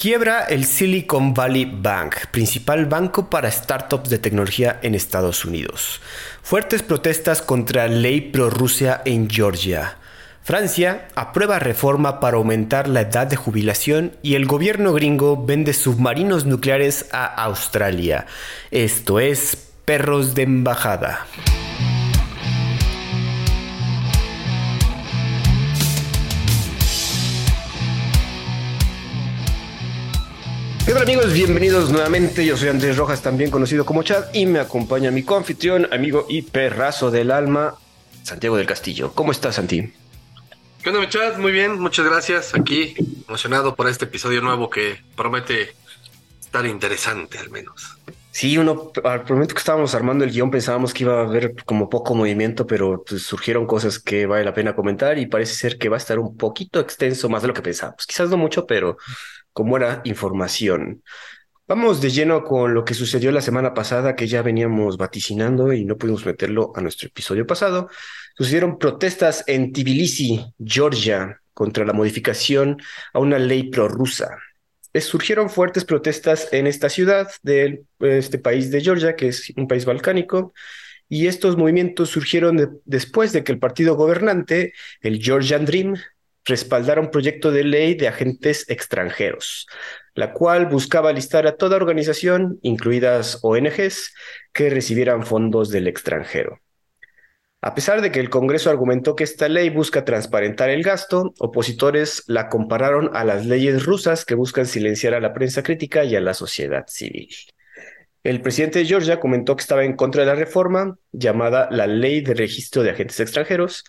Quiebra 0.00 0.44
el 0.44 0.64
Silicon 0.64 1.34
Valley 1.34 1.66
Bank, 1.66 2.28
principal 2.30 2.86
banco 2.86 3.28
para 3.28 3.50
startups 3.50 4.08
de 4.08 4.16
tecnología 4.18 4.80
en 4.80 4.94
Estados 4.94 5.44
Unidos. 5.44 6.00
Fuertes 6.42 6.82
protestas 6.82 7.42
contra 7.42 7.86
ley 7.86 8.22
pro-Rusia 8.22 9.02
en 9.04 9.28
Georgia. 9.28 9.98
Francia 10.42 11.06
aprueba 11.14 11.58
reforma 11.58 12.18
para 12.18 12.38
aumentar 12.38 12.88
la 12.88 13.02
edad 13.02 13.26
de 13.26 13.36
jubilación 13.36 14.12
y 14.22 14.36
el 14.36 14.46
gobierno 14.46 14.94
gringo 14.94 15.44
vende 15.44 15.74
submarinos 15.74 16.46
nucleares 16.46 17.10
a 17.12 17.26
Australia. 17.26 18.24
Esto 18.70 19.20
es 19.20 19.54
perros 19.84 20.34
de 20.34 20.44
embajada. 20.44 21.26
¿Qué 30.90 30.94
tal 30.94 31.04
amigos? 31.04 31.32
Bienvenidos 31.32 31.92
nuevamente. 31.92 32.44
Yo 32.44 32.56
soy 32.56 32.68
Andrés 32.68 32.96
Rojas, 32.96 33.22
también 33.22 33.52
conocido 33.52 33.86
como 33.86 34.02
Chad, 34.02 34.24
y 34.34 34.44
me 34.46 34.58
acompaña 34.58 35.12
mi 35.12 35.22
confitrión, 35.22 35.86
amigo 35.92 36.26
y 36.28 36.42
perrazo 36.42 37.12
del 37.12 37.30
alma, 37.30 37.76
Santiago 38.24 38.56
del 38.56 38.66
Castillo. 38.66 39.12
¿Cómo 39.14 39.30
estás, 39.30 39.54
Santi? 39.54 39.92
¿Qué 40.82 40.90
onda, 40.90 41.08
Chad? 41.08 41.38
Muy 41.38 41.52
bien, 41.52 41.78
muchas 41.78 42.06
gracias. 42.06 42.56
Aquí, 42.56 42.96
emocionado 43.28 43.76
por 43.76 43.88
este 43.88 44.06
episodio 44.06 44.40
nuevo 44.40 44.68
que 44.68 45.00
promete 45.14 45.76
estar 46.40 46.66
interesante, 46.66 47.38
al 47.38 47.50
menos. 47.50 47.96
Sí, 48.32 48.58
uno, 48.58 48.90
al 49.04 49.24
momento 49.28 49.54
que 49.54 49.60
estábamos 49.60 49.94
armando 49.94 50.24
el 50.24 50.32
guion 50.32 50.50
pensábamos 50.50 50.92
que 50.92 51.04
iba 51.04 51.20
a 51.20 51.22
haber 51.22 51.54
como 51.64 51.88
poco 51.88 52.16
movimiento, 52.16 52.66
pero 52.66 53.04
pues, 53.04 53.22
surgieron 53.22 53.64
cosas 53.64 54.00
que 54.00 54.26
vale 54.26 54.44
la 54.44 54.54
pena 54.54 54.74
comentar 54.74 55.18
y 55.18 55.26
parece 55.26 55.54
ser 55.54 55.78
que 55.78 55.88
va 55.88 55.98
a 55.98 55.98
estar 55.98 56.18
un 56.18 56.36
poquito 56.36 56.80
extenso, 56.80 57.28
más 57.28 57.42
de 57.42 57.48
lo 57.48 57.54
que 57.54 57.62
pensábamos. 57.62 58.08
Quizás 58.08 58.28
no 58.28 58.36
mucho, 58.36 58.66
pero 58.66 58.96
con 59.52 59.68
buena 59.68 60.02
información. 60.04 61.02
Vamos 61.66 62.00
de 62.00 62.10
lleno 62.10 62.42
con 62.42 62.74
lo 62.74 62.84
que 62.84 62.94
sucedió 62.94 63.30
la 63.30 63.40
semana 63.40 63.74
pasada, 63.74 64.16
que 64.16 64.26
ya 64.26 64.42
veníamos 64.42 64.96
vaticinando 64.96 65.72
y 65.72 65.84
no 65.84 65.96
pudimos 65.96 66.26
meterlo 66.26 66.72
a 66.74 66.80
nuestro 66.80 67.06
episodio 67.06 67.46
pasado. 67.46 67.88
Sucedieron 68.36 68.76
protestas 68.76 69.44
en 69.46 69.72
Tbilisi, 69.72 70.44
Georgia, 70.58 71.40
contra 71.54 71.84
la 71.84 71.92
modificación 71.92 72.80
a 73.12 73.20
una 73.20 73.38
ley 73.38 73.70
prorrusa. 73.70 74.36
Surgieron 74.94 75.48
fuertes 75.48 75.84
protestas 75.84 76.48
en 76.52 76.66
esta 76.66 76.88
ciudad 76.88 77.30
de 77.42 77.84
este 78.00 78.38
país 78.38 78.72
de 78.72 78.80
Georgia, 78.80 79.14
que 79.14 79.28
es 79.28 79.52
un 79.56 79.68
país 79.68 79.84
balcánico, 79.84 80.52
y 81.08 81.28
estos 81.28 81.56
movimientos 81.56 82.08
surgieron 82.08 82.80
después 82.84 83.32
de 83.32 83.44
que 83.44 83.52
el 83.52 83.58
partido 83.58 83.94
gobernante, 83.94 84.72
el 85.02 85.22
Georgian 85.22 85.64
Dream, 85.64 85.94
respaldara 86.50 87.00
un 87.00 87.10
proyecto 87.10 87.50
de 87.50 87.64
ley 87.64 87.94
de 87.94 88.08
agentes 88.08 88.68
extranjeros, 88.68 89.66
la 90.14 90.34
cual 90.34 90.66
buscaba 90.66 91.12
listar 91.12 91.46
a 91.46 91.56
toda 91.56 91.76
organización, 91.76 92.58
incluidas 92.60 93.38
ONGs, 93.40 94.12
que 94.52 94.68
recibieran 94.68 95.24
fondos 95.24 95.70
del 95.70 95.88
extranjero. 95.88 96.60
A 97.62 97.74
pesar 97.74 98.00
de 98.00 98.10
que 98.10 98.20
el 98.20 98.30
Congreso 98.30 98.70
argumentó 98.70 99.14
que 99.14 99.24
esta 99.24 99.48
ley 99.48 99.68
busca 99.68 100.04
transparentar 100.04 100.70
el 100.70 100.82
gasto, 100.82 101.34
opositores 101.38 102.24
la 102.26 102.48
compararon 102.48 103.10
a 103.14 103.24
las 103.24 103.46
leyes 103.46 103.84
rusas 103.84 104.24
que 104.24 104.34
buscan 104.34 104.66
silenciar 104.66 105.14
a 105.14 105.20
la 105.20 105.34
prensa 105.34 105.62
crítica 105.62 106.04
y 106.04 106.16
a 106.16 106.20
la 106.20 106.32
sociedad 106.32 106.86
civil. 106.88 107.28
El 108.22 108.40
presidente 108.42 108.78
de 108.78 108.86
Georgia 108.86 109.20
comentó 109.20 109.56
que 109.56 109.62
estaba 109.62 109.84
en 109.84 109.94
contra 109.94 110.22
de 110.22 110.26
la 110.26 110.34
reforma 110.34 110.98
llamada 111.12 111.68
la 111.70 111.86
Ley 111.86 112.20
de 112.22 112.34
Registro 112.34 112.82
de 112.82 112.90
Agentes 112.90 113.20
Extranjeros, 113.20 113.84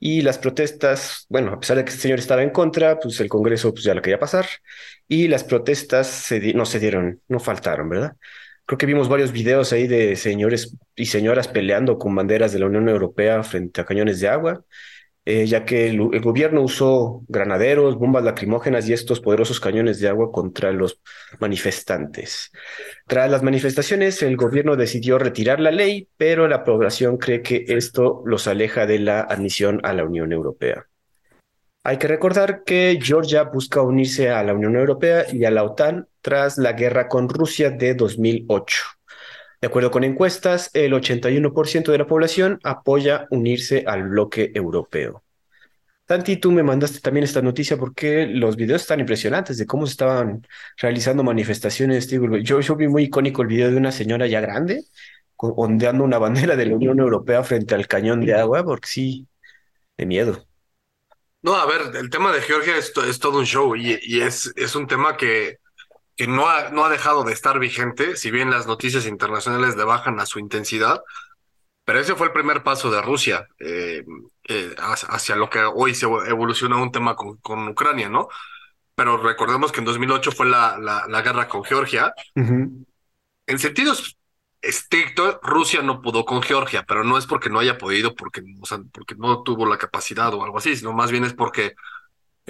y 0.00 0.22
las 0.22 0.38
protestas, 0.38 1.26
bueno, 1.28 1.52
a 1.52 1.60
pesar 1.60 1.76
de 1.76 1.84
que 1.84 1.90
este 1.90 2.02
señor 2.02 2.18
estaba 2.20 2.42
en 2.42 2.50
contra, 2.50 2.98
pues 3.00 3.18
el 3.20 3.28
Congreso 3.28 3.72
pues, 3.72 3.84
ya 3.84 3.94
lo 3.94 4.02
quería 4.02 4.18
pasar. 4.18 4.46
Y 5.08 5.28
las 5.28 5.44
protestas 5.44 6.32
no 6.54 6.66
se 6.66 6.78
dieron, 6.80 7.20
no 7.28 7.40
faltaron, 7.40 7.88
¿verdad? 7.88 8.16
Creo 8.66 8.78
que 8.78 8.86
vimos 8.86 9.08
varios 9.08 9.32
videos 9.32 9.72
ahí 9.72 9.86
de 9.86 10.14
señores 10.16 10.76
y 10.94 11.06
señoras 11.06 11.48
peleando 11.48 11.98
con 11.98 12.14
banderas 12.14 12.52
de 12.52 12.58
la 12.58 12.66
Unión 12.66 12.88
Europea 12.88 13.42
frente 13.42 13.80
a 13.80 13.84
cañones 13.84 14.20
de 14.20 14.28
agua. 14.28 14.62
Eh, 15.30 15.44
ya 15.44 15.66
que 15.66 15.90
el, 15.90 16.22
gobierno 16.22 16.62
usó 16.62 17.22
granaderos, 17.28 17.98
bombas 17.98 18.24
lacrimógenas 18.24 18.88
y 18.88 18.94
estos 18.94 19.20
poderosos 19.20 19.60
cañones 19.60 20.00
de 20.00 20.08
agua 20.08 20.32
contra 20.32 20.72
los 20.72 21.02
manifestantes. 21.38 22.50
Tras 23.06 23.30
las 23.30 23.42
manifestaciones, 23.42 24.22
el 24.22 24.38
gobierno 24.38 24.74
decidió 24.74 25.18
retirar 25.18 25.60
la 25.60 25.70
ley, 25.70 26.08
pero 26.16 26.48
la 26.48 26.64
población 26.64 27.18
cree 27.18 27.42
que 27.42 27.66
esto 27.68 28.22
los 28.24 28.48
aleja 28.48 28.86
de 28.86 29.00
la 29.00 29.20
admisión 29.20 29.82
a 29.82 29.92
la 29.92 30.04
Unión 30.04 30.32
Europea. 30.32 30.86
Hay 31.84 31.98
que 31.98 32.08
recordar 32.08 32.64
que 32.64 32.98
Georgia 32.98 33.42
busca 33.42 33.82
unirse 33.82 34.30
a 34.30 34.42
la 34.42 34.54
Unión 34.54 34.76
Europea 34.76 35.26
y 35.30 35.44
a 35.44 35.50
la 35.50 35.62
OTAN 35.62 36.08
tras 36.22 36.56
la 36.56 36.72
guerra 36.72 37.06
con 37.06 37.28
Rusia 37.28 37.68
de 37.68 37.92
2008. 37.92 38.97
De 39.60 39.66
acuerdo 39.66 39.90
con 39.90 40.04
encuestas, 40.04 40.70
el 40.72 40.92
81% 40.92 41.90
de 41.90 41.98
la 41.98 42.06
población 42.06 42.60
apoya 42.62 43.26
unirse 43.30 43.84
al 43.86 44.08
bloque 44.08 44.52
europeo. 44.54 45.24
Santi, 46.06 46.36
tú 46.36 46.52
me 46.52 46.62
mandaste 46.62 47.00
también 47.00 47.24
esta 47.24 47.42
noticia 47.42 47.76
porque 47.76 48.26
los 48.26 48.56
videos 48.56 48.82
están 48.82 49.00
impresionantes 49.00 49.58
de 49.58 49.66
cómo 49.66 49.86
se 49.86 49.90
estaban 49.92 50.46
realizando 50.78 51.22
manifestaciones. 51.22 52.08
Yo, 52.08 52.60
yo 52.60 52.76
vi 52.76 52.88
muy 52.88 53.04
icónico 53.04 53.42
el 53.42 53.48
video 53.48 53.70
de 53.70 53.76
una 53.76 53.92
señora 53.92 54.26
ya 54.26 54.40
grande 54.40 54.84
ondeando 55.38 56.04
una 56.04 56.18
bandera 56.18 56.56
de 56.56 56.66
la 56.66 56.74
Unión 56.74 56.98
Europea 56.98 57.44
frente 57.44 57.74
al 57.74 57.86
cañón 57.86 58.24
de 58.24 58.34
agua, 58.34 58.64
porque 58.64 58.88
sí, 58.88 59.28
de 59.96 60.06
miedo. 60.06 60.46
No, 61.42 61.54
a 61.54 61.66
ver, 61.66 61.94
el 61.94 62.10
tema 62.10 62.32
de 62.32 62.40
Georgia 62.40 62.76
es, 62.76 62.92
todo 63.20 63.38
un 63.38 63.46
show 63.46 63.76
y, 63.76 64.20
es 64.20 64.74
un 64.74 64.86
tema 64.86 65.16
que 65.16 65.57
que 66.18 66.26
no 66.26 66.48
ha, 66.48 66.70
no 66.70 66.84
ha 66.84 66.90
dejado 66.90 67.22
de 67.22 67.32
estar 67.32 67.60
vigente, 67.60 68.16
si 68.16 68.32
bien 68.32 68.50
las 68.50 68.66
noticias 68.66 69.06
internacionales 69.06 69.76
le 69.76 69.84
bajan 69.84 70.18
a 70.18 70.26
su 70.26 70.40
intensidad, 70.40 71.00
pero 71.84 72.00
ese 72.00 72.16
fue 72.16 72.26
el 72.26 72.32
primer 72.32 72.64
paso 72.64 72.90
de 72.90 73.00
Rusia 73.00 73.46
eh, 73.60 74.04
eh, 74.48 74.74
hacia 74.76 75.36
lo 75.36 75.48
que 75.48 75.60
hoy 75.60 75.94
se 75.94 76.06
evoluciona 76.06 76.76
un 76.82 76.90
tema 76.90 77.14
con, 77.14 77.36
con, 77.36 77.68
Ucrania, 77.68 78.08
¿no? 78.08 78.28
Pero 78.96 79.16
recordemos 79.16 79.70
que 79.70 79.78
en 79.78 79.86
2008 79.86 80.32
fue 80.32 80.46
la, 80.46 80.76
la, 80.76 81.22
guerra 81.22 81.46
con 81.46 81.62
Georgia. 81.62 82.12
En 82.34 83.58
sentidos 83.58 84.18
estrictos, 84.60 85.38
Rusia 85.40 85.82
no 85.82 86.02
pudo 86.02 86.24
con 86.24 86.42
Georgia, 86.42 86.84
pero 86.86 87.04
no 87.04 87.16
es 87.16 87.26
porque 87.26 87.48
no 87.48 87.60
haya 87.60 87.78
podido, 87.78 88.16
porque, 88.16 88.42
porque 88.92 89.14
no 89.14 89.44
tuvo 89.44 89.66
la 89.66 89.78
capacidad 89.78 90.34
o 90.34 90.44
algo 90.44 90.58
así, 90.58 90.76
sino 90.76 90.92
más 90.92 91.12
bien 91.12 91.24
es 91.24 91.32
porque 91.32 91.76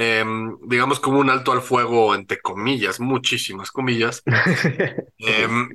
Em, 0.00 0.56
digamos, 0.62 1.00
como 1.00 1.18
un 1.18 1.28
alto 1.28 1.50
al 1.50 1.60
fuego, 1.60 2.14
entre 2.14 2.40
comillas, 2.40 3.00
muchísimas 3.00 3.72
comillas. 3.72 4.22
Em, 5.18 5.70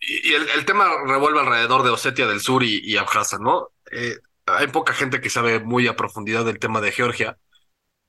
y, 0.00 0.32
el, 0.32 0.64
tema 0.64 0.86
revuelve 1.04 1.40
alrededor 1.40 1.82
de 1.82 1.90
Osetia 1.90 2.28
del 2.28 2.38
Sur 2.38 2.62
y, 2.62 2.78
y 2.84 2.96
Abjasia, 2.96 3.38
¿no? 3.40 3.70
Eh, 3.90 4.16
hay 4.46 4.68
poca 4.68 4.92
gente 4.92 5.20
que 5.20 5.28
sabe 5.28 5.58
muy 5.58 5.88
a 5.88 5.96
profundidad 5.96 6.44
del 6.44 6.60
tema 6.60 6.80
de 6.80 6.92
Georgia. 6.92 7.36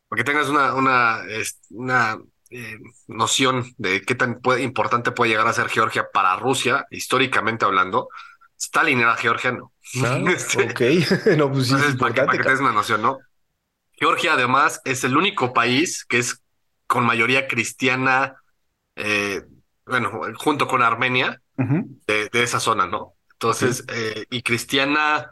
Para 0.07 0.19
que 0.19 0.23
tengas 0.23 0.49
una, 0.49 0.75
una, 0.75 1.23
una 1.71 2.19
eh, 2.51 2.77
noción 3.07 3.73
de 3.79 4.03
qué 4.03 4.13
tan 4.13 4.39
importante 4.59 5.09
puede 5.09 5.31
llegar 5.31 5.47
a 5.47 5.53
ser 5.53 5.69
Georgia 5.69 6.09
para 6.13 6.35
Rusia, 6.35 6.85
históricamente 6.91 7.65
hablando, 7.65 8.09
Stalin 8.55 8.99
era 8.99 9.15
georgiano. 9.15 9.73
Ah, 10.03 10.19
ok, 10.69 10.81
no, 11.37 11.51
pues 11.51 11.69
sí, 11.69 11.73
para, 11.97 12.13
que, 12.13 12.21
para 12.21 12.37
que 12.37 12.43
tengas 12.43 12.59
una 12.59 12.71
noción, 12.71 13.01
¿no? 13.01 13.17
Georgia 13.99 14.33
además 14.33 14.81
es 14.85 15.03
el 15.03 15.17
único 15.17 15.53
país 15.53 16.05
que 16.05 16.19
es 16.19 16.41
con 16.87 17.05
mayoría 17.05 17.47
cristiana, 17.47 18.35
eh, 18.95 19.43
bueno, 19.85 20.21
junto 20.37 20.67
con 20.67 20.81
Armenia, 20.81 21.41
de, 21.55 22.29
esa 22.31 22.59
zona, 22.59 22.87
¿no? 22.87 23.15
Entonces, 23.33 23.83
eh, 23.89 24.25
y 24.29 24.41
cristiana, 24.41 25.29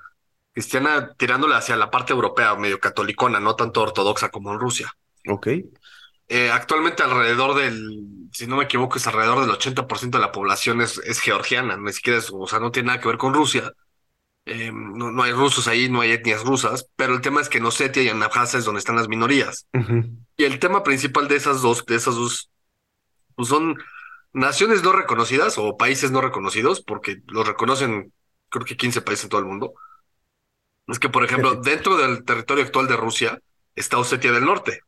cristiana 0.52 1.14
tirándole 1.18 1.56
hacia 1.56 1.78
la 1.78 1.90
parte 1.90 2.14
europea, 2.14 2.56
medio 2.56 2.80
catolicona, 2.80 3.40
no 3.40 3.56
tanto 3.56 3.82
ortodoxa 3.82 4.30
como 4.30 4.52
en 4.52 4.60
Rusia. 4.60 4.94
Ok. 5.30 5.48
Eh, 6.30 6.52
actualmente 6.52 7.04
alrededor 7.04 7.56
del, 7.56 8.30
si 8.34 8.48
no 8.48 8.58
me 8.58 8.66
equivoco, 8.66 8.98
es 8.98 9.08
alrededor 9.08 9.40
del 9.42 9.50
80% 9.50 10.18
de 10.18 10.20
la 10.20 10.34
población 10.34 10.82
es, 10.82 10.98
es 11.00 11.22
georgiana, 11.22 11.78
ni 11.78 11.94
siquiera 11.94 12.20
es, 12.20 12.30
o 12.32 12.46
sea, 12.48 12.60
no 12.60 12.72
tiene 12.72 12.88
nada 12.88 13.00
que 13.00 13.08
ver 13.08 13.18
con 13.18 13.34
Rusia. 13.34 13.72
Eh, 14.50 14.72
no, 14.74 15.22
hay 15.24 15.34
rusos 15.34 15.68
ahí, 15.68 15.90
no 15.90 16.00
hay 16.00 16.12
etnias 16.12 16.44
rusas, 16.46 16.88
pero 16.96 17.14
el 17.14 17.22
tema 17.22 17.42
es 17.42 17.50
que 17.50 17.58
en 17.58 17.66
Osetia 17.66 18.04
y 18.04 18.08
en 18.08 18.24
Abjasia 18.24 18.60
es 18.60 18.66
donde 18.66 18.80
están 18.80 18.96
las 18.96 19.10
minorías. 19.10 19.68
Y 20.38 20.46
el 20.46 20.60
tema 20.60 20.84
principal 20.84 21.28
de 21.28 21.36
esas 21.36 21.62
dos, 21.62 21.86
de 21.86 21.96
esas 21.96 22.16
dos, 22.16 22.50
pues 23.36 23.50
son 23.50 23.78
naciones 24.32 24.84
no 24.84 24.94
reconocidas 24.94 25.58
o 25.58 25.76
países 25.76 26.12
no 26.12 26.22
reconocidos, 26.22 26.82
porque 26.82 27.22
los 27.28 27.46
reconocen 27.46 28.14
creo 28.48 28.66
que 28.66 28.78
15 28.78 29.02
países 29.02 29.26
en 29.26 29.30
todo 29.32 29.42
el 29.42 29.48
mundo. 29.48 29.74
Es 30.88 31.00
que, 31.00 31.10
por 31.10 31.26
ejemplo, 31.26 31.56
dentro 31.56 31.98
del 31.98 32.24
territorio 32.24 32.64
actual 32.64 32.88
de 32.88 32.96
Rusia 32.96 33.40
está 33.76 33.98
Osetia 33.98 34.32
del 34.32 34.46
Norte. 34.46 34.82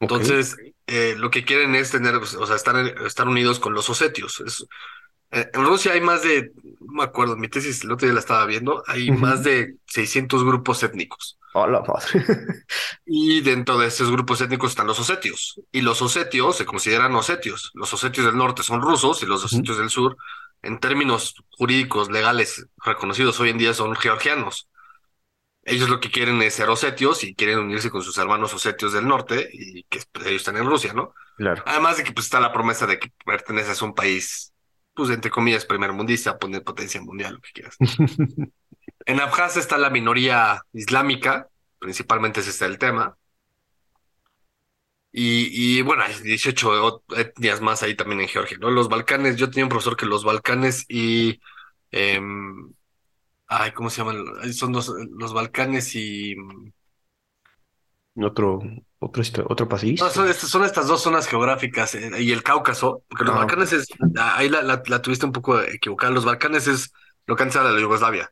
Entonces, 0.00 0.56
eh, 0.86 1.14
lo 1.16 1.30
que 1.30 1.44
quieren 1.44 1.74
es 1.74 1.90
tener, 1.90 2.16
o 2.16 2.26
sea, 2.26 2.56
estar, 2.56 2.76
estar 3.06 3.26
unidos 3.26 3.58
con 3.58 3.72
los 3.72 3.88
osetios. 3.88 4.40
Es, 4.40 4.66
En 5.32 5.64
Rusia 5.64 5.92
hay 5.92 6.02
más 6.02 6.22
de, 6.22 6.52
no 6.80 6.92
me 6.92 7.04
acuerdo, 7.04 7.36
mi 7.36 7.48
tesis 7.48 7.82
el 7.84 7.92
otro 7.92 8.06
día 8.06 8.12
la 8.12 8.20
estaba 8.20 8.44
viendo, 8.44 8.82
hay 8.86 9.10
más 9.10 9.42
de 9.42 9.76
600 9.86 10.44
grupos 10.44 10.82
étnicos. 10.82 11.38
Oh, 11.54 11.66
la 11.66 11.80
madre. 11.80 12.36
Y 13.06 13.40
dentro 13.40 13.78
de 13.78 13.86
esos 13.86 14.10
grupos 14.10 14.40
étnicos 14.40 14.70
están 14.70 14.86
los 14.86 15.00
osetios. 15.00 15.60
Y 15.70 15.82
los 15.82 16.00
osetios 16.00 16.56
se 16.56 16.66
consideran 16.66 17.14
osetios. 17.14 17.70
Los 17.74 17.92
osetios 17.92 18.26
del 18.26 18.36
norte 18.36 18.62
son 18.62 18.80
rusos 18.80 19.22
y 19.22 19.26
los 19.26 19.44
osetios 19.44 19.78
del 19.78 19.90
sur, 19.90 20.16
en 20.62 20.78
términos 20.80 21.34
jurídicos 21.50 22.10
legales 22.10 22.66
reconocidos 22.84 23.38
hoy 23.40 23.50
en 23.50 23.58
día, 23.58 23.74
son 23.74 23.94
georgianos. 23.96 24.68
Ellos 25.64 25.88
lo 25.88 26.00
que 26.00 26.10
quieren 26.10 26.40
es 26.42 26.54
ser 26.54 26.68
osetios 26.70 27.22
y 27.22 27.34
quieren 27.34 27.58
unirse 27.58 27.90
con 27.90 28.02
sus 28.02 28.18
hermanos 28.18 28.52
osetios 28.52 28.92
del 28.92 29.06
norte 29.06 29.48
y 29.52 29.84
que 29.84 30.00
pues, 30.10 30.26
ellos 30.26 30.40
están 30.40 30.56
en 30.56 30.66
Rusia, 30.66 30.92
¿no? 30.92 31.14
Claro. 31.36 31.62
Además 31.66 31.98
de 31.98 32.04
que 32.04 32.12
pues 32.12 32.26
está 32.26 32.40
la 32.40 32.52
promesa 32.52 32.86
de 32.86 32.98
que 32.98 33.12
perteneces 33.24 33.80
a 33.80 33.84
un 33.84 33.94
país, 33.94 34.51
pues 34.94 35.10
entre 35.10 35.30
comillas, 35.30 35.64
primermundista, 35.64 36.38
poner 36.38 36.64
potencia 36.64 37.00
mundial, 37.02 37.34
lo 37.34 37.40
que 37.40 37.52
quieras. 37.52 37.76
En 39.06 39.20
Abjasia 39.20 39.60
está 39.60 39.78
la 39.78 39.90
minoría 39.90 40.62
islámica, 40.72 41.48
principalmente 41.78 42.40
ese 42.40 42.50
está 42.50 42.66
el 42.66 42.78
tema. 42.78 43.16
Y, 45.14 45.78
y 45.78 45.82
bueno, 45.82 46.02
hay 46.04 46.14
18 46.22 46.70
ot- 46.72 47.18
etnias 47.18 47.60
más 47.60 47.82
ahí 47.82 47.94
también 47.94 48.22
en 48.22 48.28
Georgia, 48.28 48.56
¿no? 48.58 48.70
Los 48.70 48.88
Balcanes, 48.88 49.36
yo 49.36 49.50
tenía 49.50 49.64
un 49.66 49.68
profesor 49.70 49.96
que 49.96 50.06
los 50.06 50.24
Balcanes 50.24 50.86
y... 50.88 51.38
em, 51.90 52.72
ay, 53.48 53.72
¿cómo 53.72 53.90
se 53.90 53.98
llaman? 54.02 54.24
Son 54.54 54.72
dos, 54.72 54.92
los 55.18 55.34
Balcanes 55.34 55.94
y... 55.96 56.36
Otro, 58.14 58.60
otro, 58.98 59.22
histo- 59.22 59.46
otro 59.48 59.68
país. 59.68 60.00
No, 60.00 60.10
son, 60.10 60.28
estas, 60.28 60.50
son 60.50 60.64
estas 60.64 60.86
dos 60.86 61.02
zonas 61.02 61.26
geográficas 61.26 61.94
eh, 61.94 62.10
y 62.18 62.32
el 62.32 62.42
Cáucaso, 62.42 63.02
porque 63.08 63.24
los 63.24 63.34
Ah, 63.34 63.38
Balcanes 63.38 63.72
es... 63.72 63.86
Ahí 64.18 64.48
la, 64.50 64.62
la, 64.62 64.82
la 64.86 65.00
tuviste 65.02 65.24
un 65.24 65.32
poco 65.32 65.60
equivocada. 65.60 66.12
Los 66.12 66.24
Balcanes 66.26 66.66
es 66.66 66.92
lo 67.26 67.36
que 67.36 67.42
antes 67.44 67.56
era 67.56 67.70
la 67.70 67.80
Yugoslavia. 67.80 68.30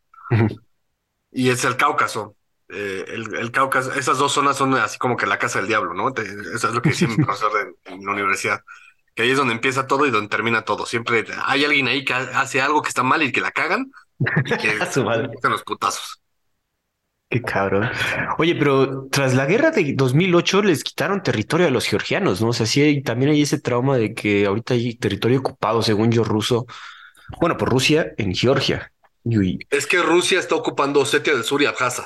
Y 1.32 1.50
es 1.50 1.65
el 1.65 1.77
Cáucaso. 1.77 2.37
Eh, 2.69 3.05
el, 3.09 3.35
el 3.35 3.50
Cáucaso, 3.50 3.93
esas 3.94 4.19
dos 4.19 4.32
zonas 4.32 4.56
son 4.56 4.75
así 4.75 4.99
como 4.99 5.17
que 5.17 5.27
la 5.27 5.38
casa 5.38 5.59
del 5.59 5.69
diablo, 5.69 5.94
¿no? 5.94 6.12
Te- 6.12 6.23
eso 6.23 6.69
es 6.69 6.75
lo 6.75 6.82
que 6.82 6.91
decía 6.91 7.09
mi 7.09 7.17
profesor 7.25 7.53
de- 7.53 7.93
en 7.93 8.05
la 8.05 8.12
universidad. 8.12 8.61
Que 9.15 9.23
ahí 9.23 9.31
es 9.31 9.38
donde 9.38 9.55
empieza 9.55 9.87
todo 9.87 10.06
y 10.06 10.11
donde 10.11 10.29
termina 10.29 10.62
todo. 10.62 10.87
Siempre 10.87 11.25
hay 11.44 11.65
alguien 11.65 11.88
ahí 11.88 12.05
que 12.05 12.15
ha- 12.15 12.41
hace 12.41 12.61
algo 12.61 12.82
que 12.82 12.88
está 12.88 13.03
mal 13.03 13.23
y 13.23 13.32
que 13.32 13.41
la 13.41 13.50
cagan 13.50 13.91
y 14.44 14.56
que 14.56 14.71
A 14.81 14.91
su 14.93 15.05
madre. 15.05 15.25
empiezan 15.25 15.53
los 15.53 15.62
putazos. 15.65 16.19
Qué 17.31 17.41
cabrón. 17.43 17.88
Oye, 18.38 18.56
pero 18.56 19.06
tras 19.09 19.35
la 19.35 19.47
guerra 19.47 19.71
de 19.71 19.93
2008 19.94 20.62
les 20.62 20.82
quitaron 20.82 21.23
territorio 21.23 21.69
a 21.69 21.71
los 21.71 21.87
georgianos, 21.87 22.41
¿no? 22.43 22.49
O 22.49 22.53
sea, 22.53 22.67
sí, 22.67 22.82
hay- 22.82 23.03
también 23.05 23.31
hay 23.31 23.43
ese 23.43 23.61
trauma 23.61 23.97
de 23.97 24.15
que 24.15 24.47
ahorita 24.47 24.75
hay 24.75 24.97
territorio 24.97 25.38
ocupado, 25.38 25.81
según 25.82 26.11
yo, 26.11 26.25
ruso. 26.25 26.67
Bueno, 27.41 27.56
por 27.56 27.71
Rusia 27.71 28.12
en 28.19 28.35
Georgia. 28.35 28.93
Es 29.71 29.87
que 29.87 30.03
Rusia 30.03 30.38
está 30.38 30.55
ocupando 30.55 31.00
Osetia 31.00 31.35
del 31.35 31.44
Sur 31.44 31.62
y 31.62 31.67
Abjasia. 31.67 32.05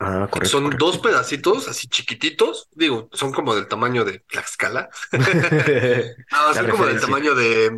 ah, 0.00 0.28
correcto. 0.30 0.58
son 0.58 0.64
correcto. 0.64 0.86
dos 0.86 0.98
pedacitos 0.98 1.68
así 1.68 1.88
chiquititos. 1.88 2.68
Digo, 2.72 3.08
son 3.12 3.32
como 3.32 3.54
del 3.54 3.68
tamaño 3.68 4.04
de 4.04 4.20
Tlaxcala. 4.20 4.88
No, 6.32 6.54
La 6.54 6.54
son 6.54 6.68
como 6.68 6.86
del 6.86 7.00
tamaño 7.00 7.34
de, 7.34 7.70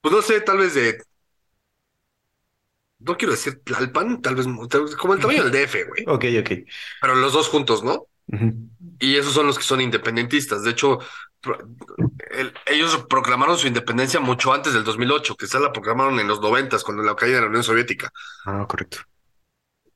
pues 0.00 0.14
no 0.14 0.22
sé, 0.22 0.40
tal 0.40 0.58
vez 0.58 0.74
de, 0.74 0.98
no 3.04 3.16
quiero 3.16 3.32
decir 3.32 3.60
Tlalpan, 3.64 4.20
tal 4.22 4.34
vez, 4.36 4.46
tal 4.70 4.82
vez 4.84 4.96
como 4.96 5.14
el 5.14 5.20
tamaño 5.20 5.44
del 5.44 5.52
DF, 5.52 5.84
güey. 5.84 6.04
Ok, 6.06 6.24
ok. 6.40 6.50
Pero 7.00 7.14
los 7.14 7.32
dos 7.32 7.48
juntos, 7.48 7.82
¿no? 7.82 8.06
Y 8.98 9.16
esos 9.16 9.34
son 9.34 9.46
los 9.46 9.58
que 9.58 9.64
son 9.64 9.80
independentistas. 9.80 10.62
De 10.62 10.70
hecho, 10.70 10.98
el- 12.30 12.52
ellos 12.66 13.04
proclamaron 13.08 13.58
su 13.58 13.66
independencia 13.66 14.20
mucho 14.20 14.52
antes 14.52 14.72
del 14.72 14.84
2008, 14.84 15.36
que 15.36 15.46
se 15.46 15.58
la 15.60 15.72
proclamaron 15.72 16.18
en 16.20 16.28
los 16.28 16.40
90 16.40 16.78
cuando 16.84 17.02
la 17.02 17.16
caída 17.16 17.36
de 17.36 17.42
la 17.42 17.48
Unión 17.48 17.64
Soviética. 17.64 18.10
Ah, 18.44 18.66
correcto. 18.68 18.98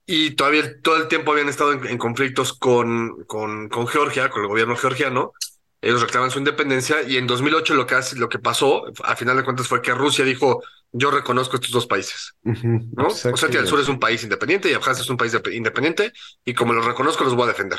Y 0.09 0.33
todavía 0.37 0.81
todo 0.83 0.97
el 0.99 1.09
tiempo 1.09 1.33
habían 1.33 1.49
estado 1.49 1.73
en, 1.73 1.85
en 1.87 1.99
conflictos 1.99 2.53
con, 2.53 3.25
con, 3.25 3.69
con 3.69 3.87
Georgia, 3.89 4.31
con 4.31 4.43
el 4.43 4.49
gobierno 4.49 4.77
georgiano. 4.77 5.33
Ellos 5.81 6.01
reclaman 6.01 6.31
su 6.31 6.39
independencia 6.39 7.03
y 7.03 7.17
en 7.17 7.27
2008 7.27 7.75
lo 7.75 7.87
que, 7.87 7.97
hace, 7.97 8.17
lo 8.17 8.29
que 8.29 8.39
pasó, 8.39 8.85
a 9.05 9.17
final 9.17 9.37
de 9.37 9.45
cuentas, 9.45 9.69
fue 9.69 9.83
que 9.83 9.93
Rusia 9.95 10.25
dijo, 10.25 10.63
yo 10.99 11.11
reconozco 11.11 11.57
estos 11.57 11.71
dos 11.71 11.87
países. 11.87 12.35
¿no? 12.43 13.09
Exacto. 13.09 13.35
Osetia 13.35 13.61
del 13.61 13.69
Sur 13.69 13.81
es 13.81 13.89
un 13.89 13.99
país 14.01 14.23
independiente 14.23 14.71
y 14.71 14.75
Abjasia 14.75 15.03
es 15.03 15.11
un 15.11 15.17
país 15.17 15.33
de- 15.33 15.55
independiente 15.55 16.13
y 16.45 16.55
como 16.55 16.73
los 16.73 16.85
reconozco 16.85 17.25
los 17.25 17.35
voy 17.35 17.45
a 17.45 17.49
defender. 17.53 17.79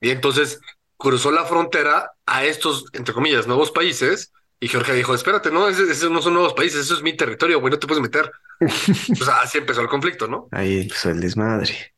Y 0.00 0.10
entonces 0.10 0.60
cruzó 0.96 1.30
la 1.32 1.44
frontera 1.44 2.10
a 2.26 2.44
estos, 2.44 2.86
entre 2.92 3.14
comillas, 3.14 3.46
nuevos 3.46 3.70
países 3.70 4.32
y 4.60 4.68
Georgia 4.68 4.94
dijo, 4.94 5.14
espérate, 5.14 5.50
no, 5.50 5.68
esos 5.68 6.10
no 6.10 6.22
son 6.22 6.34
nuevos 6.34 6.54
países, 6.54 6.80
eso 6.82 6.94
es 6.94 7.02
mi 7.02 7.16
territorio, 7.16 7.60
güey, 7.60 7.70
no 7.72 7.78
te 7.78 7.86
puedes 7.86 8.02
meter. 8.02 8.30
Pues 9.08 9.28
así 9.28 9.58
empezó 9.58 9.80
el 9.80 9.88
conflicto, 9.88 10.26
¿no? 10.28 10.48
Ahí 10.52 10.82
empezó 10.82 11.10
el 11.10 11.20
desmadre. 11.20 11.94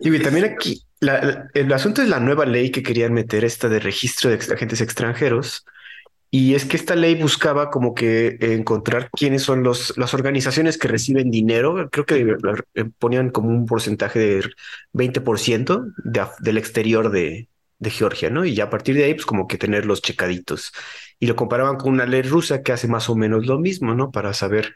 Y 0.00 0.18
también 0.20 0.46
aquí, 0.46 0.82
la- 1.00 1.48
el 1.54 1.72
asunto 1.72 2.02
es 2.02 2.08
la 2.08 2.18
nueva 2.20 2.46
ley 2.46 2.70
que 2.70 2.82
querían 2.82 3.12
meter, 3.12 3.44
esta 3.44 3.68
de 3.68 3.80
registro 3.80 4.30
de 4.30 4.36
agentes 4.36 4.80
extranjeros. 4.80 5.64
Y 6.32 6.54
es 6.54 6.64
que 6.64 6.76
esta 6.76 6.94
ley 6.94 7.16
buscaba 7.20 7.70
como 7.70 7.92
que 7.94 8.36
encontrar 8.40 9.10
quiénes 9.10 9.42
son 9.42 9.64
los, 9.64 9.96
las 9.98 10.14
organizaciones 10.14 10.78
que 10.78 10.86
reciben 10.88 11.30
dinero. 11.30 11.88
Creo 11.90 12.06
que 12.06 12.36
eh, 12.74 12.84
ponían 12.98 13.30
como 13.30 13.48
un 13.48 13.66
porcentaje 13.66 14.18
de 14.20 14.50
20% 14.92 15.86
de 16.04 16.20
af- 16.22 16.38
del 16.38 16.58
exterior 16.58 17.10
de, 17.10 17.48
de 17.80 17.90
Georgia, 17.90 18.30
¿no? 18.30 18.44
Y 18.44 18.54
ya 18.54 18.64
a 18.64 18.70
partir 18.70 18.94
de 18.94 19.04
ahí, 19.04 19.14
pues 19.14 19.26
como 19.26 19.48
que 19.48 19.58
tenerlos 19.58 20.02
checaditos. 20.02 20.72
Y 21.18 21.26
lo 21.26 21.34
comparaban 21.36 21.76
con 21.76 21.92
una 21.92 22.06
ley 22.06 22.22
rusa 22.22 22.62
que 22.62 22.72
hace 22.72 22.86
más 22.86 23.08
o 23.10 23.16
menos 23.16 23.46
lo 23.46 23.58
mismo, 23.58 23.94
¿no? 23.94 24.12
Para 24.12 24.32
saber 24.32 24.74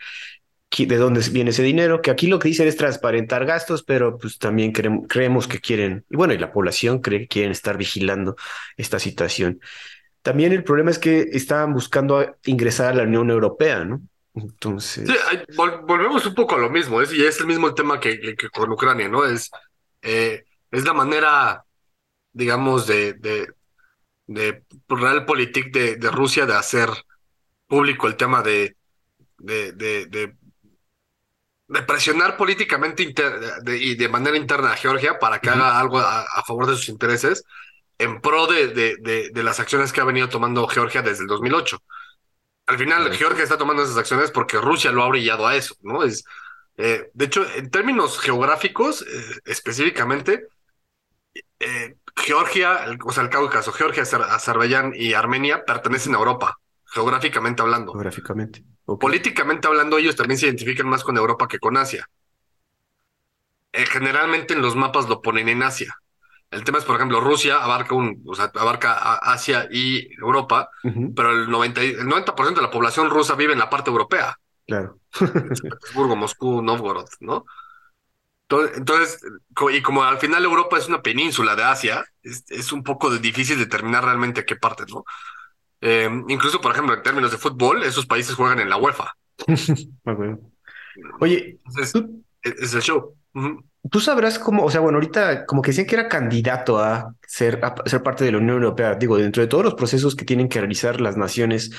de 0.77 0.97
dónde 0.97 1.21
viene 1.31 1.51
ese 1.51 1.63
dinero, 1.63 2.03
que 2.03 2.11
aquí 2.11 2.27
lo 2.27 2.41
que 2.41 2.49
dicen 2.49 2.67
es 2.67 2.77
transparentar 2.77 3.47
gastos, 3.47 3.85
pero 3.85 4.19
pues 4.19 4.39
también 4.39 4.73
creem- 4.73 5.07
creemos 5.09 5.47
que 5.47 5.61
quieren, 5.61 6.05
y 6.11 6.17
bueno, 6.17 6.35
y 6.35 6.39
la 6.39 6.53
población 6.53 6.99
cree 7.01 7.21
que 7.21 7.29
quieren 7.29 7.53
estar 7.53 7.79
vigilando 7.79 8.35
esta 8.77 8.99
situación. 8.99 9.61
También 10.25 10.53
el 10.53 10.65
problema 10.65 10.91
es 10.91 10.99
que 10.99 11.29
estaban 11.33 11.75
buscando 11.75 12.37
ingresar 12.47 12.93
a 12.93 12.95
la 12.95 13.03
Unión 13.05 13.31
Europea, 13.31 13.85
¿no? 13.85 14.01
Entonces, 14.35 15.09
Sí, 15.09 15.15
ay, 15.29 15.45
vol- 15.55 15.87
volvemos 15.87 16.25
un 16.27 16.35
poco 16.35 16.57
a 16.57 16.59
lo 16.59 16.71
mismo, 16.71 17.01
es, 17.03 17.13
y 17.13 17.25
es 17.25 17.39
el 17.41 17.47
mismo 17.47 17.75
tema 17.75 18.01
que, 18.01 18.35
con 18.53 18.73
Ucrania, 18.73 19.07
¿no? 19.09 19.25
Es, 19.27 19.51
eh, 20.03 20.45
es 20.71 20.85
la 20.85 20.95
manera, 20.95 21.65
digamos, 22.33 22.87
de, 22.87 23.13
de, 23.13 23.49
de 24.27 24.65
Realpolitik 24.89 25.73
de, 25.73 25.97
de 25.97 26.11
Rusia 26.11 26.47
de 26.47 26.55
hacer 26.55 26.89
público 27.69 28.07
el 28.09 28.17
tema 28.17 28.43
de, 28.43 28.77
de, 29.39 29.73
presionar 31.87 32.37
políticamente 32.37 33.03
y 33.67 33.95
de 33.95 34.09
manera 34.09 34.37
interna 34.37 34.73
a 34.73 34.77
Georgia 34.77 35.19
para 35.19 35.41
que 35.41 35.51
haga 35.51 35.79
algo 35.79 35.99
a, 35.99 36.23
a 36.23 36.43
favor 36.45 36.67
de 36.67 36.77
sus 36.77 36.89
intereses 36.89 37.45
en 37.99 38.21
pro 38.21 38.47
de, 38.47 38.69
de, 38.69 38.97
de, 39.01 39.31
de 39.31 39.43
las 39.43 39.61
acciones 39.61 39.93
que 39.93 40.01
ha 40.01 40.05
venido 40.05 40.29
tomando 40.29 40.67
Georgia 40.69 41.03
desde 41.03 41.23
el 41.23 41.29
2008. 41.29 41.79
Al 42.67 42.79
final. 42.79 43.13
Georgia 43.15 43.43
está 43.45 43.59
tomando 43.59 43.83
esas 43.83 43.97
acciones 43.99 44.31
porque 44.31 44.59
Rusia 44.59 44.91
lo 44.93 45.03
ha 45.05 45.09
brillado 45.09 45.47
a 45.47 45.55
eso, 45.57 45.75
¿no? 45.83 46.03
Es, 46.03 46.25
eh, 46.77 47.11
de 47.13 47.25
hecho, 47.27 47.47
en 47.57 47.71
términos 47.71 48.19
geográficos, 48.19 49.03
eh, 49.03 49.07
específicamente, 49.45 50.49
eh, 51.61 51.97
Georgia, 52.17 52.85
el- 52.85 52.99
o 53.05 53.13
sea, 53.13 53.23
el 53.25 53.31
Cáucaso, 53.31 53.73
Georgia, 53.73 54.03
Azer- 54.05 54.23
Azerbaiyán 54.23 54.93
y 54.95 55.15
Armenia 55.15 55.65
pertenecen 55.65 56.15
a 56.15 56.19
Europa, 56.19 56.59
geográficamente 56.85 57.63
hablando. 57.63 57.93
geográficamente. 57.93 58.65
Políticamente 59.01 59.67
hablando, 59.67 59.99
ellos 59.99 60.15
también 60.17 60.39
se 60.39 60.47
identifican 60.47 60.87
más 60.89 61.03
con 61.03 61.17
Europa 61.17 61.49
que 61.49 61.59
con 61.59 61.77
Asia. 61.77 62.09
Generalmente 63.73 64.55
en 64.55 64.63
los 64.63 64.77
mapas 64.77 65.09
lo 65.09 65.21
ponen 65.21 65.49
en 65.49 65.63
Asia. 65.63 65.97
El 66.55 66.65
tema 66.65 66.79
es, 66.79 66.85
por 66.85 66.97
ejemplo, 66.97 67.21
Rusia 67.21 67.63
abarca 67.63 67.95
un, 67.95 68.23
o 68.27 68.35
sea, 68.35 68.51
abarca 68.55 69.15
Asia 69.17 69.69
y 69.71 70.13
Europa, 70.21 70.69
pero 71.15 71.31
el 71.33 71.51
90, 71.51 71.85
y- 71.85 71.91
el 71.91 72.07
90% 72.07 72.61
de 72.61 72.67
la 72.67 72.71
población 72.71 73.11
rusa 73.11 73.35
vive 73.35 73.53
en 73.53 73.59
la 73.59 73.69
parte 73.71 73.91
europea, 73.91 74.37
claro. 74.67 74.99
Petersburgo, 75.71 76.17
Moscú, 76.17 76.63
Novgorod, 76.63 77.09
¿no? 77.21 77.45
To- 78.47 78.73
Entonces, 78.75 79.21
y 79.73 79.83
como 79.83 80.03
al 80.05 80.19
final 80.19 80.45
Europa 80.45 80.79
es 80.79 80.89
una 80.89 81.03
península 81.03 81.57
de 81.57 81.65
Asia, 81.65 82.05
es, 82.23 82.45
es 82.49 82.73
un 82.73 82.83
poco 82.83 83.11
de- 83.11 83.19
difícil 83.19 83.59
determinar 83.59 84.05
realmente 84.05 84.41
a 84.41 84.45
qué 84.45 84.57
parte, 84.57 84.85
¿no? 84.89 85.05
Eh, 85.81 86.09
incluso, 86.29 86.61
por 86.61 86.73
ejemplo, 86.73 86.95
en 86.95 87.03
términos 87.03 87.31
de 87.31 87.39
fútbol, 87.39 87.83
esos 87.83 88.07
países 88.07 88.35
juegan 88.35 88.61
en 88.61 88.71
la 88.71 88.77
UEFA. 88.77 89.13
Oye, 91.21 91.59
Entonces, 91.67 91.93
¿tú, 91.93 92.25
es, 92.43 92.75
el 92.75 92.83
show. 92.83 93.17
Tú 93.91 94.01
sabrás 94.01 94.39
cómo, 94.39 94.65
o 94.65 94.71
sea, 94.71 94.81
bueno, 94.81 94.97
ahorita 94.97 95.45
como 95.47 95.63
que 95.63 95.71
decían 95.71 95.87
que 95.87 95.95
era 95.95 96.09
candidato 96.09 96.79
a 96.79 97.15
ser, 97.27 97.61
a 97.63 97.75
ser 97.89 98.03
parte 98.03 98.25
de 98.25 98.33
la 98.33 98.39
Unión 98.39 98.57
Europea. 98.57 98.95
Digo, 98.95 99.17
dentro 99.17 99.43
de 99.43 99.49
todos 99.49 99.65
los 99.65 99.75
procesos 99.75 100.17
que 100.17 100.25
tienen 100.25 100.49
que 100.49 100.61
realizar 100.61 101.01
las 101.01 101.17
naciones 101.17 101.71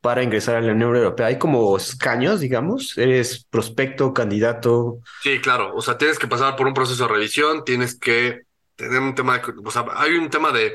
para 0.00 0.22
ingresar 0.22 0.56
a 0.56 0.60
la 0.60 0.72
Unión 0.72 0.94
Europea, 0.94 1.26
hay 1.26 1.38
como 1.38 1.76
escaños, 1.76 2.40
digamos. 2.40 2.98
Eres 2.98 3.46
prospecto, 3.48 4.12
candidato. 4.12 4.98
Sí, 5.22 5.40
claro. 5.40 5.74
O 5.74 5.80
sea, 5.80 5.96
tienes 5.96 6.18
que 6.18 6.28
pasar 6.28 6.56
por 6.56 6.66
un 6.66 6.74
proceso 6.74 7.06
de 7.06 7.14
revisión, 7.14 7.64
tienes 7.64 7.98
que 7.98 8.42
tener 8.76 9.00
un 9.00 9.14
tema, 9.14 9.38
de, 9.38 9.42
o 9.64 9.70
sea, 9.70 9.86
hay 9.96 10.12
un 10.12 10.28
tema 10.28 10.52
de, 10.52 10.74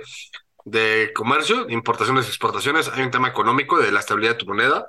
de 0.65 1.12
comercio, 1.13 1.69
importaciones 1.69 2.27
exportaciones, 2.27 2.89
hay 2.93 3.03
un 3.03 3.12
tema 3.12 3.27
económico 3.27 3.79
de 3.79 3.91
la 3.91 4.00
estabilidad 4.00 4.34
de 4.34 4.39
tu 4.39 4.46
moneda. 4.48 4.88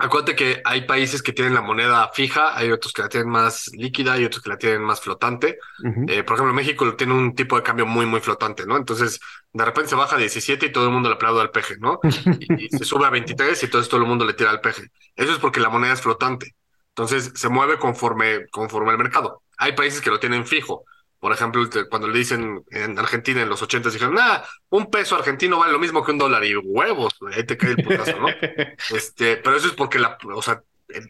Acuérdate 0.00 0.36
que 0.36 0.62
hay 0.64 0.86
países 0.86 1.22
que 1.22 1.32
tienen 1.32 1.54
la 1.54 1.60
moneda 1.60 2.08
fija, 2.14 2.56
hay 2.56 2.70
otros 2.70 2.92
que 2.92 3.02
la 3.02 3.08
tienen 3.08 3.28
más 3.30 3.68
líquida 3.72 4.16
y 4.16 4.24
otros 4.24 4.42
que 4.42 4.50
la 4.50 4.56
tienen 4.56 4.80
más 4.82 5.00
flotante. 5.00 5.58
Eh, 6.06 6.22
por 6.22 6.36
ejemplo, 6.36 6.54
México 6.54 6.94
tiene 6.94 7.14
un 7.14 7.34
tipo 7.34 7.56
de 7.56 7.64
cambio 7.64 7.84
muy, 7.84 8.06
muy 8.06 8.20
flotante, 8.20 8.64
¿no? 8.64 8.76
Entonces, 8.76 9.18
de 9.52 9.64
repente 9.64 9.90
se 9.90 9.96
baja 9.96 10.14
a 10.14 10.18
17 10.18 10.66
y 10.66 10.72
todo 10.72 10.84
el 10.86 10.92
mundo 10.92 11.08
le 11.08 11.16
aplaude 11.16 11.40
al 11.40 11.50
peje, 11.50 11.76
¿no? 11.78 11.98
Y, 12.40 12.66
y 12.66 12.68
se 12.68 12.84
sube 12.84 13.06
a 13.06 13.10
23 13.10 13.60
y 13.60 13.66
entonces 13.66 13.88
todo 13.88 14.00
el 14.00 14.06
mundo 14.06 14.24
le 14.24 14.34
tira 14.34 14.50
al 14.50 14.60
peje. 14.60 14.88
Eso 15.16 15.32
es 15.32 15.38
porque 15.38 15.58
la 15.60 15.68
moneda 15.68 15.94
es 15.94 16.00
flotante. 16.00 16.54
Entonces, 16.90 17.32
se 17.34 17.48
mueve 17.48 17.78
conforme, 17.78 18.46
conforme 18.50 18.92
el 18.92 18.98
mercado. 18.98 19.42
Hay 19.58 19.72
países 19.72 20.00
que 20.00 20.10
lo 20.10 20.20
tienen 20.20 20.46
fijo. 20.46 20.84
Por 21.18 21.32
ejemplo, 21.32 21.62
cuando 21.90 22.08
le 22.08 22.18
dicen 22.18 22.64
en 22.70 22.98
Argentina 22.98 23.42
en 23.42 23.48
los 23.48 23.60
80 23.62 23.90
dijeron, 23.90 24.14
nah, 24.14 24.40
un 24.70 24.90
peso 24.90 25.16
argentino 25.16 25.58
vale 25.58 25.72
lo 25.72 25.78
mismo 25.80 26.04
que 26.04 26.12
un 26.12 26.18
dólar 26.18 26.44
y 26.44 26.54
huevos, 26.56 27.14
ahí 27.34 27.44
te 27.44 27.56
cae 27.56 27.72
el 27.72 27.80
putazo, 27.80 28.18
¿no? 28.18 28.28
Este, 28.90 29.36
pero 29.38 29.56
eso 29.56 29.66
es 29.68 29.72
porque 29.74 29.98
la, 29.98 30.16
o 30.34 30.42
sea, 30.42 30.62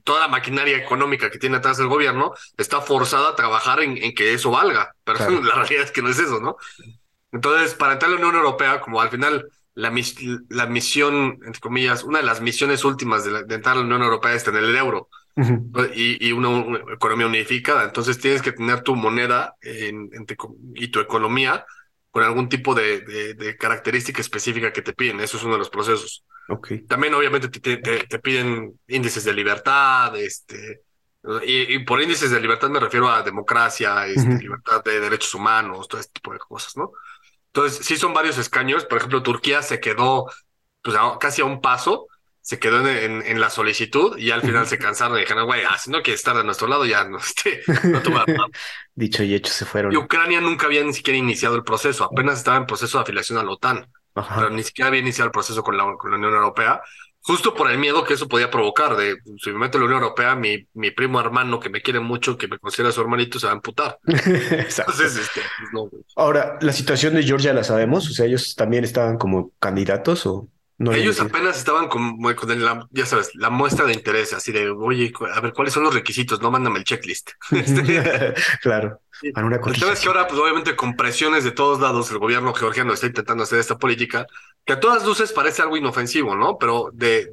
toda 0.05 0.21
la 0.23 0.29
maquinaria 0.29 0.77
económica 0.79 1.31
que 1.31 1.39
tiene 1.39 1.59
atrás 1.59 1.79
el 1.79 1.89
gobierno 1.89 2.33
está 2.57 2.81
forzada 2.81 3.31
a 3.31 3.37
trabajar 3.37 3.81
en, 3.81 3.97
en 4.03 4.15
que 4.15 4.33
eso 4.35 4.51
valga. 4.51 4.93
Pero 5.05 5.19
Claro. 5.19 5.41
la 5.43 5.55
realidad 5.55 5.85
es 5.85 5.93
que 5.93 6.03
no 6.03 6.09
es 6.11 6.19
eso, 6.19 6.41
¿no? 6.41 6.57
Entonces, 7.33 7.75
para 7.75 7.95
entrar 7.95 8.11
a 8.11 8.15
la 8.15 8.21
Unión 8.21 8.37
Europea, 8.37 8.81
como 8.81 9.01
al 9.01 9.11
final 9.11 9.49
la, 9.75 9.91
mis- 9.91 10.17
la 10.49 10.67
misión, 10.67 11.39
entre 11.45 11.61
comillas, 11.61 12.05
una 12.05 12.19
de 12.21 12.25
las 12.25 12.41
misiones 12.41 12.85
últimas 12.85 13.25
de, 13.25 13.31
la- 13.33 13.43
de 13.43 13.55
entrar 13.55 13.77
a 13.77 13.81
la 13.81 13.85
Unión 13.85 14.03
Europea 14.03 14.33
es 14.35 14.45
tener 14.45 14.65
el 14.65 14.77
euro 14.77 15.09
Y, 15.95 16.29
y 16.29 16.33
una, 16.33 16.79
economía 16.93 17.27
unificada. 17.27 17.85
Entonces 17.85 18.19
tienes 18.19 18.43
que 18.43 18.53
tener 18.53 18.83
tu 18.83 18.97
moneda 18.97 19.55
en- 19.61 20.11
entre 20.13 20.37
com- 20.37 20.57
y 20.75 20.89
tu 20.89 21.01
economía 21.01 21.65
con 22.11 22.25
algún 22.25 22.49
tipo 22.49 22.75
de, 22.75 23.01
de- 23.03 23.35
de 23.35 23.57
característica 23.57 24.21
específica 24.21 24.73
que 24.73 24.83
te 24.83 24.93
piden. 24.93 25.21
Eso 25.21 25.37
es 25.37 25.45
uno 25.45 25.53
de 25.55 25.59
los 25.61 25.71
procesos. 25.71 26.25
Ok. 26.49 26.73
También 26.89 27.15
obviamente 27.15 27.49
te, 27.49 27.77
te- 27.77 28.07
te 28.07 28.19
piden 28.19 28.81
índices 28.89 29.25
de 29.25 29.35
libertad, 29.35 30.17
este, 30.17 30.81
y, 31.45 31.75
y 31.75 31.79
por 31.81 32.01
índices 32.01 32.31
de 32.31 32.41
libertad 32.41 32.71
me 32.71 32.81
refiero 32.81 33.09
a 33.09 33.23
democracia, 33.23 34.07
este, 34.07 34.29
Ujú. 34.31 34.39
libertad 34.39 34.83
de 34.83 34.99
derechos 35.01 35.35
humanos, 35.35 35.87
todo 35.89 36.01
este 36.01 36.15
tipo 36.15 36.33
de 36.33 36.39
cosas, 36.39 36.77
¿no? 36.77 36.93
Entonces, 37.47 37.85
sí 37.87 37.97
son 37.97 38.15
varios 38.15 38.39
escaños. 38.39 38.85
Por 38.87 38.99
ejemplo, 38.99 39.23
Turquía 39.23 39.63
se 39.63 39.81
quedó 39.81 40.27
pues, 40.83 40.97
a- 40.97 41.19
casi 41.21 41.43
a 41.43 41.45
un 41.45 41.61
paso, 41.61 42.08
se 42.49 42.59
quedó 42.59 42.81
en, 42.81 42.87
en- 42.89 43.23
en 43.27 43.41
la 43.41 43.51
solicitud 43.51 44.17
y 44.17 44.31
al 44.31 44.41
final 44.41 44.67
se 44.67 44.79
cansaron 44.79 45.19
y 45.19 45.21
dijeron, 45.21 45.45
güey, 45.45 45.63
ah, 45.69 45.77
si 45.77 45.91
no 45.91 46.01
quieres 46.03 46.21
estar 46.21 46.35
de 46.35 46.45
nuestro 46.45 46.67
lado, 46.67 46.87
ya 46.87 47.05
no, 47.05 47.19
este, 47.27 47.61
no 47.85 48.01
te 48.01 48.09
voy 48.09 48.21
a 48.21 48.25
dar". 48.27 48.37
Dicho 48.95 49.23
y 49.23 49.35
hecho 49.35 49.53
se 49.53 49.67
fueron. 49.67 49.93
Y 49.93 49.97
Ucrania 49.97 50.41
nunca 50.41 50.67
había 50.67 50.83
ni 50.83 50.95
siquiera 50.95 51.19
iniciado 51.19 51.57
el 51.57 51.63
proceso, 51.65 52.05
apenas 52.05 52.39
estaba 52.39 52.57
en 52.57 52.67
proceso 52.67 52.99
de 52.99 53.03
afiliación 53.03 53.39
a 53.39 53.43
la 53.45 53.51
OTAN 53.51 53.87
pero 54.35 54.51
ni 54.51 54.65
siquiera 54.65 54.89
había 54.89 55.01
iniciado 55.01 55.27
el 55.27 55.33
proceso 55.33 55.63
con 55.63 55.77
la, 55.77 55.85
con 55.97 56.11
la 56.11 56.17
Unión 56.17 56.35
Europea, 56.35 56.81
justo 57.21 57.55
por 57.55 57.71
el 57.71 57.79
miedo 57.79 58.03
que 58.03 58.15
eso 58.15 58.27
podía 58.27 58.51
provocar, 58.51 58.97
de 58.97 59.17
si 59.41 59.51
me 59.51 59.59
meto 59.59 59.79
en 59.79 59.83
la 59.83 59.87
Unión 59.87 60.03
Europea, 60.03 60.35
mi, 60.35 60.67
mi 60.75 60.91
primo 60.91 61.21
hermano 61.21 61.61
que 61.61 61.69
me 61.69 61.81
quiere 61.83 62.01
mucho, 62.01 62.37
que 62.37 62.49
me 62.49 62.59
considera 62.59 62.91
su 62.91 63.01
hermanito, 63.01 63.39
se 63.39 63.47
va 63.47 63.53
a 63.53 63.55
amputar. 63.55 63.99
Entonces, 64.07 65.17
este, 65.19 65.41
pues 65.61 65.71
no. 65.73 65.89
Ahora, 66.17 66.59
la 66.61 66.73
situación 66.73 67.15
de 67.15 67.23
Georgia 67.23 67.53
la 67.53 67.63
sabemos, 67.63 68.09
o 68.11 68.13
sea, 68.13 68.27
ellos 68.27 68.57
también 68.57 68.83
estaban 68.83 69.19
como 69.19 69.53
candidatos 69.61 70.27
o 70.27 70.49
no 70.79 70.93
Ellos 70.93 71.21
apenas 71.21 71.59
estaban 71.59 71.89
con, 71.89 72.19
la, 72.21 72.87
ya 72.93 73.05
sabes, 73.05 73.35
la 73.35 73.51
muestra 73.51 73.85
de 73.85 73.95
interés, 73.95 74.33
así 74.33 74.53
de, 74.53 74.71
oye, 74.71 75.13
a 75.35 75.41
ver, 75.41 75.53
¿cuáles 75.53 75.75
son 75.75 75.83
los 75.83 75.93
requisitos? 75.93 76.41
No, 76.41 76.51
mándame 76.53 76.79
el 76.79 76.85
checklist. 76.85 77.31
Este, 77.51 78.35
Claro, 78.63 79.01
para 79.35 79.47
una 79.47 79.57
El 79.57 79.79
tema 79.79 79.93
es 79.93 80.01
que 80.01 80.07
ahora, 80.07 80.29
pues 80.29 80.41
obviamente 80.41 80.77
con 80.77 80.95
presiones 80.95 81.43
de 81.43 81.51
todos 81.51 81.81
lados, 81.81 82.11
el 82.13 82.19
gobierno 82.19 82.55
georgiano 82.55 82.93
está 82.93 83.07
intentando 83.07 83.43
hacer 83.43 83.59
esta 83.59 83.77
política, 83.77 84.27
que 84.65 84.75
a 84.75 84.81
todas 84.81 85.05
luces 85.05 85.33
parece 85.33 85.63
algo 85.63 85.77
inofensivo, 85.77 86.37
¿no? 86.37 86.59
Pero 86.59 86.91
de, 86.93 87.33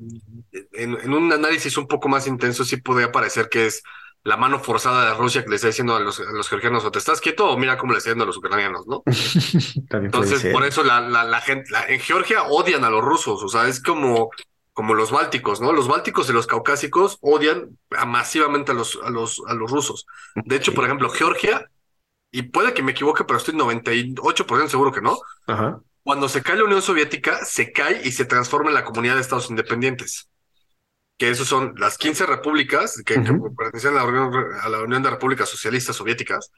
en, 0.73 0.97
en 0.99 1.13
un 1.13 1.31
análisis 1.31 1.77
un 1.77 1.87
poco 1.87 2.09
más 2.09 2.25
intenso 2.25 2.65
sí 2.65 2.77
podría 2.77 3.11
parecer 3.11 3.47
que 3.49 3.67
es 3.67 3.83
la 4.25 4.37
mano 4.37 4.59
forzada 4.59 5.05
de 5.05 5.13
Rusia 5.15 5.43
que 5.43 5.49
le 5.51 5.55
está 5.57 5.67
diciendo 5.67 5.95
a 5.95 6.01
los, 6.01 6.19
a 6.19 6.23
los 6.33 6.49
georgianos, 6.49 6.83
o 6.83 6.91
te 6.91 6.99
estás 6.99 7.21
quieto 7.21 7.49
o 7.49 7.57
mira 7.57 7.77
cómo 7.77 7.93
le 7.93 7.99
está 7.99 8.09
diciendo 8.09 8.25
a 8.25 8.27
los 8.27 8.37
ucranianos, 8.37 8.87
¿no? 8.87 9.03
Entonces, 9.91 10.45
por 10.51 10.65
eso 10.65 10.83
la, 10.83 10.99
la, 11.01 11.23
la 11.23 11.41
gente, 11.41 11.69
la- 11.71 11.85
en 11.87 11.99
Georgia 12.01 12.43
odian 12.43 12.83
a 12.83 12.89
los 12.89 13.03
rusos, 13.03 13.43
o 13.43 13.47
sea, 13.47 13.67
es 13.67 13.81
como, 13.81 14.31
como 14.73 14.93
los 14.95 15.11
bálticos, 15.11 15.61
¿no? 15.61 15.71
Los 15.71 15.87
bálticos 15.87 16.29
y 16.29 16.33
los 16.33 16.47
caucásicos 16.47 17.17
odian 17.21 17.77
a- 17.91 18.05
masivamente 18.05 18.71
a 18.71 18.75
los, 18.75 18.99
a 19.03 19.09
los, 19.11 19.41
a 19.47 19.53
los 19.53 19.71
rusos. 19.71 20.05
De 20.35 20.55
hecho, 20.57 20.73
por 20.73 20.85
ejemplo, 20.85 21.09
Georgia, 21.09 21.69
y 22.31 22.43
puede 22.43 22.73
que 22.73 22.83
me 22.83 22.91
equivoque, 22.93 23.23
pero 23.25 23.37
estoy 23.39 23.55
98% 23.55 24.71
seguro 24.71 24.91
que 24.91 25.01
no, 25.01 25.17
Ajá. 25.47 25.79
cuando 26.03 26.29
se 26.29 26.41
cae 26.43 26.57
la 26.57 26.65
Unión 26.65 26.81
Soviética, 26.81 27.45
se 27.45 27.71
cae 27.71 28.01
y 28.05 28.11
se 28.11 28.25
transforma 28.25 28.69
en 28.69 28.75
la 28.75 28.83
comunidad 28.85 29.15
de 29.15 29.21
estados 29.21 29.49
independientes. 29.49 30.29
Que 31.17 31.29
esos 31.29 31.47
son 31.47 31.75
las 31.77 31.97
15 31.97 32.25
repúblicas 32.25 33.01
que, 33.05 33.23
que 33.23 33.31
Ujú. 33.31 33.55
pertenecían 33.57 33.95
a 33.95 33.99
la, 33.99 34.05
Unión, 34.05 34.33
a 34.61 34.69
la 34.69 34.81
Unión 34.81 35.03
de 35.03 35.09
Repúblicas 35.11 35.49
Socialistas 35.49 35.95
Soviéticas, 35.95 36.51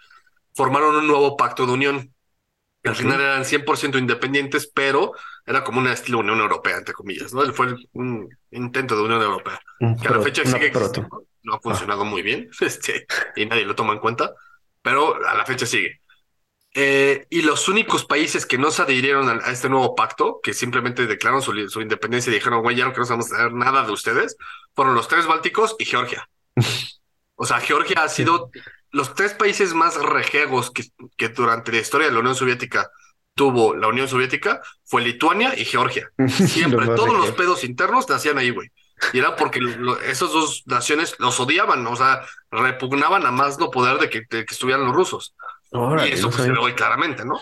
formaron 0.56 0.96
un 0.96 1.08
nuevo 1.08 1.38
pacto 1.38 1.66
de 1.66 1.74
unión. 1.74 2.14
Que 2.84 2.90
al 2.90 2.96
Ok. 2.96 2.98
final 2.98 3.20
eran 3.22 3.46
100% 3.46 3.98
independientes, 3.98 4.72
pero 4.74 5.12
era 5.46 5.64
como 5.64 5.80
una 5.80 5.94
estilo 5.94 6.20
Unión 6.20 6.40
Europea, 6.40 6.78
entre 6.78 6.94
comillas, 6.94 7.34
¿no? 7.34 7.42
Fue 7.54 7.76
un 7.94 8.30
intento 8.52 8.96
de 8.96 9.04
Unión 9.04 9.22
Europea 9.22 9.60
Un 9.80 9.96
que 10.00 10.08
a 10.10 10.12
la 10.12 10.20
fecha 10.22 10.46
sigue 10.46 10.68
existiendo. 10.68 11.10
No 11.44 11.56
ha 11.56 11.60
funcionado 11.60 12.06
muy 12.06 12.22
bien, 12.22 12.50
este, 12.62 13.06
y 13.36 13.46
nadie 13.46 13.66
lo 13.66 13.76
toma 13.76 13.94
en 13.94 14.00
cuenta, 14.00 14.34
pero 14.82 15.16
a 15.28 15.36
la 15.36 15.46
fecha 15.46 15.66
sigue. 15.66 16.02
Eh, 16.74 17.26
y 17.30 17.42
los 17.42 17.68
únicos 17.70 18.06
países 18.06 18.46
que 18.46 18.58
no 18.58 18.70
se 18.72 18.84
adhirieron 18.84 19.30
a, 19.30 19.34
a 19.48 19.52
este 19.52 19.70
nuevo 19.70 19.96
pacto, 19.96 20.40
que 20.44 20.54
simplemente 20.54 21.08
declararon 21.08 21.42
su, 21.42 21.82
independencia 21.82 22.30
y 22.30 22.36
dijeron, 22.36 22.62
güey, 22.62 22.76
ya 22.76 22.86
no 22.86 22.94
queremos 22.94 23.28
saber 23.28 23.54
nada 23.54 23.84
de 23.84 23.92
ustedes, 23.92 24.38
fueron 24.76 24.94
los 24.94 25.08
tres 25.08 25.26
bálticos 25.26 25.76
y 25.80 25.86
Georgia. 25.86 26.30
O 27.40 27.46
sea, 27.46 27.60
Georgia 27.60 28.02
ha 28.04 28.10
sido 28.10 28.50
los 28.90 29.14
tres 29.14 29.36
países 29.36 29.76
más 29.76 29.96
rejegos 29.96 30.72
que, 30.72 30.86
que 31.18 31.30
durante 31.30 31.72
la 31.72 31.78
historia 31.78 32.08
de 32.08 32.14
la 32.14 32.20
Unión 32.20 32.34
Soviética 32.34 32.90
tuvo 33.36 33.76
la 33.76 33.88
Unión 33.88 34.08
Soviética, 34.08 34.60
fue 34.84 35.04
Lituania 35.04 35.54
y 35.56 35.64
Georgia. 35.64 36.10
Siempre, 36.28 36.88
todos 36.88 37.14
los 37.16 37.32
pedos 37.34 37.64
internos 37.64 38.10
nacían 38.10 38.40
ahí, 38.40 38.50
güey. 38.50 38.72
Y 39.14 39.20
era 39.20 39.36
porque 39.36 39.60
lo- 39.60 40.00
esas 40.02 40.32
dos 40.32 40.64
naciones 40.66 41.16
los 41.20 41.40
odiaban, 41.40 41.86
o 41.86 41.96
sea, 41.96 42.26
repugnaban 42.50 43.26
a 43.28 43.32
más 43.32 43.60
no 43.60 43.70
poder 43.70 44.00
de 44.00 44.10
que, 44.10 44.22
de 44.28 44.44
que 44.44 44.54
estuvieran 44.54 44.86
los 44.86 44.96
rusos. 44.96 45.36
Órale, 45.72 46.10
y 46.10 46.12
eso 46.14 46.28
no 46.28 46.32
pues, 46.32 46.44
se 46.44 46.52
sabía. 46.52 46.54
ve 46.54 46.60
hoy 46.60 46.74
claramente, 46.76 47.26
¿no? 47.26 47.40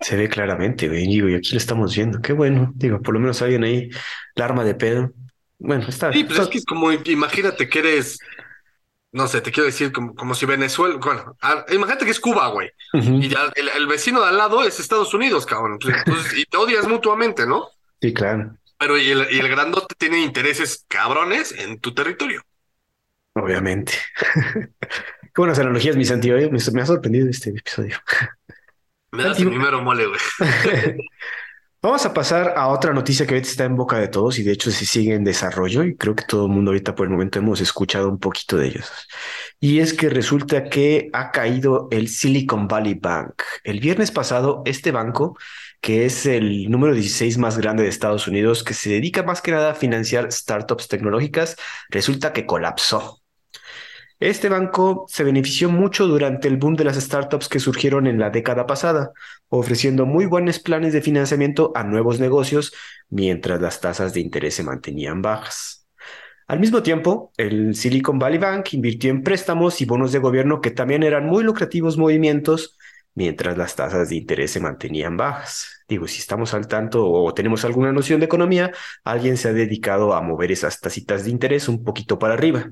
Se 0.00 0.16
ve 0.16 0.28
claramente, 0.28 0.88
güey, 0.88 1.06
digo, 1.06 1.28
y 1.28 1.34
aquí 1.34 1.52
lo 1.52 1.58
estamos 1.58 1.94
viendo. 1.96 2.20
Qué 2.20 2.32
bueno, 2.32 2.72
digo, 2.74 3.00
por 3.00 3.14
lo 3.14 3.20
menos 3.20 3.40
alguien 3.42 3.64
ahí, 3.64 3.88
la 4.34 4.44
arma 4.44 4.64
de 4.64 4.74
pedo. 4.74 5.12
Bueno, 5.58 5.86
está. 5.88 6.12
Sí, 6.12 6.24
pues 6.24 6.38
está- 6.38 6.42
es 6.44 6.48
que 6.48 6.58
es 6.58 6.64
como, 6.64 6.92
imagínate 6.92 7.68
que 7.68 7.78
eres, 7.80 8.18
no 9.12 9.28
sé, 9.28 9.40
te 9.42 9.52
quiero 9.52 9.66
decir, 9.66 9.92
como, 9.92 10.14
como 10.14 10.34
si 10.34 10.46
Venezuela, 10.46 10.96
bueno, 10.98 11.36
a- 11.42 11.64
imagínate 11.72 12.04
que 12.06 12.12
es 12.12 12.20
Cuba, 12.20 12.48
güey, 12.48 12.70
y 13.20 13.28
ya 13.28 13.50
el, 13.56 13.68
el 13.70 13.86
vecino 13.86 14.20
de 14.22 14.28
al 14.28 14.38
lado 14.38 14.64
es 14.64 14.80
Estados 14.80 15.14
Unidos, 15.14 15.46
cabrón. 15.46 15.78
Pues, 15.80 15.96
Entonces, 15.98 16.34
y 16.38 16.44
te 16.46 16.56
odias 16.58 16.86
mutuamente, 16.88 17.46
¿no? 17.46 17.68
Sí, 18.00 18.12
claro, 18.14 18.56
Pero 18.78 18.96
y 18.98 19.10
el, 19.10 19.26
y 19.30 19.38
el 19.38 19.48
grandote 19.48 19.94
tiene 19.98 20.20
intereses 20.22 20.84
cabrones 20.88 21.52
en 21.52 21.78
tu 21.80 21.94
territorio. 21.94 22.42
obviamente. 23.34 23.92
Qué 25.36 25.42
buenas 25.42 25.58
analogías, 25.58 25.94
mi 25.96 26.04
Santi. 26.06 26.30
Me, 26.30 26.48
me 26.48 26.80
ha 26.80 26.86
sorprendido 26.86 27.28
este 27.28 27.50
episodio. 27.50 27.98
Me 29.12 29.22
das 29.22 29.38
el 29.38 29.48
primero 29.48 29.82
mole, 29.82 30.06
güey. 30.06 30.18
Vamos 31.82 32.06
a 32.06 32.14
pasar 32.14 32.54
a 32.56 32.68
otra 32.68 32.94
noticia 32.94 33.26
que 33.26 33.34
ahorita 33.34 33.50
está 33.50 33.64
en 33.64 33.76
boca 33.76 33.98
de 33.98 34.08
todos 34.08 34.38
y 34.38 34.42
de 34.42 34.52
hecho 34.52 34.70
se 34.70 34.86
sigue 34.86 35.12
en 35.12 35.24
desarrollo 35.24 35.84
y 35.84 35.94
creo 35.94 36.16
que 36.16 36.24
todo 36.24 36.46
el 36.46 36.52
mundo 36.52 36.70
ahorita 36.70 36.94
por 36.94 37.04
el 37.04 37.12
momento 37.12 37.38
hemos 37.38 37.60
escuchado 37.60 38.08
un 38.08 38.18
poquito 38.18 38.56
de 38.56 38.68
ellos. 38.68 38.90
Y 39.60 39.80
es 39.80 39.92
que 39.92 40.08
resulta 40.08 40.70
que 40.70 41.10
ha 41.12 41.30
caído 41.32 41.88
el 41.90 42.08
Silicon 42.08 42.66
Valley 42.66 42.94
Bank. 42.94 43.42
El 43.62 43.80
viernes 43.80 44.10
pasado, 44.12 44.62
este 44.64 44.90
banco, 44.90 45.36
que 45.82 46.06
es 46.06 46.24
el 46.24 46.70
número 46.70 46.94
16 46.94 47.36
más 47.36 47.58
grande 47.58 47.82
de 47.82 47.90
Estados 47.90 48.26
Unidos, 48.26 48.64
que 48.64 48.72
se 48.72 48.88
dedica 48.88 49.22
más 49.22 49.42
que 49.42 49.50
nada 49.50 49.72
a 49.72 49.74
financiar 49.74 50.32
startups 50.32 50.88
tecnológicas, 50.88 51.56
resulta 51.90 52.32
que 52.32 52.46
colapsó. 52.46 53.20
Este 54.18 54.48
banco 54.48 55.04
se 55.08 55.24
benefició 55.24 55.68
mucho 55.68 56.06
durante 56.06 56.48
el 56.48 56.56
boom 56.56 56.74
de 56.74 56.84
las 56.84 56.96
startups 56.96 57.50
que 57.50 57.60
surgieron 57.60 58.06
en 58.06 58.18
la 58.18 58.30
década 58.30 58.66
pasada, 58.66 59.12
ofreciendo 59.48 60.06
muy 60.06 60.24
buenos 60.24 60.58
planes 60.58 60.94
de 60.94 61.02
financiamiento 61.02 61.70
a 61.74 61.84
nuevos 61.84 62.18
negocios 62.18 62.72
mientras 63.10 63.60
las 63.60 63.80
tasas 63.82 64.14
de 64.14 64.20
interés 64.20 64.54
se 64.54 64.62
mantenían 64.62 65.20
bajas. 65.20 65.86
Al 66.46 66.60
mismo 66.60 66.82
tiempo, 66.82 67.32
el 67.36 67.74
Silicon 67.74 68.18
Valley 68.18 68.38
Bank 68.38 68.72
invirtió 68.72 69.10
en 69.10 69.22
préstamos 69.22 69.82
y 69.82 69.84
bonos 69.84 70.12
de 70.12 70.18
gobierno 70.20 70.62
que 70.62 70.70
también 70.70 71.02
eran 71.02 71.26
muy 71.26 71.44
lucrativos 71.44 71.98
movimientos 71.98 72.78
mientras 73.14 73.58
las 73.58 73.76
tasas 73.76 74.08
de 74.08 74.16
interés 74.16 74.50
se 74.52 74.60
mantenían 74.60 75.18
bajas. 75.18 75.84
Digo, 75.88 76.06
si 76.08 76.20
estamos 76.20 76.54
al 76.54 76.68
tanto 76.68 77.06
o 77.10 77.34
tenemos 77.34 77.66
alguna 77.66 77.92
noción 77.92 78.20
de 78.20 78.26
economía, 78.26 78.72
alguien 79.04 79.36
se 79.36 79.48
ha 79.48 79.52
dedicado 79.52 80.14
a 80.14 80.22
mover 80.22 80.52
esas 80.52 80.80
tasitas 80.80 81.24
de 81.24 81.30
interés 81.30 81.68
un 81.68 81.84
poquito 81.84 82.18
para 82.18 82.34
arriba. 82.34 82.70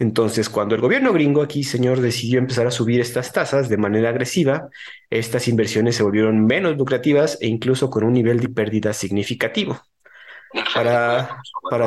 Entonces, 0.00 0.48
cuando 0.48 0.74
el 0.74 0.80
gobierno 0.80 1.12
gringo 1.12 1.42
aquí, 1.42 1.62
señor, 1.62 2.00
decidió 2.00 2.38
empezar 2.38 2.66
a 2.66 2.70
subir 2.70 3.00
estas 3.00 3.34
tasas 3.34 3.68
de 3.68 3.76
manera 3.76 4.08
agresiva, 4.08 4.70
estas 5.10 5.46
inversiones 5.46 5.94
se 5.94 6.02
volvieron 6.02 6.46
menos 6.46 6.78
lucrativas 6.78 7.36
e 7.42 7.48
incluso 7.48 7.90
con 7.90 8.04
un 8.04 8.14
nivel 8.14 8.40
de 8.40 8.48
pérdida 8.48 8.94
significativo. 8.94 9.78
Para, 10.74 11.42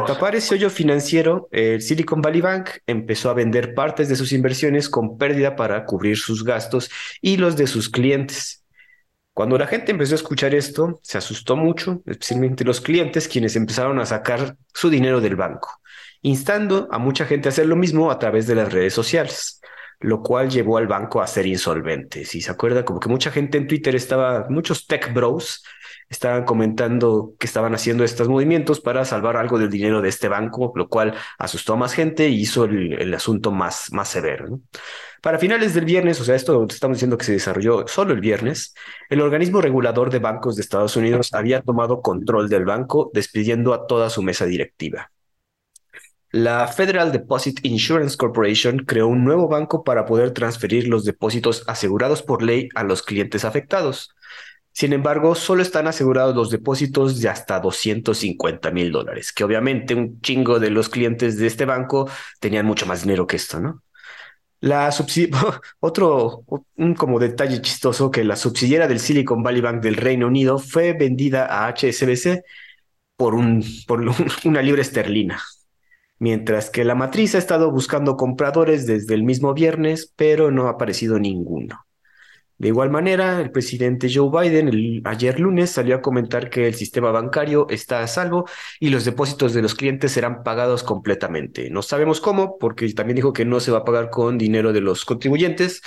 tapar 0.05 0.35
ese 0.35 0.53
hoyo 0.53 0.69
financiero, 0.69 1.49
el 1.51 1.81
Silicon 1.81 2.21
Valley 2.21 2.41
Bank 2.41 2.69
empezó 2.85 3.31
a 3.31 3.33
vender 3.33 3.73
partes 3.73 4.09
de 4.09 4.15
sus 4.15 4.31
inversiones 4.31 4.89
con 4.89 5.17
pérdida 5.17 5.55
para 5.55 5.83
cubrir 5.83 6.15
sus 6.17 6.43
gastos 6.43 6.91
y 7.19 7.37
los 7.37 7.57
de 7.57 7.65
sus 7.65 7.89
clientes. 7.89 8.63
Cuando 9.33 9.57
la 9.57 9.65
gente 9.65 9.91
empezó 9.91 10.13
a 10.13 10.21
escuchar 10.21 10.53
esto, 10.53 10.99
se 11.01 11.17
asustó 11.17 11.55
mucho, 11.55 12.03
especialmente 12.05 12.63
los 12.63 12.79
clientes, 12.79 13.27
quienes 13.27 13.55
empezaron 13.55 13.99
a 13.99 14.05
sacar 14.05 14.55
su 14.71 14.91
dinero 14.91 15.19
del 15.19 15.35
banco, 15.35 15.81
instando 16.23 16.87
a 16.91 16.97
mucha 16.97 17.25
gente 17.25 17.47
a 17.47 17.51
hacer 17.51 17.67
lo 17.67 17.75
mismo 17.75 18.09
a 18.09 18.17
través 18.17 18.47
de 18.47 18.55
las 18.55 18.73
redes 18.73 18.93
sociales, 18.93 19.61
lo 19.99 20.21
cual 20.21 20.49
llevó 20.49 20.77
al 20.77 20.87
banco 20.87 21.21
a 21.21 21.27
ser 21.27 21.45
insolvente. 21.45 22.25
Si 22.25 22.41
se 22.41 22.51
acuerda, 22.51 22.83
como 22.83 22.99
que 22.99 23.09
mucha 23.09 23.31
gente 23.31 23.57
en 23.57 23.67
Twitter 23.67 23.95
estaba, 23.95 24.47
muchos 24.49 24.87
tech 24.87 25.13
bros, 25.13 25.63
estaban 26.09 26.43
comentando 26.45 27.33
que 27.39 27.47
estaban 27.47 27.73
haciendo 27.73 28.03
estos 28.03 28.27
movimientos 28.27 28.79
para 28.79 29.05
salvar 29.05 29.37
algo 29.37 29.59
del 29.59 29.69
dinero 29.69 30.01
de 30.01 30.09
este 30.09 30.27
banco, 30.27 30.71
lo 30.75 30.87
cual 30.87 31.13
asustó 31.37 31.73
a 31.73 31.77
más 31.77 31.93
gente 31.93 32.29
y 32.29 32.41
hizo 32.41 32.65
el, 32.65 33.13
asunto 33.13 33.51
más, 33.51 33.91
más 33.91 34.09
severo. 34.09 34.59
Para 35.21 35.39
finales 35.39 35.73
del 35.73 35.85
viernes, 35.85 36.19
o 36.19 36.23
sea, 36.25 36.35
esto 36.35 36.65
estamos 36.69 36.97
diciendo 36.97 37.17
que 37.17 37.25
se 37.25 37.33
desarrolló 37.33 37.87
solo 37.87 38.13
el 38.13 38.19
viernes, 38.19 38.73
el 39.09 39.21
organismo 39.21 39.61
regulador 39.61 40.09
de 40.09 40.19
bancos 40.19 40.55
de 40.55 40.61
Estados 40.61 40.95
Unidos 40.95 41.33
había 41.33 41.61
tomado 41.61 42.01
control 42.01 42.49
del 42.49 42.65
banco, 42.65 43.09
despidiendo 43.13 43.73
a 43.73 43.87
toda 43.87 44.09
su 44.09 44.21
mesa 44.21 44.45
directiva. 44.45 45.11
La 46.33 46.67
Federal 46.67 47.11
Deposit 47.11 47.59
Insurance 47.61 48.17
Corporation 48.17 48.79
creó 48.79 49.07
un 49.07 49.23
nuevo 49.23 49.47
banco 49.47 49.83
para 49.83 50.03
poder 50.03 50.31
transferir 50.31 50.87
los 50.87 51.05
depósitos 51.05 51.63
asegurados 51.67 52.23
por 52.23 52.41
ley 52.41 52.69
a 52.73 52.83
los 52.83 53.03
clientes 53.03 53.45
afectados. 53.45 54.15
Sin 54.71 54.93
embargo, 54.93 55.35
solo 55.35 55.61
están 55.61 55.85
asegurados 55.85 56.35
los 56.35 56.49
depósitos 56.49 57.21
de 57.21 57.29
hasta 57.29 57.59
250 57.59 58.71
mil 58.71 58.91
dólares, 58.91 59.31
que 59.31 59.43
obviamente 59.43 59.93
un 59.93 60.21
chingo 60.21 60.59
de 60.59 60.71
los 60.71 60.89
clientes 60.89 61.37
de 61.37 61.45
este 61.45 61.65
banco 61.65 62.09
tenían 62.39 62.65
mucho 62.65 62.87
más 62.87 63.03
dinero 63.03 63.27
que 63.27 63.35
esto, 63.35 63.59
¿no? 63.59 63.83
La 64.59 64.89
otro 65.81 66.45
como 66.97 67.19
detalle 67.19 67.61
chistoso 67.61 68.09
que 68.09 68.23
la 68.23 68.37
subsidiaria 68.37 68.87
del 68.87 68.99
Silicon 68.99 69.43
Valley 69.43 69.61
Bank 69.61 69.83
del 69.83 69.97
Reino 69.97 70.25
Unido 70.25 70.57
fue 70.57 70.93
vendida 70.93 71.45
a 71.45 71.71
HSBC 71.71 72.41
por, 73.15 73.35
un, 73.35 73.63
por 73.85 74.01
una 74.45 74.63
libra 74.63 74.81
esterlina, 74.81 75.39
mientras 76.23 76.69
que 76.69 76.85
la 76.85 76.95
matriz 76.95 77.35
ha 77.35 77.37
estado 77.37 77.69
buscando 77.69 78.15
compradores 78.15 78.87
desde 78.87 79.13
el 79.13 79.23
mismo 79.23 79.53
viernes, 79.53 80.13
pero 80.15 80.51
no 80.51 80.67
ha 80.67 80.71
aparecido 80.71 81.19
ninguno. 81.19 81.85
De 82.57 82.69
igual 82.69 82.89
manera, 82.89 83.41
el 83.41 83.51
presidente 83.51 84.09
Joe 84.09 84.29
Biden 84.31 84.69
el, 84.69 85.01
ayer 85.03 85.37
lunes 85.41 85.71
salió 85.71 85.97
a 85.97 86.01
comentar 86.01 86.49
que 86.49 86.65
el 86.65 86.75
sistema 86.75 87.11
bancario 87.11 87.67
está 87.69 88.01
a 88.01 88.07
salvo 88.07 88.45
y 88.79 88.89
los 88.89 89.03
depósitos 89.03 89.53
de 89.53 89.61
los 89.61 89.75
clientes 89.75 90.13
serán 90.13 90.43
pagados 90.43 90.83
completamente. 90.83 91.69
No 91.69 91.81
sabemos 91.81 92.21
cómo, 92.21 92.57
porque 92.57 92.89
también 92.93 93.17
dijo 93.17 93.33
que 93.33 93.43
no 93.43 93.59
se 93.59 93.71
va 93.71 93.79
a 93.79 93.83
pagar 93.83 94.09
con 94.09 94.37
dinero 94.37 94.71
de 94.71 94.79
los 94.79 95.03
contribuyentes. 95.03 95.81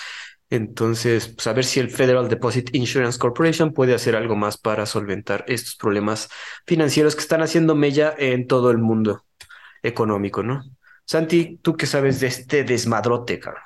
Entonces, 0.50 1.28
pues 1.28 1.47
a 1.47 1.55
ver 1.55 1.64
si 1.64 1.81
el 1.81 1.88
Federal 1.88 2.28
Deposit 2.28 2.75
Insurance 2.75 3.19
Corporation 3.19 3.73
puede 3.73 3.95
hacer 3.95 4.14
algo 4.14 4.37
más 4.37 4.59
para 4.59 4.85
solventar 4.85 5.47
estos 5.49 5.76
problemas 5.76 6.28
financieros 6.66 7.14
que 7.16 7.23
están 7.23 7.40
haciendo 7.40 7.75
mella 7.75 8.14
en 8.19 8.47
todo 8.47 8.71
el 8.71 8.76
mundo 8.76 9.23
económico, 9.83 10.42
¿no? 10.42 10.62
Santi, 11.04 11.59
¿tú 11.62 11.76
qué 11.76 11.87
sabes 11.87 12.21
de 12.21 12.26
este 12.26 12.64
desmadrote, 12.64 13.38
cabrón? 13.38 13.62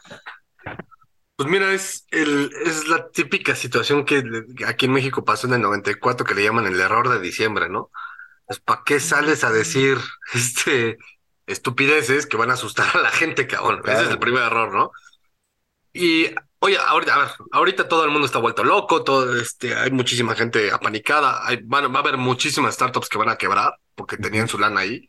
Pues 1.37 1.49
mira, 1.49 1.73
es, 1.73 2.07
el, 2.11 2.53
es 2.67 2.87
la 2.87 3.09
típica 3.09 3.57
situación 3.57 4.05
que 4.05 4.23
aquí 4.67 4.85
en 4.85 4.93
México 4.93 5.25
pasó 5.25 5.47
en 5.47 5.55
el 5.55 5.63
94 5.63 6.27
que 6.27 6.35
le 6.35 6.45
llaman 6.45 6.67
el 6.67 6.79
error 6.79 7.09
de 7.09 7.19
diciembre, 7.19 7.71
¿no? 7.71 7.91
Pues 8.45 8.61
¿para 8.61 8.83
qué 8.85 9.01
sales 9.01 9.43
a 9.45 9.51
decir 9.51 9.97
este 10.35 10.99
estupideces 11.47 12.27
que 12.27 12.37
van 12.37 12.51
a 12.51 12.55
asustar 12.55 12.95
a 12.95 13.01
la 13.01 13.11
gente, 13.11 13.47
cabrón? 13.47 13.81
Ese 13.87 14.03
es 14.03 14.11
el 14.11 14.19
primer 14.19 14.43
error, 14.43 14.75
¿no? 14.75 14.91
Y 15.93 16.27
oye, 16.59 16.77
ahorita, 16.77 17.15
a 17.15 17.19
ver, 17.19 17.29
ahorita 17.53 17.89
todo 17.89 18.05
el 18.05 18.11
mundo 18.11 18.27
está 18.27 18.39
vuelto 18.39 18.63
loco, 18.63 19.03
todo 19.03 19.35
este, 19.41 19.75
hay 19.75 19.91
muchísima 19.91 20.35
gente 20.35 20.71
apanicada, 20.71 21.47
hay, 21.47 21.63
va 21.63 21.79
a 21.79 21.99
haber 22.01 22.17
muchísimas 22.17 22.75
startups 22.75 23.09
que 23.09 23.19
van 23.19 23.29
a 23.29 23.37
quebrar 23.37 23.75
porque 23.95 24.17
tenían 24.17 24.49
su 24.49 24.59
lana 24.59 24.81
ahí. 24.81 25.07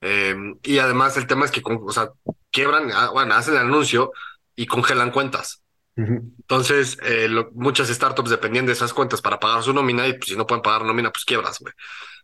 Eh, 0.00 0.36
y 0.62 0.78
además 0.78 1.16
el 1.16 1.26
tema 1.26 1.44
es 1.44 1.50
que, 1.50 1.62
o 1.64 1.92
sea, 1.92 2.10
quiebran, 2.50 2.90
ah, 2.92 3.10
bueno, 3.12 3.34
hacen 3.34 3.54
el 3.54 3.60
anuncio 3.60 4.12
y 4.54 4.66
congelan 4.66 5.10
cuentas. 5.10 5.62
Entonces, 5.96 6.96
eh, 7.02 7.28
muchas 7.54 7.88
startups 7.88 8.30
dependían 8.30 8.66
de 8.66 8.72
esas 8.72 8.94
cuentas 8.94 9.20
para 9.20 9.40
pagar 9.40 9.64
su 9.64 9.72
nómina 9.72 10.06
y 10.06 10.12
pues, 10.12 10.28
si 10.28 10.36
no 10.36 10.46
pueden 10.46 10.62
pagar 10.62 10.84
nómina, 10.84 11.10
pues 11.10 11.24
quiebras, 11.24 11.58
güey. 11.58 11.74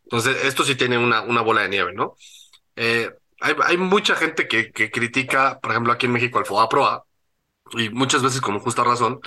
Entonces, 0.05 0.45
esto 0.45 0.63
sí 0.63 0.77
tiene 0.77 0.97
una, 0.97 1.23
una 1.23 1.41
bola 1.41 1.63
de 1.63 1.71
nieve, 1.71 1.93
¿no? 1.93 2.15
Eh, 2.77 3.11
hay, 3.41 3.55
hay, 3.65 3.77
mucha 3.77 4.15
gente 4.15 4.47
que, 4.47 4.71
que, 4.71 4.93
critica, 4.93 5.59
por 5.61 5.73
ejemplo, 5.73 5.93
aquí 5.93 6.07
en 6.07 6.13
México 6.13 6.39
al 6.39 6.47
FOAPROA, 6.47 7.05
y 7.73 7.89
muchas 7.91 8.23
veces 8.23 8.41
con 8.41 8.61
justa 8.61 8.85
razón, 8.85 9.21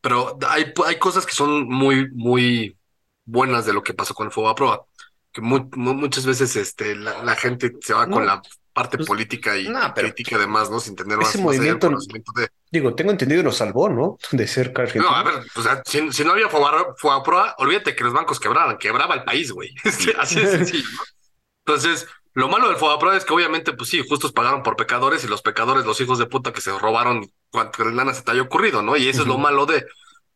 pero 0.00 0.38
hay, 0.48 0.72
hay 0.86 0.98
cosas 0.98 1.26
que 1.26 1.34
son 1.34 1.66
muy, 1.68 2.08
muy 2.12 2.78
buenas 3.24 3.66
de 3.66 3.72
lo 3.72 3.82
que 3.82 3.94
pasó 3.94 4.14
con 4.14 4.26
el 4.28 4.32
FOAPROA, 4.32 4.84
que 5.32 5.40
muchas 5.40 6.26
veces 6.26 6.56
este, 6.56 6.96
la, 6.96 7.34
gente 7.36 7.72
se 7.80 7.94
va 7.94 8.08
con 8.08 8.26
la 8.26 8.42
parte 8.72 8.96
pues, 8.96 9.08
política 9.08 9.56
y 9.56 9.68
crítica 9.94 10.36
además, 10.36 10.70
¿no? 10.70 10.80
Sin 10.80 10.94
tener 10.94 11.18
más, 11.18 11.30
ese 11.30 11.38
movimiento, 11.38 11.90
de... 12.36 12.48
Digo, 12.70 12.94
tengo 12.94 13.10
entendido, 13.10 13.42
nos 13.42 13.56
salvó, 13.56 13.88
¿no? 13.88 14.18
De 14.30 14.46
ser 14.46 14.72
argentino. 14.74 15.10
No, 15.10 15.16
a 15.16 15.22
ver, 15.22 15.34
o 15.54 15.62
sea, 15.62 15.82
si, 15.84 16.12
si 16.12 16.24
no 16.24 16.32
había 16.32 16.48
FOAPROA, 16.48 17.56
olvídate 17.58 17.96
que 17.96 18.04
los 18.04 18.12
bancos 18.12 18.38
quebraran, 18.38 18.78
quebraba 18.78 19.14
el 19.14 19.24
país, 19.24 19.52
güey. 19.52 19.74
Así 20.18 20.40
de 20.40 20.46
sencillo, 20.46 20.88
¿no? 20.92 21.02
Entonces, 21.66 22.06
lo 22.34 22.48
malo 22.48 22.68
del 22.68 22.76
FOAPROA 22.76 23.16
es 23.16 23.24
que 23.24 23.32
obviamente, 23.32 23.72
pues 23.72 23.90
sí, 23.90 24.02
justos 24.08 24.32
pagaron 24.32 24.62
por 24.62 24.76
pecadores 24.76 25.24
y 25.24 25.28
los 25.28 25.42
pecadores, 25.42 25.84
los 25.84 26.00
hijos 26.00 26.18
de 26.18 26.26
puta 26.26 26.52
que 26.52 26.60
se 26.60 26.76
robaron 26.78 27.28
cuanto 27.50 27.82
el 27.82 27.96
lana 27.96 28.14
se 28.14 28.22
te 28.22 28.30
haya 28.30 28.42
ocurrido, 28.42 28.80
¿no? 28.80 28.96
Y 28.96 29.08
eso 29.08 29.22
es 29.22 29.28
lo 29.28 29.38
malo 29.38 29.66
de... 29.66 29.84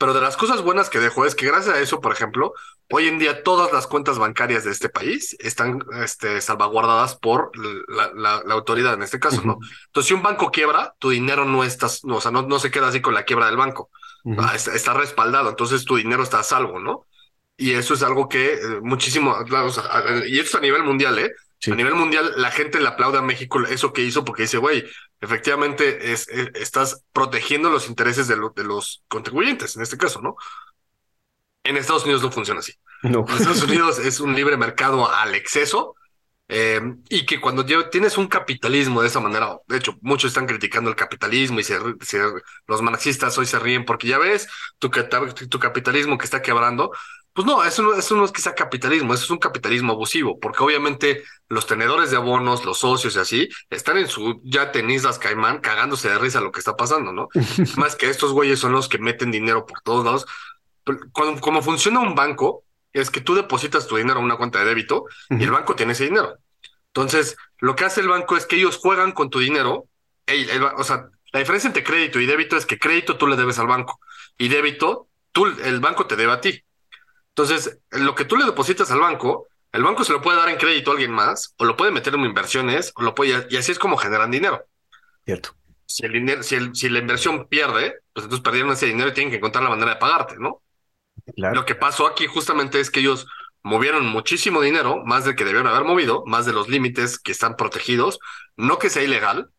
Pero 0.02 0.14
de 0.14 0.20
las 0.20 0.36
cosas 0.36 0.62
buenas 0.62 0.90
que 0.90 0.98
dejó 0.98 1.26
es 1.26 1.36
que 1.36 1.46
gracias 1.46 1.76
a 1.76 1.78
eso, 1.78 2.00
por 2.00 2.10
ejemplo, 2.10 2.54
hoy 2.90 3.06
en 3.06 3.20
día 3.20 3.44
todas 3.44 3.72
las 3.72 3.86
cuentas 3.86 4.18
bancarias 4.18 4.64
de 4.64 4.72
este 4.72 4.88
país 4.88 5.36
están 5.38 5.84
este, 6.02 6.40
salvaguardadas 6.40 7.14
por 7.14 7.52
la, 7.56 8.42
autoridad 8.50 8.94
en 8.94 9.04
este 9.04 9.20
caso, 9.20 9.42
¿no? 9.44 9.60
Entonces, 9.86 10.08
si 10.08 10.14
un 10.14 10.22
banco 10.22 10.50
quiebra, 10.50 10.96
tu 10.98 11.10
dinero 11.10 11.44
no 11.44 11.62
está, 11.62 11.86
no, 12.02 12.16
o 12.16 12.20
sea, 12.20 12.32
no, 12.32 12.42
no 12.42 12.58
se 12.58 12.72
queda 12.72 12.88
así 12.88 13.00
con 13.00 13.14
la 13.14 13.22
quiebra 13.22 13.46
del 13.46 13.56
banco. 13.56 13.90
Ah, 14.38 14.56
está, 14.56 14.92
respaldado, 14.92 15.50
entonces 15.50 15.84
tu 15.84 15.94
dinero 15.94 16.24
está 16.24 16.40
a 16.40 16.42
salvo, 16.42 16.80
¿no? 16.80 17.06
Y 17.56 17.74
eso 17.74 17.94
es 17.94 18.02
algo 18.02 18.28
que 18.28 18.54
eh, 18.54 18.80
muchísimo, 18.82 19.36
y 20.26 20.40
esto 20.40 20.58
a 20.58 20.60
nivel 20.60 20.82
mundial, 20.82 21.16
¿eh? 21.20 21.32
A 21.70 21.76
nivel 21.76 21.94
mundial, 21.94 22.32
la 22.38 22.50
gente 22.50 22.80
le 22.80 22.88
aplaude 22.88 23.18
a 23.18 23.22
México 23.22 23.60
eso 23.66 23.92
que 23.92 24.02
hizo 24.02 24.24
porque 24.24 24.42
dice, 24.42 24.58
güey, 24.58 24.84
efectivamente 25.22 26.12
es, 26.12 26.28
estás 26.28 27.04
protegiendo 27.12 27.70
los 27.70 27.88
intereses 27.88 28.28
de, 28.28 28.36
de, 28.54 28.64
los 28.64 29.02
contribuyentes, 29.08 29.76
en 29.76 29.82
este 29.82 29.96
caso, 29.96 30.20
¿no? 30.20 30.36
En 31.64 31.76
Estados 31.76 32.02
Unidos 32.02 32.22
no 32.22 32.32
funciona 32.32 32.60
así. 32.60 32.74
No. 33.02 33.24
En 33.28 33.36
Estados 33.36 33.62
Unidos 33.62 33.98
es 34.00 34.20
un 34.20 34.34
libre 34.34 34.56
mercado 34.56 35.10
al 35.10 35.34
exceso 35.36 35.94
eh, 36.48 36.80
y 37.08 37.24
que 37.24 37.40
cuando 37.40 37.64
tienes 37.88 38.18
un 38.18 38.26
capitalismo 38.26 39.00
de 39.00 39.08
esa 39.08 39.20
manera, 39.20 39.58
de 39.68 39.76
hecho, 39.78 39.96
muchos 40.02 40.28
están 40.28 40.46
criticando 40.46 40.90
el 40.90 40.96
capitalismo 40.96 41.60
y 41.60 41.62
se, 41.62 41.78
los 42.66 42.82
marxistas 42.82 43.38
hoy 43.38 43.46
se 43.46 43.60
ríen 43.60 43.84
porque 43.84 44.08
ya 44.08 44.18
ves 44.18 44.48
tu, 44.78 44.90
tu 44.90 45.58
capitalismo 45.60 46.18
que 46.18 46.24
está 46.24 46.42
quebrando, 46.42 46.90
pues 47.34 47.46
no, 47.46 47.64
eso 47.64 47.82
no, 47.82 47.94
eso 47.94 48.14
no 48.14 48.24
es 48.24 48.32
que 48.32 48.42
sea 48.42 48.54
capitalismo, 48.54 49.14
eso 49.14 49.24
es 49.24 49.30
un 49.30 49.38
capitalismo 49.38 49.92
abusivo, 49.92 50.38
porque 50.38 50.62
obviamente 50.62 51.24
los 51.48 51.66
tenedores 51.66 52.10
de 52.10 52.18
abonos, 52.18 52.64
los 52.64 52.78
socios 52.78 53.16
y 53.16 53.18
así, 53.18 53.48
están 53.70 53.96
en 53.96 54.08
su 54.08 54.40
ya 54.44 54.70
tenislas 54.70 55.18
caimán 55.18 55.60
cagándose 55.60 56.10
de 56.10 56.18
risa 56.18 56.40
lo 56.40 56.52
que 56.52 56.58
está 56.58 56.76
pasando, 56.76 57.12
¿no? 57.12 57.28
Más 57.76 57.96
que 57.96 58.10
estos 58.10 58.32
güeyes 58.32 58.58
son 58.58 58.72
los 58.72 58.88
que 58.88 58.98
meten 58.98 59.30
dinero 59.30 59.64
por 59.64 59.80
todos 59.80 60.04
lados. 60.04 60.26
Cuando, 61.12 61.40
como 61.40 61.62
funciona 61.62 62.00
un 62.00 62.14
banco, 62.14 62.64
es 62.92 63.10
que 63.10 63.20
tú 63.20 63.34
depositas 63.34 63.86
tu 63.86 63.96
dinero 63.96 64.20
a 64.20 64.22
una 64.22 64.36
cuenta 64.36 64.58
de 64.58 64.66
débito 64.66 65.06
y 65.30 65.42
el 65.42 65.50
banco 65.50 65.74
tiene 65.74 65.92
ese 65.92 66.04
dinero. 66.04 66.36
Entonces, 66.88 67.36
lo 67.58 67.74
que 67.74 67.86
hace 67.86 68.02
el 68.02 68.08
banco 68.08 68.36
es 68.36 68.44
que 68.44 68.56
ellos 68.56 68.76
juegan 68.76 69.12
con 69.12 69.30
tu 69.30 69.38
dinero. 69.38 69.86
o 70.76 70.84
sea, 70.84 71.08
la 71.32 71.40
diferencia 71.40 71.68
entre 71.68 71.84
crédito 71.84 72.20
y 72.20 72.26
débito 72.26 72.56
es 72.56 72.66
que 72.66 72.78
crédito 72.78 73.16
tú 73.16 73.26
le 73.26 73.36
debes 73.36 73.58
al 73.58 73.66
banco 73.66 73.98
y 74.36 74.48
débito, 74.48 75.08
tú, 75.32 75.46
el 75.46 75.80
banco 75.80 76.06
te 76.06 76.16
debe 76.16 76.32
a 76.32 76.40
ti. 76.40 76.62
Entonces, 77.34 77.78
lo 77.90 78.14
que 78.14 78.24
tú 78.24 78.36
le 78.36 78.44
depositas 78.44 78.90
al 78.90 79.00
banco, 79.00 79.48
el 79.72 79.82
banco 79.82 80.04
se 80.04 80.12
lo 80.12 80.20
puede 80.20 80.38
dar 80.38 80.50
en 80.50 80.58
crédito 80.58 80.90
a 80.90 80.94
alguien 80.94 81.12
más, 81.12 81.54
o 81.56 81.64
lo 81.64 81.76
puede 81.76 81.90
meter 81.90 82.14
en 82.14 82.24
inversiones, 82.24 82.92
o 82.94 83.02
lo 83.02 83.14
puede, 83.14 83.46
y 83.48 83.56
así 83.56 83.72
es 83.72 83.78
como 83.78 83.96
generan 83.96 84.30
dinero. 84.30 84.66
Cierto. 85.24 85.54
Si, 85.86 86.04
el 86.04 86.12
dinero, 86.12 86.42
si, 86.42 86.56
el, 86.56 86.74
si 86.74 86.88
la 86.90 86.98
inversión 86.98 87.48
pierde, 87.48 88.00
pues 88.12 88.24
entonces 88.24 88.42
perdieron 88.42 88.72
ese 88.72 88.86
dinero 88.86 89.08
y 89.08 89.14
tienen 89.14 89.30
que 89.30 89.38
encontrar 89.38 89.64
la 89.64 89.70
manera 89.70 89.94
de 89.94 90.00
pagarte, 90.00 90.36
¿no? 90.38 90.62
Claro. 91.34 91.54
Lo 91.54 91.64
que 91.64 91.74
pasó 91.74 92.06
aquí 92.06 92.26
justamente 92.26 92.80
es 92.80 92.90
que 92.90 93.00
ellos 93.00 93.26
movieron 93.62 94.06
muchísimo 94.06 94.60
dinero, 94.60 95.02
más 95.04 95.24
del 95.24 95.36
que 95.36 95.44
debieron 95.44 95.68
haber 95.68 95.84
movido, 95.84 96.24
más 96.26 96.44
de 96.46 96.52
los 96.52 96.68
límites 96.68 97.18
que 97.18 97.32
están 97.32 97.56
protegidos, 97.56 98.18
no 98.56 98.78
que 98.78 98.90
sea 98.90 99.02
ilegal. 99.02 99.50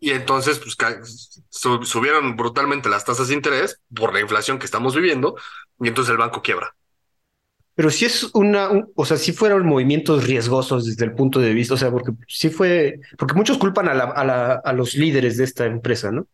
Y 0.00 0.10
entonces, 0.10 0.58
pues 0.58 0.76
subieron 1.48 2.36
brutalmente 2.36 2.88
las 2.88 3.04
tasas 3.04 3.28
de 3.28 3.34
interés 3.34 3.80
por 3.94 4.12
la 4.12 4.20
inflación 4.20 4.58
que 4.58 4.66
estamos 4.66 4.94
viviendo, 4.94 5.36
y 5.80 5.88
entonces 5.88 6.10
el 6.10 6.18
banco 6.18 6.42
quiebra. 6.42 6.74
Pero 7.82 7.90
sí 7.90 8.04
es 8.04 8.30
una, 8.34 8.70
o 8.94 9.04
sea, 9.04 9.16
sí 9.16 9.32
fueron 9.32 9.66
movimientos 9.66 10.22
riesgosos 10.22 10.86
desde 10.86 11.04
el 11.04 11.14
punto 11.14 11.40
de 11.40 11.52
vista, 11.52 11.74
o 11.74 11.76
sea, 11.76 11.90
porque 11.90 12.12
sí 12.28 12.48
fue, 12.48 13.00
porque 13.18 13.34
muchos 13.34 13.58
culpan 13.58 13.88
a, 13.88 13.94
la, 13.94 14.04
a, 14.04 14.24
la, 14.24 14.52
a 14.52 14.72
los 14.72 14.94
líderes 14.94 15.36
de 15.36 15.42
esta 15.42 15.66
empresa, 15.66 16.12
¿no? 16.12 16.28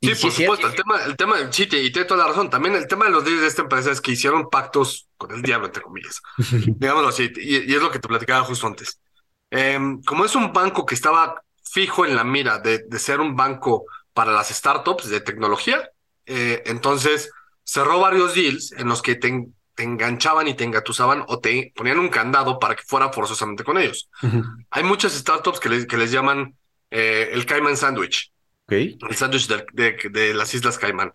Sí, 0.00 0.14
por 0.14 0.30
supuesto, 0.30 0.68
el 0.68 0.74
tema, 0.76 1.02
el 1.04 1.16
tema, 1.16 1.34
sí, 1.50 1.64
y 1.64 1.90
tiene 1.90 2.04
toda 2.04 2.22
la 2.22 2.28
razón. 2.28 2.48
También 2.48 2.76
el 2.76 2.86
tema 2.86 3.06
de 3.06 3.10
los 3.10 3.24
líderes 3.24 3.40
de 3.40 3.48
esta 3.48 3.62
empresa 3.62 3.90
es 3.90 4.00
que 4.00 4.12
hicieron 4.12 4.48
pactos 4.48 5.08
con 5.16 5.32
el 5.32 5.42
diablo, 5.42 5.66
entre 5.66 5.82
comillas. 5.82 6.22
Digámoslo 6.78 7.08
así, 7.08 7.28
y, 7.38 7.74
es 7.74 7.82
lo 7.82 7.90
que 7.90 7.98
te 7.98 8.06
platicaba 8.06 8.44
justo 8.44 8.68
antes. 8.68 9.00
Em, 9.50 10.00
como 10.04 10.24
es 10.24 10.36
un 10.36 10.52
banco 10.52 10.86
que 10.86 10.94
estaba 10.94 11.42
fijo 11.64 12.06
en 12.06 12.14
la 12.14 12.22
mira 12.22 12.60
de, 12.60 12.84
de 12.86 12.98
ser 13.00 13.18
un 13.18 13.34
banco 13.34 13.84
para 14.12 14.30
las 14.30 14.48
startups 14.50 15.08
de 15.08 15.20
tecnología, 15.20 15.90
eh, 16.24 16.62
entonces 16.66 17.32
cerró 17.64 17.98
varios 17.98 18.36
deals 18.36 18.70
en 18.70 18.86
los 18.86 19.02
que 19.02 19.16
te, 19.16 19.48
enganchaban 19.82 20.46
y 20.48 20.54
te 20.54 20.64
engatusaban 20.64 21.24
o 21.26 21.40
te 21.40 21.72
ponían 21.74 21.98
un 21.98 22.08
candado 22.08 22.58
para 22.58 22.76
que 22.76 22.84
fuera 22.84 23.10
forzosamente 23.10 23.64
con 23.64 23.78
ellos. 23.78 24.08
Hay 24.70 24.84
muchas 24.84 25.12
startups 25.12 25.58
que 25.58 25.68
les, 25.68 25.86
que 25.86 25.96
les 25.96 26.12
llaman 26.12 26.56
eh, 26.90 27.30
el 27.32 27.44
Cayman 27.44 27.76
Sandwich. 27.76 28.32
El 28.68 29.16
sándwich 29.16 29.48
de, 29.48 30.34
las 30.34 30.54
Islas 30.54 30.78
Caimán. 30.78 31.12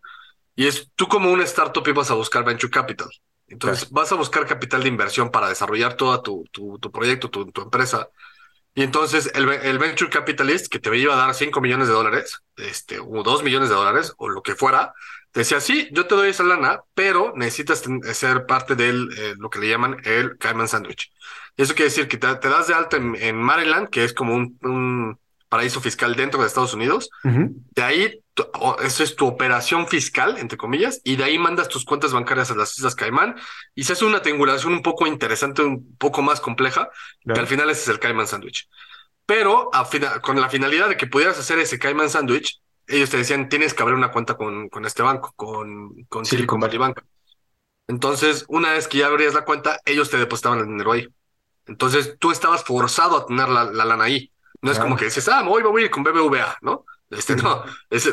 Y 0.56 0.68
es 0.68 0.90
tú 0.96 1.08
como 1.08 1.32
una 1.32 1.44
startup 1.44 1.88
ibas 1.88 2.12
a 2.12 2.16
buscar 2.16 2.44
venture 2.44 2.70
capital. 2.70 3.10
Entonces 3.48 3.90
vas 3.90 4.12
a 4.12 4.16
buscar 4.16 4.46
capital 4.46 4.84
de 4.84 4.90
inversión 4.90 5.32
para 5.32 5.50
desarrollar 5.50 5.96
todo 5.96 6.22
tu, 6.22 6.46
tu, 6.52 6.78
tu 6.80 6.92
proyecto, 6.92 7.30
tu, 7.30 7.52
tu, 7.52 7.62
empresa. 7.62 8.10
Y 8.76 8.84
entonces 8.84 9.32
el, 9.34 9.50
el, 9.50 9.80
venture 9.80 10.12
capitalist 10.12 10.68
que 10.68 10.80
te 10.80 10.96
iba 10.96 11.14
a 11.14 11.18
dar 11.18 11.34
5 11.34 11.60
millones 11.60 11.88
de 11.88 11.94
dólares, 11.94 12.40
este, 12.58 13.00
o 13.00 13.24
2 13.24 13.44
millones 13.44 13.70
de 13.70 13.76
dólares, 13.76 14.14
o 14.18 14.30
lo 14.30 14.44
que 14.44 14.54
fuera, 14.54 14.94
te 15.32 15.42
decía, 15.42 15.60
sí, 15.60 15.88
yo 15.92 16.08
te 16.08 16.16
doy 16.16 16.30
esa 16.30 16.44
lana, 16.44 16.82
pero 16.94 17.34
necesitas 17.36 17.84
ser 18.14 18.46
parte 18.46 18.76
de 18.76 18.90
eh, 18.90 19.34
lo 19.38 19.50
que 19.50 19.60
le 19.60 19.70
llaman 19.70 19.98
el 20.04 20.38
Cayman 20.38 20.68
Sandwich. 20.68 21.12
Eso 21.56 21.74
quiere 21.74 21.90
decir 21.90 22.08
que 22.08 22.18
te, 22.18 22.28
das 22.28 22.68
de 22.68 22.74
alta 22.74 22.98
en, 22.98 23.36
Maryland, 23.36 23.90
que 23.90 24.04
es 24.04 24.14
como 24.14 24.34
un 24.34 25.20
paraíso 25.50 25.82
fiscal 25.82 26.16
dentro 26.16 26.40
de 26.40 26.48
Estados 26.48 26.74
Unidos. 26.74 27.10
De 27.24 27.84
ahí, 27.84 28.22
eso 28.84 29.04
es 29.04 29.16
tu 29.16 29.26
operación 29.26 29.88
fiscal, 29.88 30.38
entre 30.38 30.58
comillas, 30.58 31.02
y 31.04 31.16
de 31.16 31.24
ahí 31.24 31.38
mandas 31.38 31.68
tus 31.68 31.84
cuentas 31.84 32.14
bancarias 32.14 32.52
a 32.52 32.56
las 32.56 32.78
Islas 32.78 32.96
Caimán 32.96 33.36
y 33.76 33.84
se 33.84 33.94
hace 33.94 34.06
una 34.06 34.22
triangulación 34.22 34.74
un 34.74 34.84
poco 34.84 35.08
interesante, 35.08 35.64
un 35.64 35.98
poco 35.98 36.22
más 36.22 36.40
compleja, 36.40 36.90
que 37.26 37.40
al 37.40 37.48
final 37.48 37.70
ese 37.70 37.82
es 37.82 37.88
el 37.90 38.00
Cayman 38.00 38.28
Sandwich. 38.28 38.70
Pero 39.26 39.70
con 40.22 40.40
la 40.40 40.50
finalidad 40.50 40.88
de 40.88 40.98
que 40.98 41.08
pudieras 41.08 41.38
hacer 41.40 41.60
ese 41.60 41.80
Cayman 41.80 42.10
Sandwich, 42.10 42.62
ellos 42.90 43.10
te 43.10 43.18
decían, 43.18 43.50
tienes 43.50 43.74
que 43.74 43.84
abrir 43.84 43.98
una 43.98 44.12
cuenta 44.12 44.36
con, 44.36 44.70
con 44.70 44.86
este 44.86 45.04
banco, 45.04 45.34
con, 45.36 46.04
con 46.06 46.26
Silicon 46.26 46.60
Valley 46.60 46.78
Bank. 46.78 47.02
Entonces, 47.88 48.46
una 48.48 48.74
vez 48.74 48.88
que 48.88 49.00
ya 49.00 49.08
abrías 49.08 49.34
la 49.34 49.46
cuenta, 49.46 49.80
ellos 49.86 50.10
te 50.10 50.18
depositaban 50.18 50.60
el 50.60 50.68
dinero 50.68 50.92
ahí. 50.92 51.08
Entonces, 51.66 52.18
tú 52.20 52.32
estabas 52.32 52.64
forzado 52.64 53.18
a 53.18 53.26
tener 53.26 53.48
la 53.50 53.66
lana 53.66 54.04
ahí. 54.04 54.32
No 54.62 54.72
es 54.72 54.80
como 54.80 54.98
que 54.98 55.06
dices, 55.06 55.28
ah, 55.30 55.48
hoy 55.48 55.64
voy 55.64 55.84
a 55.84 55.86
ir 55.86 55.92
con 55.92 56.04
BBVA, 56.04 56.58
¿no? 56.62 56.86
Este, 57.10 57.36
no, 57.36 57.64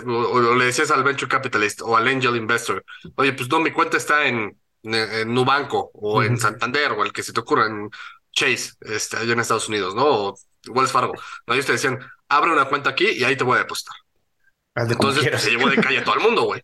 o, 0.07 0.55
le 0.55 0.67
decías 0.67 0.91
al 0.91 1.05
venture 1.05 1.29
capitalist 1.29 1.83
o 1.83 1.97
al 1.97 2.09
angel 2.09 2.37
investor, 2.37 2.83
oye, 3.17 3.33
pues 3.35 3.49
no, 3.51 3.61
mi 3.61 3.71
cuenta 3.71 3.99
está 3.99 4.27
en, 4.27 4.59
en, 4.83 5.35
Nubanco 5.35 5.91
o 5.93 6.23
en 6.23 6.39
Santander 6.39 6.93
o 6.93 7.05
el 7.05 7.13
que 7.13 7.23
se 7.23 7.33
te 7.33 7.41
ocurra 7.41 7.67
en 7.67 7.91
Chase, 8.33 8.73
este, 8.81 9.19
allá 9.19 9.33
en 9.33 9.41
Estados 9.41 9.69
Unidos, 9.69 9.95
¿no? 9.95 10.05
O 10.07 10.39
Wells 10.69 10.93
Fargo. 10.93 11.15
¿no? 11.47 11.55
Ellos 11.55 11.67
te 11.67 11.73
decían, 11.73 11.99
abre 12.29 12.53
una 12.53 12.67
cuenta 12.67 12.91
aquí 12.91 13.07
y 13.09 13.25
ahí 13.25 13.37
te 13.37 13.45
voy 13.45 13.57
a 13.57 13.63
depositar. 13.63 13.97
Entonces 14.77 15.43
se 15.43 15.51
llevó 15.51 15.69
de 15.69 15.77
calle 15.77 15.99
a 15.99 16.05
todo 16.05 16.17
el 16.17 16.21
mundo, 16.21 16.43
güey. 16.43 16.63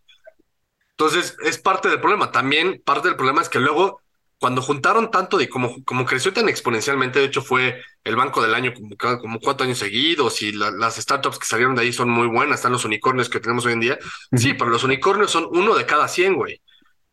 Entonces 0.90 1.36
es 1.44 1.58
parte 1.58 1.88
del 1.88 2.00
problema. 2.00 2.30
También 2.30 2.80
parte 2.84 3.08
del 3.08 3.16
problema 3.16 3.42
es 3.42 3.48
que 3.48 3.58
luego 3.58 4.00
cuando 4.38 4.60
juntaron 4.60 5.10
tanto 5.10 5.38
de 5.38 5.48
como, 5.48 5.84
como 5.84 6.04
creció 6.04 6.32
tan 6.32 6.48
exponencialmente, 6.48 7.20
de 7.20 7.26
hecho 7.26 7.42
fue 7.42 7.80
el 8.02 8.16
banco 8.16 8.42
del 8.42 8.54
año 8.54 8.72
como, 8.74 9.20
como 9.20 9.38
cuatro 9.38 9.64
años 9.64 9.78
seguidos 9.78 10.42
y 10.42 10.50
las 10.52 10.96
startups 10.96 11.38
que 11.38 11.46
salieron 11.46 11.76
de 11.76 11.82
ahí 11.82 11.92
son 11.92 12.10
muy 12.10 12.26
buenas, 12.26 12.56
están 12.58 12.72
los 12.72 12.84
unicornios 12.84 13.28
que 13.28 13.38
tenemos 13.38 13.64
hoy 13.66 13.74
en 13.74 13.80
día. 13.80 13.98
Sí, 14.36 14.54
pero 14.54 14.68
los 14.68 14.82
unicornios 14.82 15.30
son 15.30 15.46
uno 15.52 15.76
de 15.76 15.86
cada 15.86 16.08
100, 16.08 16.34
güey. 16.34 16.60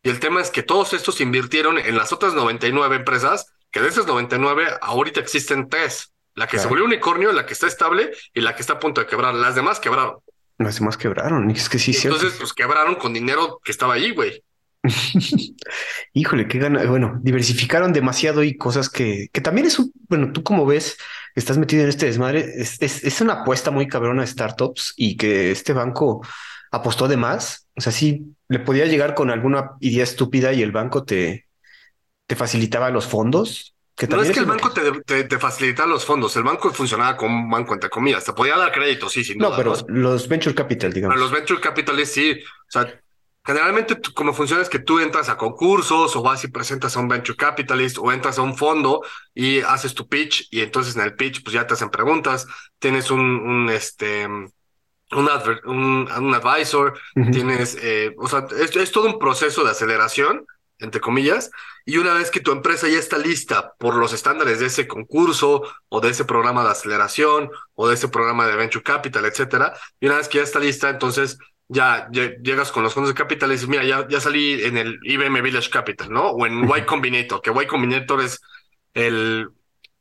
Y 0.02 0.10
el 0.10 0.18
tema 0.18 0.40
es 0.40 0.50
que 0.50 0.64
todos 0.64 0.92
estos 0.92 1.20
invirtieron 1.20 1.78
en 1.78 1.96
las 1.96 2.12
otras 2.12 2.34
99 2.34 2.96
empresas, 2.96 3.46
que 3.70 3.80
de 3.80 3.88
esas 3.88 4.06
99 4.06 4.66
ahorita 4.80 5.20
existen 5.20 5.68
tres. 5.68 6.12
La 6.34 6.46
que 6.46 6.58
se 6.58 6.66
volvió 6.66 6.84
unicornio, 6.84 7.32
la 7.32 7.46
que 7.46 7.52
está 7.52 7.66
estable 7.66 8.10
y 8.34 8.40
la 8.40 8.56
que 8.56 8.62
está 8.62 8.74
a 8.74 8.78
punto 8.78 9.00
de 9.00 9.06
quebrar. 9.06 9.34
Las 9.34 9.54
demás 9.54 9.78
quebraron. 9.78 10.18
Las 10.60 10.78
demás 10.78 10.98
quebraron. 10.98 11.50
Es 11.50 11.70
que 11.70 11.78
sí, 11.78 11.96
Entonces, 12.02 12.34
pues 12.38 12.52
quebraron 12.52 12.96
con 12.96 13.14
dinero 13.14 13.60
que 13.64 13.72
estaba 13.72 13.94
ahí, 13.94 14.10
güey. 14.10 14.44
Híjole, 16.12 16.48
qué 16.48 16.58
gana. 16.58 16.84
Bueno, 16.84 17.18
diversificaron 17.22 17.94
demasiado 17.94 18.44
y 18.44 18.58
cosas 18.58 18.90
que, 18.90 19.28
que 19.32 19.40
también 19.40 19.66
es 19.66 19.78
un, 19.78 19.90
bueno, 20.08 20.32
tú 20.32 20.42
como 20.42 20.66
ves, 20.66 20.98
estás 21.34 21.56
metido 21.56 21.82
en 21.82 21.88
este 21.88 22.06
desmadre, 22.06 22.44
es, 22.56 22.80
es, 22.82 23.20
una 23.22 23.40
apuesta 23.40 23.70
muy 23.70 23.88
cabrona 23.88 24.20
de 24.20 24.26
startups 24.26 24.92
y 24.96 25.16
que 25.16 25.50
este 25.50 25.72
banco 25.72 26.20
apostó 26.70 27.08
de 27.08 27.16
más. 27.16 27.66
O 27.74 27.80
sea, 27.80 27.90
sí 27.90 28.34
le 28.48 28.58
podía 28.58 28.84
llegar 28.84 29.14
con 29.14 29.30
alguna 29.30 29.72
idea 29.80 30.04
estúpida 30.04 30.52
y 30.52 30.62
el 30.62 30.72
banco 30.72 31.04
te, 31.04 31.46
te 32.26 32.36
facilitaba 32.36 32.90
los 32.90 33.06
fondos. 33.06 33.74
Que 34.00 34.06
no 34.06 34.22
es 34.22 34.30
que 34.30 34.40
el 34.40 34.46
banco 34.46 34.70
te, 34.70 35.24
te, 35.24 35.38
facilitaba 35.38 35.86
los 35.86 36.06
fondos, 36.06 36.34
el 36.34 36.42
banco 36.42 36.72
funcionaba 36.72 37.18
como 37.18 37.36
un 37.36 37.50
banco 37.50 37.74
entre 37.74 37.90
comillas, 37.90 38.24
te 38.24 38.32
podía 38.32 38.56
dar 38.56 38.72
crédito, 38.72 39.10
sí, 39.10 39.22
sin 39.22 39.36
duda. 39.36 39.50
No, 39.50 39.56
pero 39.56 39.74
los 39.88 40.26
venture 40.26 40.54
capital, 40.54 40.90
digamos. 40.90 41.18
los 41.18 41.30
venture 41.30 41.60
capitalists 41.60 42.14
sí, 42.14 42.32
o 42.32 42.70
sea, 42.70 42.98
Generalmente, 43.42 43.98
como 44.14 44.34
funciona 44.34 44.62
es 44.62 44.68
que 44.68 44.78
tú 44.78 45.00
entras 45.00 45.30
a 45.30 45.38
concursos 45.38 46.14
o 46.14 46.22
vas 46.22 46.44
y 46.44 46.48
presentas 46.48 46.94
a 46.96 47.00
un 47.00 47.08
venture 47.08 47.36
capitalist 47.36 47.96
o 47.98 48.12
entras 48.12 48.38
a 48.38 48.42
un 48.42 48.56
fondo 48.56 49.02
y 49.34 49.60
haces 49.60 49.94
tu 49.94 50.06
pitch 50.06 50.48
y 50.50 50.60
entonces 50.60 50.94
en 50.94 51.02
el 51.02 51.14
pitch 51.14 51.42
pues 51.42 51.54
ya 51.54 51.66
te 51.66 51.72
hacen 51.72 51.88
preguntas, 51.88 52.46
tienes 52.78 53.10
un, 53.10 53.20
un 53.20 53.70
este, 53.70 54.26
un, 54.26 54.50
un, 55.64 56.34
advisor, 56.34 56.98
tienes, 57.32 57.78
eh, 57.80 58.14
o 58.18 58.28
sea, 58.28 58.46
es, 58.58 58.76
es 58.76 58.92
todo 58.92 59.06
un 59.06 59.18
proceso 59.18 59.64
de 59.64 59.70
aceleración, 59.70 60.46
entre 60.80 61.00
comillas, 61.00 61.50
y 61.84 61.98
una 61.98 62.14
vez 62.14 62.30
que 62.30 62.40
tu 62.40 62.52
empresa 62.52 62.88
ya 62.88 62.98
está 62.98 63.18
lista 63.18 63.74
por 63.78 63.96
los 63.96 64.12
estándares 64.12 64.60
de 64.60 64.66
ese 64.66 64.86
concurso 64.86 65.62
o 65.88 66.00
de 66.00 66.10
ese 66.10 66.24
programa 66.24 66.64
de 66.64 66.70
aceleración 66.70 67.50
o 67.74 67.88
de 67.88 67.94
ese 67.94 68.08
programa 68.08 68.46
de 68.46 68.56
venture 68.56 68.82
capital, 68.82 69.24
etcétera, 69.24 69.74
y 70.00 70.06
una 70.06 70.16
vez 70.16 70.28
que 70.28 70.38
ya 70.38 70.44
está 70.44 70.58
lista, 70.58 70.88
entonces 70.88 71.38
ya, 71.70 72.08
llegas 72.10 72.72
con 72.72 72.82
los 72.82 72.92
fondos 72.92 73.10
de 73.10 73.18
capital 73.18 73.50
y 73.50 73.52
dices, 73.52 73.68
mira, 73.68 73.84
ya, 73.84 74.06
ya 74.08 74.20
salí 74.20 74.64
en 74.64 74.76
el 74.76 74.98
IBM 75.04 75.40
Village 75.40 75.70
Capital, 75.70 76.10
¿no? 76.10 76.30
O 76.30 76.44
en 76.44 76.64
Y 76.64 76.82
Combinator, 76.82 77.40
que 77.40 77.50
Y 77.50 77.66
Combinator 77.66 78.20
es 78.22 78.40
el, 78.92 79.48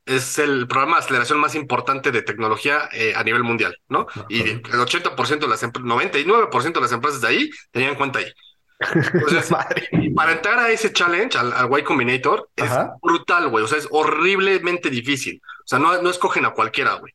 es 0.06 0.40
el 0.40 0.68
programa 0.68 0.98
de 0.98 1.04
aceleración 1.04 1.40
más 1.40 1.54
importante 1.54 2.12
de 2.12 2.24
tecnología 2.24 2.90
eh, 2.92 3.14
a 3.16 3.24
nivel 3.24 3.44
mundial, 3.44 3.78
¿no? 3.88 4.08
Y 4.30 4.42
el 4.42 4.64
80% 4.64 5.40
de 5.40 5.48
las 5.48 5.62
99% 5.62 6.74
de 6.74 6.82
las 6.82 6.92
empresas 6.92 7.22
de 7.22 7.28
ahí 7.28 7.50
tenían 7.72 7.96
cuenta 7.96 8.18
ahí. 8.18 8.32
Entonces, 8.80 9.50
para 10.16 10.32
entrar 10.32 10.60
a 10.60 10.70
ese 10.70 10.94
challenge, 10.94 11.38
al, 11.38 11.70
Y 11.78 11.84
Combinator, 11.84 12.50
es 12.56 12.72
brutal, 13.02 13.50
güey. 13.50 13.64
O 13.64 13.68
sea, 13.68 13.78
es 13.78 13.88
horriblemente 13.92 14.90
difícil. 14.90 15.42
O 15.44 15.68
sea, 15.68 15.80
no, 15.80 16.02
no 16.02 16.10
escogen 16.10 16.46
a 16.46 16.52
cualquiera, 16.52 16.94
güey. 16.96 17.14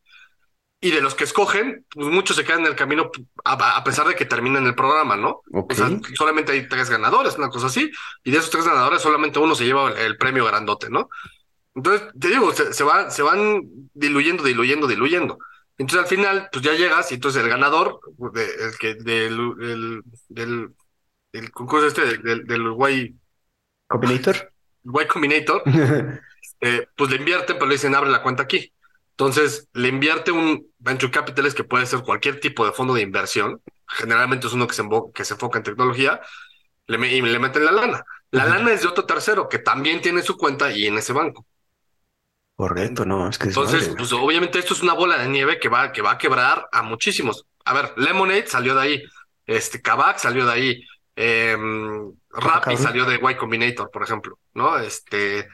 Y 0.81 0.90
de 0.90 1.00
los 1.00 1.14
que 1.14 1.24
escogen, 1.24 1.87
pues 1.94 2.09
muchos 2.09 2.37
se 2.37 2.44
quedan 2.44 2.61
en 2.61 2.66
el 2.66 2.77
camino 2.77 3.11
a, 3.44 3.83
pesar 3.85 4.07
de 4.07 4.14
que 4.14 4.27
terminan 4.27 4.66
el 4.66 4.74
programa, 4.74 5.16
¿no? 5.16 5.40
O 5.50 5.66
sea, 5.74 5.88
solamente 6.14 6.53
hay 6.53 6.68
tres 6.68 6.90
ganadores, 6.90 7.38
una 7.38 7.48
cosa 7.48 7.68
así, 7.68 7.90
y 8.22 8.31
de 8.31 8.37
esos 8.37 8.50
tres 8.50 8.66
ganadores 8.66 9.00
solamente 9.00 9.38
uno 9.38 9.55
se 9.55 9.64
lleva 9.64 9.92
el, 9.92 10.18
premio 10.18 10.44
grandote, 10.44 10.90
¿no? 10.90 11.09
Entonces, 11.74 12.09
te 12.20 12.29
digo, 12.29 12.53
se, 12.53 12.74
se, 12.74 12.85
va, 12.85 13.11
se 13.11 13.22
van 13.22 13.62
diluyendo, 13.94 14.42
diluyendo, 14.42 14.87
diluyendo. 14.87 15.38
Entonces 15.77 16.03
al 16.03 16.07
final, 16.07 16.48
pues 16.53 16.64
ya 16.64 16.72
llegas 16.74 17.11
y 17.11 17.14
entonces 17.14 17.42
el 17.42 17.48
ganador, 17.48 17.98
el 18.35 18.79
que 18.79 18.94
del, 18.94 20.03
del, 20.29 20.74
del, 21.35 21.51
concurso 21.51 21.87
este, 21.87 22.18
del, 22.18 22.47
del 22.47 22.62
Y 22.90 23.14
Combinator. 23.87 24.53
Y 24.85 25.07
Combinator, 25.07 25.62
eh, 26.61 26.87
pues 26.97 27.11
le 27.11 27.16
invierten, 27.16 27.57
pero 27.57 27.66
le 27.66 27.75
dicen 27.75 27.94
abre 27.94 28.11
la 28.11 28.23
cuenta 28.23 28.44
aquí. 28.44 28.73
Entonces, 29.11 29.68
le 29.73 29.88
invierte 29.88 30.33
un 30.33 30.66
venture 30.79 31.12
capitalist 31.12 31.57
que 31.57 31.64
puede 31.64 31.87
ser 31.87 32.01
cualquier 32.01 32.40
tipo 32.40 32.64
de 32.66 32.73
fondo 32.73 32.94
de 32.94 33.03
inversión. 33.03 33.61
Generalmente 33.87 34.47
es 34.47 34.53
uno 34.53 34.66
que 34.66 34.75
se, 34.75 34.83
que 35.14 35.25
se 35.25 35.35
enfoca 35.35 35.59
en 35.59 35.64
tecnología 35.64 36.20
le, 36.87 37.09
y 37.09 37.23
le 37.23 37.38
meten 37.38 37.64
la 37.64 37.73
lana. 37.73 38.05
La 38.31 38.47
lana 38.47 38.73
es 38.73 38.83
de 38.83 38.88
otro 38.88 39.05
tercero 39.05 39.49
que 39.49 39.59
también 39.59 40.01
tiene 40.01 40.23
su 40.23 40.37
cuenta 40.37 40.73
y 40.73 40.87
en 40.87 40.99
ese 40.99 41.12
banco. 41.12 41.47
Correcto, 42.57 43.05
no, 43.05 43.29
es 43.29 43.38
que 43.38 43.49
Entonces, 43.49 43.92
pues 43.97 44.12
obviamente 44.12 44.59
esto 44.59 44.75
es 44.75 44.83
una 44.83 44.92
bola 44.92 45.18
de 45.18 45.29
nieve 45.29 45.59
que 45.59 45.68
va, 45.68 45.92
que 45.92 46.03
va 46.03 46.12
a 46.12 46.18
quebrar 46.18 46.68
a 46.73 46.83
muchísimos. 46.83 47.47
A 47.64 47.75
ver, 47.75 47.92
Lemonade 47.97 48.47
salió 48.47 48.75
de 48.75 48.81
ahí, 48.81 49.03
este, 49.47 49.83
Kavak 49.83 50.18
salió 50.18 50.47
de 50.47 50.53
ahí, 50.53 50.85
eh, 51.16 51.57
Rappi 52.31 52.77
salió 52.77 53.05
de 53.05 53.16
Y 53.16 53.35
Combinator, 53.37 53.90
por 53.90 54.03
ejemplo, 54.03 54.38
¿no? 54.55 54.79
Este, 54.79 55.46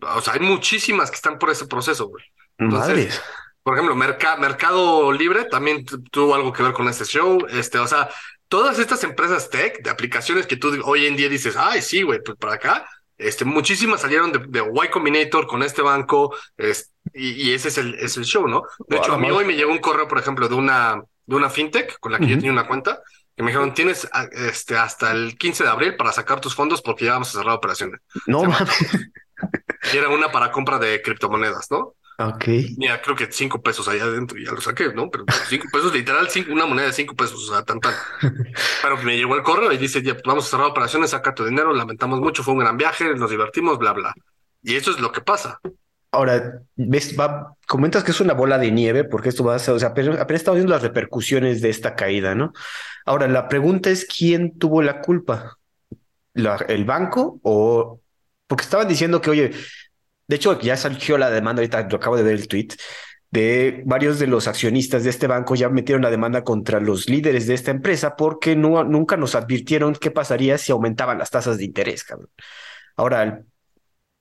o 0.00 0.20
sea, 0.20 0.34
hay 0.34 0.40
muchísimas 0.40 1.10
que 1.10 1.16
están 1.16 1.38
por 1.38 1.50
ese 1.50 1.66
proceso, 1.66 2.06
güey. 2.08 2.24
Entonces, 2.58 3.20
por 3.62 3.74
ejemplo, 3.74 3.96
Mercado 3.96 5.12
Libre 5.12 5.44
también 5.46 5.84
tuvo 6.10 6.34
algo 6.34 6.52
que 6.52 6.62
ver 6.62 6.72
con 6.72 6.88
este 6.88 7.04
show. 7.04 7.38
Este, 7.50 7.78
o 7.78 7.86
sea, 7.86 8.08
todas 8.48 8.78
estas 8.78 9.02
empresas 9.04 9.50
tech 9.50 9.82
de 9.82 9.90
aplicaciones 9.90 10.46
que 10.46 10.56
tú 10.56 10.70
hoy 10.84 11.06
en 11.06 11.16
día 11.16 11.28
dices, 11.28 11.56
ay, 11.56 11.82
sí, 11.82 12.02
güey, 12.02 12.20
pues 12.22 12.36
para 12.38 12.54
acá, 12.54 12.86
Este, 13.18 13.44
muchísimas 13.46 14.00
salieron 14.02 14.30
de, 14.32 14.40
de 14.46 14.60
Y 14.60 14.88
Combinator 14.90 15.46
con 15.46 15.62
este 15.62 15.82
banco, 15.82 16.34
es, 16.56 16.92
y, 17.14 17.48
y, 17.50 17.54
ese 17.54 17.68
es 17.68 17.78
el, 17.78 17.94
es 17.94 18.16
el 18.18 18.24
show, 18.24 18.46
¿no? 18.46 18.62
De 18.88 18.98
hecho, 18.98 19.14
a 19.14 19.18
mí 19.18 19.30
hoy 19.30 19.44
me 19.46 19.54
llegó 19.56 19.72
un 19.72 19.78
correo, 19.78 20.06
por 20.06 20.18
ejemplo, 20.18 20.48
de 20.48 20.54
una, 20.54 21.02
de 21.24 21.34
una 21.36 21.48
fintech 21.50 21.98
con 21.98 22.12
la 22.12 22.18
que 22.20 22.26
uh 22.26 22.28
-huh. 22.28 22.30
yo 22.32 22.36
tenía 22.36 22.52
una 22.52 22.66
cuenta, 22.68 23.00
que 23.36 23.42
me 23.42 23.50
dijeron, 23.50 23.74
tienes 23.74 24.08
este, 24.32 24.76
hasta 24.76 25.12
el 25.12 25.36
15 25.36 25.64
de 25.64 25.70
abril 25.70 25.96
para 25.96 26.10
sacar 26.12 26.40
tus 26.40 26.54
fondos 26.54 26.80
porque 26.80 27.04
ya 27.04 27.12
vamos 27.12 27.28
a 27.28 27.38
cerrar 27.38 27.54
operaciones. 27.54 28.00
No, 28.26 28.44
mames. 28.44 28.70
Y 29.92 29.96
era 29.96 30.08
una 30.08 30.32
para 30.32 30.50
compra 30.50 30.78
de 30.78 31.00
criptomonedas, 31.02 31.70
¿no? 31.70 31.94
Ok. 32.18 32.44
Mira, 32.78 33.00
creo 33.02 33.14
que 33.14 33.30
cinco 33.30 33.60
pesos 33.60 33.86
allá 33.88 34.04
adentro 34.04 34.38
y 34.38 34.46
ya 34.46 34.52
lo 34.52 34.60
saqué, 34.60 34.92
¿no? 34.92 35.10
Pero 35.10 35.24
cinco 35.48 35.66
pesos, 35.70 35.92
literal, 35.92 36.28
cinco, 36.30 36.52
una 36.52 36.64
moneda 36.64 36.86
de 36.86 36.92
cinco 36.92 37.14
pesos, 37.14 37.48
o 37.48 37.52
sea, 37.52 37.62
tan, 37.62 37.78
tan. 37.78 37.94
Pero 38.82 38.96
me 39.02 39.16
llegó 39.16 39.36
el 39.36 39.42
correo 39.42 39.70
y 39.70 39.76
dice, 39.76 40.02
ya, 40.02 40.14
pues 40.14 40.24
vamos 40.24 40.46
a 40.46 40.50
cerrar 40.50 40.66
operaciones, 40.66 41.10
saca 41.10 41.34
tu 41.34 41.44
dinero, 41.44 41.74
lamentamos 41.74 42.20
mucho, 42.20 42.42
fue 42.42 42.54
un 42.54 42.60
gran 42.60 42.78
viaje, 42.78 43.14
nos 43.14 43.30
divertimos, 43.30 43.78
bla, 43.78 43.92
bla. 43.92 44.14
Y 44.62 44.76
eso 44.76 44.90
es 44.90 44.98
lo 44.98 45.12
que 45.12 45.20
pasa. 45.20 45.60
Ahora, 46.10 46.62
ves, 46.76 47.14
comentas 47.66 48.04
que 48.04 48.12
es 48.12 48.20
una 48.20 48.32
bola 48.34 48.58
de 48.58 48.70
nieve, 48.70 49.04
porque 49.04 49.28
esto 49.28 49.44
va 49.44 49.54
a 49.54 49.58
ser, 49.58 49.74
o 49.74 49.78
sea, 49.78 49.90
apenas, 49.90 50.18
apenas 50.18 50.40
estamos 50.40 50.56
viendo 50.56 50.72
las 50.72 50.82
repercusiones 50.82 51.60
de 51.60 51.70
esta 51.70 51.94
caída, 51.94 52.34
¿no? 52.34 52.52
Ahora, 53.04 53.28
la 53.28 53.48
pregunta 53.48 53.90
es, 53.90 54.06
¿quién 54.06 54.58
tuvo 54.58 54.82
la 54.82 55.00
culpa? 55.00 55.58
¿La, 56.34 56.56
¿El 56.68 56.84
banco 56.84 57.40
o...? 57.42 58.00
Porque 58.46 58.62
estaban 58.62 58.88
diciendo 58.88 59.20
que, 59.20 59.30
oye, 59.30 59.50
de 60.28 60.36
hecho, 60.36 60.58
ya 60.60 60.76
salió 60.76 61.18
la 61.18 61.30
demanda, 61.30 61.60
ahorita 61.60 61.88
lo 61.88 61.96
acabo 61.96 62.16
de 62.16 62.22
ver 62.22 62.34
el 62.34 62.48
tweet, 62.48 62.68
de 63.30 63.82
varios 63.84 64.18
de 64.18 64.26
los 64.26 64.48
accionistas 64.48 65.04
de 65.04 65.10
este 65.10 65.26
banco 65.26 65.54
ya 65.54 65.68
metieron 65.68 66.02
la 66.02 66.10
demanda 66.10 66.44
contra 66.44 66.80
los 66.80 67.08
líderes 67.08 67.46
de 67.46 67.54
esta 67.54 67.70
empresa 67.70 68.16
porque 68.16 68.56
no, 68.56 68.84
nunca 68.84 69.16
nos 69.16 69.34
advirtieron 69.34 69.94
qué 69.94 70.10
pasaría 70.10 70.58
si 70.58 70.72
aumentaban 70.72 71.18
las 71.18 71.30
tasas 71.30 71.58
de 71.58 71.64
interés, 71.64 72.04
cabrón. 72.04 72.30
Ahora, 72.96 73.42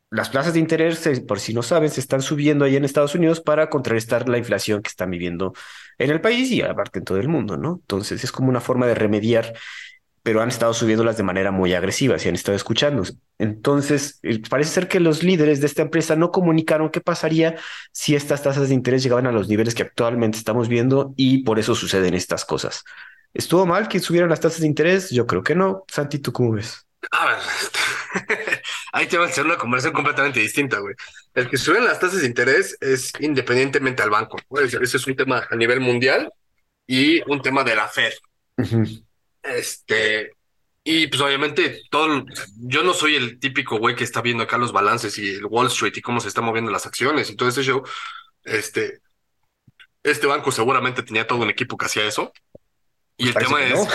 las 0.10 0.32
tasas 0.32 0.54
de 0.54 0.60
interés, 0.60 1.08
por 1.28 1.40
si 1.40 1.54
no 1.54 1.64
saben, 1.64 1.90
se 1.90 2.00
están 2.00 2.22
subiendo 2.22 2.66
allá 2.66 2.78
en 2.78 2.86
Estados 2.86 3.16
Unidos 3.16 3.42
para 3.42 3.70
contrarrestar 3.70 4.30
la 4.30 4.38
inflación 4.38 4.82
que 4.82 4.90
están 4.90 5.10
viviendo 5.10 5.54
en 5.98 6.12
el 6.12 6.22
país 6.22 6.52
y 6.52 6.62
aparte 6.62 7.00
en 7.00 7.06
todo 7.06 7.18
el 7.18 7.28
mundo, 7.28 7.58
¿no? 7.58 7.80
Entonces 7.82 8.24
es 8.24 8.32
como 8.32 8.50
una 8.50 8.62
forma 8.62 8.88
de 8.88 8.96
remediar 8.96 9.54
pero 10.26 10.42
han 10.42 10.50
estado 10.50 10.74
subiéndolas 10.74 11.18
de 11.18 11.24
manera 11.24 11.52
muy 11.52 11.76
agresiva, 11.76 12.18
si 12.18 12.28
han 12.28 12.34
estado 12.34 12.56
escuchando. 12.56 13.04
Entonces, 13.38 14.20
parece 14.50 14.72
ser 14.72 14.88
que 14.88 15.00
los 15.00 15.22
líderes 15.22 15.62
de 15.62 15.68
esta 15.68 15.84
empresa 15.84 16.16
no 16.16 16.32
comunicaron 16.32 16.90
qué 16.90 17.00
pasaría 17.00 17.58
si 17.92 18.16
estas 18.16 18.42
tasas 18.42 18.68
de 18.68 18.74
interés 18.74 19.04
llegaban 19.04 19.28
a 19.28 19.32
los 19.32 19.48
niveles 19.48 19.76
que 19.76 19.84
actualmente 19.84 20.40
estamos 20.40 20.68
viendo 20.68 21.14
y 21.16 21.44
por 21.44 21.60
eso 21.60 21.76
suceden 21.76 22.16
estas 22.16 22.44
cosas. 22.44 22.84
¿Estuvo 23.36 23.68
mal 23.68 23.88
que 23.88 24.00
subieran 24.00 24.32
las 24.32 24.40
tasas 24.40 24.62
de 24.62 24.68
interés? 24.68 25.12
Yo 25.12 25.28
creo 25.28 25.44
que 25.44 25.54
no. 25.54 25.84
Santi, 25.88 26.18
¿tú 26.18 26.34
cómo 26.34 26.54
ves? 26.54 26.88
A 27.12 27.28
ver, 27.28 27.38
ahí 28.96 29.08
te 29.08 29.18
va 29.18 29.26
a 29.26 29.32
ser 29.32 29.46
una 29.46 29.58
conversación 29.58 29.94
completamente 29.94 30.40
distinta, 30.40 30.80
güey. 30.80 30.96
El 31.34 31.50
que 31.50 31.58
suben 31.58 31.84
las 31.84 32.00
tasas 32.00 32.22
de 32.22 32.28
interés 32.28 32.78
es 32.80 33.12
independientemente 33.20 34.02
al 34.02 34.10
banco. 34.10 34.38
Ese 34.62 34.98
es 34.98 35.08
un 35.08 35.18
tema 35.18 35.46
a 35.50 35.56
nivel 35.58 35.82
mundial 35.82 36.32
y 36.88 37.22
un 37.30 37.42
tema 37.42 37.66
de 37.66 37.76
la 37.76 37.90
Fed. 37.90 38.14
Uh 38.56 38.64
-huh. 38.64 39.04
Este, 39.44 40.32
y 40.86 41.08
pues 41.08 41.22
obviamente 41.22 41.82
todo, 41.92 42.26
yo 42.58 42.84
no 42.84 42.94
soy 42.94 43.16
el 43.18 43.38
típico 43.38 43.80
güey 43.80 43.98
que 43.98 44.06
está 44.06 44.22
viendo 44.22 44.44
acá 44.44 44.58
los 44.58 44.72
balances 44.72 45.18
y 45.18 45.28
el 45.28 45.46
Wall 45.46 45.68
Street 45.68 45.98
y 45.98 46.02
cómo 46.02 46.22
se 46.22 46.30
están 46.30 46.46
moviendo 46.46 46.72
las 46.72 46.86
acciones 46.86 47.30
y 47.30 47.36
todo 47.36 47.50
ese 47.50 47.64
show. 47.64 47.84
Este, 48.46 49.02
este 50.04 50.26
banco 50.26 50.54
seguramente 50.54 51.04
tenía 51.04 51.28
todo 51.28 51.40
un 51.40 51.50
equipo 51.50 51.76
que 51.76 51.88
hacía 51.88 52.06
eso. 52.06 52.32
Y 53.18 53.28
el 53.28 53.34
tema 53.34 53.62
es. 53.62 53.74
No. 53.74 53.88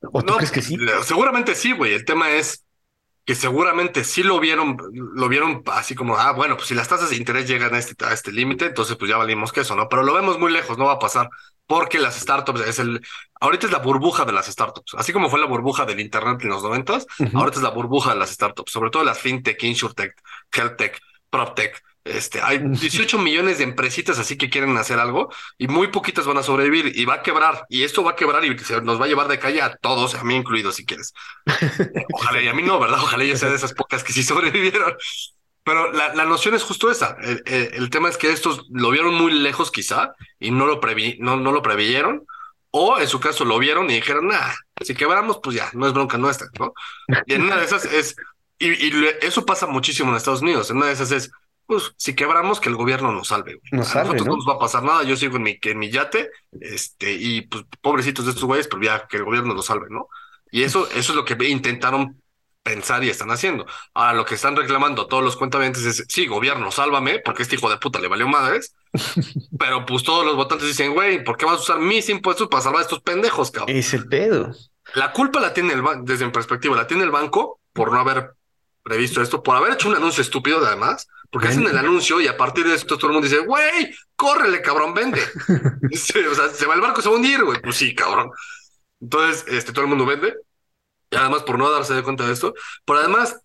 ¿O 0.12 0.22
tú 0.22 0.28
no, 0.28 0.36
crees 0.36 0.52
que 0.52 0.62
sí? 0.62 0.78
Seguramente 1.04 1.54
sí, 1.54 1.72
güey. 1.72 1.92
El 1.92 2.06
tema 2.06 2.30
es 2.30 2.64
que 3.28 3.34
seguramente 3.34 4.04
sí 4.04 4.22
lo 4.22 4.40
vieron, 4.40 4.78
lo 4.94 5.28
vieron 5.28 5.62
así 5.66 5.94
como, 5.94 6.16
ah, 6.16 6.32
bueno, 6.32 6.56
pues 6.56 6.68
si 6.68 6.74
las 6.74 6.88
tasas 6.88 7.10
de 7.10 7.16
interés 7.16 7.46
llegan 7.46 7.74
a 7.74 7.78
este, 7.78 8.02
a 8.02 8.14
este 8.14 8.32
límite, 8.32 8.64
entonces 8.64 8.96
pues 8.96 9.10
ya 9.10 9.18
valimos 9.18 9.52
que 9.52 9.60
eso, 9.60 9.76
¿no? 9.76 9.86
Pero 9.86 10.02
lo 10.02 10.14
vemos 10.14 10.38
muy 10.38 10.50
lejos, 10.50 10.78
no 10.78 10.86
va 10.86 10.92
a 10.94 10.98
pasar, 10.98 11.28
porque 11.66 11.98
las 11.98 12.18
startups 12.18 12.62
es 12.62 12.78
el, 12.78 13.02
ahorita 13.38 13.66
es 13.66 13.72
la 13.72 13.80
burbuja 13.80 14.24
de 14.24 14.32
las 14.32 14.46
startups, 14.46 14.94
así 14.94 15.12
como 15.12 15.28
fue 15.28 15.38
la 15.40 15.44
burbuja 15.44 15.84
del 15.84 16.00
internet 16.00 16.40
en 16.40 16.48
los 16.48 16.62
noventas, 16.62 17.06
uh 17.18 17.24
-huh. 17.24 17.38
ahorita 17.38 17.58
es 17.58 17.62
la 17.64 17.68
burbuja 17.68 18.14
de 18.14 18.18
las 18.18 18.30
startups, 18.30 18.72
sobre 18.72 18.88
todo 18.88 19.04
las 19.04 19.18
fintech, 19.18 19.62
insurtech, 19.62 20.14
healthtech, 20.50 20.98
proptech, 21.28 21.82
este, 22.08 22.40
hay 22.40 22.58
18 22.58 23.18
millones 23.18 23.58
de 23.58 23.64
empresitas 23.64 24.18
así 24.18 24.36
que 24.36 24.50
quieren 24.50 24.76
hacer 24.76 24.98
algo 24.98 25.32
y 25.56 25.68
muy 25.68 25.88
poquitas 25.88 26.26
van 26.26 26.38
a 26.38 26.42
sobrevivir 26.42 26.92
y 26.94 27.04
va 27.04 27.14
a 27.14 27.22
quebrar 27.22 27.66
y 27.68 27.84
esto 27.84 28.02
va 28.02 28.12
a 28.12 28.16
quebrar 28.16 28.44
y 28.44 28.58
se 28.58 28.80
nos 28.80 29.00
va 29.00 29.04
a 29.04 29.08
llevar 29.08 29.28
de 29.28 29.38
calle 29.38 29.62
a 29.62 29.76
todos, 29.76 30.14
a 30.14 30.24
mí 30.24 30.34
incluido 30.34 30.72
si 30.72 30.84
quieres. 30.84 31.12
Ojalá 32.12 32.40
y 32.42 32.48
a 32.48 32.54
mí 32.54 32.62
no, 32.62 32.78
¿verdad? 32.78 33.00
Ojalá 33.00 33.24
yo 33.24 33.36
sea 33.36 33.50
de 33.50 33.56
esas 33.56 33.74
pocas 33.74 34.02
que 34.04 34.12
sí 34.12 34.22
sobrevivieron. 34.24 34.94
Pero 35.64 35.92
la, 35.92 36.14
la 36.14 36.24
noción 36.24 36.54
es 36.54 36.62
justo 36.62 36.90
esa. 36.90 37.16
El, 37.22 37.42
el, 37.44 37.74
el, 37.74 37.90
tema 37.90 38.08
es 38.08 38.16
que 38.16 38.32
estos 38.32 38.64
lo 38.70 38.90
vieron 38.90 39.14
muy 39.14 39.32
lejos 39.32 39.70
quizá 39.70 40.14
y 40.40 40.50
no 40.50 40.66
lo, 40.66 40.80
previ 40.80 41.18
no, 41.20 41.36
no 41.36 41.52
lo 41.52 41.60
preveyeron 41.60 42.24
o 42.70 42.98
en 42.98 43.08
su 43.08 43.20
caso 43.20 43.44
lo 43.44 43.58
vieron 43.58 43.90
y 43.90 43.94
dijeron, 43.94 44.28
nah, 44.28 44.52
si 44.82 44.94
quebramos, 44.94 45.40
pues 45.42 45.56
ya, 45.56 45.70
no 45.72 45.86
es 45.86 45.92
bronca 45.92 46.18
nuestra, 46.18 46.48
¿no? 46.58 46.74
Y 47.26 47.34
en 47.34 47.42
una 47.42 47.56
de 47.56 47.64
esas 47.64 47.84
es, 47.86 48.16
y, 48.58 48.68
y 48.68 48.92
eso 49.22 49.46
pasa 49.46 49.66
muchísimo 49.66 50.10
en 50.10 50.16
Estados 50.16 50.42
Unidos, 50.42 50.70
en 50.70 50.76
una 50.76 50.86
de 50.86 50.92
esas 50.92 51.10
es, 51.12 51.30
pues 51.68 51.92
si 51.98 52.14
quebramos, 52.14 52.60
que 52.60 52.70
el 52.70 52.76
gobierno 52.76 53.12
nos 53.12 53.28
salve. 53.28 53.56
Güey. 53.56 53.68
Nos 53.72 53.88
salve, 53.88 54.14
nosotros 54.14 54.26
¿no? 54.26 54.32
no 54.32 54.36
nos 54.38 54.48
va 54.48 54.54
a 54.54 54.58
pasar 54.58 54.82
nada, 54.82 55.02
yo 55.02 55.16
sigo 55.16 55.36
en 55.36 55.42
mi, 55.42 55.58
en 55.60 55.78
mi 55.78 55.90
yate, 55.90 56.30
este, 56.58 57.12
y 57.12 57.42
pues 57.42 57.64
pobrecitos 57.82 58.24
de 58.24 58.30
estos 58.30 58.46
güeyes, 58.46 58.68
pero 58.68 58.82
ya 58.82 59.06
que 59.06 59.18
el 59.18 59.24
gobierno 59.24 59.52
los 59.52 59.66
salve, 59.66 59.88
¿no? 59.90 60.08
Y 60.50 60.62
eso, 60.62 60.88
eso 60.96 61.12
es 61.12 61.14
lo 61.14 61.26
que 61.26 61.36
intentaron 61.46 62.22
pensar 62.62 63.04
y 63.04 63.10
están 63.10 63.30
haciendo. 63.30 63.66
Ahora 63.92 64.14
lo 64.14 64.24
que 64.24 64.36
están 64.36 64.56
reclamando 64.56 65.08
todos 65.08 65.22
los 65.22 65.36
cuentavientes 65.36 65.84
es, 65.84 66.06
sí, 66.08 66.26
gobierno, 66.26 66.70
sálvame, 66.70 67.18
porque 67.22 67.42
este 67.42 67.56
hijo 67.56 67.68
de 67.68 67.76
puta 67.76 68.00
le 68.00 68.08
valió 68.08 68.26
madres, 68.26 68.74
pero 69.58 69.84
pues 69.84 70.02
todos 70.02 70.24
los 70.24 70.36
votantes 70.36 70.68
dicen, 70.68 70.94
güey, 70.94 71.22
¿por 71.22 71.36
qué 71.36 71.44
vas 71.44 71.58
a 71.58 71.62
usar 71.62 71.80
mis 71.80 72.08
impuestos 72.08 72.48
para 72.48 72.62
salvar 72.62 72.80
a 72.80 72.84
estos 72.84 73.02
pendejos, 73.02 73.50
cabrón? 73.50 73.76
Es 73.76 73.92
el 73.92 74.08
pedo. 74.08 74.54
La 74.94 75.12
culpa 75.12 75.38
la 75.38 75.52
tiene 75.52 75.74
el 75.74 75.82
banco, 75.82 76.04
desde 76.06 76.24
mi 76.24 76.32
perspectiva, 76.32 76.74
la 76.76 76.86
tiene 76.86 77.04
el 77.04 77.10
banco 77.10 77.60
por 77.74 77.92
no 77.92 78.00
haber 78.00 78.37
previsto 78.88 79.20
esto, 79.20 79.42
por 79.42 79.56
haber 79.56 79.74
hecho 79.74 79.88
un 79.88 79.96
anuncio 79.96 80.22
estúpido 80.22 80.64
además, 80.64 81.06
porque 81.30 81.48
hacen 81.48 81.66
el 81.66 81.76
anuncio 81.76 82.20
y 82.20 82.26
a 82.26 82.36
partir 82.36 82.66
de 82.66 82.74
esto 82.74 82.96
todo 82.96 83.08
el 83.08 83.12
mundo 83.14 83.28
dice, 83.28 83.44
güey, 83.44 83.94
córrele, 84.16 84.62
cabrón, 84.62 84.94
vende. 84.94 85.20
sí, 85.92 86.18
o 86.20 86.34
sea, 86.34 86.48
se 86.48 86.66
va 86.66 86.74
el 86.74 86.80
barco, 86.80 87.02
se 87.02 87.08
va 87.08 87.14
a 87.14 87.18
hundir, 87.18 87.44
güey. 87.44 87.60
Pues 87.60 87.76
sí, 87.76 87.94
cabrón. 87.94 88.30
Entonces, 89.00 89.44
este, 89.48 89.72
todo 89.72 89.82
el 89.82 89.90
mundo 89.90 90.06
vende. 90.06 90.34
Y 91.10 91.16
además, 91.16 91.42
por 91.42 91.58
no 91.58 91.70
darse 91.70 91.94
de 91.94 92.02
cuenta 92.02 92.26
de 92.26 92.32
esto, 92.32 92.54
pero 92.84 93.00
además, 93.00 93.40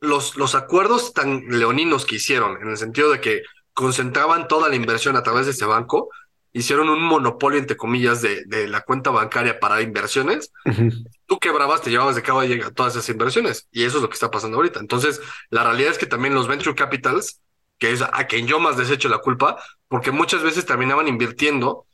los, 0.00 0.36
los 0.36 0.54
acuerdos 0.54 1.12
tan 1.12 1.42
leoninos 1.48 2.06
que 2.06 2.16
hicieron, 2.16 2.60
en 2.62 2.68
el 2.68 2.76
sentido 2.76 3.10
de 3.10 3.20
que 3.20 3.42
concentraban 3.74 4.48
toda 4.48 4.68
la 4.68 4.76
inversión 4.76 5.16
a 5.16 5.22
través 5.22 5.46
de 5.46 5.52
este 5.52 5.64
banco, 5.64 6.08
hicieron 6.52 6.88
un 6.88 7.02
monopolio, 7.02 7.58
entre 7.58 7.76
comillas, 7.76 8.22
de, 8.22 8.44
de 8.46 8.68
la 8.68 8.82
cuenta 8.82 9.10
bancaria 9.10 9.58
para 9.58 9.82
inversiones. 9.82 10.52
Uh 10.64 10.70
-huh. 10.70 11.06
Tú 11.26 11.38
quebrabas, 11.38 11.82
te 11.82 11.90
llevabas 11.90 12.16
de 12.16 12.22
cabo 12.22 12.42
todas 12.74 12.94
esas 12.94 13.08
inversiones. 13.08 13.68
Y 13.72 13.84
eso 13.84 13.96
es 13.96 14.02
lo 14.02 14.08
que 14.08 14.14
está 14.14 14.30
pasando 14.30 14.56
ahorita. 14.56 14.80
Entonces, 14.80 15.20
la 15.50 15.64
realidad 15.64 15.90
es 15.90 15.98
que 15.98 16.06
también 16.06 16.34
los 16.34 16.48
venture 16.48 16.74
capitals, 16.74 17.40
que 17.78 17.92
es 17.92 18.02
a 18.02 18.26
quien 18.26 18.46
yo 18.46 18.60
más 18.60 18.76
desecho 18.76 19.08
la 19.08 19.18
culpa, 19.18 19.56
porque 19.88 20.12
muchas 20.12 20.42
veces 20.42 20.64
terminaban 20.66 21.08
invirtiendo 21.08 21.86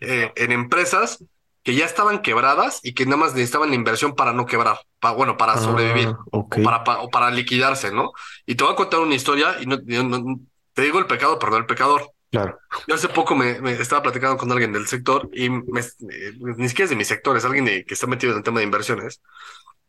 eh, 0.00 0.32
en 0.36 0.52
empresas 0.52 1.24
que 1.66 1.74
ya 1.74 1.84
estaban 1.84 2.22
quebradas 2.22 2.78
y 2.84 2.94
que 2.94 3.06
nada 3.06 3.16
más 3.16 3.34
necesitaban 3.34 3.74
inversión 3.74 4.14
para 4.14 4.32
no 4.32 4.46
quebrar, 4.46 4.78
para, 5.00 5.14
bueno, 5.14 5.36
para 5.36 5.58
sobrevivir 5.58 6.08
ah, 6.08 6.18
okay. 6.30 6.62
o, 6.62 6.64
para, 6.64 6.84
para, 6.84 7.00
o, 7.00 7.10
para, 7.10 7.30
liquidarse, 7.32 7.90
¿no? 7.90 8.12
Y 8.46 8.54
te 8.54 8.62
voy 8.62 8.72
a 8.72 8.76
contar 8.76 9.00
una 9.00 9.16
historia 9.16 9.56
y 9.60 9.66
no, 9.66 9.76
no, 9.78 10.40
te 10.74 10.82
digo 10.82 11.00
el 11.00 11.06
pecado, 11.06 11.40
perdón, 11.40 11.62
el 11.62 11.66
pecador. 11.66 12.12
Claro. 12.36 12.58
Yo 12.86 12.94
hace 12.94 13.08
poco 13.08 13.34
me, 13.34 13.60
me, 13.60 13.72
estaba 13.72 14.02
platicando 14.02 14.36
con 14.36 14.50
alguien 14.52 14.72
del 14.72 14.86
sector 14.86 15.28
y 15.32 15.48
me, 15.48 15.80
eh, 15.80 16.32
ni 16.38 16.68
siquiera 16.68 16.84
es 16.84 16.90
de 16.90 16.96
mi 16.96 17.04
sector, 17.04 17.36
es 17.36 17.44
alguien 17.44 17.64
de, 17.64 17.84
que 17.84 17.94
está 17.94 18.06
metido 18.06 18.32
en 18.32 18.38
el 18.38 18.44
tema 18.44 18.60
de 18.60 18.64
inversiones. 18.64 19.20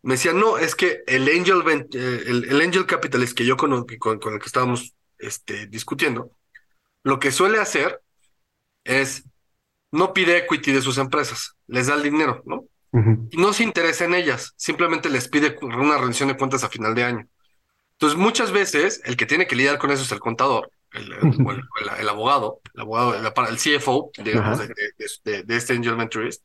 Me 0.01 0.13
decía, 0.13 0.33
no, 0.33 0.57
es 0.57 0.75
que 0.75 1.03
el 1.07 1.27
angel, 1.27 1.63
eh, 1.93 2.23
el, 2.27 2.45
el 2.49 2.61
angel 2.61 2.85
capitalist 2.85 3.37
que 3.37 3.45
yo 3.45 3.57
con, 3.57 3.85
con, 3.99 4.19
con 4.19 4.33
el 4.33 4.39
que 4.39 4.45
estábamos 4.45 4.95
este, 5.17 5.67
discutiendo, 5.67 6.31
lo 7.03 7.19
que 7.19 7.31
suele 7.31 7.59
hacer 7.59 8.01
es 8.83 9.23
no 9.91 10.13
pide 10.13 10.37
equity 10.37 10.71
de 10.71 10.81
sus 10.81 10.97
empresas, 10.97 11.55
les 11.67 11.87
da 11.87 11.95
el 11.95 12.03
dinero, 12.03 12.43
¿no? 12.45 12.65
Uh 12.91 12.99
-huh. 12.99 13.27
Y 13.31 13.37
no 13.37 13.53
se 13.53 13.63
interesa 13.63 14.05
en 14.05 14.15
ellas, 14.15 14.53
simplemente 14.55 15.09
les 15.09 15.27
pide 15.27 15.57
una 15.61 15.97
rendición 15.97 16.29
de 16.29 16.37
cuentas 16.37 16.63
a 16.63 16.69
final 16.69 16.95
de 16.95 17.03
año. 17.03 17.27
Entonces, 17.93 18.17
muchas 18.17 18.51
veces 18.51 19.01
el 19.05 19.17
que 19.17 19.25
tiene 19.25 19.47
que 19.47 19.55
lidiar 19.55 19.77
con 19.77 19.91
eso 19.91 20.03
es 20.03 20.11
el 20.11 20.19
contador, 20.19 20.69
el, 20.93 21.13
el, 21.13 21.19
el, 21.21 21.99
el 21.99 22.09
abogado, 22.09 22.61
el 22.73 22.81
abogado, 22.81 23.15
el, 23.15 23.57
CFO 23.57 24.11
digamos, 24.17 24.59
de, 24.59 24.73
de, 25.23 25.43
de, 25.43 25.55
este 25.55 25.73
Angel 25.73 25.95
Mentorist, 25.95 26.43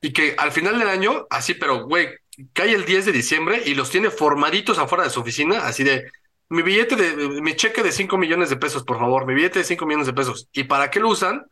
y 0.00 0.12
que 0.12 0.34
al 0.38 0.52
final 0.52 0.78
del 0.78 0.88
año, 0.88 1.26
así, 1.30 1.54
pero 1.54 1.84
güey, 1.86 2.08
cae 2.52 2.72
el 2.72 2.84
10 2.84 3.06
de 3.06 3.12
diciembre 3.12 3.62
y 3.64 3.74
los 3.74 3.90
tiene 3.90 4.10
formaditos 4.10 4.78
afuera 4.78 5.04
de 5.04 5.10
su 5.10 5.20
oficina, 5.20 5.66
así 5.66 5.84
de 5.84 6.10
mi 6.48 6.62
billete 6.62 6.96
de 6.96 7.40
mi 7.40 7.56
cheque 7.56 7.82
de 7.82 7.92
5 7.92 8.18
millones 8.18 8.50
de 8.50 8.56
pesos, 8.56 8.84
por 8.84 8.98
favor, 8.98 9.26
mi 9.26 9.34
billete 9.34 9.60
de 9.60 9.64
5 9.64 9.86
millones 9.86 10.06
de 10.06 10.12
pesos. 10.12 10.48
¿Y 10.52 10.64
para 10.64 10.90
qué 10.90 11.00
lo 11.00 11.08
usan? 11.08 11.46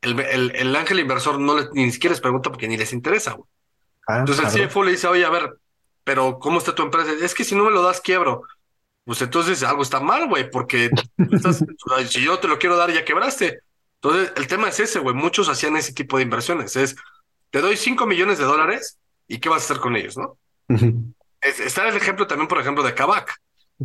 El, 0.00 0.18
el, 0.18 0.56
el 0.56 0.74
ángel 0.74 0.98
inversor 0.98 1.38
no 1.38 1.58
le, 1.58 1.68
ni 1.74 1.92
siquiera 1.92 2.12
les 2.12 2.20
pregunta 2.20 2.50
porque 2.50 2.66
ni 2.66 2.76
les 2.76 2.92
interesa. 2.92 3.32
Güey. 3.32 3.48
Ah, 4.06 4.18
Entonces 4.18 4.54
el 4.54 4.68
CFO 4.68 4.82
le 4.82 4.92
dice, 4.92 5.06
oye, 5.06 5.24
a 5.24 5.30
ver, 5.30 5.54
pero 6.02 6.38
¿cómo 6.40 6.58
está 6.58 6.74
tu 6.74 6.82
empresa? 6.82 7.12
Es 7.22 7.34
que 7.34 7.44
si 7.44 7.54
no 7.54 7.64
me 7.64 7.70
lo 7.70 7.82
das, 7.82 8.00
quiebro. 8.00 8.42
Pues 9.04 9.20
entonces 9.20 9.62
algo 9.62 9.82
está 9.82 10.00
mal, 10.00 10.28
güey, 10.28 10.48
porque 10.50 10.90
estás, 11.32 11.64
si 12.08 12.22
yo 12.22 12.38
te 12.38 12.48
lo 12.48 12.58
quiero 12.58 12.76
dar, 12.76 12.92
ya 12.92 13.04
quebraste. 13.04 13.60
Entonces, 13.96 14.32
el 14.36 14.46
tema 14.46 14.68
es 14.68 14.80
ese, 14.80 14.98
güey. 14.98 15.14
Muchos 15.14 15.48
hacían 15.48 15.76
ese 15.76 15.92
tipo 15.92 16.16
de 16.16 16.24
inversiones. 16.24 16.76
Es, 16.76 16.96
te 17.50 17.60
doy 17.60 17.76
5 17.76 18.06
millones 18.06 18.38
de 18.38 18.44
dólares 18.44 18.98
y 19.28 19.38
¿qué 19.38 19.48
vas 19.48 19.62
a 19.62 19.64
hacer 19.64 19.78
con 19.78 19.96
ellos, 19.96 20.16
no? 20.16 20.38
está 21.40 21.88
el 21.88 21.96
ejemplo 21.96 22.26
también, 22.26 22.48
por 22.48 22.58
ejemplo, 22.60 22.82
de 22.82 22.94
Kavak. 22.94 23.34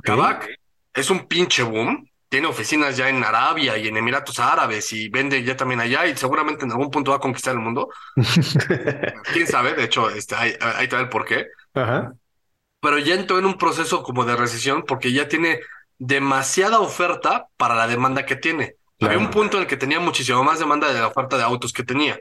Kavak 0.03 0.47
es 0.93 1.09
un 1.09 1.27
pinche 1.27 1.63
boom. 1.63 2.09
Tiene 2.29 2.47
oficinas 2.47 2.97
ya 2.97 3.07
en 3.07 3.23
Arabia 3.23 3.77
y 3.77 3.87
en 3.87 3.95
Emiratos 3.95 4.39
Árabes 4.39 4.91
y 4.91 5.07
vende 5.07 5.41
ya 5.43 5.55
también 5.55 5.79
allá 5.79 6.05
y 6.07 6.17
seguramente 6.17 6.65
en 6.65 6.71
algún 6.71 6.91
punto 6.91 7.11
va 7.11 7.17
a 7.17 7.21
conquistar 7.21 7.53
el 7.53 7.61
mundo. 7.61 7.89
Quién 9.33 9.47
sabe, 9.47 9.73
de 9.73 9.85
hecho, 9.85 10.09
este, 10.09 10.35
ahí, 10.35 10.53
ahí 10.59 10.89
el 10.91 11.09
por 11.09 11.23
qué. 11.23 11.47
Pero 12.79 12.99
ya 12.99 13.15
entró 13.15 13.39
en 13.39 13.45
un 13.45 13.57
proceso 13.57 14.03
como 14.03 14.25
de 14.25 14.35
recesión 14.35 14.83
porque 14.83 15.11
ya 15.11 15.27
tiene 15.27 15.59
demasiada 15.97 16.79
oferta 16.79 17.47
para 17.57 17.75
la 17.75 17.87
demanda 17.87 18.25
que 18.25 18.35
tiene. 18.35 18.75
Había 18.99 19.17
un 19.17 19.29
punto 19.29 19.57
en 19.57 19.63
el 19.63 19.69
que 19.69 19.77
tenía 19.77 19.99
muchísimo 19.99 20.43
más 20.43 20.59
demanda 20.59 20.91
de 20.91 20.99
la 20.99 21.07
oferta 21.07 21.37
de 21.37 21.43
autos 21.43 21.71
que 21.73 21.83
tenía. 21.83 22.19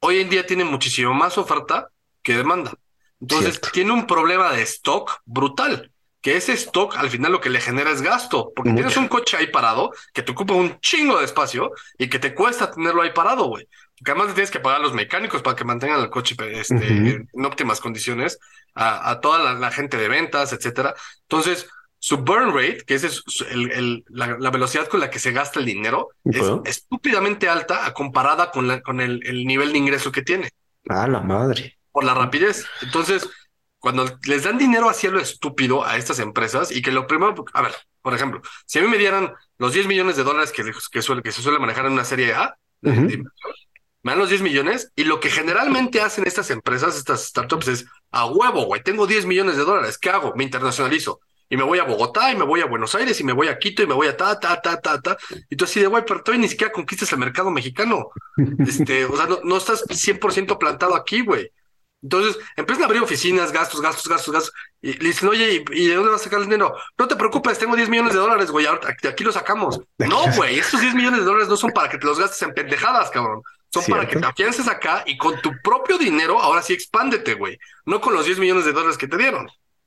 Hoy 0.00 0.18
en 0.18 0.28
día 0.28 0.46
tiene 0.46 0.64
muchísimo 0.64 1.14
más 1.14 1.38
oferta 1.38 1.88
que 2.22 2.36
demanda. 2.36 2.72
Entonces 3.20 3.60
tiene 3.72 3.92
un 3.92 4.06
problema 4.06 4.52
de 4.52 4.62
stock 4.62 5.20
brutal, 5.24 5.92
que 6.20 6.36
ese 6.36 6.52
stock 6.52 6.96
al 6.96 7.08
final 7.08 7.32
lo 7.32 7.40
que 7.40 7.50
le 7.50 7.60
genera 7.60 7.90
es 7.90 8.02
gasto, 8.02 8.52
porque 8.54 8.72
tienes 8.72 8.96
un 8.96 9.08
coche 9.08 9.36
ahí 9.36 9.46
parado 9.46 9.90
que 10.12 10.22
te 10.22 10.32
ocupa 10.32 10.54
un 10.54 10.78
chingo 10.80 11.18
de 11.18 11.24
espacio 11.24 11.72
y 11.98 12.08
que 12.08 12.18
te 12.18 12.34
cuesta 12.34 12.70
tenerlo 12.70 13.02
ahí 13.02 13.10
parado, 13.12 13.46
güey. 13.46 13.66
Porque 13.96 14.12
además 14.12 14.28
le 14.28 14.34
tienes 14.34 14.50
que 14.50 14.60
pagar 14.60 14.80
a 14.80 14.82
los 14.82 14.94
mecánicos 14.94 15.42
para 15.42 15.56
que 15.56 15.64
mantengan 15.64 16.00
el 16.00 16.10
coche 16.10 16.34
este, 16.52 17.26
en 17.32 17.44
óptimas 17.44 17.80
condiciones, 17.80 18.38
a, 18.74 19.20
toda 19.20 19.54
la, 19.54 19.70
gente 19.70 19.96
de 19.96 20.08
ventas, 20.08 20.52
etcétera. 20.52 20.94
Entonces, 21.22 21.68
su 21.98 22.18
burn 22.18 22.54
rate, 22.54 22.82
que 22.86 22.94
es 22.94 23.22
el, 23.50 24.04
la, 24.08 24.50
velocidad 24.50 24.88
con 24.88 25.00
la 25.00 25.10
que 25.10 25.18
se 25.18 25.32
gasta 25.32 25.60
el 25.60 25.66
dinero, 25.66 26.08
es 26.24 26.46
estúpidamente 26.64 27.48
alta 27.48 27.92
comparada 27.92 28.50
con, 28.50 28.68
la, 28.68 28.80
con 28.80 29.00
el, 29.00 29.20
nivel 29.46 29.72
de 29.72 29.78
ingreso 29.78 30.10
que 30.10 30.22
tiene. 30.22 30.50
Ah, 30.88 31.06
la 31.06 31.20
madre. 31.20 31.78
Por 31.92 32.04
la 32.04 32.14
rapidez. 32.14 32.66
Entonces, 32.80 33.28
cuando 33.80 34.18
les 34.24 34.44
dan 34.44 34.58
dinero 34.58 34.88
así 34.88 35.06
a 35.06 35.10
lo 35.10 35.20
estúpido 35.20 35.84
a 35.84 35.96
estas 35.96 36.18
empresas 36.20 36.70
y 36.70 36.82
que 36.82 36.92
lo 36.92 37.06
primero, 37.06 37.34
a 37.52 37.62
ver, 37.62 37.72
por 38.02 38.14
ejemplo, 38.14 38.42
si 38.66 38.78
a 38.78 38.82
mí 38.82 38.88
me 38.88 38.98
dieran 38.98 39.32
los 39.58 39.72
10 39.72 39.86
millones 39.86 40.16
de 40.16 40.22
dólares 40.22 40.52
que, 40.52 40.62
que, 40.92 41.02
suele, 41.02 41.22
que 41.22 41.32
se 41.32 41.42
suele 41.42 41.58
manejar 41.58 41.86
en 41.86 41.92
una 41.92 42.04
serie 42.04 42.34
A, 42.34 42.56
me 42.82 44.12
dan 44.12 44.18
los 44.18 44.28
10 44.28 44.42
millones 44.42 44.92
y 44.94 45.04
lo 45.04 45.18
que 45.18 45.30
generalmente 45.30 46.00
hacen 46.00 46.26
estas 46.26 46.50
empresas, 46.50 46.96
estas 46.96 47.26
startups 47.26 47.68
es 47.68 47.86
a 48.10 48.26
huevo, 48.26 48.64
güey, 48.66 48.82
tengo 48.82 49.06
10 49.06 49.26
millones 49.26 49.56
de 49.56 49.64
dólares, 49.64 49.98
¿qué 49.98 50.10
hago? 50.10 50.34
Me 50.36 50.44
internacionalizo 50.44 51.20
y 51.50 51.56
me 51.56 51.64
voy 51.64 51.80
a 51.80 51.84
Bogotá 51.84 52.30
y 52.32 52.36
me 52.36 52.44
voy 52.44 52.60
a 52.60 52.66
Buenos 52.66 52.94
Aires 52.94 53.20
y 53.20 53.24
me 53.24 53.32
voy 53.32 53.48
a 53.48 53.58
Quito 53.58 53.82
y 53.82 53.86
me 53.86 53.94
voy 53.94 54.06
a 54.06 54.16
ta, 54.16 54.38
ta, 54.38 54.60
ta, 54.60 54.80
ta, 54.80 55.00
ta. 55.00 55.18
Y 55.50 55.56
tú 55.56 55.64
así 55.64 55.80
de, 55.80 55.88
güey, 55.88 56.04
pero 56.06 56.22
todavía 56.22 56.42
ni 56.42 56.48
siquiera 56.48 56.72
conquistas 56.72 57.12
el 57.12 57.18
mercado 57.18 57.50
mexicano. 57.50 58.10
Este, 58.66 59.04
o 59.04 59.16
sea, 59.16 59.26
no, 59.26 59.40
no 59.42 59.56
estás 59.56 59.84
100% 59.86 60.58
plantado 60.58 60.94
aquí, 60.94 61.22
güey. 61.22 61.50
Entonces 62.02 62.38
empiezan 62.56 62.84
a 62.84 62.86
abrir 62.86 63.02
oficinas, 63.02 63.52
gastos, 63.52 63.80
gastos, 63.80 64.08
gastos, 64.08 64.32
gastos. 64.32 64.52
Y 64.80 64.94
le 64.94 65.08
dicen, 65.08 65.28
oye, 65.28 65.64
¿y, 65.70 65.86
de 65.86 65.94
dónde 65.94 66.10
vas 66.10 66.22
a 66.22 66.24
sacar 66.24 66.40
el 66.40 66.46
dinero? 66.46 66.74
No 66.98 67.06
te 67.06 67.16
preocupes, 67.16 67.58
tengo 67.58 67.76
10 67.76 67.88
millones 67.88 68.14
de 68.14 68.18
dólares, 68.18 68.50
güey, 68.50 68.66
de 69.02 69.08
aquí 69.08 69.22
lo 69.22 69.32
sacamos. 69.32 69.80
No, 69.98 70.24
güey, 70.34 70.58
estos 70.58 70.80
10 70.80 70.94
millones 70.94 71.20
de 71.20 71.26
dólares 71.26 71.48
no 71.48 71.56
son 71.56 71.72
para 71.72 71.90
que 71.90 71.98
te 71.98 72.06
los 72.06 72.18
gastes 72.18 72.40
en 72.42 72.54
pendejadas, 72.54 73.10
cabrón. 73.10 73.42
Son 73.72 73.84
para 73.84 74.08
que 74.08 74.18
te 74.18 74.26
afiances 74.26 74.66
acá 74.66 75.04
y 75.06 75.16
con 75.16 75.40
tu 75.40 75.52
propio 75.62 75.96
dinero, 75.96 76.40
ahora 76.40 76.62
sí 76.62 76.72
expándete, 76.72 77.34
güey. 77.34 77.58
No 77.84 78.00
con 78.00 78.14
los 78.14 78.24
10 78.24 78.38
millones 78.38 78.64
de 78.64 78.72
dólares 78.72 78.98
que 78.98 79.06
te 79.06 79.16
dieron. 79.16 79.48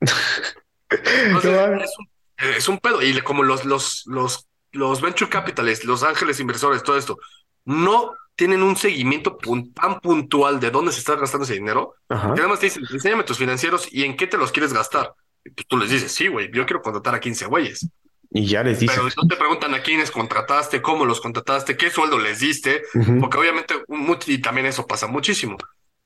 es, 2.38 2.68
un, 2.68 2.78
pedo. 2.78 3.02
Y 3.02 3.20
como 3.20 3.42
los, 3.42 3.64
los, 3.64 4.04
los, 4.06 4.46
los 4.72 5.00
venture 5.02 5.30
capitalists, 5.30 5.84
los 5.84 6.02
ángeles 6.02 6.40
inversores, 6.40 6.82
todo 6.82 6.96
esto, 6.96 7.18
no 7.64 8.12
tienen 8.36 8.62
un 8.62 8.76
seguimiento 8.76 9.38
tan 9.74 10.00
puntual 10.00 10.60
de 10.60 10.70
dónde 10.70 10.92
se 10.92 10.98
está 10.98 11.16
gastando 11.16 11.44
ese 11.44 11.54
dinero. 11.54 11.94
Además 12.08 12.60
te 12.60 12.66
dicen, 12.66 12.84
enséñame 12.90 13.24
tus 13.24 13.38
financieros 13.38 13.88
y 13.90 14.04
en 14.04 14.16
qué 14.16 14.26
te 14.26 14.36
los 14.36 14.52
quieres 14.52 14.72
gastar. 14.72 15.14
Y 15.44 15.50
pues 15.50 15.66
tú 15.66 15.76
les 15.76 15.90
dices, 15.90 16.12
sí, 16.12 16.28
güey, 16.28 16.50
yo 16.52 16.66
quiero 16.66 16.82
contratar 16.82 17.14
a 17.14 17.20
15 17.20 17.46
güeyes. 17.46 17.88
Y 18.30 18.46
ya 18.46 18.64
les 18.64 18.80
dices. 18.80 18.96
Pero 18.96 19.08
no 19.16 19.28
te 19.28 19.36
preguntan 19.36 19.74
a 19.74 19.82
quiénes 19.82 20.10
contrataste, 20.10 20.82
cómo 20.82 21.04
los 21.04 21.20
contrataste, 21.20 21.76
qué 21.76 21.90
sueldo 21.90 22.18
les 22.18 22.40
diste, 22.40 22.82
porque 23.20 23.38
obviamente, 23.38 23.74
y 24.26 24.38
también 24.38 24.66
eso 24.66 24.86
pasa 24.86 25.06
muchísimo. 25.06 25.56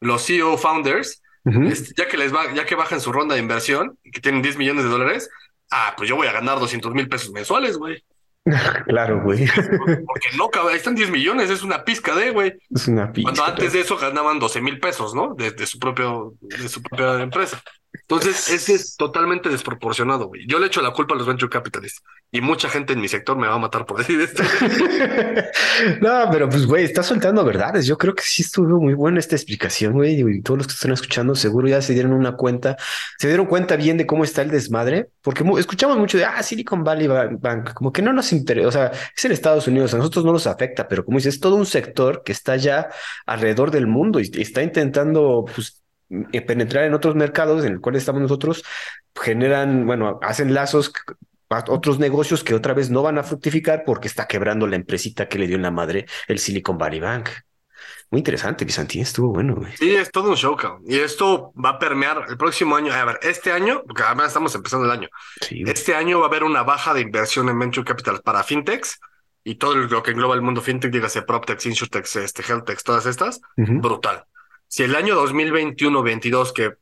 Los 0.00 0.26
CEO 0.26 0.58
founders 0.58 1.22
este, 1.44 1.94
ya 1.96 2.08
que 2.08 2.16
les 2.16 2.34
va, 2.34 2.52
ya 2.52 2.66
que 2.66 2.74
bajan 2.74 3.00
su 3.00 3.12
ronda 3.12 3.34
de 3.34 3.40
inversión 3.40 3.98
y 4.04 4.10
que 4.10 4.20
tienen 4.20 4.42
10 4.42 4.58
millones 4.58 4.84
de 4.84 4.90
dólares, 4.90 5.30
ah, 5.70 5.94
pues 5.96 6.08
yo 6.08 6.16
voy 6.16 6.26
a 6.26 6.32
ganar 6.32 6.58
200 6.58 6.92
mil 6.92 7.08
pesos 7.08 7.30
mensuales, 7.30 7.76
güey. 7.78 8.02
claro, 8.87 9.22
güey. 9.22 9.46
Porque 9.46 10.28
no, 10.37 10.48
cabrón, 10.48 10.72
ahí 10.72 10.78
están 10.78 10.94
10 10.94 11.11
millones, 11.11 11.50
es 11.50 11.62
una 11.62 11.84
pizca 11.84 12.14
de, 12.14 12.30
güey. 12.30 12.54
Es 12.70 12.88
una 12.88 13.12
pizca. 13.12 13.32
Cuando 13.32 13.44
antes 13.44 13.72
de 13.72 13.80
eso 13.80 13.96
ganaban 13.96 14.38
12 14.38 14.61
mil 14.61 14.78
pesos, 14.80 15.14
¿no? 15.14 15.34
De, 15.34 15.66
su 15.66 15.78
propio, 15.78 16.34
de 16.40 16.68
su 16.68 16.82
propia 16.82 17.22
empresa. 17.22 17.62
Entonces, 17.92 18.48
ese 18.51 18.74
es 18.74 18.96
totalmente 18.96 19.48
desproporcionado, 19.48 20.29
güey. 20.29 20.46
Yo 20.46 20.59
le 20.59 20.66
echo 20.66 20.83
la 20.83 20.92
culpa 20.92 21.14
a 21.14 21.18
los 21.18 21.27
venture 21.27 21.51
capitalists 21.51 22.03
y 22.31 22.40
mucha 22.40 22.68
gente 22.68 22.92
en 22.92 23.01
mi 23.01 23.09
sector 23.09 23.37
me 23.37 23.46
va 23.46 23.55
a 23.55 23.59
matar 23.59 23.87
por 23.87 23.98
decir 23.98 24.20
esto. 24.20 24.42
no, 26.01 26.29
pero 26.31 26.48
pues, 26.48 26.66
güey, 26.66 26.85
está 26.85 27.03
soltando 27.03 27.44
verdades. 27.44 27.87
Yo 27.87 27.96
creo 27.96 28.14
que 28.14 28.22
sí 28.22 28.42
estuvo 28.42 28.81
muy 28.81 28.94
buena 28.94 29.18
esta 29.18 29.37
explicación, 29.37 29.94
güey. 29.94 30.20
Y 30.20 30.42
todos 30.42 30.59
los 30.59 30.66
que 30.66 30.74
están 30.74 30.92
escuchando 30.92 31.35
seguro 31.35 31.68
ya 31.68 31.81
se 31.81 31.94
dieron 31.94 32.12
una 32.12 32.37
cuenta, 32.37 32.77
se 33.18 33.29
dieron 33.29 33.46
cuenta 33.46 33.77
bien 33.77 33.96
de 33.96 34.07
cómo 34.07 34.24
está 34.24 34.42
el 34.42 34.51
desmadre, 34.51 35.11
porque 35.22 35.44
escuchamos 35.59 35.96
mucho 35.96 36.18
de, 36.18 36.24
ah, 36.24 36.42
Silicon 36.42 36.85
Valley 36.85 37.07
Bank, 37.07 37.72
como 37.74 37.92
que 37.92 38.03
no 38.03 38.12
nos 38.12 38.33
interesa, 38.33 38.68
o 38.68 38.72
sea, 38.72 38.92
es 39.16 39.24
en 39.24 39.33
Estados 39.33 39.66
Unidos, 39.66 39.94
a 39.94 39.98
nosotros 39.98 40.24
no 40.24 40.33
nos 40.33 40.46
afecta, 40.46 40.88
pero 40.88 41.05
como 41.05 41.18
dices, 41.18 41.35
es 41.35 41.40
todo 41.40 41.57
un 41.57 41.66
sector 41.66 42.22
que 42.24 42.33
está 42.33 42.57
ya 42.57 42.88
alrededor 43.27 43.70
del 43.70 43.87
mundo 43.87 44.20
y 44.20 44.31
está 44.40 44.62
intentando, 44.62 45.44
pues, 45.55 45.83
penetrar 46.46 46.84
en 46.84 46.94
otros 46.94 47.14
mercados 47.14 47.64
en 47.64 47.72
el 47.72 47.80
cual 47.80 47.96
estamos 47.96 48.22
nosotros, 48.22 48.64
generan, 49.14 49.86
bueno, 49.86 50.18
hacen 50.22 50.54
lazos 50.54 50.92
otros 51.68 51.98
negocios 51.98 52.44
que 52.44 52.54
otra 52.54 52.74
vez 52.74 52.90
no 52.90 53.02
van 53.02 53.18
a 53.18 53.22
fructificar 53.22 53.84
porque 53.84 54.08
está 54.08 54.26
quebrando 54.26 54.66
la 54.66 54.76
empresita 54.76 55.28
que 55.28 55.38
le 55.38 55.46
dio 55.46 55.56
en 55.56 55.62
la 55.62 55.70
madre 55.70 56.06
el 56.26 56.38
Silicon 56.38 56.76
Valley 56.76 57.00
Bank. 57.00 57.30
Muy 58.10 58.20
interesante, 58.20 58.64
Bizantín, 58.64 59.02
estuvo 59.02 59.28
bueno. 59.28 59.60
Sí, 59.78 59.94
es 59.94 60.10
todo 60.10 60.30
un 60.30 60.36
show, 60.36 60.56
cabrón. 60.56 60.82
Y 60.86 60.98
esto 60.98 61.52
va 61.62 61.70
a 61.70 61.78
permear 61.78 62.24
el 62.28 62.38
próximo 62.38 62.74
año. 62.74 62.92
A 62.92 63.04
ver, 63.04 63.18
este 63.22 63.52
año, 63.52 63.82
porque 63.86 64.02
además 64.02 64.28
estamos 64.28 64.54
empezando 64.54 64.86
el 64.86 64.92
año. 64.92 65.08
este 65.50 65.94
año 65.94 66.18
va 66.18 66.26
a 66.26 66.28
haber 66.28 66.44
una 66.44 66.62
baja 66.62 66.94
de 66.94 67.02
inversión 67.02 67.48
en 67.50 67.58
venture 67.58 67.86
capital 67.86 68.22
para 68.22 68.42
fintechs 68.42 68.98
y 69.44 69.56
todo 69.56 69.74
lo 69.74 70.02
que 70.02 70.12
engloba 70.12 70.34
el 70.34 70.42
mundo 70.42 70.62
fintech, 70.62 70.90
dígase 70.90 71.22
PropTechs, 71.22 71.66
InsurTechs, 71.66 72.16
este, 72.16 72.42
HealthTechs, 72.42 72.82
todas 72.82 73.06
estas, 73.06 73.40
brutal 73.56 74.24
si 74.68 74.83
el 74.85 74.94
año 74.94 75.14
2021-22, 75.16 76.52
que, 76.52 76.72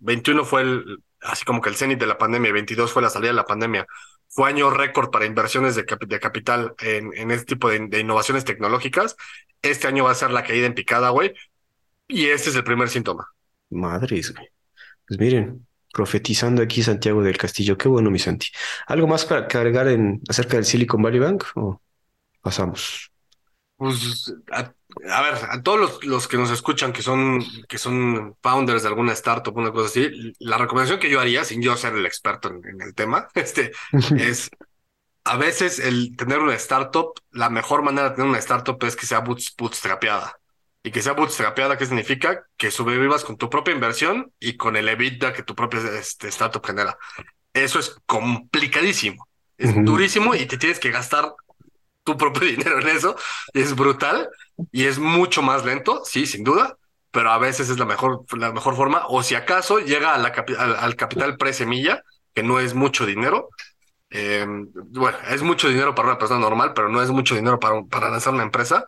21 0.00 0.44
fue 0.44 0.62
el, 0.62 1.02
así 1.20 1.44
como 1.44 1.60
que 1.60 1.68
el 1.68 1.76
cenit 1.76 1.98
de 1.98 2.06
la 2.06 2.18
pandemia, 2.18 2.52
22 2.52 2.92
fue 2.92 3.02
la 3.02 3.10
salida 3.10 3.30
de 3.30 3.36
la 3.36 3.44
pandemia, 3.44 3.86
fue 4.28 4.48
año 4.48 4.70
récord 4.70 5.10
para 5.10 5.26
inversiones 5.26 5.76
de, 5.76 5.86
de 6.06 6.20
capital 6.20 6.74
en, 6.80 7.12
en, 7.16 7.30
este 7.30 7.46
tipo 7.46 7.70
de, 7.70 8.00
innovaciones 8.00 8.44
tecnológicas, 8.44 9.16
este 9.62 9.86
año 9.86 10.04
va 10.04 10.10
a 10.10 10.16
ser 10.16 10.30
la 10.30 10.44
caída 10.44 10.66
en 10.66 10.74
picada, 10.74 11.10
güey, 11.10 11.34
y 12.08 12.26
este 12.26 12.50
es 12.50 12.56
el 12.56 12.64
primer 12.64 12.88
síntoma. 12.88 13.28
Madres, 13.70 14.34
güey. 14.34 14.48
Pues 15.06 15.20
miren, 15.20 15.66
profetizando 15.92 16.62
aquí 16.62 16.82
Santiago 16.82 17.22
del 17.22 17.38
Castillo, 17.38 17.78
qué 17.78 17.88
bueno, 17.88 18.10
mi 18.10 18.18
Santi. 18.18 18.48
¿Algo 18.86 19.06
más 19.06 19.24
para 19.24 19.46
cargar 19.46 19.88
en 19.88 20.20
acerca 20.28 20.56
del 20.56 20.64
Silicon 20.64 21.00
Valley 21.00 21.20
Bank 21.20 21.44
o 21.54 21.80
pasamos? 22.42 23.10
Pues 23.76 24.34
a 24.52 24.72
ver, 25.00 25.34
a 25.50 25.62
todos 25.62 25.78
los, 25.78 26.04
los, 26.04 26.28
que 26.28 26.36
nos 26.36 26.50
escuchan 26.50 26.92
que 26.92 27.02
son, 27.02 27.44
que 27.68 27.78
son 27.78 28.36
founders 28.42 28.82
de 28.82 28.88
alguna 28.88 29.12
startup, 29.12 29.56
una 29.56 29.70
cosa 29.70 29.88
así, 29.88 30.32
la 30.38 30.58
recomendación 30.58 30.98
que 30.98 31.10
yo 31.10 31.20
haría, 31.20 31.44
sin 31.44 31.62
yo 31.62 31.76
ser 31.76 31.94
el 31.94 32.06
experto 32.06 32.48
en, 32.48 32.80
el 32.80 32.94
tema, 32.94 33.28
este, 33.34 33.72
es 34.18 34.50
a 35.24 35.36
veces 35.36 35.80
el 35.80 36.16
tener 36.16 36.38
una 36.38 36.54
startup, 36.54 37.12
la 37.32 37.50
mejor 37.50 37.82
manera 37.82 38.10
de 38.10 38.14
tener 38.14 38.30
una 38.30 38.38
startup 38.38 38.82
es 38.84 38.94
que 38.94 39.06
sea 39.06 39.20
bootstrapeada. 39.20 40.38
Y 40.84 40.92
que 40.92 41.02
sea 41.02 41.14
bootstrapeada, 41.14 41.76
¿qué 41.76 41.84
significa? 41.84 42.46
Que 42.56 42.70
sobrevivas 42.70 43.24
con 43.24 43.36
tu 43.36 43.50
propia 43.50 43.74
inversión 43.74 44.32
y 44.38 44.56
con 44.56 44.76
el 44.76 44.88
EBITDA 44.88 45.32
que 45.32 45.42
tu 45.42 45.56
propia 45.56 45.80
este, 45.98 46.28
startup 46.28 46.64
genera. 46.64 46.96
Eso 47.52 47.80
es 47.80 47.96
complicadísimo. 48.06 49.26
Es 49.58 49.74
durísimo 49.74 50.32
y 50.36 50.46
te 50.46 50.58
tienes 50.58 50.78
que 50.78 50.92
gastar 50.92 51.34
tu 52.04 52.16
propio 52.16 52.42
dinero 52.48 52.80
en 52.80 52.88
eso. 52.88 53.16
Es 53.52 53.74
brutal 53.74 54.30
y 54.72 54.84
es 54.86 54.98
mucho 54.98 55.42
más 55.42 55.64
lento, 55.64 56.02
sí, 56.04 56.26
sin 56.26 56.44
duda, 56.44 56.76
pero 57.10 57.30
a 57.30 57.38
veces 57.38 57.68
es 57.70 57.78
la 57.78 57.86
mejor, 57.86 58.24
la 58.38 58.52
mejor 58.52 58.76
forma. 58.76 59.04
O 59.08 59.22
si 59.22 59.34
acaso 59.34 59.78
llega 59.78 60.14
a 60.14 60.18
la 60.18 60.28
al, 60.58 60.96
capital 60.96 61.36
pre-semilla, 61.36 62.02
que 62.34 62.42
no 62.42 62.60
es 62.60 62.74
mucho 62.74 63.06
dinero, 63.06 63.50
Eh, 64.10 64.46
bueno, 64.90 65.18
es 65.30 65.42
mucho 65.42 65.68
dinero 65.68 65.94
para 65.94 66.08
una 66.08 66.18
persona 66.18 66.40
normal, 66.40 66.72
pero 66.74 66.88
no 66.88 67.02
es 67.02 67.10
mucho 67.10 67.34
dinero 67.34 67.58
para, 67.60 67.82
para 67.84 68.10
lanzar 68.10 68.34
una 68.34 68.44
empresa. 68.44 68.86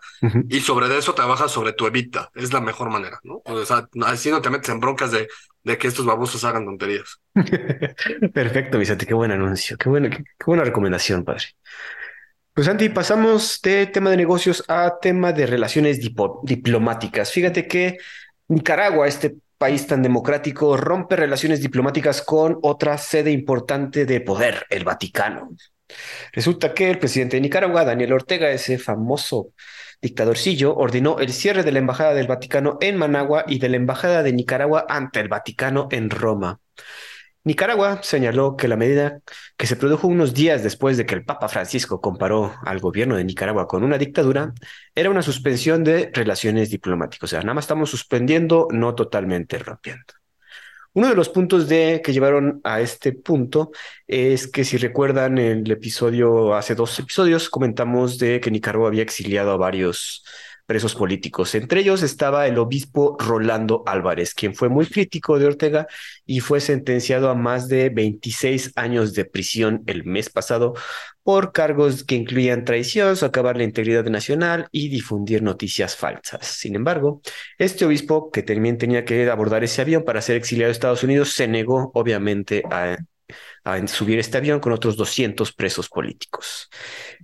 Y 0.48 0.60
sobre 0.60 0.96
eso 0.96 1.14
trabajas 1.14 1.50
sobre 1.52 1.72
tu 1.72 1.86
evita. 1.86 2.30
Es 2.34 2.52
la 2.52 2.60
mejor 2.60 2.90
manera, 2.90 3.18
¿no? 3.24 3.42
O 3.44 3.64
sea, 3.64 3.88
así 4.06 4.30
no 4.30 4.40
te 4.42 4.50
metes 4.50 4.70
en 4.70 4.80
broncas 4.80 5.10
de, 5.12 5.28
de 5.64 5.78
que 5.78 5.88
estos 5.88 6.06
babosos 6.06 6.44
hagan 6.44 6.64
tonterías. 6.66 7.20
Perfecto, 8.34 8.78
Vicente, 8.78 9.06
qué 9.06 9.14
buen 9.14 9.30
anuncio, 9.30 9.76
qué 9.78 9.88
buena, 9.88 10.10
qué, 10.10 10.18
qué 10.18 10.44
buena 10.46 10.64
recomendación, 10.64 11.24
padre. 11.24 11.44
Pues 12.58 12.66
Santi, 12.66 12.88
pasamos 12.88 13.62
de 13.62 13.86
tema 13.86 14.10
de 14.10 14.16
negocios 14.16 14.64
a 14.66 14.98
tema 15.00 15.32
de 15.32 15.46
relaciones 15.46 16.00
diplomáticas. 16.00 17.30
Fíjate 17.30 17.68
que 17.68 17.98
Nicaragua, 18.48 19.06
este 19.06 19.36
país 19.56 19.86
tan 19.86 20.02
democrático, 20.02 20.76
rompe 20.76 21.14
relaciones 21.14 21.60
diplomáticas 21.60 22.20
con 22.20 22.58
otra 22.62 22.98
sede 22.98 23.30
importante 23.30 24.06
de 24.06 24.20
poder, 24.22 24.66
el 24.70 24.82
Vaticano. 24.82 25.50
Resulta 26.32 26.74
que 26.74 26.90
el 26.90 26.98
presidente 26.98 27.36
de 27.36 27.42
Nicaragua, 27.42 27.84
Daniel 27.84 28.14
Ortega, 28.14 28.50
ese 28.50 28.76
famoso 28.76 29.52
dictadorcillo, 30.02 30.74
ordenó 30.74 31.20
el 31.20 31.32
cierre 31.32 31.62
de 31.62 31.70
la 31.70 31.78
Embajada 31.78 32.12
del 32.12 32.26
Vaticano 32.26 32.76
en 32.80 32.96
Managua 32.96 33.44
y 33.46 33.60
de 33.60 33.68
la 33.68 33.76
Embajada 33.76 34.24
de 34.24 34.32
Nicaragua 34.32 34.84
ante 34.88 35.20
el 35.20 35.28
Vaticano 35.28 35.86
en 35.92 36.10
Roma. 36.10 36.58
Nicaragua 37.48 38.02
señaló 38.02 38.56
que 38.58 38.68
la 38.68 38.76
medida 38.76 39.20
que 39.56 39.66
se 39.66 39.76
produjo 39.76 40.06
unos 40.06 40.34
días 40.34 40.62
después 40.62 40.98
de 40.98 41.06
que 41.06 41.14
el 41.14 41.24
Papa 41.24 41.48
Francisco 41.48 41.98
comparó 41.98 42.54
al 42.62 42.78
gobierno 42.78 43.16
de 43.16 43.24
Nicaragua 43.24 43.66
con 43.66 43.82
una 43.84 43.96
dictadura 43.96 44.52
era 44.94 45.08
una 45.08 45.22
suspensión 45.22 45.82
de 45.82 46.10
relaciones 46.12 46.68
diplomáticas. 46.68 47.24
O 47.24 47.26
sea, 47.26 47.40
nada 47.40 47.54
más 47.54 47.64
estamos 47.64 47.88
suspendiendo, 47.88 48.68
no 48.70 48.94
totalmente 48.94 49.58
rompiendo. 49.58 50.12
Uno 50.92 51.08
de 51.08 51.14
los 51.14 51.30
puntos 51.30 51.68
de, 51.68 52.02
que 52.04 52.12
llevaron 52.12 52.60
a 52.64 52.82
este 52.82 53.12
punto 53.12 53.70
es 54.06 54.46
que 54.46 54.62
si 54.64 54.76
recuerdan 54.76 55.38
el 55.38 55.70
episodio, 55.70 56.54
hace 56.54 56.74
dos 56.74 56.98
episodios, 56.98 57.48
comentamos 57.48 58.18
de 58.18 58.40
que 58.40 58.50
Nicaragua 58.50 58.88
había 58.88 59.04
exiliado 59.04 59.52
a 59.52 59.56
varios 59.56 60.22
presos 60.68 60.94
políticos. 60.94 61.54
Entre 61.54 61.80
ellos 61.80 62.02
estaba 62.02 62.46
el 62.46 62.58
obispo 62.58 63.16
Rolando 63.18 63.82
Álvarez, 63.86 64.34
quien 64.34 64.54
fue 64.54 64.68
muy 64.68 64.84
crítico 64.84 65.38
de 65.38 65.46
Ortega 65.46 65.86
y 66.26 66.40
fue 66.40 66.60
sentenciado 66.60 67.30
a 67.30 67.34
más 67.34 67.68
de 67.68 67.88
26 67.88 68.72
años 68.76 69.14
de 69.14 69.24
prisión 69.24 69.82
el 69.86 70.04
mes 70.04 70.28
pasado 70.28 70.74
por 71.22 71.52
cargos 71.52 72.04
que 72.04 72.16
incluían 72.16 72.66
traición, 72.66 73.16
socavar 73.16 73.56
la 73.56 73.64
integridad 73.64 74.04
nacional 74.04 74.68
y 74.70 74.90
difundir 74.90 75.42
noticias 75.42 75.96
falsas. 75.96 76.46
Sin 76.46 76.76
embargo, 76.76 77.22
este 77.56 77.86
obispo, 77.86 78.30
que 78.30 78.42
también 78.42 78.76
tenía 78.76 79.06
que 79.06 79.30
abordar 79.30 79.64
ese 79.64 79.80
avión 79.80 80.04
para 80.04 80.20
ser 80.20 80.36
exiliado 80.36 80.68
a 80.68 80.72
Estados 80.72 81.02
Unidos, 81.02 81.32
se 81.32 81.48
negó 81.48 81.90
obviamente 81.94 82.62
a, 82.70 82.98
a 83.64 83.86
subir 83.86 84.18
este 84.18 84.38
avión 84.38 84.60
con 84.60 84.72
otros 84.72 84.96
200 84.96 85.52
presos 85.52 85.88
políticos. 85.88 86.68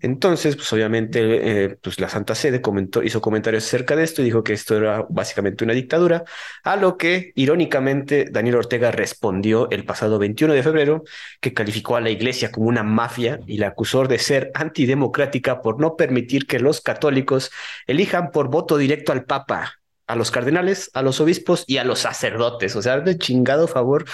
Entonces, 0.00 0.56
pues 0.56 0.72
obviamente, 0.72 1.64
eh, 1.64 1.76
pues 1.80 2.00
la 2.00 2.08
Santa 2.08 2.34
Sede 2.34 2.60
comentó, 2.60 3.02
hizo 3.02 3.20
comentarios 3.20 3.64
acerca 3.64 3.96
de 3.96 4.04
esto 4.04 4.22
y 4.22 4.26
dijo 4.26 4.42
que 4.42 4.52
esto 4.52 4.76
era 4.76 5.06
básicamente 5.08 5.64
una 5.64 5.72
dictadura, 5.72 6.24
a 6.62 6.76
lo 6.76 6.96
que 6.96 7.32
irónicamente 7.34 8.26
Daniel 8.30 8.56
Ortega 8.56 8.90
respondió 8.90 9.70
el 9.70 9.84
pasado 9.84 10.18
21 10.18 10.54
de 10.54 10.62
febrero, 10.62 11.04
que 11.40 11.54
calificó 11.54 11.96
a 11.96 12.00
la 12.00 12.10
iglesia 12.10 12.50
como 12.50 12.68
una 12.68 12.82
mafia 12.82 13.40
y 13.46 13.58
la 13.58 13.68
acusó 13.68 14.04
de 14.04 14.18
ser 14.18 14.50
antidemocrática 14.54 15.60
por 15.62 15.80
no 15.80 15.96
permitir 15.96 16.46
que 16.46 16.58
los 16.58 16.80
católicos 16.80 17.50
elijan 17.86 18.30
por 18.30 18.48
voto 18.48 18.76
directo 18.76 19.12
al 19.12 19.24
Papa, 19.24 19.74
a 20.06 20.16
los 20.16 20.30
cardenales, 20.30 20.90
a 20.94 21.02
los 21.02 21.20
obispos 21.20 21.64
y 21.66 21.78
a 21.78 21.84
los 21.84 22.00
sacerdotes. 22.00 22.76
O 22.76 22.82
sea, 22.82 23.00
de 23.00 23.16
chingado 23.18 23.66
favor 23.66 24.04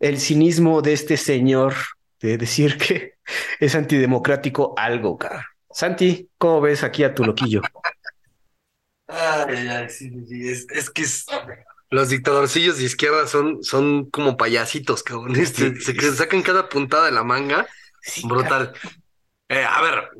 el 0.00 0.18
cinismo 0.20 0.82
de 0.82 0.92
este 0.92 1.16
señor 1.16 1.74
de 2.20 2.38
decir 2.38 2.78
que 2.78 3.14
es 3.60 3.74
antidemocrático 3.74 4.74
algo, 4.76 5.16
cara. 5.18 5.46
Santi, 5.70 6.30
¿cómo 6.38 6.60
ves 6.62 6.82
aquí 6.84 7.04
a 7.04 7.14
tu 7.14 7.24
loquillo? 7.24 7.60
Ay, 9.08 9.68
ay, 9.68 9.88
sí, 9.88 10.10
sí, 10.26 10.48
Es, 10.48 10.66
es 10.70 10.90
que 10.90 11.02
es- 11.02 11.26
los 11.90 12.08
dictadorcillos 12.08 12.78
de 12.78 12.84
izquierda 12.84 13.26
son, 13.28 13.62
son 13.62 14.10
como 14.10 14.36
payasitos, 14.36 15.02
cabrón. 15.02 15.36
Este, 15.40 15.80
se 15.80 15.94
que 15.94 16.10
sacan 16.12 16.42
cada 16.42 16.68
puntada 16.68 17.06
de 17.06 17.12
la 17.12 17.22
manga. 17.24 17.66
Brutal. 18.24 18.72
Eh, 19.48 19.64
a 19.64 19.82
ver, 19.82 20.10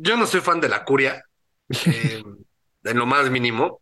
yo 0.00 0.16
no 0.16 0.26
soy 0.26 0.40
fan 0.40 0.60
de 0.60 0.68
la 0.68 0.84
curia, 0.84 1.22
eh, 1.70 2.22
en 2.84 2.98
lo 2.98 3.06
más 3.06 3.30
mínimo, 3.30 3.80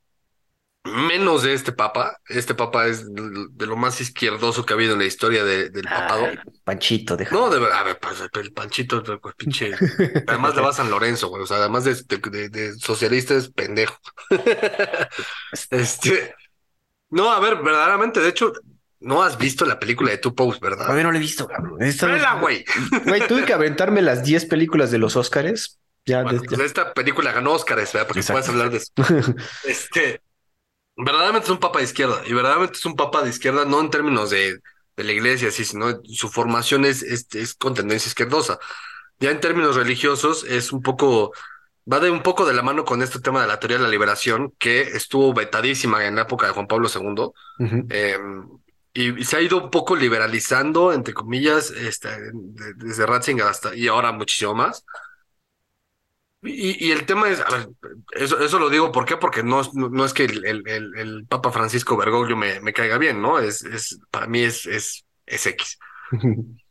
menos 0.87 1.43
de 1.43 1.53
este 1.55 1.73
papa. 1.73 2.19
Este 2.29 2.55
papa 2.55 2.87
es 2.87 3.05
de 3.13 3.67
lo 3.67 3.77
más 3.77 4.01
izquierdoso 4.01 4.65
que 4.65 4.73
ha 4.73 4.77
habido 4.77 4.93
en 4.95 4.99
la 5.01 5.05
historia 5.05 5.45
de- 5.45 5.71
del 5.71 5.85
papado. 5.85 6.27
Ay, 6.27 6.39
Panchito, 6.65 7.17
deja. 7.17 7.35
No, 7.35 7.51
de 7.51 7.59
verdad, 7.59 7.79
a 7.79 7.83
ver, 7.85 7.99
pues, 7.99 8.17
el 8.33 8.53
panchito, 8.53 9.03
pues, 9.21 9.35
pinche. 9.37 9.73
Además 10.27 10.55
le 10.57 10.63
va 10.63 10.71
a 10.71 10.73
San 10.73 10.91
Lorenzo, 10.91 11.29
güey. 11.29 11.43
O 11.43 11.47
sea, 11.47 11.59
además 11.59 11.85
de, 11.85 11.95
de, 12.49 12.75
socialista 12.79 13.35
es 13.35 13.51
pendejo. 13.51 13.97
Este. 15.71 16.35
No, 17.11 17.31
a 17.33 17.41
ver, 17.41 17.57
verdaderamente, 17.63 18.21
de 18.21 18.29
hecho, 18.29 18.53
no 19.01 19.23
has 19.23 19.39
visto 19.39 19.65
la 19.65 19.79
película 19.79 20.11
de 20.11 20.19
Two 20.19 20.35
Popes, 20.35 20.61
A 20.63 20.65
¿verdad? 20.69 20.95
ver, 20.95 21.05
no 21.05 21.13
lo 21.13 21.19
he 21.19 21.21
visto, 21.21 21.47
cabrón. 21.47 21.79
Vela, 21.79 22.35
güey. 22.41 22.65
Güey, 23.05 23.27
tuve 23.29 23.45
que 23.45 23.53
aventarme 23.53 24.03
las 24.03 24.25
10 24.25 24.47
películas 24.47 24.91
de 24.91 24.99
los 24.99 25.17
Óscares. 25.17 25.79
Ya, 26.05 26.23
Bueno, 26.23 26.41
de- 26.41 26.49
pues 26.49 26.61
esta 26.61 26.93
película 26.93 27.33
ganó 27.33 27.53
Óscares, 27.53 27.93
¿verdad? 27.93 28.09
Porque 28.09 28.23
puedes 28.23 28.49
hablar 28.49 28.71
de 28.71 28.77
eso. 28.79 28.93
Este, 29.65 30.21
verdaderamente 30.97 31.47
es 31.47 31.51
un 31.53 31.59
papa 31.61 31.79
de 31.79 31.85
izquierda, 31.85 32.23
y 32.27 32.33
verdaderamente 32.33 32.79
es 32.79 32.87
un 32.87 32.97
papa 32.97 33.23
de 33.23 33.31
izquierda, 33.31 33.65
no 33.65 33.81
en 33.81 33.91
términos 33.91 34.31
de, 34.31 34.61
de 34.97 35.05
la 35.05 35.13
iglesia, 35.13 35.51
sí, 35.51 35.65
sino 35.65 36.01
su 36.05 36.29
formación 36.29 36.85
es, 36.85 37.03
es, 37.03 37.27
es 37.35 37.55
con 37.55 37.75
tendencia 37.75 38.09
izquierdosa. 38.09 38.59
Ya 39.21 39.31
en 39.31 39.41
términos 39.41 39.77
religiosos, 39.77 40.45
es 40.45 40.73
un 40.73 40.83
poco, 40.83 41.33
va 41.91 42.01
de 42.01 42.11
un 42.11 42.23
poco 42.23 42.47
de 42.47 42.55
la 42.55 42.63
mano 42.63 42.85
con 42.85 43.03
este 43.03 43.21
tema 43.21 43.41
de 43.43 43.49
la 43.49 43.59
teoría 43.61 43.79
de 43.79 43.85
la 43.85 43.89
liberación, 43.91 44.53
que 44.59 44.83
estuvo 44.83 45.33
vetadísima 45.35 46.05
en 46.07 46.17
la 46.17 46.23
época 46.23 46.47
de 46.47 46.53
Juan 46.53 46.67
Pablo 46.67 46.89
II, 46.89 47.35
Ujú. 47.59 47.87
eh, 47.91 48.19
y, 48.95 49.21
y 49.21 49.25
se 49.25 49.37
ha 49.37 49.41
ido 49.43 49.63
un 49.63 49.71
poco 49.71 49.95
liberalizando, 49.97 50.93
entre 50.93 51.13
comillas, 51.15 51.71
este, 51.71 52.09
de- 52.33 52.75
desde 52.77 53.07
Ratzinger 53.07 53.47
hasta, 53.47 53.75
y 53.75 53.89
ahora 53.89 54.13
muchísimo 54.13 54.55
más. 54.55 54.85
Y, 56.43 56.87
y 56.89 56.93
el 56.93 57.07
tema 57.07 57.29
es, 57.29 57.41
a 57.41 57.49
ver, 57.51 57.69
eso, 58.13 58.39
eso 58.39 58.59
lo 58.59 58.71
digo, 58.71 58.93
¿por 58.93 59.05
qué? 59.05 59.17
Porque 59.17 59.43
no, 59.43 59.61
es- 59.61 59.75
no, 59.75 59.89
no 59.89 60.05
es 60.05 60.13
que 60.13 60.25
el, 60.25 60.45
el, 60.45 60.63
el, 60.69 60.97
el 60.99 61.27
Papa 61.27 61.51
Francisco 61.51 61.97
Bergoglio 61.97 62.37
me, 62.37 62.61
me 62.61 62.73
caiga 62.73 62.99
bien, 62.99 63.21
¿no? 63.21 63.39
Es, 63.41 63.63
es, 63.65 63.99
para 64.11 64.27
mí 64.27 64.41
es, 64.43 64.67
es, 64.67 65.05
es 65.27 65.47
X. 65.47 65.79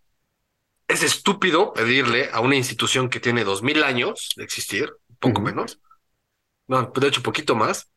Es 0.87 1.01
estúpido 1.01 1.73
pedirle 1.73 2.29
a 2.31 2.41
una 2.41 2.55
institución 2.55 3.09
que 3.09 3.19
tiene 3.19 3.43
dos 3.43 3.63
mil 3.63 3.83
años 3.83 4.29
de 4.35 4.43
existir, 4.43 4.93
poco 5.19 5.41
menos, 5.41 5.79
no, 6.67 6.91
de 6.95 7.07
hecho, 7.07 7.23
poquito 7.23 7.55
más, 7.55 7.89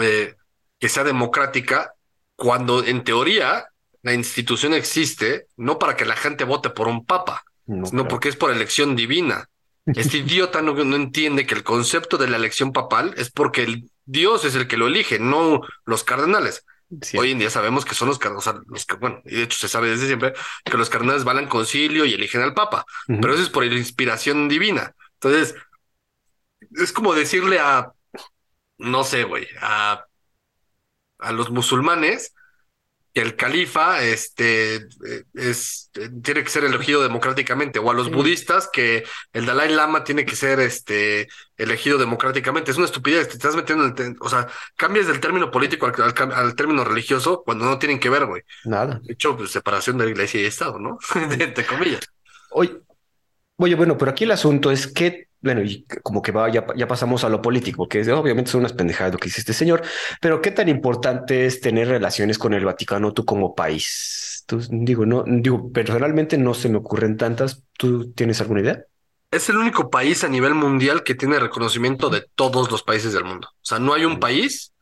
eh, 0.00 0.36
que 0.78 0.88
sea 0.88 1.04
democrática, 1.04 1.94
cuando 2.36 2.84
en 2.84 3.04
teoría 3.04 3.66
la 4.02 4.14
institución 4.14 4.74
existe 4.74 5.46
no 5.56 5.78
para 5.78 5.96
que 5.96 6.06
la 6.06 6.16
gente 6.16 6.44
vote 6.44 6.70
por 6.70 6.88
un 6.88 7.06
papa, 7.06 7.44
No, 7.66 7.86
sino 7.86 8.02
claro. 8.02 8.08
porque 8.08 8.28
es 8.30 8.36
por 8.36 8.50
elección 8.50 8.96
divina. 8.96 9.48
Este 9.86 10.18
idiota 10.18 10.62
no, 10.62 10.74
no 10.74 10.96
entiende 10.96 11.46
que 11.46 11.54
el 11.54 11.64
concepto 11.64 12.18
de 12.18 12.28
la 12.28 12.36
elección 12.36 12.72
papal 12.72 13.14
es 13.16 13.30
porque 13.30 13.62
el 13.62 13.90
Dios 14.04 14.44
es 14.44 14.54
el 14.54 14.66
que 14.66 14.76
lo 14.76 14.86
elige, 14.86 15.18
no 15.18 15.62
los 15.84 16.04
cardenales. 16.04 16.64
Sí. 17.02 17.16
Hoy 17.18 17.30
en 17.30 17.38
día 17.38 17.50
sabemos 17.50 17.84
que 17.84 17.94
son 17.94 18.08
los 18.08 18.18
cardenales, 18.18 18.48
o 18.48 18.50
sea, 18.50 18.60
los 18.66 18.84
que, 18.84 18.96
bueno, 18.96 19.22
y 19.24 19.36
de 19.36 19.42
hecho 19.44 19.58
se 19.58 19.68
sabe 19.68 19.90
desde 19.90 20.06
siempre 20.08 20.32
que 20.64 20.76
los 20.76 20.90
cardenales 20.90 21.22
van 21.22 21.38
al 21.38 21.48
concilio 21.48 22.04
y 22.04 22.14
eligen 22.14 22.42
al 22.42 22.52
papa, 22.52 22.84
pero 23.06 23.32
eso 23.32 23.44
es 23.44 23.48
por 23.48 23.64
la 23.64 23.74
inspiración 23.74 24.48
divina. 24.48 24.92
Entonces, 25.14 25.54
es 26.72 26.92
como 26.92 27.14
decirle 27.14 27.58
a, 27.58 27.92
no 28.78 29.04
sé, 29.04 29.24
güey, 29.24 29.48
a, 29.60 30.06
a 31.18 31.32
los 31.32 31.50
musulmanes 31.50 32.34
el 33.14 33.34
califa 33.36 34.02
este, 34.04 34.76
eh, 34.76 35.24
es, 35.34 35.90
eh, 35.94 36.08
tiene 36.22 36.44
que 36.44 36.50
ser 36.50 36.64
elegido 36.64 37.02
democráticamente, 37.02 37.78
o 37.78 37.90
a 37.90 37.94
los 37.94 38.06
Sí. 38.06 38.12
budistas 38.12 38.68
que 38.72 39.04
el 39.32 39.46
Dalai 39.46 39.72
Lama 39.72 40.04
tiene 40.04 40.24
que 40.24 40.36
ser 40.36 40.60
este, 40.60 41.28
elegido 41.56 41.98
democráticamente. 41.98 42.70
Es 42.70 42.76
una 42.76 42.86
estupidez, 42.86 43.28
te 43.28 43.34
estás 43.34 43.56
metiendo, 43.56 43.84
en 43.84 43.94
el 43.98 44.16
o 44.20 44.28
sea, 44.28 44.46
cambias 44.76 45.06
del 45.08 45.20
término 45.20 45.50
político 45.50 45.86
al, 45.86 45.92
al 46.02 46.14
cam- 46.14 46.32
al 46.32 46.54
término 46.54 46.84
religioso 46.84 47.42
cuando 47.44 47.64
no 47.64 47.78
tienen 47.78 47.98
que 47.98 48.10
ver, 48.10 48.26
güey. 48.26 48.42
Nada. 48.64 49.00
De 49.02 49.12
hecho, 49.14 49.36
pues, 49.36 49.50
separación 49.50 49.98
de 49.98 50.08
iglesia 50.08 50.40
y 50.40 50.44
Estado, 50.44 50.78
¿no? 50.78 50.98
Entre 51.38 51.66
comillas. 51.66 52.00
Oye, 52.50 52.76
oye, 53.56 53.74
bueno, 53.74 53.98
pero 53.98 54.12
aquí 54.12 54.24
el 54.24 54.30
asunto 54.32 54.70
es 54.70 54.86
que, 54.86 55.29
bueno, 55.42 55.62
y 55.62 55.84
como 56.02 56.20
que 56.20 56.32
va, 56.32 56.50
ya, 56.50 56.66
ya 56.76 56.86
pasamos 56.86 57.24
a 57.24 57.28
lo 57.28 57.40
político, 57.40 57.88
que 57.88 58.00
es, 58.00 58.08
obviamente 58.08 58.50
son 58.50 58.60
unas 58.60 58.74
pendejadas 58.74 59.12
lo 59.12 59.18
que 59.18 59.28
dice 59.28 59.40
este 59.40 59.54
señor, 59.54 59.82
pero 60.20 60.42
qué 60.42 60.50
tan 60.50 60.68
importante 60.68 61.46
es 61.46 61.60
tener 61.60 61.88
relaciones 61.88 62.38
con 62.38 62.52
el 62.52 62.64
Vaticano 62.64 63.12
tú 63.12 63.24
como 63.24 63.54
país. 63.54 64.44
Tú, 64.46 64.60
digo, 64.70 65.06
no, 65.06 65.24
digo, 65.26 65.72
personalmente 65.72 66.36
no 66.36 66.54
se 66.54 66.68
me 66.68 66.78
ocurren 66.78 67.16
tantas. 67.16 67.62
¿Tú 67.78 68.12
tienes 68.12 68.40
alguna 68.40 68.60
idea? 68.60 68.84
Es 69.30 69.48
el 69.48 69.56
único 69.56 69.90
país 69.90 70.24
a 70.24 70.28
nivel 70.28 70.54
mundial 70.54 71.04
que 71.04 71.14
tiene 71.14 71.38
reconocimiento 71.38 72.10
de 72.10 72.26
todos 72.34 72.70
los 72.70 72.82
países 72.82 73.12
del 73.12 73.24
mundo. 73.24 73.48
O 73.50 73.64
sea, 73.64 73.78
no 73.78 73.94
hay 73.94 74.04
un 74.04 74.18
país, 74.18 74.74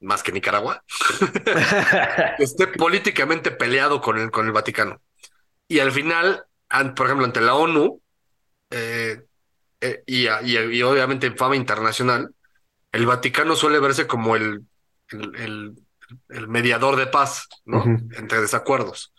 más 0.00 0.22
que 0.22 0.32
Nicaragua, 0.32 0.84
que 2.36 2.44
esté 2.44 2.66
políticamente 2.66 3.52
peleado 3.52 4.00
con 4.00 4.18
el, 4.18 4.30
con 4.30 4.46
el 4.46 4.52
Vaticano. 4.52 5.00
Y 5.68 5.78
al 5.78 5.92
final, 5.92 6.44
por 6.96 7.06
ejemplo, 7.06 7.24
ante 7.24 7.40
la 7.40 7.54
ONU 7.54 8.00
eh, 8.70 9.22
eh, 9.80 10.02
y, 10.06 10.26
y, 10.26 10.82
obviamente 10.82 11.26
en 11.26 11.36
fama 11.36 11.56
internacional, 11.56 12.30
el 12.92 13.06
Vaticano 13.06 13.56
suele 13.56 13.78
verse 13.78 14.06
como 14.06 14.36
el, 14.36 14.62
el, 15.10 15.76
el, 16.28 16.48
mediador 16.48 16.96
de 16.96 17.06
paz, 17.06 17.48
¿no? 17.64 17.84
Entre 17.84 18.40
desacuerdos. 18.40 19.12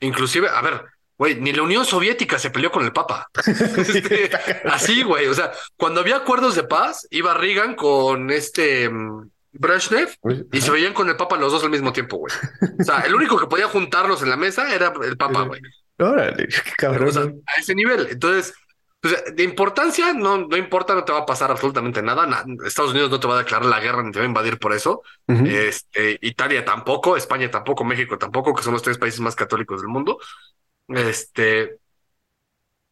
Inclusive, 0.00 0.48
a 0.48 0.62
ver, 0.62 0.84
güey, 1.16 1.40
ni 1.40 1.52
la 1.52 1.62
Unión 1.62 1.84
Soviética 1.84 2.38
se 2.38 2.50
peleó 2.50 2.70
con 2.70 2.84
el 2.84 2.92
Papa. 2.92 3.28
Este, 3.76 4.30
así, 4.64 5.02
güey, 5.02 5.26
o 5.26 5.34
sea, 5.34 5.52
cuando 5.76 6.00
había 6.00 6.16
acuerdos 6.16 6.54
de 6.54 6.64
paz, 6.64 7.06
iba 7.10 7.34
Reagan 7.34 7.74
con 7.74 8.30
este... 8.30 8.88
Mm, 8.88 9.30
Brezhnev 9.50 10.10
y 10.52 10.60
se 10.60 10.70
veían 10.70 10.92
con 10.92 11.08
el 11.08 11.16
Papa 11.16 11.36
los 11.36 11.50
dos 11.50 11.64
al 11.64 11.70
mismo 11.70 11.92
tiempo, 11.92 12.18
güey. 12.18 12.32
O 12.78 12.84
sea, 12.84 13.00
el 13.00 13.14
único 13.14 13.38
que 13.38 13.46
podía 13.46 13.66
juntarlos 13.66 14.22
en 14.22 14.30
la 14.30 14.36
mesa 14.36 14.72
era 14.72 14.92
el 15.02 15.16
Papa, 15.16 15.42
güey. 15.42 15.60
Órale, 15.98 16.46
qué 16.46 16.72
cabrón. 16.76 17.42
a 17.46 17.60
ese 17.60 17.74
nivel. 17.74 18.06
Entonces, 18.10 18.54
pues, 19.00 19.24
de 19.34 19.42
importancia, 19.44 20.12
no, 20.12 20.38
no 20.38 20.56
importa, 20.56 20.94
no 20.94 21.04
te 21.04 21.12
va 21.12 21.20
a 21.20 21.26
pasar 21.26 21.50
absolutamente 21.50 22.02
nada. 22.02 22.44
Estados 22.66 22.90
Unidos 22.92 23.10
no 23.10 23.20
te 23.20 23.28
va 23.28 23.36
a 23.36 23.38
declarar 23.38 23.66
la 23.66 23.80
guerra 23.80 24.02
ni 24.02 24.10
te 24.10 24.18
va 24.18 24.24
a 24.24 24.28
invadir 24.28 24.58
por 24.58 24.72
eso. 24.72 25.02
este, 25.26 26.18
Italia 26.22 26.64
tampoco, 26.64 27.16
España 27.16 27.50
tampoco, 27.50 27.84
México 27.84 28.18
tampoco, 28.18 28.54
que 28.54 28.62
son 28.62 28.72
los 28.72 28.82
tres 28.82 28.98
países 28.98 29.20
más 29.20 29.36
católicos 29.36 29.80
del 29.80 29.88
mundo. 29.88 30.18
Este, 30.88 31.78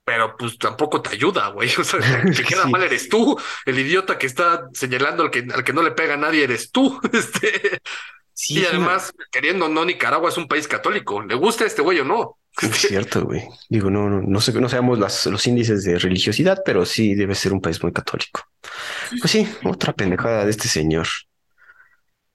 pero 0.06 0.36
pues 0.36 0.56
tampoco 0.56 1.02
te 1.02 1.10
ayuda, 1.10 1.48
güey. 1.48 1.68
O 1.78 1.82
sea, 1.84 1.98
el 2.20 2.34
que 2.34 2.44
queda 2.44 2.66
mal 2.70 2.82
eres 2.84 3.08
tú. 3.08 3.36
El 3.66 3.78
idiota 3.78 4.16
que 4.16 4.28
está 4.28 4.68
señalando 4.72 5.24
al 5.24 5.30
que, 5.30 5.44
al 5.52 5.64
que 5.64 5.72
no 5.72 5.82
le 5.82 5.90
pega 5.90 6.14
a 6.14 6.16
nadie 6.16 6.44
eres 6.44 6.70
tú. 6.70 7.00
Este, 7.12 7.80
y 8.48 8.64
además, 8.66 9.12
queriendo 9.32 9.68
no, 9.68 9.84
Nicaragua 9.84 10.28
es 10.28 10.36
un 10.36 10.46
país 10.46 10.68
católico. 10.68 11.22
¿Le 11.22 11.34
gusta 11.34 11.64
este 11.64 11.82
güey 11.82 11.98
o 12.00 12.04
no? 12.04 12.38
Es 12.62 12.76
cierto, 12.76 13.24
güey. 13.24 13.42
Digo, 13.68 13.90
no, 13.90 14.08
no, 14.08 14.22
no 14.22 14.40
sé, 14.40 14.58
no 14.58 14.68
sabemos 14.68 14.98
las, 14.98 15.26
los 15.26 15.46
índices 15.46 15.84
de 15.84 15.98
religiosidad, 15.98 16.62
pero 16.64 16.86
sí 16.86 17.14
debe 17.14 17.34
ser 17.34 17.52
un 17.52 17.60
país 17.60 17.82
muy 17.82 17.92
católico. 17.92 18.42
Pues 19.20 19.30
sí, 19.30 19.46
otra 19.64 19.92
pendejada 19.92 20.44
de 20.44 20.50
este 20.50 20.68
señor. 20.68 21.06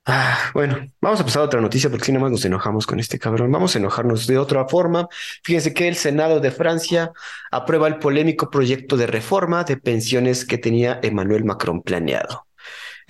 Ah, 0.05 0.49
bueno, 0.55 0.77
vamos 0.99 1.21
a 1.21 1.23
pasar 1.23 1.43
a 1.43 1.45
otra 1.45 1.61
noticia 1.61 1.89
porque 1.89 2.05
si 2.05 2.11
nada 2.11 2.23
más 2.23 2.31
nos 2.31 2.45
enojamos 2.45 2.87
con 2.87 2.99
este 2.99 3.19
cabrón. 3.19 3.51
Vamos 3.51 3.75
a 3.75 3.79
enojarnos 3.79 4.25
de 4.25 4.37
otra 4.39 4.67
forma. 4.67 5.07
Fíjense 5.43 5.73
que 5.73 5.87
el 5.87 5.95
Senado 5.95 6.39
de 6.39 6.51
Francia 6.51 7.11
aprueba 7.51 7.87
el 7.87 7.99
polémico 7.99 8.49
proyecto 8.49 8.97
de 8.97 9.05
reforma 9.07 9.63
de 9.63 9.77
pensiones 9.77 10.45
que 10.45 10.57
tenía 10.57 10.99
Emmanuel 11.03 11.45
Macron 11.45 11.81
planeado. 11.83 12.47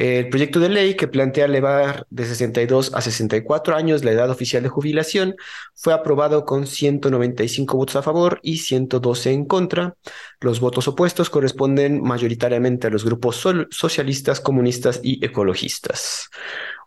El 0.01 0.29
proyecto 0.29 0.59
de 0.59 0.69
ley 0.69 0.95
que 0.95 1.07
plantea 1.07 1.45
elevar 1.45 2.07
de 2.09 2.25
62 2.25 2.91
a 2.95 3.01
64 3.01 3.75
años 3.75 4.03
la 4.03 4.09
edad 4.09 4.31
oficial 4.31 4.63
de 4.63 4.69
jubilación 4.69 5.35
fue 5.75 5.93
aprobado 5.93 6.43
con 6.43 6.65
195 6.65 7.77
votos 7.77 7.95
a 7.97 8.01
favor 8.01 8.39
y 8.41 8.57
112 8.57 9.31
en 9.31 9.45
contra. 9.45 9.95
Los 10.41 10.59
votos 10.59 10.87
opuestos 10.87 11.29
corresponden 11.29 12.01
mayoritariamente 12.01 12.87
a 12.87 12.89
los 12.89 13.05
grupos 13.05 13.47
socialistas, 13.69 14.41
comunistas 14.41 14.99
y 15.03 15.23
ecologistas. 15.23 16.31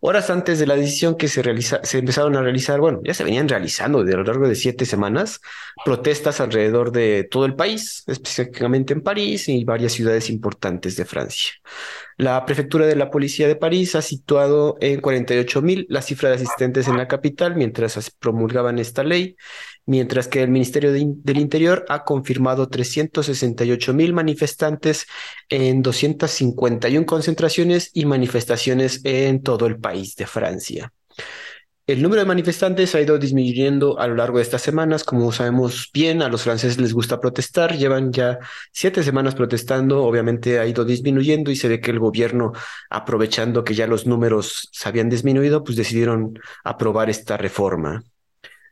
Horas 0.00 0.28
antes 0.28 0.58
de 0.58 0.66
la 0.66 0.74
decisión 0.74 1.16
que 1.16 1.28
se, 1.28 1.40
realiza, 1.40 1.80
se 1.82 1.98
empezaron 1.98 2.36
a 2.36 2.42
realizar, 2.42 2.78
bueno, 2.80 3.00
ya 3.04 3.14
se 3.14 3.24
venían 3.24 3.48
realizando 3.48 4.00
a 4.00 4.02
lo 4.02 4.24
largo 4.24 4.48
de 4.48 4.56
siete 4.56 4.84
semanas, 4.84 5.40
protestas 5.82 6.40
alrededor 6.40 6.92
de 6.92 7.26
todo 7.30 7.46
el 7.46 7.54
país, 7.54 8.02
específicamente 8.08 8.92
en 8.92 9.02
París 9.02 9.48
y 9.48 9.64
varias 9.64 9.92
ciudades 9.92 10.28
importantes 10.28 10.96
de 10.96 11.04
Francia. 11.04 11.52
La 12.18 12.44
prefectura 12.44 12.86
de 12.86 12.96
la 12.96 13.10
policía 13.10 13.48
de 13.48 13.56
París 13.56 13.94
ha 13.94 14.02
situado 14.02 14.76
en 14.80 15.00
48 15.00 15.62
mil 15.62 15.86
la 15.88 16.02
cifra 16.02 16.28
de 16.28 16.34
asistentes 16.34 16.86
en 16.86 16.98
la 16.98 17.08
capital 17.08 17.56
mientras 17.56 18.10
promulgaban 18.10 18.78
esta 18.78 19.04
ley 19.04 19.36
mientras 19.86 20.28
que 20.28 20.42
el 20.42 20.50
Ministerio 20.50 20.92
del 20.92 21.38
Interior 21.38 21.84
ha 21.88 22.04
confirmado 22.04 22.68
368 22.68 23.94
mil 23.94 24.12
manifestantes 24.12 25.06
en 25.48 25.82
251 25.82 27.06
concentraciones 27.06 27.90
y 27.92 28.06
manifestaciones 28.06 29.00
en 29.04 29.42
todo 29.42 29.66
el 29.66 29.78
país 29.78 30.16
de 30.16 30.26
Francia. 30.26 30.92
El 31.86 32.00
número 32.00 32.22
de 32.22 32.26
manifestantes 32.26 32.94
ha 32.94 33.00
ido 33.02 33.18
disminuyendo 33.18 33.98
a 33.98 34.06
lo 34.06 34.14
largo 34.14 34.38
de 34.38 34.42
estas 34.42 34.62
semanas. 34.62 35.04
Como 35.04 35.30
sabemos 35.32 35.90
bien, 35.92 36.22
a 36.22 36.30
los 36.30 36.42
franceses 36.42 36.80
les 36.80 36.94
gusta 36.94 37.20
protestar. 37.20 37.76
Llevan 37.76 38.10
ya 38.10 38.38
siete 38.72 39.02
semanas 39.02 39.34
protestando. 39.34 40.02
Obviamente 40.02 40.58
ha 40.58 40.66
ido 40.66 40.86
disminuyendo 40.86 41.50
y 41.50 41.56
se 41.56 41.68
ve 41.68 41.82
que 41.82 41.90
el 41.90 41.98
gobierno, 41.98 42.52
aprovechando 42.88 43.64
que 43.64 43.74
ya 43.74 43.86
los 43.86 44.06
números 44.06 44.70
se 44.72 44.88
habían 44.88 45.10
disminuido, 45.10 45.62
pues 45.62 45.76
decidieron 45.76 46.38
aprobar 46.64 47.10
esta 47.10 47.36
reforma. 47.36 48.02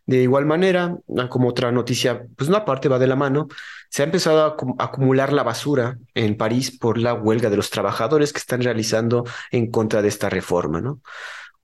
De 0.05 0.23
igual 0.23 0.47
manera, 0.47 0.97
ah, 1.17 1.29
como 1.29 1.49
otra 1.49 1.71
noticia, 1.71 2.27
pues 2.37 2.51
no 2.51 2.57
aparte 2.57 2.89
va 2.89 2.99
de 2.99 3.07
la 3.07 3.17
mano, 3.17 3.49
se 3.89 4.03
ha 4.03 4.07
empezado 4.07 4.43
a 4.43 4.85
acumular 4.85 5.33
la 5.33 5.43
basura 5.43 5.99
en 6.15 6.37
París 6.37 6.77
por 6.77 6.99
la 6.99 7.15
huelga 7.15 7.51
de 7.51 7.57
los 7.57 7.71
trabajadores 7.71 8.33
que 8.33 8.39
están 8.39 8.63
realizando 8.63 9.25
en 9.51 9.71
contra 9.71 10.03
de 10.03 10.09
esta 10.09 10.29
reforma, 10.29 10.81
¿no? 10.81 11.01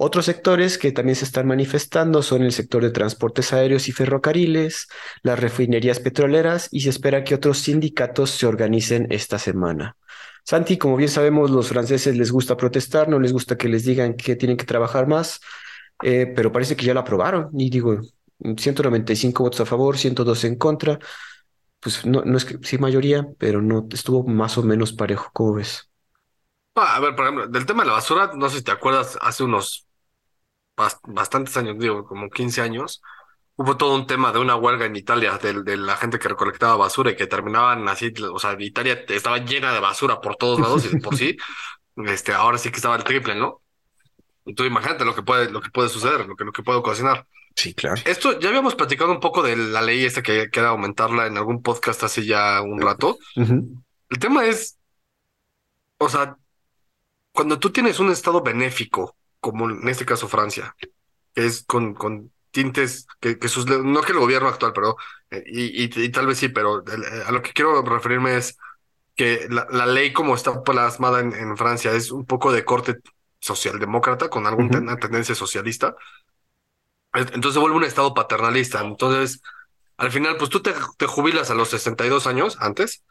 Otros 0.01 0.27
sectores 0.27 0.79
que 0.79 0.93
también 0.93 1.17
se 1.17 1.25
están 1.25 1.49
manifestando 1.49 2.23
son 2.23 2.43
el 2.43 2.53
sector 2.53 2.85
de 2.85 2.93
transportes 2.93 3.53
aéreos 3.53 3.89
y 3.89 3.93
ferrocarriles, 3.93 4.87
las 5.23 5.41
refinerías 5.41 5.99
petroleras 5.99 6.69
y 6.71 6.83
se 6.83 6.91
espera 6.91 7.25
que 7.25 7.35
otros 7.35 7.59
sindicatos 7.59 8.31
se 8.31 8.47
organicen 8.47 9.09
esta 9.11 9.41
semana. 9.41 9.97
Santi, 10.45 10.79
como 10.79 10.97
bien 10.97 11.09
sabemos, 11.09 11.51
los 11.51 11.67
franceses 11.69 12.17
les 12.17 12.31
gusta 12.31 12.57
protestar, 12.57 13.09
no 13.09 13.19
les 13.19 13.33
gusta 13.33 13.57
que 13.59 13.69
les 13.69 13.85
digan 13.85 14.15
que 14.15 14.37
tienen 14.37 14.57
que 14.57 14.65
trabajar 14.65 15.09
más, 15.09 15.41
eh, 16.05 16.33
pero 16.35 16.53
parece 16.53 16.77
que 16.77 16.87
ya 16.87 16.95
lo 16.95 17.01
aprobaron 17.01 17.51
y 17.59 17.69
digo, 17.69 18.01
195 18.41 19.43
votos 19.43 19.61
a 19.61 19.67
favor, 19.67 19.99
102 19.99 20.45
en 20.45 20.57
contra. 20.57 20.99
Pues 21.81 22.05
no, 22.05 22.23
no 22.25 22.37
es 22.37 22.45
que 22.45 22.59
sí 22.63 22.79
mayoría, 22.79 23.27
pero 23.39 23.63
no 23.63 23.87
estuvo 23.91 24.25
más 24.25 24.59
o 24.59 24.63
menos 24.63 24.93
parejo. 24.93 25.31
¿Cómo 25.33 25.55
ves? 25.55 25.91
Ah, 26.75 26.97
a 26.97 27.01
ver, 27.01 27.15
por 27.15 27.25
ejemplo, 27.25 27.47
del 27.49 27.67
tema 27.67 27.83
de 27.83 27.89
la 27.89 27.95
basura, 27.95 28.31
no 28.35 28.49
sé 28.49 28.59
si 28.59 28.65
te 28.65 28.71
acuerdas, 28.71 29.19
hace 29.21 29.43
unos 29.43 29.87
bastantes 31.05 31.57
años, 31.57 31.77
digo, 31.79 32.05
como 32.05 32.31
15 32.31 32.61
años, 32.63 33.03
hubo 33.57 33.77
todo 33.77 33.97
un 33.97 34.07
tema 34.07 34.33
de 34.33 34.39
una 34.39 34.55
huelga 34.55 34.87
en 34.87 34.95
Italia 34.95 35.37
de, 35.39 35.63
de, 35.65 35.77
la 35.77 35.97
gente 35.97 36.21
que 36.21 36.29
recolectaba 36.29 36.77
basura 36.77 37.11
y 37.11 37.17
que 37.17 37.27
terminaban 37.27 37.89
así, 37.89 38.13
o 38.33 38.39
sea, 38.39 38.57
Italia 38.61 39.05
estaba 39.09 39.39
llena 39.39 39.73
de 39.73 39.81
basura 39.81 40.21
por 40.21 40.37
todos 40.37 40.61
lados 40.61 40.85
y 40.85 40.97
por 41.01 41.17
sí, 41.17 41.37
este, 42.07 42.33
ahora 42.33 42.59
sí 42.59 42.71
que 42.71 42.77
estaba 42.77 42.95
el 42.95 43.05
triple, 43.05 43.35
¿no? 43.35 43.61
Entonces 44.47 44.71
imagínate 44.71 45.05
lo 45.05 45.15
que 45.15 45.23
puede, 45.23 45.51
lo 45.51 45.61
que 45.61 45.71
puede 45.71 45.89
suceder, 45.89 46.27
lo 46.27 46.37
que, 46.37 46.45
lo 46.45 46.53
que 46.53 46.63
puede 46.63 46.79
ocasionar. 46.79 47.27
Sí, 47.59 47.75
claro. 47.75 48.01
Esto 48.05 48.39
ya 48.39 48.51
habíamos 48.51 48.77
platicado 48.77 49.11
un 49.11 49.19
poco 49.19 49.43
de 49.43 49.57
la 49.57 49.83
ley 49.83 50.05
esta 50.05 50.23
que 50.23 50.49
queda 50.49 50.69
aumentarla 50.69 51.27
en 51.27 51.37
algún 51.37 51.61
podcast 51.61 52.05
hace 52.05 52.25
ya 52.25 52.63
un 52.63 52.81
rato. 52.81 53.19
El 53.35 54.19
tema 54.21 54.47
es, 54.47 54.79
o 55.99 56.09
sea, 56.09 56.37
cuando 57.33 57.59
tú 57.59 57.71
tienes 57.71 57.99
un 57.99 58.13
estado 58.13 58.43
benéfico, 58.43 59.17
como 59.41 59.69
en 59.69 59.89
este 59.89 60.07
caso 60.07 60.29
Francia, 60.29 60.77
que 60.79 60.93
es 61.35 61.65
con, 61.65 61.95
con 61.95 62.31
tintes 62.53 63.09
que, 63.19 63.41
que 63.41 63.49
sus, 63.49 63.67
no 63.67 64.03
que 64.03 64.13
el 64.13 64.21
gobierno 64.21 64.47
actual, 64.47 64.73
pero, 64.73 64.97
eh, 65.33 65.43
y, 65.45 66.01
y, 66.01 66.09
tal 66.11 66.29
vez 66.29 66.39
sí, 66.39 66.51
pero 66.51 66.85
eh, 66.87 67.25
a 67.27 67.33
lo 67.33 67.43
que 67.43 67.53
quiero 67.53 67.83
referirme 67.83 68.37
es 68.37 68.57
que 69.17 69.49
la, 69.51 69.67
la 69.73 69.87
ley 69.87 70.13
como 70.13 70.37
está 70.37 70.63
plasmada 70.63 71.19
en, 71.19 71.33
en, 71.33 71.57
Francia 71.57 71.91
es 71.91 72.13
un 72.13 72.25
poco 72.25 72.53
de 72.53 72.65
corte 72.65 72.99
socialdemócrata, 73.41 74.31
con 74.31 74.47
alguna 74.47 74.97
tendencia 74.97 75.35
socialista 75.35 75.97
entonces 77.19 77.55
se 77.55 77.59
vuelve 77.59 77.77
un 77.77 77.85
estado 77.85 78.15
paternalista. 78.15 78.81
Entonces, 78.81 79.43
al 79.97 80.11
final, 80.11 80.37
pues 80.37 80.51
tú 80.51 80.61
te, 80.61 80.73
jubilas 81.07 81.51
a 81.51 81.55
los 81.55 81.71
62 81.71 82.27
años 82.27 82.57
antes 82.61 83.05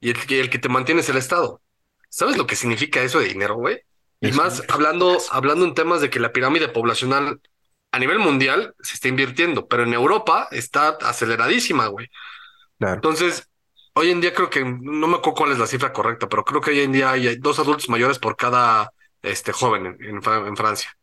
y 0.00 0.10
el, 0.10 0.16
el, 0.28 0.50
que 0.50 0.58
te 0.58 0.68
mantiene 0.68 1.00
es 1.00 1.08
el 1.08 1.16
Estado. 1.16 1.60
¿Sabes 2.08 2.36
lo 2.36 2.46
que 2.46 2.56
significa 2.56 3.02
eso 3.02 3.20
de 3.20 3.28
dinero, 3.28 3.54
güey? 3.54 3.80
Y 4.20 4.32
más 4.32 4.62
hablando, 4.68 5.18
hablando 5.30 5.64
en 5.64 5.74
temas 5.74 6.00
de 6.00 6.08
que 6.08 6.20
la 6.20 6.32
pirámide 6.32 6.68
poblacional 6.68 7.40
a 7.90 7.98
nivel 7.98 8.18
mundial 8.18 8.74
se 8.80 8.94
está 8.94 9.08
invirtiendo, 9.08 9.66
pero 9.66 9.82
en 9.82 9.92
Europa 9.92 10.48
está 10.50 10.90
aceleradísima, 11.00 11.88
güey. 11.88 12.08
Entonces, 12.78 13.48
hoy 13.94 14.10
en 14.10 14.20
día 14.20 14.32
creo 14.32 14.48
que, 14.48 14.64
no 14.64 15.06
me 15.06 15.16
acuerdo 15.16 15.34
cuál 15.34 15.52
es 15.52 15.58
la 15.58 15.66
cifra 15.66 15.92
correcta, 15.92 16.28
pero 16.28 16.44
creo 16.44 16.60
que 16.60 16.70
hoy 16.70 16.80
en 16.80 16.92
día 16.92 17.10
hay 17.10 17.36
dos 17.36 17.58
adultos 17.58 17.88
mayores 17.88 18.18
por 18.18 18.36
cada 18.36 18.92
este, 19.22 19.52
joven 19.52 19.98
en, 20.00 20.20
en, 20.24 20.56
Francia. 20.56 20.96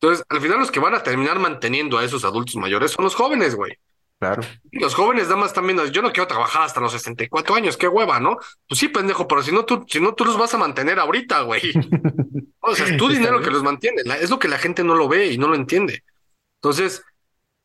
Entonces, 0.00 0.24
al 0.28 0.40
final 0.40 0.58
los 0.58 0.70
que 0.70 0.80
van 0.80 0.94
a 0.94 1.02
terminar 1.02 1.38
manteniendo 1.38 1.98
a 1.98 2.04
esos 2.04 2.24
adultos 2.24 2.56
mayores 2.56 2.92
son 2.92 3.04
los 3.04 3.14
jóvenes, 3.14 3.56
güey. 3.56 3.72
Claro. 4.20 4.42
Los 4.72 4.94
jóvenes 4.94 5.24
nada 5.24 5.36
más 5.36 5.52
también, 5.52 5.78
yo 5.92 6.02
no 6.02 6.12
quiero 6.12 6.26
trabajar 6.26 6.62
hasta 6.62 6.80
los 6.80 6.92
64 6.92 7.54
años, 7.54 7.76
qué 7.76 7.86
hueva, 7.86 8.18
¿no? 8.18 8.36
Pues 8.68 8.80
sí, 8.80 8.88
pendejo, 8.88 9.28
pero 9.28 9.42
si 9.42 9.52
no 9.52 9.64
tú, 9.64 9.84
si 9.88 10.00
no 10.00 10.14
tú 10.14 10.24
los 10.24 10.36
vas 10.36 10.52
a 10.54 10.58
mantener 10.58 10.98
ahorita, 10.98 11.42
güey. 11.42 11.62
o 12.60 12.74
sea, 12.74 12.86
es 12.86 12.96
tu 12.96 13.08
dinero 13.08 13.40
que 13.40 13.50
los 13.50 13.62
mantiene, 13.62 14.02
es 14.20 14.30
lo 14.30 14.38
que 14.38 14.48
la 14.48 14.58
gente 14.58 14.82
no 14.82 14.94
lo 14.94 15.08
ve 15.08 15.28
y 15.28 15.38
no 15.38 15.48
lo 15.48 15.54
entiende. 15.54 16.02
Entonces, 16.56 17.02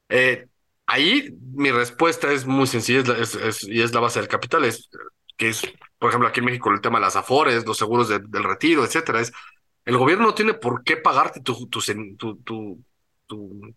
eh, 0.10 0.48
ahí 0.86 1.36
mi 1.54 1.72
respuesta 1.72 2.32
es 2.32 2.46
muy 2.46 2.68
sencilla 2.68 3.04
y 3.64 3.82
es 3.82 3.94
la 3.94 4.00
base 4.00 4.20
del 4.20 4.28
capital, 4.28 4.66
es 4.66 4.90
que 5.38 5.50
es, 5.50 5.62
por 5.98 6.10
ejemplo, 6.10 6.28
aquí 6.28 6.40
en 6.40 6.46
México 6.46 6.72
el 6.72 6.82
tema 6.82 7.00
de 7.00 7.06
las 7.06 7.16
afores, 7.16 7.66
los 7.66 7.78
seguros 7.78 8.10
del 8.10 8.44
retiro, 8.44 8.86
etcétera, 8.86 9.22
es 9.22 9.34
el 9.86 9.98
gobierno 9.98 10.26
no 10.26 10.34
tiene 10.34 10.54
por 10.54 10.84
qué 10.84 10.98
pagarte 10.98 11.42
tu, 11.42 11.68
tu, 11.68 11.80
tu, 12.18 12.84
tu, 13.28 13.76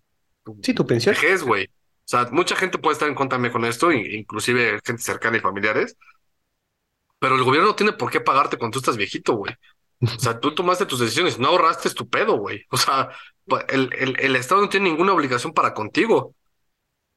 sí, 0.62 0.74
tu 0.74 0.86
pensión. 0.86 1.14
güey. 1.44 1.68
sea, 2.04 2.28
mucha 2.30 2.56
gente 2.56 2.78
puede 2.78 2.94
estar 2.94 3.08
en 3.08 3.14
contra 3.14 3.50
con 3.50 3.64
esto, 3.64 3.90
inclusive 3.90 4.80
gente 4.84 5.02
cercana 5.02 5.36
y 5.36 5.40
familiares, 5.40 5.96
pero 7.18 7.36
el 7.36 7.44
gobierno 7.44 7.68
no 7.68 7.74
tiene 7.74 7.92
por 7.92 8.10
qué 8.10 8.20
pagarte 8.20 8.56
cuando 8.56 8.74
tú 8.74 8.78
estás 8.80 8.96
viejito, 8.96 9.34
güey. 9.34 9.54
O 10.00 10.18
sea, 10.18 10.38
tú 10.38 10.54
tomaste 10.54 10.86
tus 10.86 11.00
decisiones, 11.00 11.38
no 11.38 11.48
ahorraste 11.48 11.90
tu 11.90 12.08
pedo, 12.08 12.36
güey. 12.36 12.64
O 12.70 12.76
sea, 12.76 13.10
el, 13.68 13.90
el, 13.98 14.20
el, 14.20 14.36
Estado 14.36 14.60
no 14.60 14.68
tiene 14.68 14.90
ninguna 14.90 15.12
obligación 15.12 15.52
para 15.52 15.72
contigo. 15.72 16.34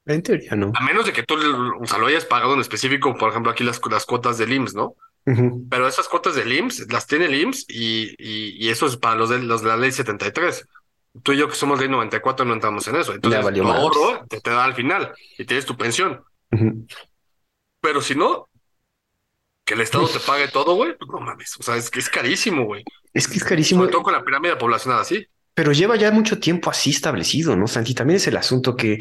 En 0.05 0.23
teoría, 0.23 0.55
no. 0.55 0.71
A 0.73 0.83
menos 0.83 1.05
de 1.05 1.13
que 1.13 1.23
tú 1.23 1.35
o 1.35 1.85
sea, 1.85 1.97
lo 1.97 2.07
hayas 2.07 2.25
pagado 2.25 2.53
en 2.53 2.61
específico, 2.61 3.15
por 3.15 3.29
ejemplo, 3.29 3.51
aquí 3.51 3.63
las, 3.63 3.81
las 3.89 4.05
cuotas 4.05 4.37
del 4.37 4.53
IMSS, 4.53 4.75
¿no? 4.75 4.95
Pero 5.69 5.87
esas 5.87 6.07
cuotas 6.07 6.35
del 6.35 6.51
IMSS 6.51 6.91
las 6.91 7.05
tiene 7.05 7.25
el 7.25 7.35
IMSS 7.35 7.65
y, 7.69 8.15
y, 8.17 8.65
y, 8.65 8.69
eso 8.69 8.85
es 8.87 8.97
para 8.97 9.15
los 9.15 9.29
de, 9.29 9.39
los 9.39 9.61
de 9.61 9.67
la 9.67 9.77
ley 9.77 9.91
73. 9.91 10.67
Tú 11.23 11.33
y 11.33 11.37
yo 11.37 11.47
que 11.47 11.55
somos 11.55 11.79
ley 11.79 11.89
94 11.89 12.45
no 12.45 12.53
entramos 12.53 12.87
en 12.87 12.95
eso. 12.95 13.13
Entonces, 13.13 13.41
tu 13.53 13.67
ahorro 13.67 14.25
te, 14.27 14.41
te, 14.41 14.49
da 14.49 14.63
al 14.63 14.73
final 14.73 15.13
y 15.37 15.45
tienes 15.45 15.65
tu 15.65 15.77
pensión. 15.77 16.23
Pero 17.81 18.01
si 18.01 18.15
no, 18.15 18.49
que 19.65 19.75
el 19.75 19.81
Estado 19.81 20.07
te 20.07 20.19
pague 20.19 20.47
todo, 20.47 20.73
güey, 20.73 20.97
pues 20.97 21.09
no 21.11 21.19
mames. 21.19 21.55
O 21.59 21.63
sea, 21.63 21.75
es 21.75 21.91
que 21.91 21.99
es 21.99 22.09
carísimo, 22.09 22.65
güey. 22.65 22.83
Es 23.13 23.27
que 23.27 23.37
es 23.37 23.43
carísimo. 23.43 23.81
Sobre 23.81 23.91
todo 23.91 24.03
con 24.03 24.13
la 24.13 24.23
pirámide 24.23 24.55
poblacional 24.55 24.99
así. 24.99 25.27
Pero 25.53 25.73
lleva 25.73 25.95
ya 25.95 26.11
mucho 26.11 26.39
tiempo 26.39 26.69
así 26.69 26.89
establecido, 26.89 27.55
¿no, 27.55 27.67
Santi? 27.67 27.93
También 27.93 28.17
es 28.17 28.27
el 28.27 28.37
asunto 28.37 28.75
que 28.75 28.99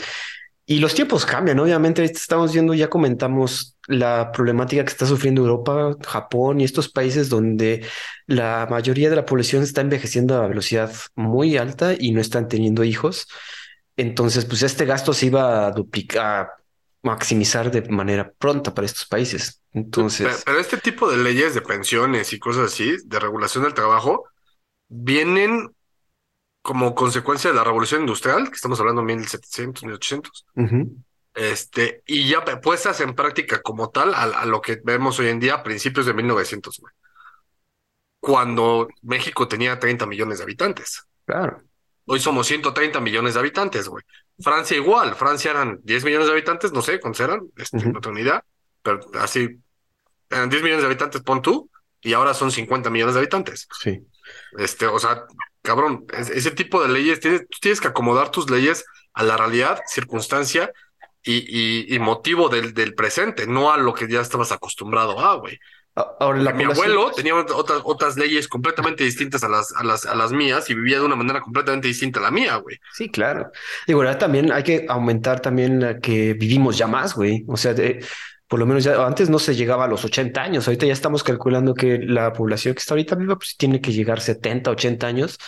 y 0.70 0.80
los 0.80 0.94
tiempos 0.94 1.24
cambian, 1.24 1.58
obviamente. 1.60 2.04
Estamos 2.04 2.52
viendo, 2.52 2.74
ya 2.74 2.90
comentamos 2.90 3.78
la 3.86 4.30
problemática 4.30 4.84
que 4.84 4.90
está 4.90 5.06
sufriendo 5.06 5.40
Europa, 5.40 5.96
Japón 6.06 6.60
y 6.60 6.64
estos 6.64 6.90
países 6.90 7.30
donde 7.30 7.86
la 8.26 8.66
mayoría 8.68 9.08
de 9.08 9.16
la 9.16 9.24
población 9.24 9.62
está 9.62 9.80
envejeciendo 9.80 10.34
a 10.36 10.46
velocidad 10.46 10.92
muy 11.14 11.56
alta 11.56 11.94
y 11.98 12.12
no 12.12 12.20
están 12.20 12.48
teniendo 12.48 12.84
hijos. 12.84 13.28
Entonces, 13.96 14.44
pues 14.44 14.62
este 14.62 14.84
gasto 14.84 15.14
se 15.14 15.26
iba 15.26 15.66
a 15.66 15.70
duplicar, 15.70 16.50
maximizar 17.00 17.70
de 17.70 17.88
manera 17.88 18.30
pronta 18.30 18.74
para 18.74 18.84
estos 18.84 19.06
países. 19.06 19.62
Entonces, 19.72 20.42
pero, 20.44 20.60
este 20.60 20.76
tipo 20.76 21.10
de 21.10 21.16
leyes 21.16 21.54
de 21.54 21.62
pensiones 21.62 22.34
y 22.34 22.38
cosas 22.38 22.74
así, 22.74 22.94
de 23.06 23.18
regulación 23.18 23.64
del 23.64 23.72
trabajo, 23.72 24.26
vienen 24.88 25.70
como 26.68 26.94
consecuencia 26.94 27.48
de 27.48 27.56
la 27.56 27.64
revolución 27.64 28.02
industrial, 28.02 28.50
que 28.50 28.56
estamos 28.56 28.78
hablando 28.78 29.00
de 29.00 29.06
1700, 29.06 29.84
1800. 29.84 30.46
Este, 31.32 32.02
y 32.04 32.28
ya 32.28 32.44
puestas 32.60 33.00
en 33.00 33.14
práctica 33.14 33.62
como 33.62 33.88
tal 33.88 34.12
a, 34.14 34.44
lo 34.44 34.60
que 34.60 34.78
vemos 34.84 35.18
hoy 35.18 35.28
en 35.28 35.40
día 35.40 35.54
a 35.54 35.62
principios 35.62 36.04
de 36.04 36.12
1900, 36.12 36.82
Cuando 38.20 38.86
México 39.00 39.48
tenía 39.48 39.78
30 39.78 40.04
millones 40.04 40.36
de 40.36 40.44
habitantes. 40.44 41.06
Claro. 41.24 41.62
Hoy 42.04 42.20
somos 42.20 42.46
130 42.46 43.00
millones 43.00 43.32
de 43.32 43.40
habitantes, 43.40 43.88
güey. 43.88 44.04
Francia 44.38 44.76
igual. 44.76 45.14
Francia 45.14 45.52
eran 45.52 45.80
10 45.84 46.04
millones 46.04 46.26
de 46.26 46.34
habitantes, 46.34 46.70
no 46.70 46.82
sé 46.82 47.00
cuántos 47.00 47.20
eran, 47.20 47.48
este, 47.56 47.78
no 47.78 48.02
tengo 48.02 48.18
idea, 48.18 48.44
pero 48.82 49.00
así, 49.14 49.58
eran 50.28 50.50
10 50.50 50.62
millones 50.62 50.82
de 50.82 50.88
habitantes, 50.88 51.22
pon 51.22 51.40
tú, 51.40 51.70
y 52.02 52.12
ahora 52.12 52.34
son 52.34 52.50
50 52.52 52.90
millones 52.90 53.14
de 53.14 53.20
habitantes. 53.20 53.66
Sí. 53.80 54.06
Este, 54.58 54.86
o 54.86 54.98
sea, 54.98 55.24
cabrón, 55.68 56.06
ese 56.16 56.50
tipo 56.50 56.82
de 56.82 56.88
leyes, 56.88 57.20
tienes, 57.20 57.46
tienes 57.60 57.78
que 57.78 57.88
acomodar 57.88 58.30
tus 58.30 58.50
leyes 58.50 58.86
a 59.12 59.22
la 59.22 59.36
realidad, 59.36 59.78
circunstancia 59.86 60.72
y, 61.22 61.94
y, 61.94 61.98
motivo 61.98 62.48
del, 62.48 62.72
del, 62.72 62.94
presente, 62.94 63.46
no 63.46 63.70
a 63.70 63.76
lo 63.76 63.92
que 63.92 64.08
ya 64.08 64.22
estabas 64.22 64.50
acostumbrado 64.50 65.20
a, 65.20 65.34
güey. 65.34 65.58
Ahora, 66.20 66.54
mi 66.54 66.64
abuelo 66.64 67.10
tenía 67.10 67.34
otras, 67.34 67.82
otras 67.84 68.16
leyes 68.16 68.48
completamente 68.48 69.04
distintas 69.04 69.44
a 69.44 69.48
las, 69.48 69.74
a, 69.76 69.84
las, 69.84 70.06
a 70.06 70.14
las 70.14 70.32
mías 70.32 70.70
y 70.70 70.74
vivía 70.74 71.00
de 71.00 71.04
una 71.04 71.16
manera 71.16 71.42
completamente 71.42 71.88
distinta 71.88 72.18
a 72.20 72.22
la 72.22 72.30
mía, 72.30 72.56
güey. 72.56 72.78
Sí, 72.94 73.10
claro. 73.10 73.50
Digo, 73.86 74.00
ahora 74.00 74.16
también 74.16 74.50
hay 74.52 74.62
que 74.62 74.86
aumentar 74.88 75.40
también 75.40 75.80
la 75.80 75.98
que 75.98 76.32
vivimos 76.32 76.78
ya 76.78 76.86
más, 76.86 77.14
güey. 77.14 77.44
O 77.46 77.58
sea, 77.58 77.74
de, 77.74 78.02
por 78.48 78.58
lo 78.58 78.66
menos 78.66 78.84
ya 78.84 79.06
antes 79.06 79.30
no 79.30 79.38
se 79.38 79.54
llegaba 79.54 79.84
a 79.84 79.88
los 79.88 80.04
80 80.04 80.42
años, 80.42 80.66
ahorita 80.66 80.86
ya 80.86 80.92
estamos 80.92 81.22
calculando 81.22 81.74
que 81.74 81.98
la 81.98 82.32
población 82.32 82.74
que 82.74 82.80
está 82.80 82.94
ahorita 82.94 83.14
viva 83.14 83.36
pues 83.36 83.56
tiene 83.56 83.80
que 83.80 83.92
llegar 83.92 84.20
70, 84.20 84.70
80 84.70 85.06
años 85.06 85.38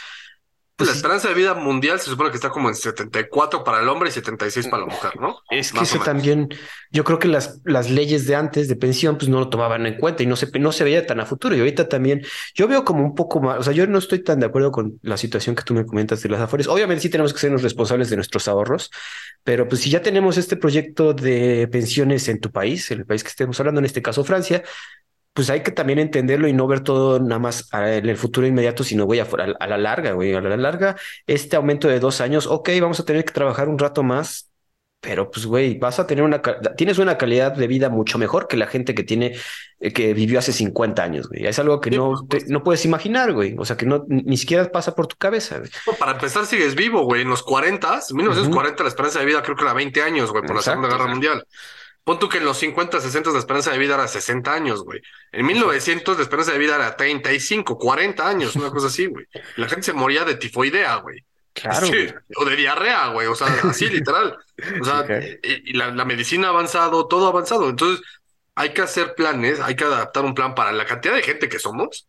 la 0.87 0.93
esperanza 0.93 1.29
de 1.29 1.35
vida 1.35 1.55
mundial 1.55 2.01
se 2.01 2.11
supone 2.11 2.31
que 2.31 2.37
está 2.37 2.51
como 2.51 2.69
en 2.69 2.75
74 2.75 3.65
para 3.65 3.81
el 3.81 3.89
hombre 3.89 4.09
y 4.09 4.13
76 4.13 4.69
para 4.69 4.85
la 4.85 4.87
mujer, 4.87 5.19
¿no? 5.21 5.39
Es 5.51 5.73
que 5.73 5.81
eso 5.81 5.99
también, 6.01 6.49
yo 6.91 7.05
creo 7.05 7.19
que 7.19 7.29
las, 7.29 7.61
las 7.65 7.91
leyes 7.91 8.27
de 8.27 8.37
antes 8.37 8.69
de 8.69 8.77
pensión, 8.77 9.17
pues 9.17 9.29
no 9.29 9.39
lo 9.39 9.49
tomaban 9.49 9.87
en 9.87 9.97
cuenta 9.99 10.23
y 10.23 10.27
no 10.27 10.37
se, 10.37 10.51
no 10.59 10.73
se 10.73 10.85
veía 10.85 11.07
tan 11.07 11.21
a 11.21 11.27
futuro. 11.27 11.55
Y 11.55 11.59
ahorita 11.61 11.89
también, 11.89 12.25
yo 12.55 12.69
veo 12.69 12.85
como 12.85 13.05
un 13.05 13.15
poco 13.15 13.41
más, 13.41 13.59
o 13.59 13.63
sea, 13.63 13.73
yo 13.73 13.87
no 13.87 13.99
estoy 13.99 14.23
tan 14.23 14.41
de 14.41 14.47
acuerdo 14.47 14.73
con 14.73 14.99
la 15.03 15.17
situación 15.17 15.55
que 15.55 15.63
tú 15.63 15.75
me 15.75 15.85
comentas 15.87 16.23
de 16.23 16.29
las 16.29 16.41
afores. 16.41 16.67
Obviamente 16.69 17.03
sí 17.03 17.11
tenemos 17.11 17.33
que 17.33 17.41
sernos 17.41 17.63
responsables 17.63 18.11
de 18.11 18.17
nuestros 18.17 18.49
ahorros, 18.49 18.91
pero 19.45 19.69
pues 19.69 19.81
si 19.81 19.91
ya 19.91 20.03
tenemos 20.03 20.37
este 20.39 20.57
proyecto 20.57 21.15
de 21.15 21.69
pensiones 21.71 22.29
en 22.29 22.41
tu 22.41 22.51
país, 22.51 22.91
en 22.91 23.01
el 23.01 23.07
país 23.07 23.23
que 23.23 23.31
estemos 23.31 23.59
hablando, 23.61 23.79
en 23.81 23.87
este 23.87 24.03
caso 24.03 24.25
Francia, 24.25 24.63
pues 25.41 25.49
hay 25.49 25.63
que 25.63 25.71
también 25.71 25.99
entenderlo 25.99 26.49
y 26.49 26.53
no 26.53 26.67
ver 26.67 26.81
todo 26.81 27.19
nada 27.19 27.39
más 27.39 27.67
en 27.73 28.07
el 28.07 28.19
futuro 28.19 28.47
inmediato, 28.47 28.85
sino 28.85 29.07
güey, 29.07 29.21
a, 29.21 29.27
a, 29.59 29.67
la 29.67 29.79
larga, 29.79 30.13
güey, 30.13 30.35
a 30.35 30.41
la 30.43 30.55
larga, 30.55 30.97
este 31.27 31.57
aumento 31.57 31.89
de 31.89 31.99
dos 31.99 32.21
años, 32.21 32.47
ok, 32.47 32.69
vamos 32.79 33.01
a 33.01 33.07
tener 33.07 33.25
que 33.25 33.33
trabajar 33.33 33.71
un 33.71 33.79
rato 33.79 34.03
más, 34.03 34.51
pero 35.01 35.31
pues 35.31 35.47
güey, 35.47 35.79
vas 35.79 35.99
a 35.99 36.07
tener 36.07 36.25
una, 36.25 36.43
tienes 36.77 36.99
una 36.99 37.17
calidad 37.17 37.53
de 37.53 37.67
vida 37.67 37.89
mucho 37.89 38.19
mejor 38.19 38.49
que 38.49 38.59
la 38.59 38.67
gente 38.67 38.95
que 38.95 39.03
tiene, 39.03 39.35
eh, 39.79 39.95
que 39.95 40.13
vivió 40.13 40.39
hace 40.41 40.53
50 40.53 41.03
años, 41.03 41.27
güey. 41.27 41.47
Es 41.47 41.59
algo 41.59 41.81
que 41.81 41.91
no, 41.91 42.27
no 42.49 42.63
puedes 42.63 42.85
imaginar, 42.85 43.33
güey. 43.33 43.57
O 43.57 43.65
sea, 43.65 43.79
que 43.79 43.87
no, 43.87 44.05
ni 44.09 44.37
siquiera 44.37 44.71
pasa 44.71 44.95
por 44.95 45.07
tu 45.07 45.17
cabeza, 45.17 45.63
para 45.99 46.13
empezar, 46.13 46.45
sigues 46.45 46.75
vivo, 46.75 47.05
güey. 47.05 47.23
En 47.23 47.31
los 47.31 47.43
40, 47.43 48.01
en 48.11 48.17
1940 48.17 48.83
la 48.83 48.89
esperanza 48.91 49.21
de 49.21 49.25
vida 49.25 49.43
creo 49.43 49.57
que 49.57 49.65
era 49.65 49.73
20 49.73 50.03
años, 50.03 50.33
güey, 50.33 50.45
por 50.45 50.57
la 50.57 50.61
Segunda 50.61 50.89
Guerra 50.89 51.07
Mundial. 51.07 51.47
Pon 52.05 52.19
tú 52.19 52.29
que 52.29 52.39
en 52.39 52.45
los 52.45 52.57
50, 52.59 53.01
60 53.01 53.31
la 53.31 53.39
esperanza 53.39 53.71
de 53.71 53.79
vida 53.79 53.95
era 53.95 54.09
60 54.09 54.53
años, 54.53 54.85
güey. 54.85 55.01
En 55.33 55.47
1900 55.47 56.17
la 56.17 56.23
esperanza 56.23 56.53
de 56.53 56.59
vida 56.59 56.77
era 56.77 56.97
35, 56.97 57.79
40 57.79 58.29
años, 58.29 58.57
una 58.57 58.71
cosa 58.71 58.87
así, 58.87 59.07
güey. 59.07 59.27
La 59.57 59.69
gente 59.69 59.85
se 59.85 59.93
moría 59.93 60.25
de 60.25 60.35
tifoidea, 60.37 60.97
güey. 60.97 61.25
Claro. 61.53 61.89
o 62.37 62.45
de 62.45 62.57
diarrea, 62.57 63.09
güey. 63.09 63.27
O 63.27 63.35
sea, 63.35 63.49
así 63.65 63.89
literal. 63.91 64.39
O 64.81 64.85
sea, 64.85 65.05
y, 65.43 65.73
la, 65.75 66.05
medicina 66.05 66.49
ha 66.49 66.51
avanzado, 66.51 67.07
todo 67.07 67.27
ha 67.27 67.31
avanzado. 67.31 67.69
Entonces, 67.69 68.05
hay 68.55 68.71
que 68.71 68.83
hacer 68.83 69.15
planes, 69.15 69.61
hay 69.61 69.75
que 69.75 69.85
adaptar 69.85 70.25
un 70.25 70.35
plan 70.35 70.55
para 70.55 70.73
la 70.73 70.85
cantidad 70.85 71.15
de 71.15 71.23
gente 71.23 71.49
que 71.49 71.59
somos, 71.59 72.09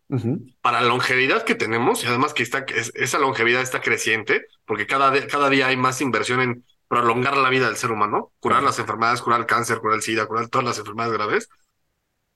para 0.60 0.80
la 0.80 0.86
longevidad 0.88 1.44
que 1.44 1.54
tenemos, 1.54 2.04
y 2.04 2.06
además 2.06 2.34
que 2.34 2.42
está, 2.42 2.66
esa 2.94 3.18
longevidad 3.18 3.62
está 3.62 3.80
creciente, 3.80 4.46
porque 4.66 4.86
cada, 4.86 5.26
cada 5.28 5.48
día 5.48 5.68
hay 5.68 5.76
más 5.76 6.00
inversión 6.00 6.40
en 6.40 6.64
prolongar 6.92 7.38
la 7.38 7.48
vida 7.48 7.68
del 7.68 7.76
ser 7.76 7.90
humano, 7.90 8.34
curar 8.38 8.62
las 8.62 8.78
enfermedades, 8.78 9.22
curar 9.22 9.40
el 9.40 9.46
cáncer, 9.46 9.78
curar 9.78 9.96
el 9.96 10.02
SIDA, 10.02 10.26
curar 10.26 10.48
todas 10.48 10.66
las 10.66 10.78
enfermedades 10.78 11.14
graves. 11.14 11.48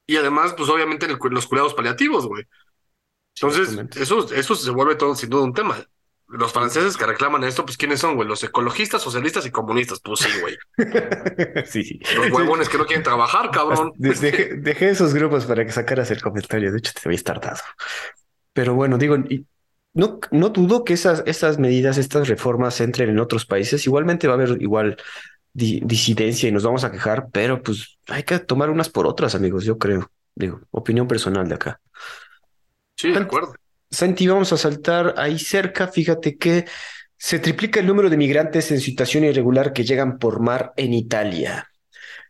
Y 0.06 0.16
además, 0.16 0.54
pues 0.56 0.70
obviamente 0.70 1.06
los 1.06 1.46
cuidados 1.46 1.74
paliativos, 1.74 2.26
güey. 2.26 2.44
Entonces, 3.34 3.78
eso, 4.00 4.32
eso 4.32 4.54
se 4.54 4.70
vuelve 4.70 4.94
todo 4.94 5.14
sin 5.14 5.28
duda 5.28 5.44
un 5.44 5.52
tema. 5.52 5.76
Los 6.28 6.54
franceses 6.54 6.96
que 6.96 7.04
reclaman 7.04 7.44
esto, 7.44 7.66
pues 7.66 7.76
¿quiénes 7.76 8.00
son, 8.00 8.14
güey? 8.14 8.26
Los 8.26 8.42
ecologistas, 8.44 9.02
socialistas 9.02 9.44
y 9.44 9.50
comunistas. 9.50 10.00
Pues 10.00 10.20
sí, 10.20 10.30
güey. 10.40 10.56
sí. 11.66 12.00
Los 12.16 12.30
huevones 12.30 12.70
que 12.70 12.78
no 12.78 12.86
quieren 12.86 13.04
trabajar, 13.04 13.50
cabrón. 13.50 13.92
Dejé, 13.98 14.88
esos 14.88 15.12
grupos 15.12 15.44
para 15.44 15.66
que 15.66 15.72
sacaras 15.72 16.10
el 16.10 16.22
comentario. 16.22 16.72
De 16.72 16.78
hecho, 16.78 16.92
te 16.94 17.06
había 17.06 17.22
tardado. 17.22 17.60
Pero 18.54 18.72
bueno, 18.72 18.96
digo, 18.96 19.18
no, 19.96 20.20
no 20.30 20.50
dudo 20.50 20.84
que 20.84 20.92
esas, 20.92 21.22
esas 21.26 21.58
medidas, 21.58 21.96
estas 21.96 22.28
reformas 22.28 22.80
entren 22.82 23.08
en 23.08 23.18
otros 23.18 23.46
países. 23.46 23.86
Igualmente 23.86 24.28
va 24.28 24.34
a 24.34 24.36
haber 24.36 24.60
igual 24.60 24.98
disidencia 25.54 26.50
y 26.50 26.52
nos 26.52 26.64
vamos 26.64 26.84
a 26.84 26.92
quejar, 26.92 27.28
pero 27.32 27.62
pues 27.62 27.98
hay 28.08 28.22
que 28.22 28.38
tomar 28.38 28.68
unas 28.68 28.90
por 28.90 29.06
otras, 29.06 29.34
amigos, 29.34 29.64
yo 29.64 29.78
creo. 29.78 30.10
Digo, 30.34 30.60
opinión 30.70 31.08
personal 31.08 31.48
de 31.48 31.54
acá. 31.54 31.80
Sí, 32.94 33.10
de 33.10 33.18
acuerdo. 33.18 33.54
Santi, 33.90 34.28
vamos 34.28 34.52
a 34.52 34.58
saltar 34.58 35.14
ahí 35.16 35.38
cerca. 35.38 35.88
Fíjate 35.88 36.36
que 36.36 36.66
se 37.16 37.38
triplica 37.38 37.80
el 37.80 37.86
número 37.86 38.10
de 38.10 38.18
migrantes 38.18 38.70
en 38.72 38.80
situación 38.80 39.24
irregular 39.24 39.72
que 39.72 39.84
llegan 39.84 40.18
por 40.18 40.40
mar 40.40 40.74
en 40.76 40.92
Italia. 40.92 41.70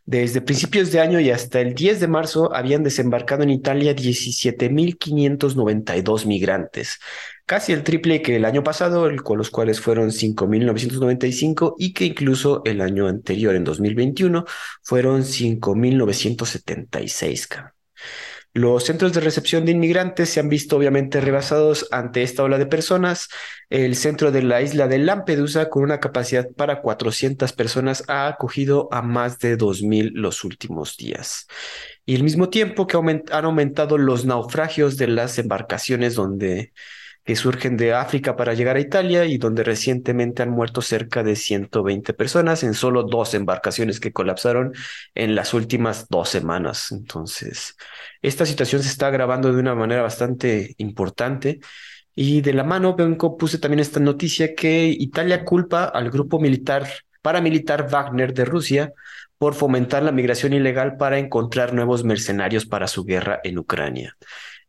Desde 0.07 0.39
principios 0.39 0.91
de 0.93 1.01
año 1.01 1.19
y 1.19 1.31
hasta 1.31 1.59
el 1.59 1.75
10 1.75 1.99
de 1.99 2.07
marzo 2.07 2.55
habían 2.55 2.81
desembarcado 2.81 3.43
en 3.43 3.49
Italia 3.49 3.93
17.592 3.93 6.25
migrantes, 6.25 6.99
casi 7.45 7.73
el 7.73 7.83
triple 7.83 8.21
que 8.21 8.37
el 8.37 8.45
año 8.45 8.63
pasado, 8.63 9.13
con 9.21 9.37
los 9.37 9.49
cuales 9.49 9.81
fueron 9.81 10.11
5.995 10.11 11.75
y 11.77 11.91
que 11.91 12.05
incluso 12.05 12.61
el 12.63 12.79
año 12.79 13.09
anterior, 13.09 13.53
en 13.53 13.65
2021, 13.65 14.45
fueron 14.81 15.25
5.976. 15.25 17.73
Los 18.57 18.85
centros 18.85 19.13
de 19.13 19.19
recepción 19.21 19.65
de 19.65 19.71
inmigrantes 19.73 20.31
se 20.31 20.39
han 20.39 20.49
visto 20.49 20.77
obviamente 20.77 21.21
rebasados 21.21 21.87
ante 21.91 22.23
esta 22.23 22.41
ola 22.41 22.57
de 22.57 22.65
personas. 22.65 23.29
El 23.69 23.95
centro 23.95 24.31
de 24.31 24.41
la 24.41 24.63
isla 24.63 24.87
de 24.87 24.97
Lampedusa, 24.97 25.69
con 25.69 25.83
una 25.83 25.99
capacidad 25.99 26.49
para 26.55 26.81
400 26.81 27.53
personas, 27.53 28.03
ha 28.07 28.25
acogido 28.27 28.89
a 28.91 29.03
más 29.03 29.37
de 29.37 29.59
2.000 29.59 30.13
los 30.15 30.43
últimos 30.43 30.97
días. 30.97 31.45
Y 32.03 32.15
al 32.15 32.23
mismo 32.23 32.49
tiempo 32.49 32.87
que 32.87 32.97
han 32.97 33.45
aumentado 33.45 33.99
los 33.99 34.25
naufragios 34.25 34.97
de 34.97 35.05
las 35.05 35.37
embarcaciones 35.37 36.15
donde 36.15 36.73
que 37.27 37.35
surgen 37.35 37.75
de 37.75 37.93
África 37.93 38.37
para 38.37 38.53
llegar 38.53 38.77
a 38.77 38.79
Italia 38.79 39.25
y 39.25 39.37
donde 39.37 39.61
recientemente 39.61 40.43
han 40.43 40.49
muerto 40.49 40.81
cerca 40.81 41.23
de 41.23 41.35
120 41.35 42.13
personas 42.13 42.63
en 42.63 42.73
solo 42.73 43.03
dos 43.03 43.33
embarcaciones 43.33 43.99
que 43.99 44.13
colapsaron 44.13 44.73
en 45.13 45.35
las 45.35 45.53
últimas 45.53 46.07
dos 46.07 46.29
semanas. 46.29 46.93
Entonces, 46.93 47.75
esta 48.21 48.45
situación 48.45 48.81
se 48.81 48.87
está 48.87 49.07
agravando 49.07 49.51
de 49.51 49.59
una 49.59 49.75
manera 49.75 50.03
bastante 50.03 50.73
importante. 50.77 51.59
Y 52.15 52.39
de 52.39 52.53
la 52.53 52.63
mano, 52.63 52.95
vengo, 52.95 53.35
puse 53.35 53.57
también 53.57 53.81
esta 53.81 53.99
noticia 53.99 54.55
que 54.55 54.87
Italia 54.87 55.43
culpa 55.43 55.83
al 55.83 56.09
grupo 56.09 56.39
militar 56.39 56.87
paramilitar 57.21 57.89
Wagner 57.89 58.33
de 58.33 58.45
Rusia 58.45 58.93
por 59.37 59.53
fomentar 59.53 60.01
la 60.01 60.13
migración 60.13 60.53
ilegal 60.53 60.95
para 60.95 61.19
encontrar 61.19 61.73
nuevos 61.73 62.05
mercenarios 62.05 62.65
para 62.65 62.87
su 62.87 63.03
guerra 63.03 63.41
en 63.43 63.59
Ucrania. 63.59 64.15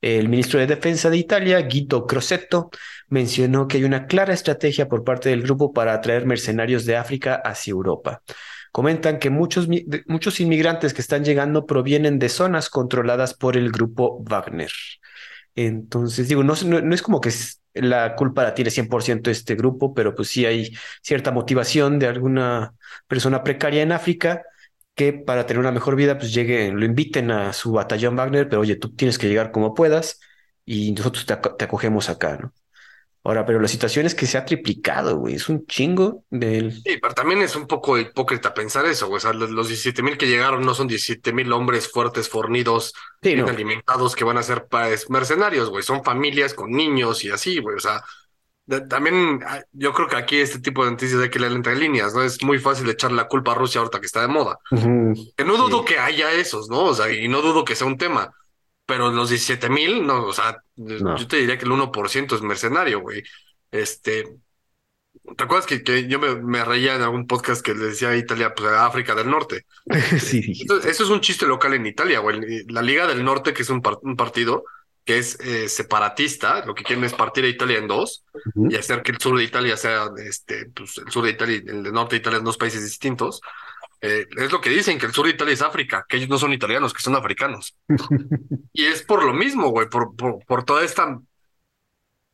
El 0.00 0.28
ministro 0.28 0.60
de 0.60 0.66
Defensa 0.66 1.10
de 1.10 1.16
Italia, 1.16 1.60
Guido 1.62 2.06
Crosetto, 2.06 2.70
mencionó 3.08 3.66
que 3.66 3.78
hay 3.78 3.84
una 3.84 4.06
clara 4.06 4.32
estrategia 4.32 4.88
por 4.88 5.02
parte 5.04 5.30
del 5.30 5.42
grupo 5.42 5.72
para 5.72 5.92
atraer 5.92 6.24
mercenarios 6.24 6.84
de 6.84 6.96
África 6.96 7.34
hacia 7.44 7.72
Europa. 7.72 8.22
Comentan 8.70 9.18
que 9.18 9.30
muchos, 9.30 9.68
muchos 10.06 10.40
inmigrantes 10.40 10.94
que 10.94 11.00
están 11.00 11.24
llegando 11.24 11.66
provienen 11.66 12.18
de 12.18 12.28
zonas 12.28 12.70
controladas 12.70 13.34
por 13.34 13.56
el 13.56 13.72
grupo 13.72 14.22
Wagner. 14.22 14.70
Entonces, 15.56 16.28
digo, 16.28 16.44
no, 16.44 16.54
no, 16.64 16.94
es 16.94 17.02
como 17.02 17.20
que 17.20 17.32
la 17.74 18.14
culpa 18.14 18.44
la 18.44 18.54
tiene 18.54 18.70
100% 18.70 19.28
este 19.28 19.56
grupo, 19.56 19.94
pero 19.94 20.14
pues 20.14 20.28
sí 20.28 20.46
hay 20.46 20.72
cierta 21.02 21.32
motivación 21.32 21.98
de 21.98 22.06
alguna 22.06 22.74
persona 23.08 23.42
precaria 23.42 23.82
en 23.82 23.90
África 23.90 24.44
que 24.98 25.12
para 25.12 25.46
tener 25.46 25.60
una 25.60 25.70
mejor 25.70 25.94
vida, 25.94 26.18
pues 26.18 26.34
lleguen, 26.34 26.78
lo 26.78 26.84
inviten 26.84 27.30
a 27.30 27.52
su 27.52 27.70
batallón 27.70 28.16
Wagner, 28.16 28.48
pero 28.48 28.62
oye, 28.62 28.74
tú 28.74 28.90
tienes 28.96 29.16
que 29.16 29.28
llegar 29.28 29.52
como 29.52 29.72
puedas 29.72 30.18
y 30.64 30.90
nosotros 30.90 31.24
te, 31.24 31.34
acogemos 31.64 32.10
acá, 32.10 32.36
¿no? 32.36 32.52
Ahora, 33.22 33.46
pero 33.46 33.60
la 33.60 33.68
situación 33.68 34.06
es 34.06 34.16
que 34.16 34.26
se 34.26 34.38
ha 34.38 34.44
triplicado, 34.44 35.18
güey, 35.18 35.36
es 35.36 35.48
un 35.48 35.66
chingo 35.66 36.24
del... 36.30 36.72
Sí, 36.72 36.98
pero 37.00 37.14
también 37.14 37.42
es 37.42 37.54
un 37.54 37.68
poco 37.68 37.96
hipócrita 37.96 38.52
pensar 38.52 38.86
eso, 38.86 39.06
güey, 39.06 39.18
o 39.18 39.20
sea, 39.20 39.32
los, 39.32 39.68
17 39.68 40.02
mil 40.02 40.18
que 40.18 40.26
llegaron 40.26 40.62
no 40.62 40.74
son 40.74 40.88
17 40.88 41.32
mil 41.32 41.52
hombres 41.52 41.88
fuertes, 41.88 42.28
fornidos, 42.28 42.92
bien 43.22 43.48
alimentados 43.48 44.16
que 44.16 44.24
van 44.24 44.38
a 44.38 44.42
ser 44.42 44.66
mercenarios, 45.10 45.70
güey, 45.70 45.84
son 45.84 46.02
familias 46.02 46.54
con 46.54 46.72
niños 46.72 47.24
y 47.24 47.30
así, 47.30 47.60
güey, 47.60 47.76
o 47.76 47.80
sea, 47.80 48.02
también 48.88 49.40
ah, 49.46 49.62
yo 49.72 49.92
creo 49.94 50.08
que 50.08 50.16
aquí 50.16 50.36
este 50.36 50.58
tipo 50.60 50.84
de 50.84 50.90
noticias 50.90 51.20
hay 51.20 51.30
que 51.30 51.38
leer 51.38 51.52
entre 51.52 51.76
líneas, 51.76 52.14
¿no? 52.14 52.22
Es 52.22 52.42
muy 52.42 52.58
fácil 52.58 52.88
echar 52.90 53.12
la 53.12 53.26
culpa 53.26 53.52
a 53.52 53.54
Rusia 53.54 53.80
ahorita 53.80 54.00
que 54.00 54.06
está 54.06 54.20
de 54.20 54.28
moda. 54.28 54.58
Que 54.70 55.44
no 55.44 55.56
dudo 55.56 55.84
que 55.84 55.98
haya 55.98 56.32
esos, 56.32 56.68
¿no? 56.68 56.84
O 56.84 56.94
sea, 56.94 57.10
y 57.10 57.28
no 57.28 57.40
dudo 57.40 57.64
que 57.64 57.74
sea 57.74 57.86
un 57.86 57.96
tema. 57.96 58.32
Pero 58.84 59.10
los 59.10 59.28
17 59.28 59.68
mil, 59.68 60.06
no, 60.06 60.24
o 60.24 60.32
sea, 60.32 60.62
yo 60.76 61.26
te 61.26 61.36
diría 61.36 61.58
que 61.58 61.66
el 61.66 61.72
1% 61.72 62.34
es 62.34 62.42
mercenario, 62.42 63.00
güey. 63.00 63.22
Este, 63.70 64.24
¿te 65.36 65.44
acuerdas 65.44 65.66
que, 65.66 65.82
que 65.82 66.08
yo 66.08 66.18
me, 66.18 66.64
reía 66.64 66.94
en 66.94 67.02
algún 67.02 67.26
podcast 67.26 67.62
que 67.62 67.74
le 67.74 67.86
decía 67.86 68.10
a 68.10 68.16
Italia, 68.16 68.54
pues 68.54 68.70
a 68.70 68.86
África 68.86 69.14
del 69.14 69.30
Norte? 69.30 69.66
sí. 70.18 70.64
Eso, 70.64 71.04
es 71.04 71.10
un 71.10 71.20
chiste 71.20 71.46
local 71.46 71.74
en 71.74 71.86
Italia, 71.86 72.20
güey. 72.20 72.64
La 72.68 72.82
Liga 72.82 73.06
del 73.06 73.24
Norte, 73.24 73.52
que 73.52 73.62
es 73.62 73.70
un, 73.70 73.82
un 74.02 74.16
partido, 74.16 74.64
que 75.08 75.16
es 75.16 75.40
eh, 75.40 75.70
separatista, 75.70 76.66
lo 76.66 76.74
que 76.74 76.84
quieren 76.84 77.02
es 77.02 77.14
partir 77.14 77.42
a 77.42 77.48
Italia 77.48 77.78
en 77.78 77.88
dos 77.88 78.26
y 78.54 78.76
hacer 78.76 79.00
que 79.00 79.12
el 79.12 79.18
sur 79.18 79.38
de 79.38 79.44
Italia 79.44 79.74
sea, 79.78 80.10
este, 80.18 80.66
pues 80.66 80.98
el 80.98 81.10
sur 81.10 81.24
de 81.24 81.30
Italia 81.30 81.62
y 81.64 81.66
el 81.66 81.82
norte 81.94 82.16
de 82.16 82.20
Italia 82.20 82.40
en 82.40 82.44
dos 82.44 82.58
países 82.58 82.84
distintos. 82.84 83.40
Eh, 84.02 84.26
es 84.36 84.52
lo 84.52 84.60
que 84.60 84.68
dicen, 84.68 84.98
que 84.98 85.06
el 85.06 85.14
sur 85.14 85.24
de 85.24 85.32
Italia 85.32 85.54
es 85.54 85.62
África, 85.62 86.04
que 86.06 86.18
ellos 86.18 86.28
no 86.28 86.36
son 86.36 86.52
italianos, 86.52 86.92
que 86.92 87.00
son 87.00 87.16
africanos. 87.16 87.74
y 88.74 88.84
es 88.84 89.02
por 89.02 89.24
lo 89.24 89.32
mismo, 89.32 89.70
güey, 89.70 89.88
por, 89.88 90.14
por, 90.14 90.44
por, 90.44 90.64
toda 90.64 90.84
esta, 90.84 91.18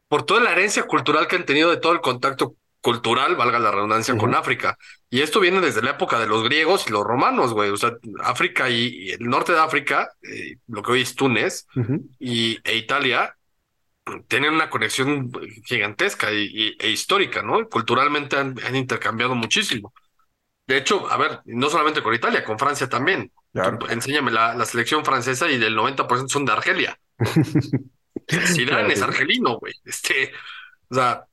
por 0.08 0.24
toda 0.24 0.40
la 0.40 0.50
herencia 0.50 0.82
cultural 0.82 1.28
que 1.28 1.36
han 1.36 1.46
tenido 1.46 1.70
de 1.70 1.76
todo 1.76 1.92
el 1.92 2.00
contacto 2.00 2.56
cultural, 2.84 3.34
valga 3.34 3.58
la 3.58 3.70
redundancia, 3.70 4.14
con 4.14 4.34
África. 4.34 4.76
Y 5.08 5.22
esto 5.22 5.40
viene 5.40 5.62
desde 5.62 5.80
la 5.80 5.92
época 5.92 6.20
de 6.20 6.26
los 6.26 6.44
griegos 6.44 6.86
y 6.86 6.90
los 6.90 7.02
romanos, 7.02 7.54
güey. 7.54 7.70
O 7.70 7.78
sea, 7.78 7.94
África 8.22 8.68
y, 8.68 9.08
el 9.08 9.20
norte 9.20 9.52
de 9.52 9.58
África, 9.58 10.10
eh, 10.20 10.58
lo 10.66 10.82
que 10.82 10.92
hoy 10.92 11.00
es 11.00 11.14
Túnez 11.14 11.66
y, 12.18 12.58
e 12.62 12.76
Italia, 12.76 13.34
tienen 14.28 14.52
una 14.52 14.68
conexión 14.68 15.32
gigantesca 15.64 16.30
y, 16.30 16.76
e 16.78 16.90
histórica, 16.90 17.40
¿no? 17.42 17.66
Culturalmente 17.70 18.36
han, 18.36 18.76
intercambiado 18.76 19.34
muchísimo. 19.34 19.94
De 20.66 20.76
hecho, 20.76 21.10
a 21.10 21.16
ver, 21.16 21.40
no 21.46 21.70
solamente 21.70 22.02
con 22.02 22.14
Italia, 22.14 22.44
con 22.44 22.58
Francia 22.58 22.86
también. 22.86 23.32
enséñame 23.88 24.30
la, 24.30 24.62
selección 24.66 25.06
francesa 25.06 25.50
y 25.50 25.56
del 25.56 25.74
90% 25.74 26.28
son 26.28 26.44
de 26.44 26.52
Argelia. 26.52 27.00
Zidane 28.28 28.92
es 28.92 29.00
argelino, 29.00 29.58
güey. 29.58 29.72
Este, 29.86 30.32
o 30.90 30.94
sea, 30.94 31.24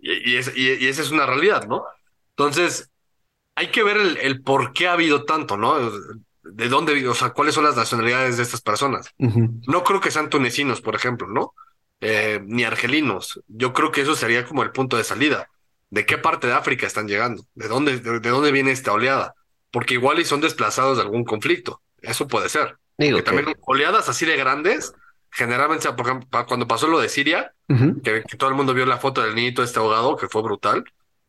y, 0.00 0.36
esa 0.36 1.02
es 1.02 1.10
una 1.10 1.26
realidad, 1.26 1.66
¿no? 1.66 1.84
Entonces, 2.30 2.90
hay 3.54 3.68
que 3.68 3.82
ver 3.82 3.96
el, 4.20 4.42
por 4.42 4.72
qué 4.72 4.88
ha 4.88 4.92
habido 4.92 5.24
tanto, 5.24 5.56
¿no? 5.56 5.90
De 6.42 6.68
dónde, 6.68 7.06
o 7.08 7.14
sea, 7.14 7.30
cuáles 7.30 7.54
son 7.54 7.64
las 7.64 7.76
nacionalidades 7.76 8.36
de 8.36 8.42
estas 8.42 8.60
personas. 8.60 9.12
No 9.18 9.84
creo 9.84 10.00
que 10.00 10.10
sean 10.10 10.30
tunecinos, 10.30 10.80
por 10.80 10.94
ejemplo, 10.94 11.26
¿no? 11.26 11.54
Eh, 12.00 12.40
ni 12.44 12.64
argelinos. 12.64 13.40
Yo 13.48 13.72
creo 13.72 13.90
que 13.90 14.02
eso 14.02 14.14
sería 14.14 14.46
como 14.46 14.62
el 14.62 14.70
punto 14.70 14.96
de 14.96 15.04
salida. 15.04 15.48
¿De 15.90 16.06
qué 16.06 16.18
parte 16.18 16.46
de 16.46 16.52
África 16.52 16.86
están 16.86 17.08
llegando? 17.08 17.44
¿De 17.54 17.66
dónde, 17.66 17.98
de, 17.98 18.20
dónde 18.20 18.52
viene 18.52 18.70
esta 18.70 18.92
oleada? 18.92 19.34
Porque 19.70 19.94
igual 19.94 20.20
y 20.20 20.24
son 20.24 20.40
desplazados 20.40 20.98
de 20.98 21.02
algún 21.02 21.24
conflicto. 21.24 21.82
Eso 22.00 22.28
puede 22.28 22.48
ser. 22.48 22.76
Digo 22.96 23.22
también 23.22 23.54
oleadas 23.66 24.08
así 24.08 24.26
de 24.26 24.36
grandes 24.36 24.92
generalmente, 25.30 25.92
por 25.92 26.06
ejemplo, 26.06 26.46
cuando 26.46 26.66
pasó 26.66 26.86
lo 26.88 27.00
de 27.00 27.08
Siria, 27.08 27.52
que, 28.02 28.22
todo 28.36 28.50
el 28.50 28.56
mundo 28.56 28.74
vio 28.74 28.86
la 28.86 28.98
foto 28.98 29.22
del 29.22 29.34
niñito 29.34 29.62
este 29.62 29.78
abogado, 29.78 30.16
que 30.16 30.28
fue 30.28 30.42
brutal, 30.42 30.84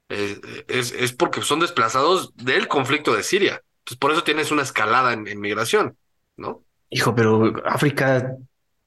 es, 0.10 0.92
es, 0.92 1.14
porque 1.14 1.42
son 1.42 1.60
desplazados 1.60 2.36
del 2.36 2.68
conflicto 2.68 3.14
de 3.14 3.24
Siria. 3.24 3.62
Entonces, 3.80 3.98
por 4.00 4.12
eso 4.12 4.24
tienes 4.24 4.52
una 4.52 4.64
escalada 4.64 5.14
en, 5.14 5.40
migración, 5.40 5.98
¿no? 6.38 6.64
Hijo, 6.90 7.14
pero 7.14 7.54
África 7.66 8.36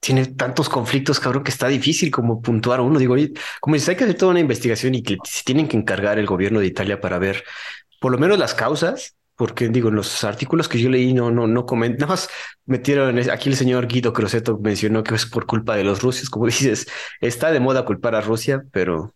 tiene 0.00 0.26
tantos 0.26 0.68
conflictos, 0.68 1.20
cabrón, 1.20 1.44
que 1.44 1.52
está 1.52 1.68
difícil 1.68 2.10
como 2.10 2.42
puntuar 2.42 2.80
uno. 2.80 2.98
Digo, 2.98 3.14
como 3.60 3.74
dices, 3.74 3.90
hay 3.90 3.96
que 3.96 4.04
hacer 4.04 4.16
toda 4.16 4.32
una 4.32 4.40
investigación 4.40 4.96
y 4.96 5.02
que 5.02 5.16
se 5.24 5.44
tienen 5.44 5.68
que 5.68 5.76
encargar 5.76 6.18
el 6.18 6.26
gobierno 6.26 6.58
de 6.58 6.66
Italia 6.66 7.00
para 7.00 7.18
ver 7.18 7.44
por 8.00 8.10
lo 8.10 8.18
menos 8.18 8.36
las 8.38 8.54
causas 8.54 9.14
porque 9.37 9.68
digo, 9.68 9.89
en 9.89 9.97
los 9.97 10.24
artículos 10.24 10.68
que 10.68 10.80
yo 10.80 10.89
leí 10.91 11.14
no, 11.14 11.30
no, 11.30 11.47
no 11.47 11.66
comentan, 11.66 12.01
nada 12.01 12.12
más 12.12 12.28
metieron, 12.66 13.18
aquí 13.30 13.49
el 13.49 13.57
señor 13.57 13.87
Guido 13.87 14.12
Crosetto 14.12 14.59
mencionó 14.59 15.03
que 15.03 15.14
es 15.14 15.26
por 15.26 15.47
culpa 15.47 15.76
de 15.76 15.85
los 15.85 16.03
rusos, 16.03 16.30
como 16.30 16.47
dices, 16.47 16.87
está 17.20 17.51
de 17.51 17.61
moda 17.61 17.85
culpar 17.85 18.14
a 18.14 18.20
Rusia, 18.20 18.62
pero 18.72 19.14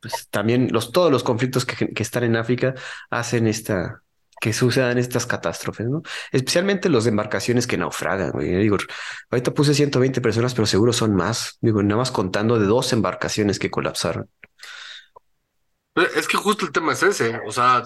pues 0.00 0.28
también 0.30 0.68
los, 0.72 0.92
todos 0.92 1.10
los 1.10 1.22
conflictos 1.24 1.64
que, 1.66 1.88
que 1.92 2.02
están 2.02 2.24
en 2.24 2.36
África 2.36 2.74
hacen 3.10 3.46
esta, 3.46 4.02
que 4.40 4.52
sucedan 4.52 4.98
estas 4.98 5.26
catástrofes, 5.26 5.86
¿no? 5.86 6.02
Especialmente 6.30 6.88
los 6.88 7.06
embarcaciones 7.06 7.66
que 7.66 7.76
naufragan, 7.76 8.30
güey. 8.30 8.54
Digo, 8.56 8.76
ahorita 9.30 9.52
puse 9.52 9.74
120 9.74 10.20
personas, 10.20 10.54
pero 10.54 10.66
seguro 10.66 10.92
son 10.92 11.14
más. 11.14 11.58
Digo, 11.60 11.82
nada 11.82 11.98
más 11.98 12.10
contando 12.10 12.58
de 12.58 12.66
dos 12.66 12.92
embarcaciones 12.92 13.58
que 13.58 13.70
colapsaron. 13.70 14.30
Es 16.16 16.28
que 16.28 16.36
justo 16.36 16.64
el 16.64 16.72
tema 16.72 16.92
es 16.92 17.02
ese, 17.02 17.40
o 17.44 17.50
sea, 17.50 17.82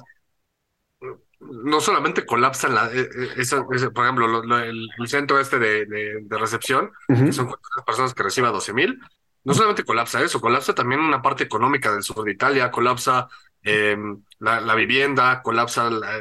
no 1.51 1.81
solamente 1.81 2.25
colapsan 2.25 2.75
la, 2.75 2.91
eh, 2.93 3.09
eh, 3.37 3.91
por 3.93 4.05
ejemplo, 4.05 4.59
el, 4.63 4.89
centro 5.07 5.39
este 5.39 5.59
de, 5.59 6.27
recepción, 6.31 6.91
que 7.09 7.33
son 7.33 7.55
personas 7.85 8.15
que 8.15 8.23
reciben 8.23 8.53
12 8.53 8.73
mil, 8.73 9.01
no 9.45 9.55
solamente 9.55 9.85
colapsa 9.85 10.23
eso, 10.23 10.41
colapsa 10.41 10.75
también 10.75 11.01
una 11.01 11.21
parte 11.21 11.45
económica 11.45 11.93
del 11.93 12.03
sur 12.03 12.25
de 12.25 12.33
Italia, 12.33 12.71
colapsa 12.71 13.29
em, 13.63 14.23
la, 14.39 14.75
vivienda, 14.75 15.43
colapsa 15.43 15.91
la, 15.91 16.21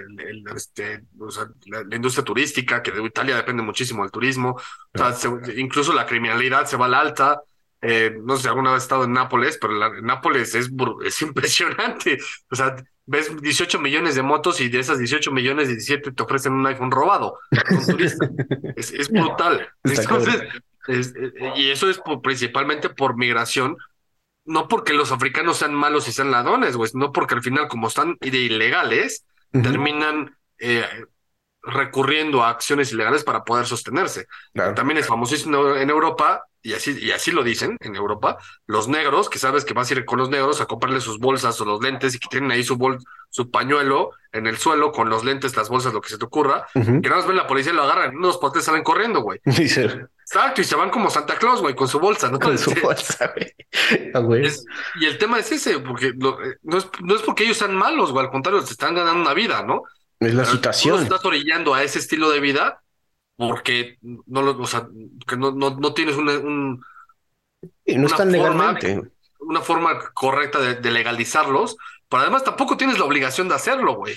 este, 0.56 1.04
la, 1.66 1.96
industria 1.96 2.26
turística, 2.26 2.82
que 2.82 2.92
de 2.92 3.04
Italia 3.04 3.36
depende 3.36 3.62
muchísimo 3.62 4.04
del 4.04 4.12
turismo, 4.12 4.60
incluso 5.56 5.94
la 5.94 6.06
criminalidad 6.06 6.66
se 6.66 6.78
va 6.78 6.86
a 6.88 6.90
la 6.90 7.00
alta. 7.00 7.42
Eh, 7.84 8.16
no 8.24 8.36
sé 8.36 8.44
si 8.44 8.48
alguna 8.48 8.72
vez 8.74 8.82
he 8.82 8.86
estado 8.86 9.06
en 9.06 9.14
Nápoles, 9.14 9.58
pero 9.60 10.02
Nápoles 10.02 10.54
es, 10.54 10.70
es 11.04 11.22
impresionante. 11.22 12.20
O 12.50 12.56
sea, 12.56 12.76
ves 13.12 13.30
18 13.42 13.78
millones 13.80 14.16
de 14.16 14.22
motos 14.22 14.62
y 14.62 14.70
de 14.70 14.80
esas 14.80 14.98
18 14.98 15.32
millones, 15.32 15.68
17 15.68 16.14
te 16.14 16.24
ofrecen 16.24 16.54
un 16.54 16.66
iPhone 16.66 16.92
robado. 16.92 17.40
es, 18.78 19.10
brutal. 19.10 19.68
Entonces, 19.84 20.42
eh, 20.88 21.54
y 21.58 21.70
eso 21.70 21.90
es 21.90 22.02
principalmente 22.24 22.90
por 22.90 23.18
migración, 23.18 23.76
no 24.46 24.70
porque 24.70 24.94
los 24.94 25.12
africanos 25.12 25.58
sean 25.58 25.76
malos 25.76 26.08
y 26.08 26.14
sean 26.14 26.32
ladrones, 26.32 26.78
güey, 26.78 26.90
no 26.94 27.12
porque 27.12 27.36
al 27.36 27.44
final, 27.44 27.68
como 27.68 27.90
están 27.90 28.18
de 28.22 28.38
ilegales, 28.38 29.26
terminan 29.52 30.38
eh, 30.60 30.86
recurriendo 31.64 32.44
a 32.44 32.50
acciones 32.50 32.92
ilegales 32.92 33.24
para 33.24 33.44
poder 33.44 33.66
sostenerse. 33.66 34.28
También 34.76 34.98
es 34.98 35.08
famosísimo 35.08 35.76
en 35.76 35.90
Europa 35.90 36.44
y 36.64 36.74
así, 36.74 36.96
y 37.00 37.12
así 37.12 37.32
lo 37.32 37.44
dicen 37.44 37.76
en 37.80 37.96
Europa, 37.96 38.38
los 38.68 38.88
negros, 38.88 39.30
que 39.30 39.40
sabes 39.40 39.66
que 39.66 39.74
vas 39.74 39.90
a 39.90 39.94
ir 39.96 40.06
con 40.06 40.20
los 40.20 40.30
negros 40.30 40.62
a 40.62 40.68
comprarle 40.68 41.02
sus 41.02 41.18
bolsas 41.18 41.60
o 41.60 41.66
los 41.66 41.82
lentes 41.82 42.14
y 42.14 42.20
que 42.20 42.28
tienen 42.30 42.52
ahí 42.52 42.64
su, 42.64 42.78
bol, 42.78 43.00
su 43.32 43.50
pañuelo 43.50 44.12
en 44.32 44.46
el 44.46 44.58
suelo 44.58 44.92
con 44.92 45.10
los 45.10 45.24
lentes, 45.24 45.56
las 45.58 45.70
bolsas, 45.70 45.92
lo 45.94 46.02
que 46.02 46.10
se 46.10 46.20
te 46.20 46.26
ocurra, 46.26 46.68
que 47.02 47.10
nada 47.10 47.18
más 47.22 47.28
ven 47.28 47.38
la 47.38 47.48
policía 47.48 47.72
y 47.74 47.76
lo 47.76 47.84
agarran, 47.84 48.16
unos 48.16 48.38
potes 48.38 48.64
salen 48.64 48.84
corriendo, 48.84 49.22
güey. 49.22 49.40
Exacto, 50.22 50.62
y 50.62 50.64
se 50.64 50.76
van 50.76 50.92
como 50.92 51.10
Santa 51.10 51.36
Claus, 51.38 51.62
güey, 51.62 51.76
con 51.76 51.88
su 51.88 52.00
bolsa, 52.00 52.30
¿no? 52.30 52.40
Con 52.40 52.58
su 52.58 52.70
bolsa, 52.82 53.34
güey. 53.36 53.54
Ah. 54.44 54.46
Es- 54.46 54.64
y 55.00 55.06
el 55.08 55.18
tema 55.18 55.40
es 55.40 55.52
ese, 55.52 55.80
porque 55.80 56.14
lo- 56.18 56.42
eh, 56.44 56.58
no, 56.62 56.78
es, 56.78 56.88
no 57.02 57.16
es 57.16 57.22
porque 57.24 57.44
ellos 57.44 57.58
sean 57.58 57.76
malos, 57.76 58.12
güey, 58.12 58.24
al 58.26 58.32
contrario, 58.32 58.62
se 58.62 58.74
están 58.74 58.94
ganando 58.96 59.20
una 59.22 59.34
vida, 59.34 59.64
¿no? 59.64 59.82
Es 60.22 60.34
la 60.34 60.44
Tú 60.44 60.52
situación. 60.52 60.94
los 60.94 61.04
estás 61.04 61.26
orillando 61.26 61.74
a 61.74 61.84
ese 61.84 62.00
estilo 62.00 62.30
de 62.30 62.40
vida 62.40 62.82
porque 63.36 63.98
no 64.02 64.42
lo, 64.44 64.58
o 64.58 64.68
sea, 64.68 64.88
que 65.28 65.36
no, 65.36 65.52
no, 65.52 65.72
no 65.72 65.94
tienes 65.94 66.16
una, 66.16 66.34
un- 66.34 66.82
Y 67.86 67.98
no 67.98 68.08
están 68.08 68.32
forma- 68.34 68.74
legalmente. 68.74 69.12
una 69.40 69.62
forma 69.62 70.00
correcta 70.14 70.60
de, 70.60 70.76
de 70.76 70.92
legalizarlos, 70.92 71.76
pero 72.08 72.22
además 72.22 72.44
tampoco 72.44 72.78
tienes 72.78 73.00
la 73.00 73.06
obligación 73.06 73.50
de 73.50 73.56
hacerlo, 73.56 73.96
güey. 73.96 74.16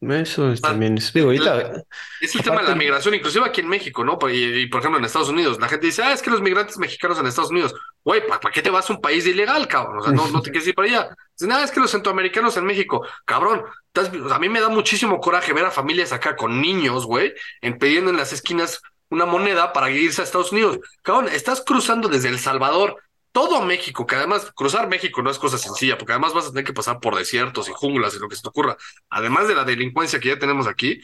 Eso 0.00 0.52
es 0.52 0.60
Ah, 0.62 0.68
también 0.68 0.98
es. 0.98 1.12
Digo, 1.12 1.26
ahorita. 1.28 1.82
Es 2.20 2.34
el 2.34 2.42
tema 2.42 2.60
de 2.62 2.68
la 2.68 2.74
migración, 2.74 3.14
inclusive 3.14 3.46
aquí 3.46 3.62
en 3.62 3.68
México, 3.68 4.04
¿no? 4.04 4.18
Y, 4.30 4.60
y, 4.62 4.66
por 4.68 4.80
ejemplo 4.80 4.98
en 4.98 5.04
Estados 5.06 5.30
Unidos, 5.30 5.58
la 5.58 5.68
gente 5.68 5.86
dice, 5.86 6.02
ah, 6.02 6.12
es 6.12 6.20
que 6.22 6.30
los 6.30 6.42
migrantes 6.42 6.76
mexicanos 6.78 7.18
en 7.18 7.26
Estados 7.26 7.50
Unidos, 7.50 7.74
güey, 8.04 8.26
¿para 8.26 8.52
qué 8.52 8.60
te 8.62 8.70
vas 8.70 8.88
a 8.90 8.92
un 8.92 9.00
país 9.00 9.26
ilegal, 9.26 9.66
cabrón? 9.66 9.98
O 9.98 10.02
sea, 10.02 10.12
no, 10.12 10.28
no 10.28 10.42
te 10.42 10.50
quieres 10.52 10.68
ir 10.68 10.74
para 10.74 10.88
allá. 10.88 11.16
Dicen, 11.38 11.52
ah, 11.52 11.62
es 11.64 11.70
que 11.70 11.80
los 11.80 11.90
centroamericanos 11.90 12.56
en 12.58 12.66
México, 12.66 13.06
cabrón, 13.24 13.64
estás- 13.94 14.12
o 14.14 14.28
sea, 14.28 14.36
a 14.36 14.40
mí 14.40 14.48
me 14.50 14.60
da 14.60 14.68
muchísimo 14.68 15.18
coraje 15.18 15.52
ver 15.54 15.64
a 15.64 15.70
familias 15.70 16.12
acá 16.12 16.36
con 16.36 16.60
niños, 16.60 17.06
güey, 17.06 17.32
en 17.62 17.78
pidiendo 17.78 18.10
en 18.10 18.18
las 18.18 18.32
esquinas 18.34 18.82
una 19.08 19.24
moneda 19.24 19.72
para 19.72 19.90
irse 19.90 20.20
a 20.20 20.24
Estados 20.24 20.52
Unidos. 20.52 20.78
Cabrón, 21.02 21.28
estás 21.32 21.62
cruzando 21.64 22.08
desde 22.08 22.28
El 22.28 22.38
Salvador. 22.38 22.96
Todo 23.36 23.60
México, 23.60 24.06
que 24.06 24.16
además 24.16 24.50
cruzar 24.54 24.88
México 24.88 25.20
no 25.20 25.30
es 25.30 25.38
cosa 25.38 25.58
sencilla, 25.58 25.98
porque 25.98 26.14
además 26.14 26.32
vas 26.32 26.46
a 26.46 26.48
tener 26.52 26.64
que 26.64 26.72
pasar 26.72 27.00
por 27.00 27.14
desiertos 27.14 27.68
y 27.68 27.72
junglas 27.72 28.14
y 28.14 28.18
lo 28.18 28.30
que 28.30 28.36
se 28.36 28.40
te 28.40 28.48
ocurra, 28.48 28.78
además 29.10 29.46
de 29.46 29.54
la 29.54 29.64
delincuencia 29.64 30.18
que 30.18 30.28
ya 30.28 30.38
tenemos 30.38 30.66
aquí, 30.66 31.02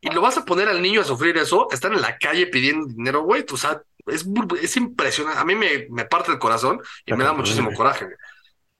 y 0.00 0.08
lo 0.08 0.22
vas 0.22 0.38
a 0.38 0.46
poner 0.46 0.70
al 0.70 0.80
niño 0.80 1.02
a 1.02 1.04
sufrir 1.04 1.36
eso, 1.36 1.68
estar 1.70 1.92
en 1.92 2.00
la 2.00 2.16
calle 2.16 2.46
pidiendo 2.46 2.86
dinero, 2.86 3.24
güey, 3.24 3.44
o 3.52 3.56
sea, 3.58 3.82
es, 4.06 4.76
impresionante. 4.78 5.38
A 5.38 5.44
mí 5.44 5.54
me, 5.54 5.86
me 5.90 6.06
parte 6.06 6.32
el 6.32 6.38
corazón 6.38 6.80
y 7.04 7.12
me 7.12 7.22
da 7.22 7.34
muchísimo 7.34 7.70
coraje. 7.74 8.06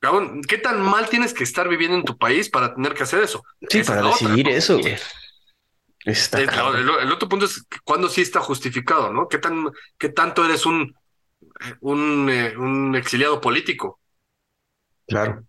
Cabrón, 0.00 0.40
¿qué 0.40 0.57
tan 0.57 0.80
mal 0.80 1.07
tienes 1.11 1.34
que 1.34 1.44
estar 1.44 1.68
viviendo 1.68 1.98
en 1.98 2.05
tu 2.05 2.16
país 2.16 2.48
para 2.48 2.74
tener 2.74 2.94
que 2.94 3.02
hacer 3.02 3.22
eso? 3.22 3.44
Sí, 3.68 3.80
Esa 3.80 3.96
para 3.96 4.09
es 4.09 4.14
otra, 4.14 4.28
decidir 4.28 4.48
eso, 4.48 4.78
güey. 4.78 4.96
Está 6.07 6.40
el, 6.40 6.48
el 6.48 7.12
otro 7.12 7.28
punto 7.28 7.44
es 7.44 7.66
cuándo 7.84 8.09
sí 8.09 8.22
está 8.22 8.40
justificado, 8.40 9.12
¿no? 9.12 9.28
¿Qué 9.28 9.36
tan, 9.36 9.70
qué 9.98 10.09
tanto 10.09 10.42
eres 10.42 10.64
un, 10.64 10.96
un, 11.80 12.28
eh, 12.30 12.57
un 12.57 12.94
exiliado 12.96 13.40
político? 13.40 14.00
Claro. 15.07 15.44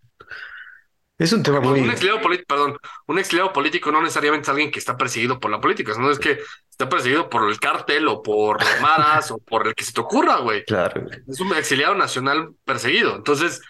Es 1.18 1.32
un 1.32 1.42
tema 1.42 1.60
Un 1.60 1.90
exiliado 1.90 2.20
político, 2.20 2.46
perdón, 2.46 2.78
un 3.06 3.18
exiliado 3.18 3.52
político 3.52 3.90
no 3.90 4.02
necesariamente 4.02 4.42
es 4.44 4.48
alguien 4.50 4.70
que 4.70 4.78
está 4.78 4.98
perseguido 4.98 5.40
por 5.40 5.50
la 5.50 5.62
política, 5.62 5.94
no 5.96 6.10
es 6.10 6.18
que 6.18 6.40
está 6.68 6.90
perseguido 6.90 7.30
por 7.30 7.48
el 7.48 7.58
cártel 7.58 8.06
o 8.08 8.22
por 8.22 8.60
los 8.62 8.80
maras 8.82 9.30
o 9.30 9.38
por 9.38 9.66
el 9.66 9.74
que 9.74 9.84
se 9.84 9.94
te 9.94 10.00
ocurra, 10.02 10.40
güey. 10.40 10.64
Claro. 10.64 11.06
Es 11.26 11.40
un 11.40 11.54
exiliado 11.54 11.94
nacional 11.94 12.54
perseguido. 12.64 13.16
Entonces, 13.16 13.62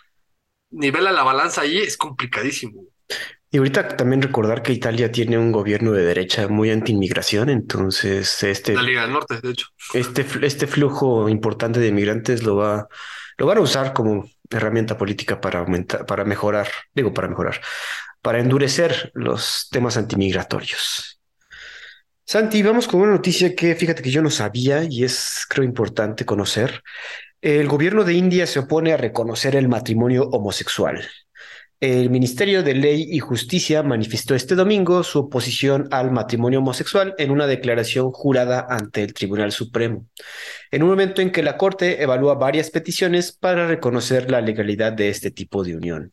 nivela 0.70 1.12
la 1.12 1.22
balanza 1.22 1.60
ahí 1.60 1.78
es 1.78 1.96
complicadísimo. 1.96 2.84
Y 3.56 3.58
ahorita 3.58 3.88
también 3.96 4.20
recordar 4.20 4.60
que 4.60 4.74
Italia 4.74 5.10
tiene 5.10 5.38
un 5.38 5.50
gobierno 5.50 5.90
de 5.92 6.04
derecha 6.04 6.46
muy 6.46 6.70
anti-inmigración, 6.70 7.48
entonces 7.48 8.42
este, 8.42 8.74
La 8.74 8.82
Liga 8.82 9.00
del 9.00 9.12
Norte, 9.12 9.40
de 9.40 9.50
hecho. 9.50 9.68
este, 9.94 10.26
este 10.42 10.66
flujo 10.66 11.26
importante 11.30 11.80
de 11.80 11.90
migrantes 11.90 12.42
lo 12.42 12.56
va, 12.56 12.86
lo 13.38 13.46
van 13.46 13.56
a 13.56 13.62
usar 13.62 13.94
como 13.94 14.28
herramienta 14.50 14.98
política 14.98 15.40
para 15.40 15.60
aumentar, 15.60 16.04
para 16.04 16.26
mejorar, 16.26 16.68
digo 16.94 17.14
para 17.14 17.28
mejorar, 17.28 17.62
para 18.20 18.40
endurecer 18.40 19.10
los 19.14 19.68
temas 19.70 19.96
antimigratorios. 19.96 21.18
Santi, 22.26 22.62
vamos 22.62 22.86
con 22.86 23.00
una 23.00 23.12
noticia 23.12 23.54
que 23.54 23.74
fíjate 23.74 24.02
que 24.02 24.10
yo 24.10 24.20
no 24.20 24.28
sabía 24.28 24.84
y 24.84 25.02
es 25.02 25.46
creo 25.48 25.64
importante 25.64 26.26
conocer. 26.26 26.82
El 27.40 27.68
gobierno 27.68 28.04
de 28.04 28.12
India 28.12 28.46
se 28.46 28.58
opone 28.58 28.92
a 28.92 28.98
reconocer 28.98 29.56
el 29.56 29.66
matrimonio 29.66 30.24
homosexual. 30.24 31.02
El 31.78 32.08
Ministerio 32.08 32.62
de 32.62 32.74
Ley 32.74 33.06
y 33.10 33.18
Justicia 33.18 33.82
manifestó 33.82 34.34
este 34.34 34.54
domingo 34.54 35.02
su 35.02 35.18
oposición 35.18 35.88
al 35.90 36.10
matrimonio 36.10 36.60
homosexual 36.60 37.14
en 37.18 37.30
una 37.30 37.46
declaración 37.46 38.12
jurada 38.12 38.66
ante 38.70 39.02
el 39.02 39.12
Tribunal 39.12 39.52
Supremo, 39.52 40.06
en 40.70 40.82
un 40.82 40.88
momento 40.88 41.20
en 41.20 41.30
que 41.30 41.42
la 41.42 41.58
Corte 41.58 42.02
evalúa 42.02 42.36
varias 42.36 42.70
peticiones 42.70 43.30
para 43.30 43.66
reconocer 43.66 44.30
la 44.30 44.40
legalidad 44.40 44.94
de 44.94 45.10
este 45.10 45.30
tipo 45.30 45.64
de 45.64 45.76
unión. 45.76 46.12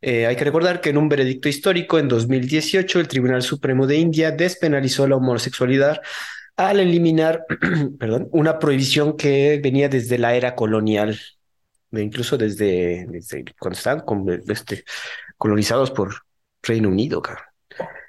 Eh, 0.00 0.26
hay 0.26 0.36
que 0.36 0.44
recordar 0.44 0.80
que 0.80 0.90
en 0.90 0.98
un 0.98 1.08
veredicto 1.08 1.48
histórico 1.48 1.98
en 1.98 2.06
2018 2.06 3.00
el 3.00 3.08
Tribunal 3.08 3.42
Supremo 3.42 3.88
de 3.88 3.96
India 3.96 4.30
despenalizó 4.30 5.08
la 5.08 5.16
homosexualidad 5.16 6.00
al 6.56 6.78
eliminar, 6.78 7.44
perdón, 7.98 8.28
una 8.30 8.60
prohibición 8.60 9.16
que 9.16 9.60
venía 9.60 9.88
desde 9.88 10.16
la 10.16 10.36
era 10.36 10.54
colonial 10.54 11.18
incluso 12.02 12.36
desde, 12.36 13.06
cuando 13.58 13.76
estaban 13.76 14.04
este, 14.48 14.84
colonizados 15.36 15.90
por 15.90 16.14
Reino 16.62 16.88
Unido. 16.88 17.22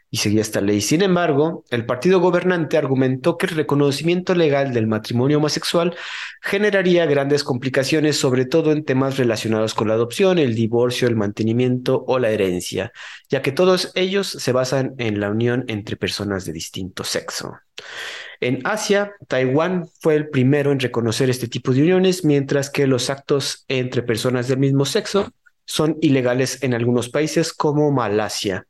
Y 0.09 0.17
seguía 0.17 0.41
esta 0.41 0.61
ley. 0.61 0.79
Sin 0.79 1.01
embargo, 1.01 1.65
el 1.69 1.85
partido 1.85 2.21
gobernante 2.21 2.77
argumentó 2.77 3.38
que 3.38 3.47
el 3.47 3.55
reconocimiento 3.55 4.35
legal 4.35 4.73
del 4.73 4.88
matrimonio 4.88 5.38
homosexual 5.38 5.97
generaría 6.41 7.05
grandes 7.05 7.43
complicaciones, 7.43 8.17
sobre 8.17 8.45
todo 8.45 8.71
en 8.71 8.85
temas 8.85 9.17
relacionados 9.17 9.73
con 9.73 9.89
la 9.89 9.95
adopción, 9.95 10.39
el 10.39 10.55
divorcio, 10.55 11.09
el 11.09 11.17
mantenimiento 11.17 12.05
o 12.07 12.19
la 12.19 12.29
herencia, 12.29 12.93
ya 13.29 13.41
que 13.41 13.51
todos 13.51 13.91
ellos 13.95 14.27
se 14.27 14.53
basan 14.53 14.95
en 14.97 15.19
la 15.19 15.29
unión 15.29 15.65
entre 15.67 15.97
personas 15.97 16.45
de 16.45 16.53
distinto 16.53 17.03
sexo. 17.03 17.57
En 18.39 18.61
Asia, 18.65 19.13
Taiwán 19.27 19.88
fue 19.99 20.15
el 20.15 20.29
primero 20.29 20.71
en 20.71 20.79
reconocer 20.79 21.29
este 21.29 21.47
tipo 21.47 21.73
de 21.73 21.81
uniones, 21.81 22.23
mientras 22.23 22.69
que 22.69 22.88
los 22.88 23.09
actos 23.09 23.65
entre 23.67 24.03
personas 24.03 24.47
del 24.47 24.59
mismo 24.59 24.85
sexo 24.85 25.31
son 25.65 25.97
ilegales 26.01 26.63
en 26.63 26.73
algunos 26.73 27.09
países 27.09 27.53
como 27.53 27.91
Malasia. 27.91 28.65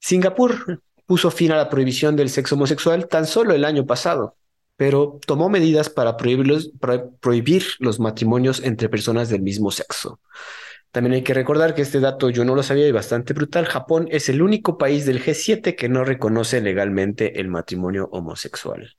Singapur 0.00 0.82
puso 1.06 1.30
fin 1.30 1.52
a 1.52 1.56
la 1.56 1.70
prohibición 1.70 2.16
del 2.16 2.30
sexo 2.30 2.56
homosexual 2.56 3.08
tan 3.08 3.26
solo 3.26 3.54
el 3.54 3.64
año 3.64 3.86
pasado, 3.86 4.36
pero 4.76 5.18
tomó 5.26 5.48
medidas 5.48 5.88
para, 5.88 6.16
prohibirlos, 6.16 6.70
para 6.80 7.08
prohibir 7.20 7.64
los 7.78 8.00
matrimonios 8.00 8.60
entre 8.60 8.88
personas 8.88 9.28
del 9.28 9.42
mismo 9.42 9.70
sexo. 9.70 10.20
También 10.94 11.14
hay 11.14 11.22
que 11.24 11.34
recordar 11.34 11.74
que 11.74 11.82
este 11.82 11.98
dato 11.98 12.30
yo 12.30 12.44
no 12.44 12.54
lo 12.54 12.62
sabía 12.62 12.86
y 12.86 12.92
bastante 12.92 13.34
brutal. 13.34 13.66
Japón 13.66 14.06
es 14.12 14.28
el 14.28 14.40
único 14.40 14.78
país 14.78 15.04
del 15.04 15.20
G7 15.20 15.74
que 15.74 15.88
no 15.88 16.04
reconoce 16.04 16.60
legalmente 16.60 17.40
el 17.40 17.48
matrimonio 17.48 18.08
homosexual. 18.12 18.94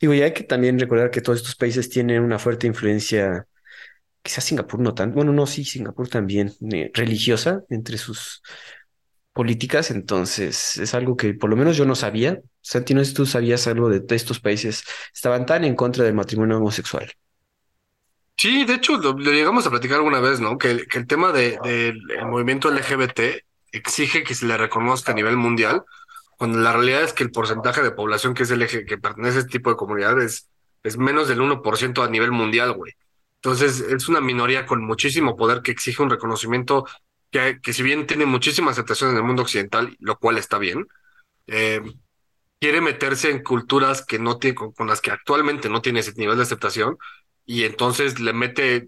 Digo, 0.00 0.14
y 0.14 0.22
hay 0.22 0.32
que 0.32 0.44
también 0.44 0.78
recordar 0.78 1.10
que 1.10 1.20
todos 1.20 1.40
estos 1.40 1.56
países 1.56 1.90
tienen 1.90 2.22
una 2.22 2.38
fuerte 2.38 2.66
influencia, 2.66 3.46
quizás 4.22 4.44
Singapur 4.44 4.80
no 4.80 4.94
tanto, 4.94 5.16
bueno, 5.16 5.34
no, 5.34 5.46
sí, 5.46 5.62
Singapur 5.62 6.08
también, 6.08 6.54
eh, 6.72 6.90
religiosa 6.94 7.64
entre 7.68 7.98
sus 7.98 8.40
políticas, 9.34 9.90
entonces 9.90 10.78
es 10.78 10.94
algo 10.94 11.18
que 11.18 11.34
por 11.34 11.50
lo 11.50 11.56
menos 11.56 11.76
yo 11.76 11.84
no 11.84 11.96
sabía. 11.96 12.40
Santi, 12.62 12.94
no 12.94 13.00
sé 13.04 13.10
si 13.10 13.14
tú 13.14 13.26
sabías 13.26 13.66
algo 13.66 13.90
de 13.90 14.02
estos 14.16 14.40
países, 14.40 14.84
estaban 15.14 15.44
tan 15.44 15.64
en 15.64 15.76
contra 15.76 16.02
del 16.02 16.14
matrimonio 16.14 16.56
homosexual. 16.56 17.12
Sí, 18.40 18.64
de 18.64 18.74
hecho, 18.74 18.96
lo, 18.96 19.12
lo 19.12 19.32
llegamos 19.32 19.66
a 19.66 19.70
platicar 19.70 19.98
alguna 19.98 20.20
vez, 20.20 20.40
¿no? 20.40 20.56
Que, 20.56 20.70
el- 20.70 20.86
que 20.88 20.98
el 20.98 21.06
tema 21.06 21.30
de- 21.32 21.58
del 21.62 22.00
el 22.10 22.26
movimiento 22.26 22.68
LGBT 22.70 23.44
exige 23.72 24.24
que 24.24 24.34
se 24.34 24.46
le 24.46 24.56
reconozca 24.56 25.12
a 25.12 25.14
nivel 25.14 25.36
mundial, 25.36 25.82
cuando 26.38 26.58
la 26.58 26.72
realidad 26.72 27.02
es 27.02 27.12
que 27.12 27.22
el 27.24 27.30
porcentaje 27.32 27.82
de 27.82 27.90
población 27.90 28.32
que 28.34 28.44
es 28.44 28.50
LG, 28.50 28.86
que 28.86 28.96
pertenece 28.98 29.36
a 29.38 29.40
este 29.40 29.52
tipo 29.52 29.68
de 29.70 29.76
comunidades 29.76 30.48
es 30.82 30.96
menos 30.96 31.28
del 31.28 31.40
1% 31.42 32.02
a 32.02 32.08
nivel 32.08 32.32
mundial, 32.32 32.72
güey. 32.72 32.94
Entonces, 33.36 33.80
es 33.80 34.08
una 34.08 34.20
minoría 34.22 34.64
con 34.66 34.82
muchísimo 34.84 35.36
poder 35.36 35.60
que 35.62 35.70
exige 35.72 36.02
un 36.02 36.10
reconocimiento 36.10 36.86
que, 37.30 37.60
que 37.62 37.72
si 37.74 37.82
bien 37.82 38.06
tiene 38.06 38.24
muchísima 38.26 38.70
aceptación 38.70 39.10
en 39.10 39.16
el 39.18 39.22
mundo 39.24 39.42
occidental, 39.42 39.96
lo 40.00 40.18
cual 40.18 40.38
está 40.38 40.58
bien, 40.58 40.86
eh, 41.48 41.82
quiere 42.60 42.80
meterse 42.80 43.30
en 43.30 43.42
culturas 43.42 44.04
que 44.04 44.18
no 44.18 44.38
tiene, 44.38 44.54
con, 44.56 44.72
con 44.72 44.86
las 44.86 45.00
que 45.00 45.10
actualmente 45.10 45.68
no 45.68 45.80
tiene 45.82 46.00
ese 46.00 46.12
nivel 46.16 46.36
de 46.36 46.42
aceptación 46.42 46.98
y 47.52 47.64
entonces 47.64 48.20
le 48.20 48.32
mete, 48.32 48.86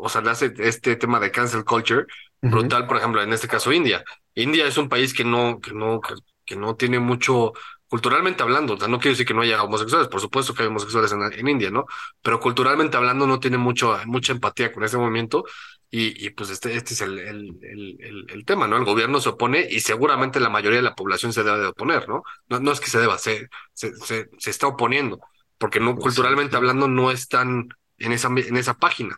o 0.00 0.08
sea, 0.08 0.20
le 0.22 0.30
hace 0.30 0.52
este 0.58 0.96
tema 0.96 1.20
de 1.20 1.30
cancel 1.30 1.64
culture 1.64 2.06
brutal, 2.40 2.86
por 2.86 2.96
ejemplo, 2.96 3.22
en 3.22 3.32
este 3.32 3.48
caso 3.48 3.72
India. 3.72 4.04
India 4.34 4.66
es 4.66 4.78
un 4.78 4.88
país 4.88 5.12
que 5.14 5.24
no, 5.24 5.60
que 5.60 5.72
no, 5.72 6.00
que, 6.00 6.14
que 6.44 6.56
no 6.56 6.76
tiene 6.76 6.98
mucho, 6.98 7.52
culturalmente 7.88 8.42
hablando, 8.42 8.74
o 8.74 8.78
sea, 8.78 8.88
no 8.88 8.98
quiero 8.98 9.12
decir 9.12 9.26
que 9.26 9.34
no 9.34 9.42
haya 9.42 9.62
homosexuales, 9.62 10.08
por 10.08 10.20
supuesto 10.20 10.54
que 10.54 10.62
hay 10.62 10.68
homosexuales 10.68 11.12
en, 11.12 11.22
en 11.22 11.48
India, 11.48 11.70
¿no? 11.70 11.84
Pero 12.22 12.40
culturalmente 12.40 12.96
hablando 12.96 13.26
no 13.26 13.40
tiene 13.40 13.58
mucho, 13.58 13.98
mucha 14.06 14.32
empatía 14.32 14.72
con 14.72 14.84
ese 14.84 14.96
movimiento 14.96 15.44
y, 15.90 16.24
y 16.26 16.30
pues 16.30 16.50
este, 16.50 16.74
este 16.76 16.94
es 16.94 17.00
el, 17.02 17.18
el, 17.18 17.58
el, 17.62 18.26
el, 18.30 18.44
tema, 18.44 18.68
¿no? 18.68 18.76
El 18.76 18.84
gobierno 18.84 19.20
se 19.20 19.30
opone 19.30 19.66
y 19.68 19.80
seguramente 19.80 20.40
la 20.40 20.48
mayoría 20.50 20.78
de 20.78 20.84
la 20.84 20.94
población 20.94 21.32
se 21.32 21.42
debe 21.42 21.58
de 21.60 21.66
oponer, 21.66 22.08
¿no? 22.08 22.22
No, 22.48 22.60
no 22.60 22.72
es 22.72 22.80
que 22.80 22.88
se 22.90 23.00
deba, 23.00 23.18
se, 23.18 23.48
se, 23.74 23.94
se, 23.96 24.28
se 24.38 24.50
está 24.50 24.68
oponiendo, 24.68 25.20
porque 25.58 25.80
no, 25.80 25.98
Pues 25.98 26.04
culturalmente 26.04 26.56
sí. 26.56 26.56
hablando 26.56 26.88
no 26.88 27.10
están 27.10 27.68
en 28.00 28.12
esa, 28.12 28.28
en 28.28 28.56
esa 28.56 28.74
página. 28.74 29.16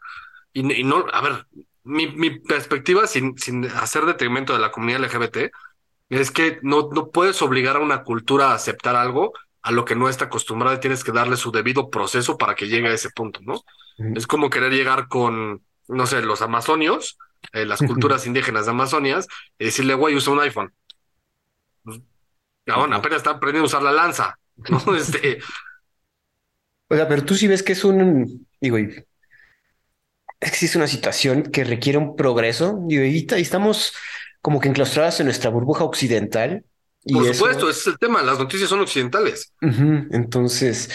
Y, 0.52 0.80
y 0.80 0.84
no, 0.84 1.06
a 1.12 1.20
ver, 1.22 1.46
mi, 1.84 2.08
mi 2.08 2.38
perspectiva, 2.38 3.06
sin, 3.06 3.38
sin 3.38 3.64
hacer 3.66 4.04
detrimento 4.04 4.52
de 4.52 4.58
la 4.58 4.70
comunidad 4.70 5.00
LGBT, 5.00 5.50
es 6.10 6.30
que 6.30 6.58
no, 6.62 6.90
no 6.92 7.10
puedes 7.10 7.40
obligar 7.42 7.76
a 7.76 7.80
una 7.80 8.02
cultura 8.04 8.50
a 8.50 8.54
aceptar 8.54 8.96
algo 8.96 9.32
a 9.62 9.72
lo 9.72 9.84
que 9.84 9.94
no 9.94 10.08
está 10.08 10.26
acostumbrada 10.26 10.76
y 10.76 10.80
tienes 10.80 11.04
que 11.04 11.12
darle 11.12 11.36
su 11.36 11.52
debido 11.52 11.88
proceso 11.88 12.36
para 12.36 12.54
que 12.54 12.68
llegue 12.68 12.88
a 12.88 12.92
ese 12.92 13.10
punto, 13.10 13.40
¿no? 13.42 13.62
Es 14.14 14.26
como 14.26 14.50
querer 14.50 14.72
llegar 14.72 15.08
con, 15.08 15.62
no 15.88 16.06
sé, 16.06 16.20
los 16.22 16.42
amazonios, 16.42 17.16
eh, 17.52 17.64
las 17.64 17.78
culturas 17.78 18.26
indígenas 18.26 18.66
de 18.66 18.72
Amazonias, 18.72 19.28
y 19.58 19.66
decirle, 19.66 19.94
güey, 19.94 20.16
usa 20.16 20.32
un 20.32 20.40
iPhone. 20.40 20.74
Pues, 21.84 22.00
aún 22.66 22.92
apenas 22.92 23.18
está 23.18 23.30
aprendiendo 23.30 23.66
a 23.66 23.68
usar 23.68 23.82
la 23.82 23.92
lanza, 23.92 24.38
¿no? 24.68 24.82
Este, 24.96 25.38
O 26.88 26.96
sea, 26.96 27.08
pero 27.08 27.24
tú 27.24 27.34
sí 27.34 27.46
ves 27.46 27.62
que 27.62 27.72
es 27.72 27.84
un, 27.84 28.46
digo, 28.62 28.78
es 30.40 30.76
una 30.76 30.86
situación 30.86 31.42
que 31.44 31.64
requiere 31.64 31.98
un 31.98 32.16
progreso. 32.16 32.80
Digo, 32.86 33.04
y 33.04 33.26
estamos 33.40 33.92
como 34.40 34.60
que 34.60 34.68
enclaustradas 34.68 35.20
en 35.20 35.26
nuestra 35.26 35.50
burbuja 35.50 35.84
occidental. 35.84 36.64
Y 37.04 37.14
por 37.14 37.24
eso- 37.24 37.34
supuesto, 37.34 37.68
ese 37.70 37.80
es 37.80 37.86
el 37.88 37.98
tema, 37.98 38.22
las 38.22 38.38
noticias 38.38 38.68
son 38.68 38.80
occidentales. 38.80 39.52
Entonces, 39.60 40.90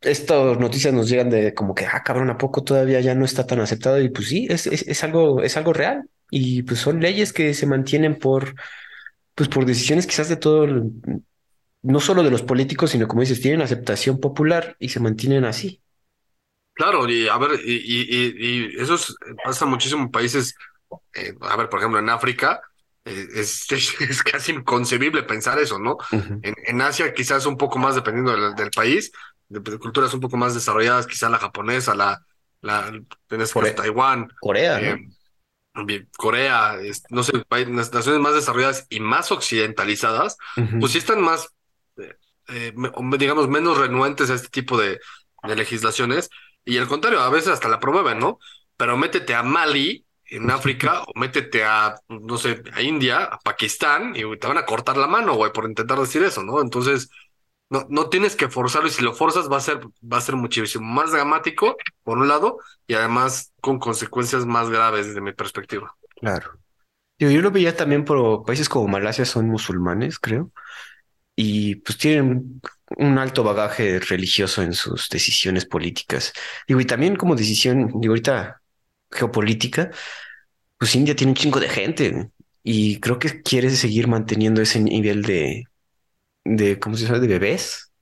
estas 0.00 0.58
noticias 0.58 0.92
nos 0.92 1.08
llegan 1.08 1.30
de 1.30 1.54
como 1.54 1.74
que, 1.74 1.86
ah, 1.86 2.02
cabrón, 2.04 2.30
¿a 2.30 2.38
poco 2.38 2.62
todavía 2.62 3.00
ya 3.00 3.14
no 3.14 3.24
está 3.24 3.46
tan 3.46 3.60
aceptado? 3.60 4.00
Y 4.00 4.08
pues 4.10 4.28
sí, 4.28 4.46
es, 4.50 4.66
es, 4.66 4.82
es 4.86 5.04
algo, 5.04 5.42
es 5.42 5.56
algo 5.56 5.72
real. 5.72 6.08
Y 6.30 6.62
pues 6.64 6.80
son 6.80 7.00
leyes 7.00 7.32
que 7.32 7.54
se 7.54 7.66
mantienen 7.66 8.18
por, 8.18 8.54
pues 9.34 9.48
por 9.48 9.64
decisiones 9.64 10.06
quizás 10.06 10.28
de 10.28 10.36
todo, 10.36 10.64
el- 10.64 10.90
no 11.82 12.00
solo 12.00 12.22
de 12.24 12.30
los 12.30 12.42
políticos, 12.42 12.90
sino 12.90 13.06
como 13.06 13.20
dices, 13.20 13.40
tienen 13.40 13.62
aceptación 13.62 14.18
popular 14.18 14.76
y 14.80 14.88
se 14.88 14.98
mantienen 15.00 15.44
así. 15.44 15.80
Claro, 16.76 17.08
y 17.08 17.26
a 17.28 17.38
ver, 17.38 17.58
y, 17.64 17.72
y, 17.74 18.34
y, 18.76 18.80
eso 18.82 18.96
es- 18.96 19.14
pasa 19.42 19.64
muchísimo 19.66 20.02
en 20.02 20.10
países, 20.10 20.54
eh, 21.14 21.34
a 21.40 21.56
ver, 21.56 21.68
por 21.70 21.80
ejemplo, 21.80 21.98
en 21.98 22.10
África, 22.10 22.60
eh, 23.04 23.26
es, 23.34 23.66
es 24.00 24.22
casi 24.22 24.52
inconcebible 24.52 25.22
pensar 25.22 25.58
eso, 25.58 25.78
¿no? 25.78 25.96
En, 26.42 26.54
en 26.66 26.82
Asia 26.82 27.14
quizás 27.14 27.46
un 27.46 27.56
poco 27.56 27.78
más 27.78 27.94
dependiendo 27.94 28.32
del, 28.32 28.54
del 28.54 28.70
país, 28.70 29.10
de, 29.48 29.60
de 29.60 29.78
culturas 29.78 30.12
un 30.14 30.20
poco 30.20 30.36
más 30.36 30.54
desarrolladas, 30.54 31.06
quizá 31.06 31.30
la 31.30 31.38
japonesa, 31.38 31.94
la, 31.94 32.20
la 32.60 32.88
en 32.88 33.06
este 33.40 33.54
Corea. 33.54 33.74
Taiwán, 33.74 34.28
Corea, 34.40 34.78
eh, 35.88 36.06
Corea, 36.16 36.76
es- 36.82 37.04
no 37.10 37.22
sé, 37.22 37.32
pa- 37.48 37.60
las 37.60 37.92
naciones 37.92 38.20
más 38.20 38.34
desarrolladas 38.34 38.86
y 38.90 39.00
más 39.00 39.32
occidentalizadas, 39.32 40.36
pues 40.80 40.92
sí 40.92 40.98
están 40.98 41.22
más, 41.22 41.48
digamos, 43.18 43.48
menos 43.48 43.78
renuentes 43.78 44.30
a 44.30 44.34
este 44.34 44.48
tipo 44.48 44.78
de, 44.78 44.98
de 45.42 45.56
legislaciones, 45.56 46.30
y 46.66 46.76
al 46.76 46.88
contrario, 46.88 47.20
a 47.20 47.30
veces 47.30 47.48
hasta 47.52 47.68
la 47.68 47.80
promueven, 47.80 48.18
¿no? 48.18 48.38
Pero 48.76 48.98
métete 48.98 49.34
a 49.34 49.42
Mali, 49.42 50.04
en 50.28 50.50
África, 50.50 51.02
o 51.02 51.18
métete 51.18 51.64
a, 51.64 51.94
no 52.08 52.36
sé, 52.36 52.62
a 52.74 52.82
India, 52.82 53.24
a 53.24 53.38
Pakistán, 53.38 54.14
y 54.16 54.22
te 54.38 54.46
van 54.48 54.58
a 54.58 54.66
cortar 54.66 54.96
la 54.96 55.06
mano, 55.06 55.34
güey, 55.34 55.52
por 55.52 55.64
intentar 55.66 55.98
decir 55.98 56.22
eso, 56.24 56.42
¿no? 56.42 56.60
Entonces, 56.60 57.08
no, 57.70 57.86
no 57.88 58.08
tienes 58.08 58.34
que 58.34 58.48
forzarlo, 58.48 58.88
y 58.88 58.92
si 58.92 59.02
lo 59.02 59.14
forzas 59.14 59.50
va 59.50 59.58
a 59.58 59.60
ser, 59.60 59.80
va 60.02 60.18
a 60.18 60.20
ser 60.20 60.34
muchísimo 60.34 60.84
más 60.84 61.12
dramático, 61.12 61.76
por 62.02 62.18
un 62.18 62.26
lado, 62.26 62.58
y 62.86 62.94
además 62.94 63.52
con 63.60 63.78
consecuencias 63.78 64.44
más 64.44 64.68
graves 64.68 65.06
desde 65.06 65.20
mi 65.20 65.32
perspectiva. 65.32 65.94
Claro. 66.16 66.58
Digo, 67.18 67.30
yo 67.30 67.40
lo 67.40 67.50
veía 67.52 67.76
también 67.76 68.04
por 68.04 68.44
países 68.44 68.68
como 68.68 68.88
Malasia 68.88 69.24
son 69.24 69.46
musulmanes, 69.46 70.18
creo, 70.18 70.50
y 71.36 71.76
pues 71.76 71.98
tienen 71.98 72.60
un 72.96 73.18
alto 73.18 73.44
bagaje 73.44 74.00
religioso 74.00 74.62
en 74.62 74.72
sus 74.74 75.08
decisiones 75.08 75.66
políticas. 75.66 76.32
Digo, 76.68 76.80
y 76.80 76.86
también 76.86 77.16
como 77.16 77.36
decisión, 77.36 77.88
digo, 78.00 78.12
ahorita 78.12 78.62
geopolítica, 79.10 79.90
pues 80.78 80.94
India 80.96 81.16
tiene 81.16 81.32
un 81.32 81.36
chingo 81.36 81.60
de 81.60 81.68
gente 81.68 82.30
y 82.62 83.00
creo 83.00 83.18
que 83.18 83.42
quiere 83.42 83.70
seguir 83.70 84.08
manteniendo 84.08 84.62
ese 84.62 84.80
nivel 84.80 85.22
de, 85.22 85.64
de, 86.44 86.78
¿cómo 86.80 86.96
se 86.96 87.06
llama? 87.06 87.20
De 87.20 87.28
bebés 87.28 87.92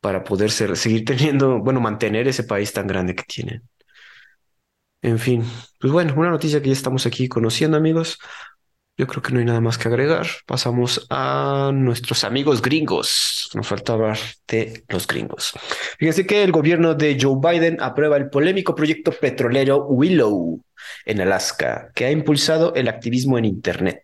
para 0.00 0.24
poder 0.24 0.50
seguir 0.50 1.04
teniendo, 1.04 1.60
bueno, 1.60 1.80
mantener 1.80 2.28
ese 2.28 2.44
país 2.44 2.72
tan 2.72 2.86
grande 2.86 3.14
que 3.14 3.24
tienen. 3.24 3.62
En 5.02 5.18
fin, 5.18 5.44
pues 5.80 5.92
bueno, 5.92 6.14
una 6.16 6.30
noticia 6.30 6.60
que 6.60 6.68
ya 6.68 6.72
estamos 6.72 7.06
aquí 7.06 7.28
conociendo, 7.28 7.76
amigos. 7.76 8.18
Yo 8.98 9.06
creo 9.06 9.22
que 9.22 9.32
no 9.32 9.40
hay 9.40 9.44
nada 9.44 9.60
más 9.60 9.76
que 9.76 9.88
agregar. 9.88 10.26
Pasamos 10.46 11.06
a 11.10 11.70
nuestros 11.74 12.24
amigos 12.24 12.62
gringos. 12.62 13.50
Nos 13.54 13.66
falta 13.66 13.92
hablar 13.92 14.18
de 14.48 14.84
los 14.88 15.06
gringos. 15.06 15.52
Fíjense 15.98 16.26
que 16.26 16.42
el 16.42 16.50
gobierno 16.50 16.94
de 16.94 17.18
Joe 17.20 17.36
Biden 17.38 17.76
aprueba 17.80 18.16
el 18.16 18.30
polémico 18.30 18.74
proyecto 18.74 19.12
petrolero 19.12 19.84
Willow 19.86 20.62
en 21.04 21.20
Alaska, 21.20 21.90
que 21.94 22.06
ha 22.06 22.10
impulsado 22.10 22.74
el 22.74 22.88
activismo 22.88 23.36
en 23.36 23.44
Internet. 23.44 24.02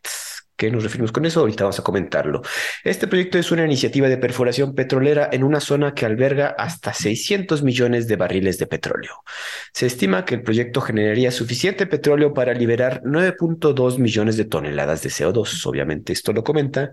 ¿Qué 0.63 0.71
nos 0.71 0.85
referimos 0.85 1.11
con 1.11 1.27
eso? 1.27 1.41
Ahorita 1.41 1.65
vamos 1.65 1.81
a 1.81 1.83
comentarlo. 1.83 2.41
Este 2.85 3.09
proyecto 3.09 3.37
es 3.37 3.51
una 3.51 3.65
iniciativa 3.65 4.09
de 4.09 4.17
perforación 4.17 4.77
petrolera 4.77 5.29
en 5.33 5.43
una 5.43 5.59
zona 5.59 5.93
que 5.93 6.07
alberga 6.07 6.55
hasta 6.57 6.95
600 6.95 7.65
millones 7.65 8.07
de 8.07 8.15
barriles 8.15 8.59
de 8.59 8.69
petróleo. 8.69 9.25
Se 9.73 9.87
estima 9.87 10.25
que 10.25 10.37
el 10.37 10.45
proyecto 10.45 10.81
generaría 10.81 11.33
suficiente 11.33 11.89
petróleo 11.89 12.33
para 12.33 12.55
liberar 12.55 13.03
9.2 13.03 13.99
millones 13.99 14.37
de 14.37 14.45
toneladas 14.45 15.03
de 15.03 15.09
CO2. 15.11 15.67
Obviamente 15.67 16.13
esto 16.13 16.33
lo 16.33 16.45
comentan 16.45 16.93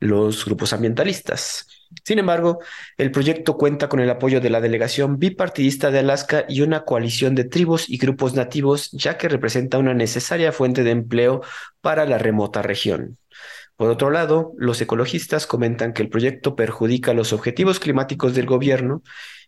los 0.00 0.44
grupos 0.44 0.72
ambientalistas. 0.72 1.66
Sin 2.04 2.18
embargo, 2.18 2.58
el 2.98 3.10
proyecto 3.10 3.56
cuenta 3.56 3.88
con 3.88 4.00
el 4.00 4.10
apoyo 4.10 4.40
de 4.40 4.50
la 4.50 4.60
delegación 4.60 5.18
bipartidista 5.18 5.90
de 5.90 6.00
Alaska 6.00 6.44
y 6.48 6.62
una 6.62 6.84
coalición 6.84 7.34
de 7.34 7.44
tribus 7.44 7.88
y 7.88 7.98
grupos 7.98 8.34
nativos, 8.34 8.90
ya 8.92 9.16
que 9.16 9.28
representa 9.28 9.78
una 9.78 9.94
necesaria 9.94 10.52
fuente 10.52 10.82
de 10.82 10.90
empleo 10.90 11.42
para 11.80 12.04
la 12.04 12.18
remota 12.18 12.62
región. 12.62 13.18
Por 13.76 13.90
otro 13.90 14.10
lado, 14.10 14.52
los 14.56 14.80
ecologistas 14.80 15.46
comentan 15.46 15.92
que 15.92 16.02
el 16.02 16.08
proyecto 16.08 16.56
perjudica 16.56 17.12
los 17.12 17.32
objetivos 17.32 17.78
climáticos 17.78 18.34
del 18.34 18.46
gobierno 18.46 19.02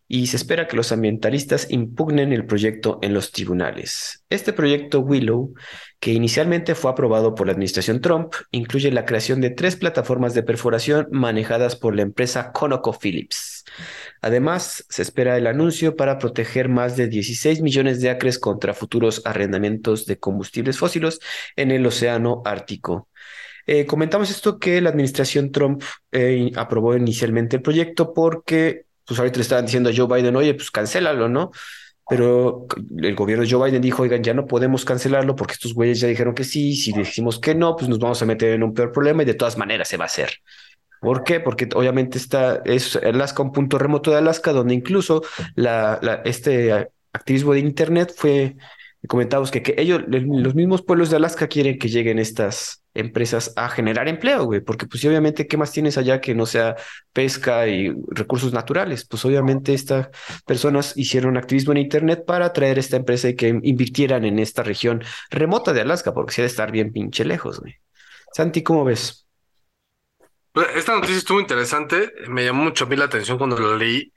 y 0.09 0.27
se 0.27 0.37
espera 0.37 0.67
que 0.67 0.77
los 0.77 0.91
ambientalistas 0.91 1.71
impugnen 1.71 2.33
el 2.33 2.47
proyecto 2.47 2.99
en 3.03 3.13
los 3.13 3.31
tribunales. 3.31 4.25
Este 4.31 4.55
proyecto 4.55 5.01
Willow, 5.01 5.53
que 6.01 6.13
inicialmente 6.13 6.75
fue 6.75 6.91
aprobado 6.91 7.35
por 7.35 7.47
la 7.47 7.53
administración 7.53 8.01
Trump, 8.01 8.33
incluye 8.51 8.91
la 8.91 9.05
creación 9.05 9.43
de 9.43 9.51
tres 9.51 9.77
plataformas 9.77 10.33
de 10.33 10.43
perforación 10.43 11.09
manejadas 11.13 11.77
por 11.77 11.95
la 11.95 12.03
empresa 12.03 12.53
ConocoPhillips. 12.53 13.65
Además, 14.23 14.85
se 14.89 15.03
espera 15.03 15.37
el 15.37 15.47
anuncio 15.47 15.95
para 15.95 16.19
proteger 16.19 16.71
más 16.71 16.97
de 16.97 17.09
16 17.09 17.61
millones 17.61 18.01
de 18.01 18.11
acres 18.11 18.39
contra 18.39 18.75
futuros 18.75 19.23
arrendamientos 19.27 20.07
de 20.07 20.19
combustibles 20.19 20.79
fósiles 20.79 21.21
en 21.55 21.71
el 21.71 21.87
Océano 21.87 22.43
Ártico. 22.45 23.09
Eh, 23.71 23.85
comentamos 23.85 24.31
esto 24.31 24.59
que 24.59 24.81
la 24.81 24.89
administración 24.89 25.53
Trump 25.53 25.83
eh, 26.11 26.51
aprobó 26.57 26.97
inicialmente 26.97 27.57
el 27.57 27.63
proyecto 27.63 28.15
porque, 28.15 28.87
pues 29.09 29.19
ahorita 29.19 29.39
le 29.39 29.43
estaban 29.43 29.65
diciendo 29.65 29.89
a 29.89 29.93
Joe 29.97 30.07
Biden, 30.07 30.37
oye, 30.37 30.55
pues 30.55 30.71
cancélalo, 30.71 31.29
¿no? 31.29 31.51
Pero 32.09 32.67
el 32.99 33.15
gobierno 33.15 33.45
de 33.45 33.51
Joe 33.51 33.69
Biden 33.69 33.83
dijo, 33.83 34.03
oigan, 34.03 34.23
ya 34.23 34.35
no 34.35 34.47
podemos 34.47 34.85
cancelarlo 34.85 35.35
porque 35.35 35.55
estos 35.55 35.75
güeyes 35.75 36.01
ya 36.01 36.09
dijeron 36.09 36.35
que 36.35 36.45
sí, 36.45 36.77
si 36.77 36.93
decimos 36.93 37.39
que 37.39 37.55
no, 37.55 37.77
pues 37.77 37.89
nos 37.89 37.99
vamos 37.99 38.21
a 38.23 38.27
meter 38.27 38.53
en 38.53 38.63
un 38.63 38.73
peor 38.73 38.93
problema 38.93 39.23
y 39.23 39.27
de 39.27 39.35
todas 39.35 39.59
maneras 39.59 39.89
se 39.89 39.97
va 39.97 40.05
a 40.05 40.07
hacer. 40.07 40.31
¿Por 41.01 41.23
qué? 41.23 41.41
Porque 41.41 41.69
obviamente 41.75 42.19
está, 42.19 42.63
es 42.65 42.97
Alaska 42.97 43.43
un 43.43 43.53
punto 43.53 43.79
remoto 43.79 44.11
de 44.11 44.19
Alaska 44.19 44.53
donde 44.53 44.75
incluso 44.75 45.23
la, 45.55 46.23
este 46.25 46.89
activismo 47.13 47.53
de 47.53 47.61
Internet 47.61 48.13
fue, 48.17 48.57
comentamos 49.07 49.51
que, 49.51 49.63
que 49.63 49.75
ellos, 49.79 50.03
los 50.09 50.55
mismos 50.55 50.83
pueblos 50.83 51.11
de 51.11 51.17
Alaska 51.17 51.47
quieren 51.47 51.79
que 51.79 51.89
lleguen 51.89 52.19
estas 52.19 52.83
empresas 52.95 53.53
a 53.55 53.69
generar 53.69 54.09
empleo, 54.09 54.45
güey, 54.45 54.61
porque 54.61 54.87
pues 54.87 55.05
obviamente, 55.05 55.47
¿qué 55.47 55.57
más 55.57 55.71
tienes 55.71 55.97
allá 55.97 56.21
que 56.21 56.35
no 56.35 56.47
sea 56.47 56.75
pesca 57.13 57.69
y 57.69 57.93
recursos 58.09 58.53
naturales? 58.53 59.07
Pues 59.07 59.25
obviamente 59.25 59.73
estas 59.73 60.09
personas 60.45 60.97
hicieron 60.97 61.37
activismo 61.37 61.73
en 61.73 61.79
Internet 61.79 62.25
para 62.27 62.53
traer 62.53 62.79
esta 62.79 62.97
empresa 62.97 63.29
y 63.29 63.37
que 63.37 63.49
invirtieran 63.63 64.25
en 64.25 64.41
esta 64.41 64.65
región 64.65 65.05
remota 65.31 65.73
de 65.73 65.83
Alaska, 65.83 66.13
porque 66.13 66.33
sí 66.33 66.41
ha 66.41 66.45
de 66.45 66.49
estar 66.49 66.73
bien 66.73 66.93
pinche 66.93 67.25
lejos, 67.25 67.61
güey. 67.61 67.77
Santi, 68.33 68.63
¿cómo 68.63 68.85
ves? 68.85 69.27
Esta 70.75 70.95
noticia 70.95 71.19
estuvo 71.19 71.41
interesante, 71.41 72.13
me 72.29 72.45
llamó 72.45 72.65
mucho 72.65 72.85
a 72.85 72.89
mí 72.89 72.97
la 72.97 73.05
atención 73.05 73.39
cuando 73.39 73.57
lo 73.59 73.77
leí 73.77 74.13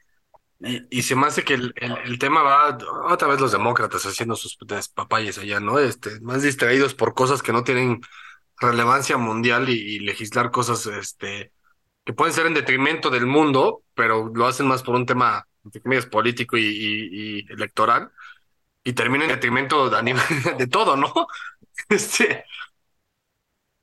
y, 0.64 1.00
y 1.00 1.02
se 1.04 1.16
me 1.16 1.28
hace 1.28 1.44
que 1.44 1.56
el, 1.56 1.74
el, 1.76 1.98
el, 2.06 2.20
tema 2.20 2.44
va 2.44 2.78
otra 3.10 3.28
vez 3.28 3.40
los 3.40 3.52
demócratas 3.52 4.06
haciendo 4.06 4.36
sus 4.36 4.58
papayes 4.94 5.38
allá, 5.38 5.60
¿no? 5.60 5.80
Este, 5.80 6.20
más 6.22 6.44
distraídos 6.44 6.94
por 6.94 7.14
cosas 7.14 7.42
que 7.42 7.52
no 7.54 7.64
tienen 7.64 8.02
relevancia 8.58 9.18
mundial 9.18 9.70
y, 9.70 9.74
y, 9.74 10.00
legislar 10.00 10.52
cosas 10.52 10.86
este, 10.86 11.52
que 12.06 12.14
pueden 12.14 12.34
ser 12.34 12.46
en 12.46 12.54
detrimento 12.54 13.10
del 13.10 13.26
mundo, 13.26 13.84
pero 13.96 14.32
lo 14.34 14.48
hacen 14.48 14.68
más 14.68 14.84
por 14.84 14.96
un 14.96 15.06
tema 15.06 15.48
comillas, 15.84 16.06
político 16.06 16.58
y, 16.58 16.64
y, 16.66 17.46
electoral 17.52 18.12
y 18.84 18.94
termina 18.94 19.26
en 19.26 19.32
detrimento 19.32 19.90
de, 19.90 20.16
de 20.58 20.68
todo, 20.68 20.96
¿no? 20.96 21.14
Este, 21.90 22.46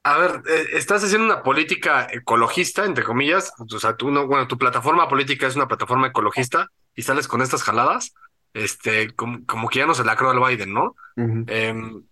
a 0.05 0.19
ver, 0.19 0.43
eh, 0.49 0.67
estás 0.73 1.05
haciendo 1.05 1.27
una 1.27 1.43
política 1.43 2.07
ecologista, 2.11 2.85
entre 2.85 3.05
comillas. 3.05 3.53
O 3.59 3.79
sea, 3.79 3.97
tú 3.97 4.11
no, 4.11 4.27
bueno, 4.27 4.47
tu 4.47 4.57
plataforma 4.59 5.09
política 5.09 5.47
es 5.47 5.57
una 5.57 5.69
plataforma 5.69 6.09
ecologista 6.09 6.69
y 6.95 7.03
sales 7.03 7.29
con 7.29 7.43
estas 7.43 7.63
jaladas, 7.63 8.15
este, 8.55 9.15
como, 9.15 9.45
como 9.47 9.69
que 9.69 9.81
ya 9.81 9.87
no 9.87 9.95
se 9.95 10.05
la 10.05 10.17
creo 10.17 10.31
al 10.31 10.41
Biden, 10.41 10.73
¿no? 10.73 10.97
Uh 11.17 11.23
-huh. 11.23 11.45
eh, 11.49 12.03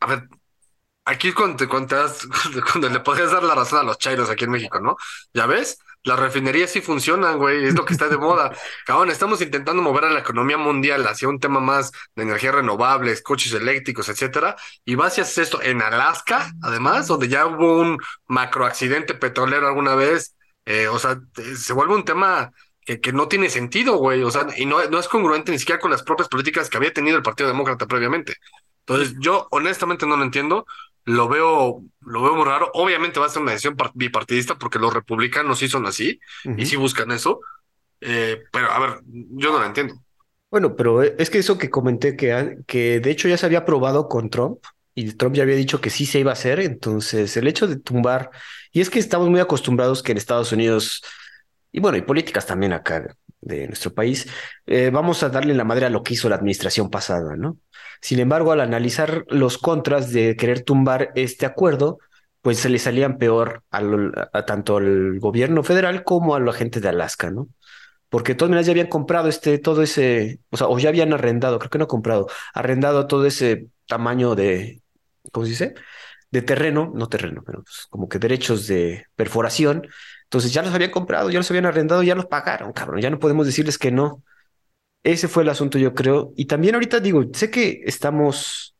a 0.00 0.06
ver, 0.06 0.28
aquí 1.04 1.32
cuando, 1.32 1.56
te, 1.56 1.68
cuando, 1.68 1.88
te 1.88 1.94
das, 1.96 2.26
cuando 2.72 2.88
le 2.88 3.00
podrías 3.00 3.32
dar 3.32 3.42
la 3.42 3.54
razón 3.54 3.80
a 3.80 3.82
los 3.82 3.98
chairos 3.98 4.30
aquí 4.30 4.44
en 4.44 4.52
México, 4.52 4.80
¿no? 4.80 4.96
Ya 5.34 5.46
ves, 5.46 5.78
las 6.02 6.18
refinerías 6.18 6.70
sí 6.70 6.80
funcionan, 6.80 7.38
güey, 7.38 7.64
es 7.66 7.74
lo 7.74 7.84
que 7.84 7.92
está 7.92 8.08
de 8.08 8.16
moda. 8.16 8.52
Cabrón, 8.86 9.10
estamos 9.10 9.40
intentando 9.42 9.82
mover 9.82 10.04
a 10.04 10.10
la 10.10 10.20
economía 10.20 10.56
mundial 10.56 11.06
hacia 11.06 11.28
un 11.28 11.38
tema 11.38 11.60
más 11.60 11.92
de 12.14 12.22
energías 12.22 12.54
renovables, 12.54 13.22
coches 13.22 13.52
eléctricos, 13.52 14.08
etcétera, 14.08 14.56
y 14.84 14.94
vas 14.94 15.18
y 15.18 15.20
haces 15.20 15.38
esto 15.38 15.62
en 15.62 15.82
Alaska, 15.82 16.52
además, 16.62 17.06
donde 17.06 17.28
ya 17.28 17.46
hubo 17.46 17.80
un 17.80 17.98
macro 18.26 18.64
accidente 18.64 19.14
petrolero 19.14 19.66
alguna 19.68 19.94
vez, 19.94 20.36
eh, 20.64 20.88
o 20.88 20.98
sea, 20.98 21.20
se 21.56 21.72
vuelve 21.72 21.94
un 21.94 22.04
tema 22.04 22.50
que, 22.84 23.00
que 23.00 23.12
no 23.12 23.28
tiene 23.28 23.50
sentido, 23.50 23.96
güey, 23.98 24.22
o 24.22 24.30
sea, 24.30 24.46
y 24.56 24.66
no, 24.66 24.82
no 24.86 24.98
es 24.98 25.08
congruente 25.08 25.52
ni 25.52 25.58
siquiera 25.58 25.80
con 25.80 25.90
las 25.90 26.02
propias 26.02 26.28
políticas 26.28 26.70
que 26.70 26.76
había 26.76 26.92
tenido 26.92 27.16
el 27.16 27.22
Partido 27.22 27.48
Demócrata 27.48 27.86
previamente. 27.86 28.36
Entonces, 28.86 29.14
yo 29.20 29.46
honestamente 29.50 30.06
no 30.06 30.16
lo 30.16 30.24
entiendo 30.24 30.66
lo 31.04 31.28
veo, 31.28 31.82
lo 32.00 32.22
veo 32.22 32.34
muy 32.34 32.44
raro. 32.44 32.70
Obviamente 32.74 33.20
va 33.20 33.26
a 33.26 33.30
ser 33.30 33.42
una 33.42 33.52
decisión 33.52 33.76
bipartidista 33.94 34.56
porque 34.56 34.78
los 34.78 34.92
republicanos 34.92 35.58
sí 35.58 35.68
son 35.68 35.86
así 35.86 36.20
y 36.56 36.66
sí 36.66 36.76
buscan 36.76 37.10
eso. 37.10 37.40
Eh, 38.00 38.42
pero 38.52 38.70
a 38.70 38.78
ver, 38.78 39.00
yo 39.06 39.52
no 39.52 39.58
lo 39.58 39.66
entiendo. 39.66 39.94
Bueno, 40.50 40.74
pero 40.74 41.02
es 41.02 41.30
que 41.30 41.38
eso 41.38 41.58
que 41.58 41.70
comenté, 41.70 42.16
que, 42.16 42.58
que 42.66 43.00
de 43.00 43.10
hecho 43.10 43.28
ya 43.28 43.36
se 43.36 43.46
había 43.46 43.64
probado 43.64 44.08
con 44.08 44.30
Trump 44.30 44.58
y 44.94 45.12
Trump 45.12 45.36
ya 45.36 45.44
había 45.44 45.54
dicho 45.54 45.80
que 45.80 45.90
sí 45.90 46.06
se 46.06 46.18
iba 46.18 46.30
a 46.30 46.34
hacer, 46.34 46.60
entonces 46.60 47.36
el 47.36 47.46
hecho 47.46 47.68
de 47.68 47.76
tumbar, 47.76 48.30
y 48.72 48.80
es 48.80 48.90
que 48.90 48.98
estamos 48.98 49.28
muy 49.28 49.40
acostumbrados 49.40 50.02
que 50.02 50.12
en 50.12 50.18
Estados 50.18 50.50
Unidos, 50.50 51.02
y 51.70 51.80
bueno, 51.80 51.96
y 51.98 52.02
políticas 52.02 52.46
también 52.46 52.72
acá 52.72 53.16
de 53.40 53.66
nuestro 53.68 53.94
país, 53.94 54.28
eh, 54.66 54.90
vamos 54.92 55.22
a 55.22 55.28
darle 55.28 55.54
la 55.54 55.64
madre 55.64 55.86
a 55.86 55.90
lo 55.90 56.02
que 56.02 56.14
hizo 56.14 56.28
la 56.28 56.36
administración 56.36 56.90
pasada, 56.90 57.36
¿no? 57.36 57.56
Sin 58.00 58.18
embargo, 58.18 58.52
al 58.52 58.60
analizar 58.60 59.24
los 59.28 59.58
contras 59.58 60.12
de 60.12 60.36
querer 60.36 60.62
tumbar 60.62 61.10
este 61.14 61.46
acuerdo, 61.46 61.98
pues 62.42 62.58
se 62.58 62.68
le 62.70 62.78
salían 62.78 63.18
peor 63.18 63.62
a, 63.70 64.44
tanto 64.46 64.78
al 64.78 65.18
gobierno 65.20 65.62
federal 65.62 66.04
como 66.04 66.34
a 66.34 66.40
la 66.40 66.52
gente 66.52 66.80
de 66.80 66.88
Alaska, 66.88 67.30
¿no? 67.30 67.48
Porque 68.08 68.32
de 68.32 68.36
todas 68.38 68.50
maneras 68.50 68.66
ya 68.66 68.72
habían 68.72 68.88
comprado 68.88 69.28
este, 69.28 69.58
todo 69.58 69.82
ese, 69.82 70.40
o 70.50 70.56
sea, 70.56 70.68
o 70.68 70.78
ya 70.78 70.88
habían 70.88 71.12
arrendado, 71.12 71.58
creo 71.58 71.70
que 71.70 71.78
no 71.78 71.86
comprado, 71.86 72.28
arrendado 72.54 73.06
todo 73.06 73.26
ese 73.26 73.68
tamaño 73.86 74.34
de, 74.34 74.82
¿cómo 75.32 75.46
se 75.46 75.50
dice? 75.50 75.74
De 76.30 76.42
terreno, 76.42 76.92
no 76.94 77.08
terreno, 77.08 77.42
pero 77.44 77.62
pues 77.62 77.86
como 77.90 78.08
que 78.08 78.18
derechos 78.18 78.66
de 78.66 79.06
perforación. 79.16 79.86
Entonces 80.24 80.52
ya 80.52 80.62
los 80.62 80.74
habían 80.74 80.90
comprado, 80.90 81.30
ya 81.30 81.38
los 81.38 81.50
habían 81.50 81.66
arrendado, 81.66 82.02
ya 82.02 82.14
los 82.14 82.26
pagaron, 82.26 82.72
cabrón. 82.72 83.00
Ya 83.00 83.10
no 83.10 83.18
podemos 83.18 83.46
decirles 83.46 83.78
que 83.78 83.90
no. 83.90 84.22
Ese 85.02 85.28
fue 85.28 85.42
el 85.42 85.48
asunto, 85.48 85.78
yo 85.78 85.94
creo. 85.94 86.32
Y 86.36 86.46
también 86.46 86.74
ahorita 86.74 87.00
digo, 87.00 87.24
sé 87.32 87.50
que 87.50 87.82
estamos, 87.84 88.76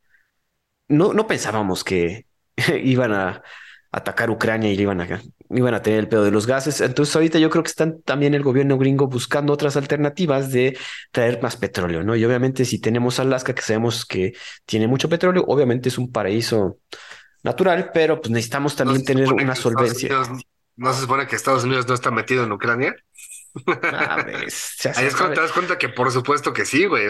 no, 0.89 1.13
no 1.13 1.27
pensábamos 1.27 1.85
que 1.85 2.27
iban 2.83 3.13
a 3.13 3.43
atacar 3.93 4.31
Ucrania 4.31 4.73
y 4.73 4.81
iban 4.81 5.01
a, 5.01 5.21
iban 5.51 5.75
a 5.75 5.83
tener 5.83 5.99
el 5.99 6.09
pedo 6.09 6.25
de 6.25 6.31
los 6.31 6.47
gases. 6.47 6.81
Entonces 6.81 7.15
ahorita 7.17 7.39
yo 7.39 7.51
creo 7.51 7.63
que 7.63 7.71
están 7.71 8.03
también 8.03 8.35
el 8.35 8.43
gobierno 8.43 8.79
gringo 8.79 9.09
buscando 9.09 9.53
otras 9.53 9.77
alternativas 9.77 10.53
de 10.53 10.79
traer 11.11 11.43
más 11.43 11.57
petróleo, 11.57 12.03
¿no? 12.03 12.15
Y 12.15 12.25
obviamente 12.25 12.65
si 12.65 12.81
tenemos 12.81 13.19
Alaska, 13.19 13.55
que 13.55 13.63
sabemos 13.63 14.05
que 14.05 14.33
tiene 14.65 14.87
mucho 14.87 15.09
petróleo, 15.09 15.45
obviamente 15.49 15.89
es 15.89 15.99
un 15.99 16.13
paraíso 16.13 16.79
natural, 17.43 17.91
pero 17.93 18.21
pues 18.21 18.31
necesitamos 18.31 18.77
también 18.77 19.05
tener 19.05 19.33
una 19.33 19.55
solvencia. 19.55 20.23
¿No 20.77 20.95
se 20.95 21.01
supone 21.03 21.27
que 21.27 21.37
Estados 21.37 21.65
Unidos 21.65 21.87
no 21.89 21.95
está 21.95 22.11
metido 22.11 22.45
en 22.45 22.53
Ucrania? 22.53 22.95
Ah, 23.67 24.25
Ahí 24.97 25.07
es 25.07 25.17
cuando 25.17 25.35
te 25.35 25.41
das 25.41 25.53
cuenta 25.53 25.79
que 25.79 25.89
por 25.89 26.11
supuesto 26.11 26.53
que 26.53 26.65
sí, 26.65 26.87
güey. 26.87 27.07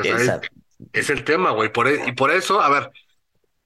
es, 0.92 1.10
el 1.10 1.24
tema, 1.24 1.50
güey. 1.50 1.72
Por, 1.72 1.88
e, 1.88 2.08
y 2.08 2.12
por 2.12 2.30
eso, 2.30 2.60
a 2.60 2.68
ver, 2.68 2.90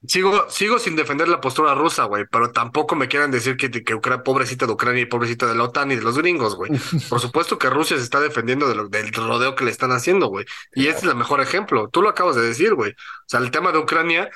sigo, 0.07 0.49
sigo 0.49 0.79
sin 0.79 0.95
defender 0.95 1.27
la 1.27 1.41
postura 1.41 1.73
rusa, 1.73 2.05
güey, 2.05 2.25
pero 2.29 2.51
tampoco 2.51 2.95
me 2.95 3.07
quieran 3.07 3.31
decir 3.31 3.57
que, 3.57 3.69
que 3.71 3.95
Ucrania, 3.95 4.23
pobrecita 4.23 4.65
de 4.65 4.73
Ucrania 4.73 5.01
y 5.03 5.05
pobrecita 5.05 5.45
de 5.47 5.55
la 5.55 5.63
OTAN 5.63 5.91
y 5.91 5.95
de 5.95 6.01
los 6.01 6.17
gringos, 6.17 6.55
güey. 6.55 6.71
Por 7.09 7.19
supuesto 7.19 7.57
que 7.57 7.69
Rusia 7.69 7.97
se 7.97 8.03
está 8.03 8.19
defendiendo 8.19 8.67
de 8.67 8.75
lo, 8.75 8.87
del 8.87 9.11
rodeo 9.13 9.55
que 9.55 9.65
le 9.65 9.71
están 9.71 9.91
haciendo, 9.91 10.27
güey. 10.27 10.45
Y 10.73 10.87
este 10.87 11.05
es 11.05 11.11
el 11.11 11.15
mejor 11.15 11.41
ejemplo. 11.41 11.89
Tú 11.89 12.01
lo 12.01 12.09
acabas 12.09 12.35
de 12.35 12.43
decir, 12.43 12.73
güey. 12.73 12.91
O 12.91 13.27
sea, 13.27 13.39
el 13.39 13.51
tema 13.51 13.71
de 13.71 13.79
Ucrania 13.79 14.29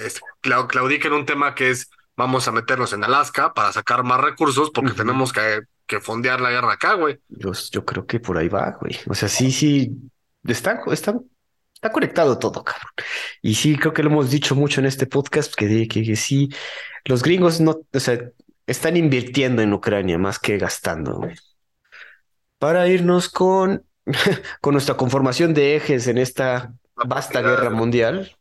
es, 0.00 0.20
claudica 0.40 1.08
en 1.08 1.14
un 1.14 1.26
tema 1.26 1.54
que 1.54 1.70
es 1.70 1.90
vamos 2.16 2.48
a 2.48 2.52
meternos 2.52 2.92
en 2.92 3.04
Alaska 3.04 3.52
para 3.52 3.72
sacar 3.72 4.02
más 4.02 4.20
recursos 4.20 4.70
porque 4.70 4.92
tenemos 4.92 5.32
que 5.32 5.60
que 5.86 6.00
fondear 6.00 6.40
la 6.40 6.50
guerra 6.50 6.72
acá, 6.72 6.94
güey. 6.94 7.18
Yo, 7.28 7.52
yo 7.70 7.84
creo 7.84 8.06
que 8.06 8.20
por 8.20 8.38
ahí 8.38 8.48
va, 8.48 8.76
güey. 8.80 8.98
O 9.08 9.14
sea, 9.14 9.28
sí, 9.28 9.52
sí, 9.52 9.92
está, 10.44 10.80
está, 10.92 11.14
está 11.74 11.92
conectado 11.92 12.38
todo, 12.38 12.64
cabrón. 12.64 12.92
Y 13.42 13.54
sí, 13.54 13.76
creo 13.76 13.92
que 13.92 14.02
lo 14.02 14.10
hemos 14.10 14.30
dicho 14.30 14.54
mucho 14.54 14.80
en 14.80 14.86
este 14.86 15.06
podcast, 15.06 15.54
que, 15.54 15.88
que, 15.88 16.02
que 16.02 16.16
sí, 16.16 16.48
los 17.04 17.22
gringos 17.22 17.60
no, 17.60 17.80
o 17.92 18.00
sea, 18.00 18.18
están 18.66 18.96
invirtiendo 18.96 19.62
en 19.62 19.72
Ucrania 19.72 20.18
más 20.18 20.38
que 20.38 20.58
gastando, 20.58 21.18
güey. 21.18 21.36
Para 22.58 22.88
irnos 22.88 23.28
con, 23.28 23.84
con 24.60 24.72
nuestra 24.72 24.96
conformación 24.96 25.54
de 25.54 25.76
ejes 25.76 26.08
en 26.08 26.18
esta 26.18 26.74
vasta 26.96 27.42
guerra 27.42 27.70
mundial. 27.70 28.36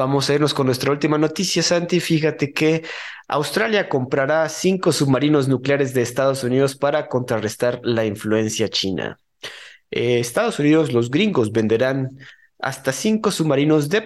Vamos 0.00 0.30
a 0.30 0.34
irnos 0.34 0.54
con 0.54 0.64
nuestra 0.64 0.92
última 0.92 1.18
noticia, 1.18 1.62
Santi. 1.62 2.00
Fíjate 2.00 2.54
que 2.54 2.84
Australia 3.28 3.86
comprará 3.90 4.48
cinco 4.48 4.92
submarinos 4.92 5.46
nucleares 5.46 5.92
de 5.92 6.00
Estados 6.00 6.42
Unidos 6.42 6.74
para 6.74 7.06
contrarrestar 7.06 7.80
la 7.82 8.06
influencia 8.06 8.70
china. 8.70 9.18
Eh, 9.90 10.18
Estados 10.18 10.58
Unidos, 10.58 10.94
los 10.94 11.10
gringos, 11.10 11.52
venderán 11.52 12.16
hasta 12.58 12.92
cinco 12.92 13.30
submarinos 13.30 13.90
de, 13.90 14.00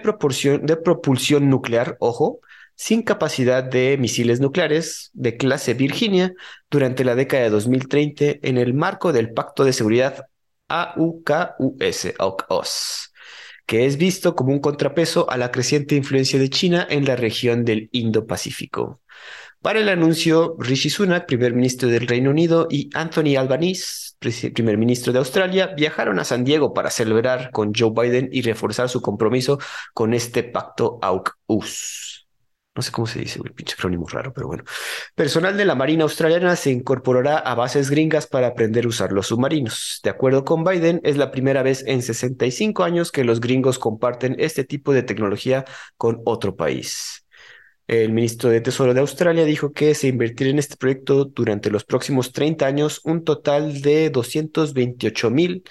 de 0.63 0.75
propulsión 0.75 1.49
nuclear, 1.49 1.95
ojo, 2.01 2.41
sin 2.75 3.01
capacidad 3.01 3.63
de 3.63 3.97
misiles 3.97 4.41
nucleares 4.41 5.11
de 5.13 5.37
clase 5.37 5.75
Virginia 5.75 6.33
durante 6.69 7.05
la 7.05 7.15
década 7.15 7.43
de 7.43 7.51
2030 7.51 8.25
en 8.41 8.57
el 8.57 8.73
marco 8.73 9.13
del 9.13 9.31
Pacto 9.31 9.63
de 9.63 9.71
Seguridad 9.71 10.25
AUKUS, 10.67 12.15
AUKUS 12.19 13.13
que 13.65 13.85
es 13.85 13.97
visto 13.97 14.35
como 14.35 14.51
un 14.51 14.59
contrapeso 14.59 15.29
a 15.29 15.37
la 15.37 15.51
creciente 15.51 15.95
influencia 15.95 16.39
de 16.39 16.49
China 16.49 16.87
en 16.89 17.05
la 17.05 17.15
región 17.15 17.65
del 17.65 17.89
Indo-Pacífico. 17.91 19.01
Para 19.61 19.79
el 19.79 19.89
anuncio, 19.89 20.55
Rishi 20.59 20.91
Sunak, 20.91 21.25
primer 21.25 21.53
ministro 21.53 21.89
del 21.89 22.05
Reino 22.05 22.29
Unido, 22.29 22.67
y 22.69 22.89
Anthony 22.93 23.35
Albanese, 23.35 24.13
primer 24.53 24.77
ministro 24.77 25.11
de 25.11 25.17
Australia, 25.17 25.73
viajaron 25.75 26.19
a 26.19 26.23
San 26.23 26.43
Diego 26.43 26.71
para 26.71 26.91
celebrar 26.91 27.49
con 27.51 27.73
Joe 27.73 27.91
Biden 27.91 28.29
y 28.31 28.43
reforzar 28.43 28.89
su 28.89 29.01
compromiso 29.01 29.57
con 29.95 30.13
este 30.13 30.43
pacto 30.43 30.99
AUKUS. 31.01 32.14
No 32.75 32.81
sé 32.81 32.91
cómo 32.91 33.07
se 33.07 33.19
dice, 33.19 33.39
un 33.39 33.47
pinche 33.49 33.73
acrónimo 33.73 34.05
raro, 34.07 34.33
pero 34.33 34.47
bueno. 34.47 34.63
Personal 35.15 35.55
de 35.55 35.63
la 35.63 35.75
Marina 35.75 36.03
Australiana 36.03 36.57
se 36.57 36.71
incorporará 36.71 37.37
a 37.37 37.55
bases 37.55 37.89
gringas 37.89 38.27
para 38.27 38.47
aprender 38.47 38.83
a 38.83 38.89
usar 38.89 39.13
los 39.13 39.27
submarinos. 39.27 40.01
De 40.03 40.09
acuerdo 40.09 40.43
con 40.43 40.65
Biden, 40.65 40.99
es 41.03 41.15
la 41.15 41.31
primera 41.31 41.63
vez 41.63 41.85
en 41.87 42.01
65 42.01 42.83
años 42.83 43.13
que 43.13 43.23
los 43.23 43.39
gringos 43.39 43.79
comparten 43.79 44.35
este 44.39 44.65
tipo 44.65 44.91
de 44.91 45.03
tecnología 45.03 45.63
con 45.97 46.21
otro 46.25 46.57
país. 46.57 47.25
El 47.87 48.11
ministro 48.11 48.49
de 48.49 48.61
Tesoro 48.61 48.93
de 48.93 48.99
Australia 48.99 49.45
dijo 49.45 49.71
que 49.71 49.93
se 49.93 50.07
invertirá 50.07 50.49
en 50.49 50.59
este 50.59 50.75
proyecto 50.75 51.25
durante 51.25 51.69
los 51.69 51.85
próximos 51.85 52.31
30 52.31 52.65
años 52.65 52.99
un 53.03 53.23
total 53.23 53.81
de 53.81 54.09
228 54.09 55.29
mil 55.29 55.63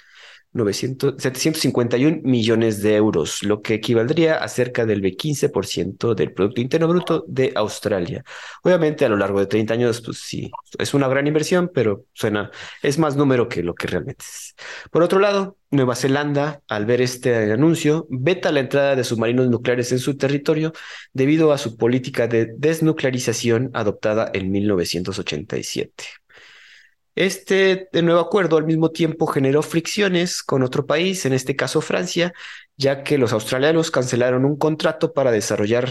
751 0.55 2.21
millones 2.23 2.81
de 2.81 2.95
euros, 2.95 3.43
lo 3.43 3.61
que 3.61 3.75
equivaldría 3.75 4.37
a 4.37 4.49
cerca 4.49 4.87
del 4.87 5.03
15% 5.03 6.15
del 6.15 6.33
Producto 6.33 6.61
Interno 6.61 6.89
Bruto 6.89 7.25
de 7.27 7.53
Australia. 7.57 8.25
Obviamente 8.63 9.05
a 9.05 9.09
lo 9.09 9.17
largo 9.17 9.41
de 9.41 9.47
30 9.47 9.75
años, 9.75 10.01
pues 10.01 10.19
sí, 10.19 10.51
es 10.79 10.95
una 10.95 11.09
gran 11.09 11.27
inversión, 11.27 11.71
pero 11.75 12.05
suena, 12.13 12.51
es 12.83 12.99
más 12.99 13.17
número 13.17 13.49
que 13.49 13.63
lo 13.65 13.75
que 13.75 13.89
realmente 13.89 14.25
es. 14.25 14.55
Por 14.93 15.03
otro 15.03 15.19
lado, 15.19 15.57
Nueva 15.73 15.97
Zelanda, 15.97 16.63
al 16.69 16.87
ver 16.87 17.01
este 17.01 17.53
anuncio, 17.53 18.07
veta 18.09 18.53
la 18.53 18.61
entrada 18.61 18.95
de 18.95 19.03
submarinos 19.03 19.49
nucleares 19.49 19.91
en 19.91 19.99
su 19.99 20.17
territorio 20.17 20.72
debido 21.13 21.53
a 21.53 21.59
su 21.59 21.76
política 21.76 22.29
de 22.29 22.55
desnuclearización 22.57 23.71
adoptada 23.75 24.31
en 24.33 24.53
1987. 24.53 26.24
Este 27.14 27.88
nuevo 28.03 28.20
acuerdo 28.20 28.57
al 28.57 28.66
mismo 28.66 28.91
tiempo 28.91 29.26
generó 29.26 29.62
fricciones 29.62 30.42
con 30.42 30.62
otro 30.62 30.86
país, 30.86 31.24
en 31.26 31.32
este 31.32 31.54
caso 31.54 31.80
Francia, 31.80 32.32
ya 32.76 33.04
que 33.04 33.18
los 33.18 33.32
australianos 33.32 33.91
cancelaron 33.91 34.45
un 34.45 34.57
contrato 34.58 35.12
para 35.12 35.30
desarrollar 35.30 35.91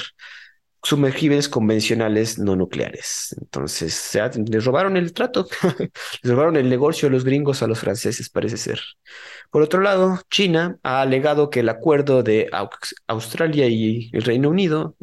sumergibles 0.83 1.47
convencionales 1.47 2.37
no 2.39 2.57
nucleares. 2.57 3.33
Entonces, 3.39 4.19
les 4.35 4.65
robaron 4.65 4.97
el 4.97 5.13
trato, 5.13 5.47
les 6.21 6.31
robaron 6.31 6.57
el 6.57 6.69
negocio 6.69 7.07
a 7.07 7.11
los 7.11 7.23
gringos 7.23 7.63
a 7.63 7.67
los 7.67 7.79
franceses, 7.79 8.29
parece 8.29 8.57
ser. 8.57 8.81
Por 9.49 9.61
otro 9.61 9.79
lado, 9.79 10.19
China 10.29 10.77
ha 10.83 11.01
alegado 11.01 11.49
que 11.49 11.61
el 11.61 11.69
acuerdo 11.69 12.21
de 12.21 12.49
Australia 13.07 13.67
y 13.67 14.09
el 14.11 14.23
Reino 14.23 14.49
Unido 14.49 14.97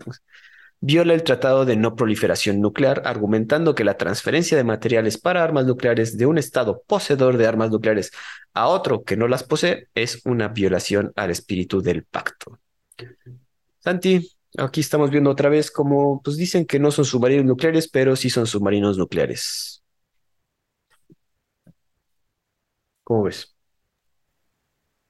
viola 0.81 1.15
el 1.15 1.23
Tratado 1.23 1.65
de 1.65 1.77
No 1.77 1.95
Proliferación 1.95 2.61
Nuclear, 2.61 3.03
argumentando 3.05 3.75
que 3.75 3.85
la 3.85 3.97
transferencia 3.97 4.57
de 4.57 4.65
materiales 4.65 5.19
para 5.19 5.45
armas 5.45 5.67
nucleares 5.67 6.17
de 6.17 6.27
un 6.27 6.39
Estado 6.39 6.83
poseedor 6.87 7.37
de 7.37 7.47
armas 7.47 7.71
nucleares 7.71 8.11
a 8.55 8.67
otro 8.67 9.05
que 9.05 9.17
no 9.17 9.29
las 9.29 9.45
posee 9.45 9.89
es 9.95 10.23
una 10.25 10.49
violación 10.49 11.13
al 11.17 11.31
espíritu 11.31 11.83
del 11.83 12.05
pacto. 12.05 12.59
Santi, 13.79 14.31
aquí 14.59 14.81
estamos 14.81 15.11
viendo 15.11 15.31
otra 15.31 15.49
vez 15.49 15.71
como 15.71 16.21
pues 16.23 16.37
dicen 16.37 16.67
que 16.67 16.79
no 16.79 16.91
son 16.91 17.05
submarinos 17.05 17.45
nucleares, 17.45 17.89
pero 17.89 18.17
sí 18.17 18.31
son 18.31 18.47
submarinos 18.47 18.97
nucleares. 18.99 19.83
¿Cómo 23.05 23.25
ves? 23.25 23.55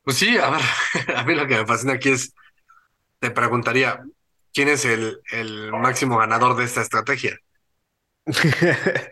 Pues 0.02 0.16
sí, 0.16 0.36
a 0.38 0.51
ver, 0.51 0.60
a 1.16 1.24
mí 1.24 1.34
lo 1.34 1.47
que 1.47 1.56
me 1.56 1.66
fascina 1.66 1.92
aquí 1.94 2.10
es, 2.10 2.34
te 3.18 3.30
preguntaría, 3.30 4.02
¿quién 4.52 4.68
es 4.68 4.85
el, 4.85 5.20
el 5.32 5.72
máximo 5.72 6.18
ganador 6.18 6.56
de 6.56 6.64
esta 6.64 6.81
estrategia? 6.82 7.39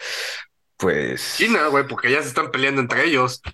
Pues. 0.77 1.35
China, 1.37 1.67
güey, 1.69 1.87
porque 1.89 2.11
ya 2.11 2.23
se 2.23 2.29
están 2.29 2.51
peleando 2.53 2.81
entre 2.81 3.05
ellos. 3.05 3.41
O 3.45 3.51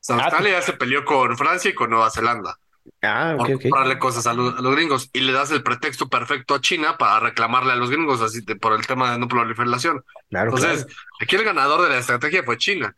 sea, 0.00 0.16
Ah, 0.16 0.24
Australia 0.24 0.52
ya 0.52 0.62
se 0.62 0.74
peleó 0.74 1.04
con 1.04 1.36
Francia 1.38 1.70
y 1.70 1.74
con 1.74 1.90
Nueva 1.90 2.10
Zelanda 2.10 2.56
Ah, 3.02 3.34
ok, 3.38 3.46
por 3.48 3.62
comprarle 3.62 3.98
cosas 3.98 4.26
a, 4.26 4.34
los- 4.34 4.56
a 4.56 4.60
los 4.60 4.76
gringos 4.76 5.10
y 5.12 5.20
le 5.20 5.32
das 5.32 5.50
el 5.50 5.62
pretexto 5.62 6.08
perfecto 6.08 6.54
a 6.54 6.60
China 6.60 6.96
para 6.98 7.18
reclamarle 7.20 7.72
a 7.72 7.76
los 7.76 7.90
gringos 7.90 8.20
así 8.20 8.42
de- 8.42 8.56
por 8.56 8.74
el 8.74 8.86
tema 8.86 9.10
de 9.12 9.18
no 9.18 9.26
proliferación. 9.26 10.04
Claro, 10.28 10.50
Entonces, 10.54 10.84
claro. 10.84 11.00
aquí 11.20 11.36
el 11.36 11.44
ganador 11.44 11.82
de 11.82 11.88
la 11.88 11.98
estrategia 11.98 12.44
fue 12.44 12.58
China. 12.58 12.94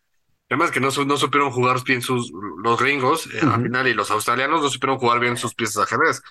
Además 0.51 0.71
que 0.71 0.81
no, 0.81 0.89
no 1.07 1.17
supieron 1.17 1.51
jugar 1.53 1.83
bien 1.85 2.03
sus 2.03 2.33
los 2.63 2.79
gringos 2.81 3.27
eh, 3.35 3.41
al 3.43 3.63
final 3.63 3.87
y 3.87 3.95
los 3.95 4.11
australianos 4.11 4.61
no 4.63 4.69
supieron 4.71 4.99
jugar 4.99 5.21
bien 5.21 5.37
sus 5.37 5.55
piezas 5.55 5.77
de 5.77 5.83
ajedrez. 5.85 6.23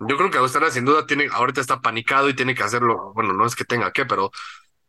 Yo 0.00 0.16
creo 0.16 0.30
que 0.30 0.38
Australia 0.38 0.70
sin 0.70 0.84
duda 0.84 1.06
tiene, 1.06 1.28
ahorita 1.32 1.60
está 1.60 1.80
panicado 1.80 2.28
y 2.28 2.34
tiene 2.34 2.54
que 2.54 2.62
hacerlo, 2.62 3.12
bueno, 3.14 3.32
no 3.32 3.44
es 3.46 3.56
que 3.56 3.64
tenga 3.64 3.92
que, 3.92 4.06
pero 4.06 4.30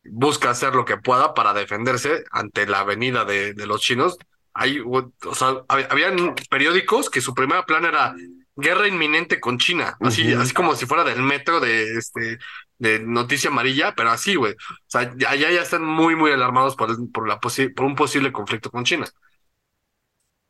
busca 0.03 0.49
hacer 0.51 0.75
lo 0.75 0.85
que 0.85 0.97
pueda 0.97 1.33
para 1.33 1.53
defenderse 1.53 2.23
ante 2.31 2.67
la 2.67 2.83
venida 2.83 3.25
de, 3.25 3.53
de 3.53 3.67
los 3.67 3.81
chinos. 3.81 4.17
Hay, 4.53 4.79
o 4.81 5.11
sea, 5.35 5.49
hab- 5.67 5.87
habían 5.91 6.35
periódicos 6.49 7.09
que 7.09 7.21
su 7.21 7.33
primer 7.33 7.63
plan 7.65 7.85
era 7.85 8.15
guerra 8.55 8.87
inminente 8.87 9.39
con 9.39 9.57
China, 9.57 9.97
así, 10.01 10.33
Ujú. 10.33 10.41
así 10.41 10.53
como 10.53 10.75
si 10.75 10.85
fuera 10.85 11.03
del 11.03 11.21
metro 11.23 11.59
de 11.59 11.97
este 11.97 12.39
de 12.77 12.99
noticia 12.99 13.49
amarilla, 13.49 13.93
pero 13.95 14.09
así, 14.11 14.35
güey. 14.35 14.53
O 14.53 14.55
sea, 14.87 15.13
ya, 15.17 15.35
ya 15.35 15.51
ya 15.51 15.61
están 15.61 15.83
muy, 15.83 16.15
muy 16.15 16.31
alarmados 16.31 16.75
por, 16.75 16.89
por, 17.11 17.27
la 17.27 17.39
por 17.39 17.85
un 17.85 17.95
posible 17.95 18.31
conflicto 18.31 18.71
con 18.71 18.83
China. 18.85 19.05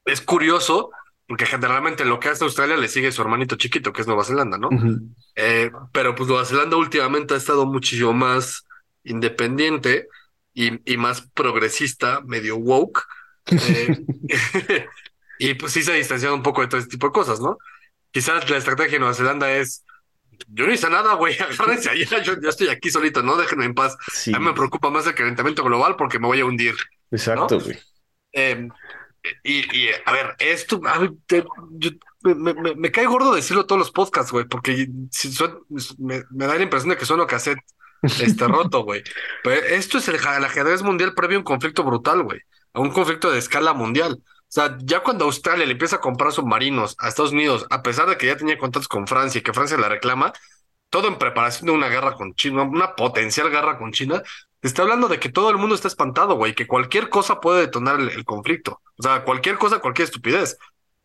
Es 0.06 0.22
curioso, 0.22 0.92
porque 1.30 1.46
generalmente 1.46 2.04
lo 2.06 2.20
que 2.20 2.30
hace 2.30 2.44
Australia 2.44 2.76
le 2.76 2.90
sigue 2.90 3.12
su 3.14 3.22
hermanito 3.22 3.56
chiquito, 3.56 3.94
que 3.94 4.02
es 4.02 4.08
Nueva 4.08 4.26
Zelanda, 4.26 4.58
¿no? 4.58 4.68
Ujú. 4.70 5.00
Eh, 5.36 5.72
pero 5.94 6.16
pues 6.16 6.28
Nueva 6.28 6.44
Zelanda 6.44 6.76
últimamente 6.76 7.36
ha 7.36 7.38
estado 7.38 7.66
muchísimo 7.68 8.14
más 8.14 8.66
independiente 9.04 10.08
y, 10.54 10.92
y 10.92 10.98
más 10.98 11.22
progresista, 11.34 12.22
medio 12.26 12.58
woke. 12.58 13.04
eh, 13.46 13.96
y 15.40 15.54
pues 15.54 15.72
sí 15.72 15.84
se 15.84 15.92
ha 15.92 15.96
distanciado 15.96 16.36
un 16.36 16.44
poco 16.44 16.62
de 16.62 16.68
todo 16.68 16.80
este 16.80 16.92
tipo 16.92 17.08
de 17.08 17.14
cosas, 17.14 17.40
¿no? 17.40 17.58
Quizás 18.12 18.50
la 18.50 18.58
estrategia 18.58 18.94
de 18.94 19.00
Nueva 19.00 19.14
Zelanda 19.14 19.52
es, 19.52 19.86
yo 20.48 20.66
no 20.66 20.74
hice 20.74 20.90
nada, 20.90 21.14
güey, 21.14 21.36
agárrense 21.40 21.90
allá, 21.92 22.24
yo, 22.24 22.42
yo 22.42 22.50
estoy 22.50 22.70
aquí 22.70 22.90
solito, 22.90 23.22
¿no? 23.24 23.38
Déjenme 23.38 23.66
en 23.66 23.76
paz. 23.76 23.96
Sí, 24.12 24.34
A 24.34 24.40
mí 24.40 24.46
me 24.46 24.54
preocupa 24.54 24.90
más 24.90 25.06
el 25.08 25.16
calentamiento 25.16 25.64
global 25.64 25.96
porque 25.96 26.20
me 26.20 26.28
voy 26.28 26.40
a 26.40 26.46
hundir. 26.46 26.76
exacto, 27.12 27.60
güey. 27.60 27.78
Eh, 28.34 28.68
y, 29.44 29.60
y, 29.78 29.90
a 30.06 30.12
ver, 30.12 30.36
esto 30.40 30.80
ay, 30.86 31.10
te- 31.28 31.46
yo- 31.72 31.92
me, 32.24 32.54
me- 32.54 32.76
me 32.76 32.92
cae 32.92 33.06
gordo 33.06 33.34
decirlo 33.34 33.66
todos 33.66 33.80
los 33.80 33.92
podcasts, 33.92 34.32
güey, 34.32 34.46
porque 34.46 34.88
si 35.12 35.30
suen- 35.30 35.60
me, 36.00 36.24
me 36.32 36.46
da 36.48 36.56
la 36.56 36.64
impresión 36.64 36.90
de 36.90 36.98
que 36.98 37.06
sueno 37.06 37.28
cassette 37.28 37.60
este 38.18 38.48
roto, 38.48 38.84
güey. 38.84 39.04
Pero 39.44 39.56
esto 39.68 39.98
es 39.98 40.08
el, 40.08 40.16
ajedrez 40.18 40.82
mundial 40.84 41.14
previo 41.14 41.38
a 41.38 41.40
un 41.40 41.46
conflicto 41.46 41.84
brutal, 41.84 42.24
güey, 42.24 42.42
a 42.74 42.80
un 42.82 42.92
conflicto 42.92 43.32
de 43.32 43.40
escala 43.40 43.74
mundial. 43.74 44.22
O 44.24 44.52
sea, 44.52 44.78
ya 44.84 45.02
cuando 45.02 45.26
Australia 45.26 45.66
le 45.66 45.74
empieza 45.74 45.98
a 45.98 46.02
comprar 46.02 46.32
submarinos 46.32 46.96
a 47.00 47.08
Estados 47.10 47.32
Unidos, 47.34 47.66
a 47.70 47.84
pesar 47.84 48.10
de 48.10 48.18
que 48.18 48.26
ya 48.28 48.36
tenía 48.38 48.58
contactos 48.58 48.88
con 48.88 49.08
Francia 49.08 49.40
y 49.40 49.44
que 49.44 49.54
Francia 49.54 49.78
la 49.78 49.90
reclama, 49.90 50.34
todo 50.90 51.08
en 51.08 51.18
preparación 51.20 51.68
de 51.68 51.72
una 51.74 51.88
guerra 51.90 52.14
con 52.16 52.34
China, 52.36 52.64
una 52.64 52.96
potencial 52.96 53.50
guerra 53.52 53.78
con 53.78 53.92
China, 53.92 54.24
está 54.62 54.82
hablando 54.84 55.08
de 55.08 55.20
que 55.20 55.30
todo 55.30 55.50
el 55.50 55.58
mundo 55.58 55.76
está 55.76 55.88
espantado, 55.88 56.36
güey, 56.36 56.54
que 56.56 56.68
cualquier 56.68 57.10
cosa 57.10 57.40
puede 57.42 57.62
detonar 57.62 58.00
el, 58.00 58.10
el 58.10 58.26
conflicto. 58.26 58.82
O 58.98 59.04
sea, 59.04 59.24
cualquier 59.24 59.58
cosa, 59.58 59.80
cualquier 59.80 60.06
estupidez. 60.08 60.58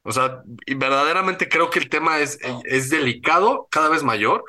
O 0.02 0.12
sea, 0.12 0.42
y 0.66 0.74
verdaderamente 0.74 1.48
creo 1.48 1.70
que 1.70 1.78
el 1.78 1.88
tema 1.88 2.20
es, 2.20 2.38
es 2.64 2.90
delicado, 2.90 3.68
cada 3.70 3.88
vez 3.88 4.02
mayor. 4.02 4.44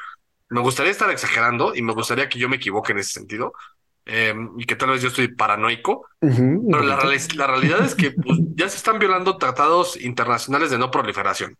Me 0.50 0.62
gustaría 0.62 0.92
estar 0.92 1.10
exagerando 1.12 1.76
y 1.76 1.82
me 1.82 1.94
gustaría 1.94 2.30
que 2.30 2.40
yo 2.40 2.50
me 2.50 2.58
equivoque 2.58 2.92
en 2.94 3.00
ese 3.00 3.12
sentido. 3.14 3.54
eh, 4.06 4.36
y 4.58 4.66
que 4.66 4.76
tal 4.76 4.90
vez 4.92 5.02
yo 5.02 5.08
estoy 5.10 5.30
paranoico, 5.30 6.08
pero 6.70 6.84
la, 6.84 6.98
la 7.36 7.48
realidad 7.48 7.84
es 7.86 7.96
que 7.96 8.12
pues, 8.12 8.40
ya 8.56 8.70
se 8.70 8.78
están 8.78 9.00
violando 9.00 9.38
tratados 9.38 10.00
internacionales 10.02 10.72
de 10.72 10.78
no 10.78 10.92
proliferación. 10.92 11.58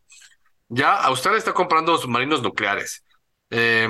Ya 0.70 0.96
Australia 0.96 1.40
está 1.40 1.54
comprando 1.54 1.98
submarinos 1.98 2.42
nucleares. 2.44 3.04
Eh, 3.52 3.88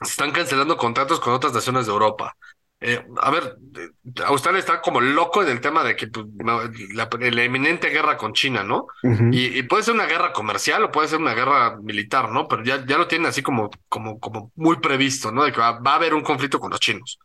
se 0.00 0.10
están 0.10 0.32
cancelando 0.32 0.76
contratos 0.76 1.20
con 1.20 1.32
otras 1.32 1.52
naciones 1.54 1.86
de 1.86 1.92
Europa. 1.92 2.36
Eh, 2.88 3.04
a 3.20 3.30
ver, 3.32 3.56
eh, 3.76 4.22
Australia 4.26 4.60
está 4.60 4.80
como 4.80 5.00
loco 5.00 5.42
en 5.42 5.48
el 5.48 5.60
tema 5.60 5.82
de 5.82 5.96
que 5.96 6.06
pues, 6.06 6.24
la, 6.38 6.70
la 7.10 7.42
eminente 7.42 7.88
guerra 7.88 8.16
con 8.16 8.32
China, 8.32 8.62
¿no? 8.62 8.86
Y, 9.32 9.58
y 9.58 9.62
puede 9.64 9.82
ser 9.82 9.94
una 9.94 10.06
guerra 10.06 10.32
comercial 10.32 10.84
o 10.84 10.92
puede 10.92 11.08
ser 11.08 11.18
una 11.18 11.34
guerra 11.34 11.78
militar, 11.82 12.30
¿no? 12.30 12.46
Pero 12.46 12.62
ya, 12.62 12.86
ya 12.86 12.96
lo 12.96 13.08
tienen 13.08 13.26
así 13.26 13.42
como, 13.42 13.70
como, 13.88 14.20
como 14.20 14.52
muy 14.54 14.76
previsto, 14.76 15.32
¿no? 15.32 15.42
De 15.42 15.50
que 15.50 15.58
va, 15.58 15.80
va 15.80 15.94
a 15.94 15.96
haber 15.96 16.14
un 16.14 16.22
conflicto 16.22 16.60
con 16.60 16.70
los 16.70 16.78
chinos. 16.78 17.18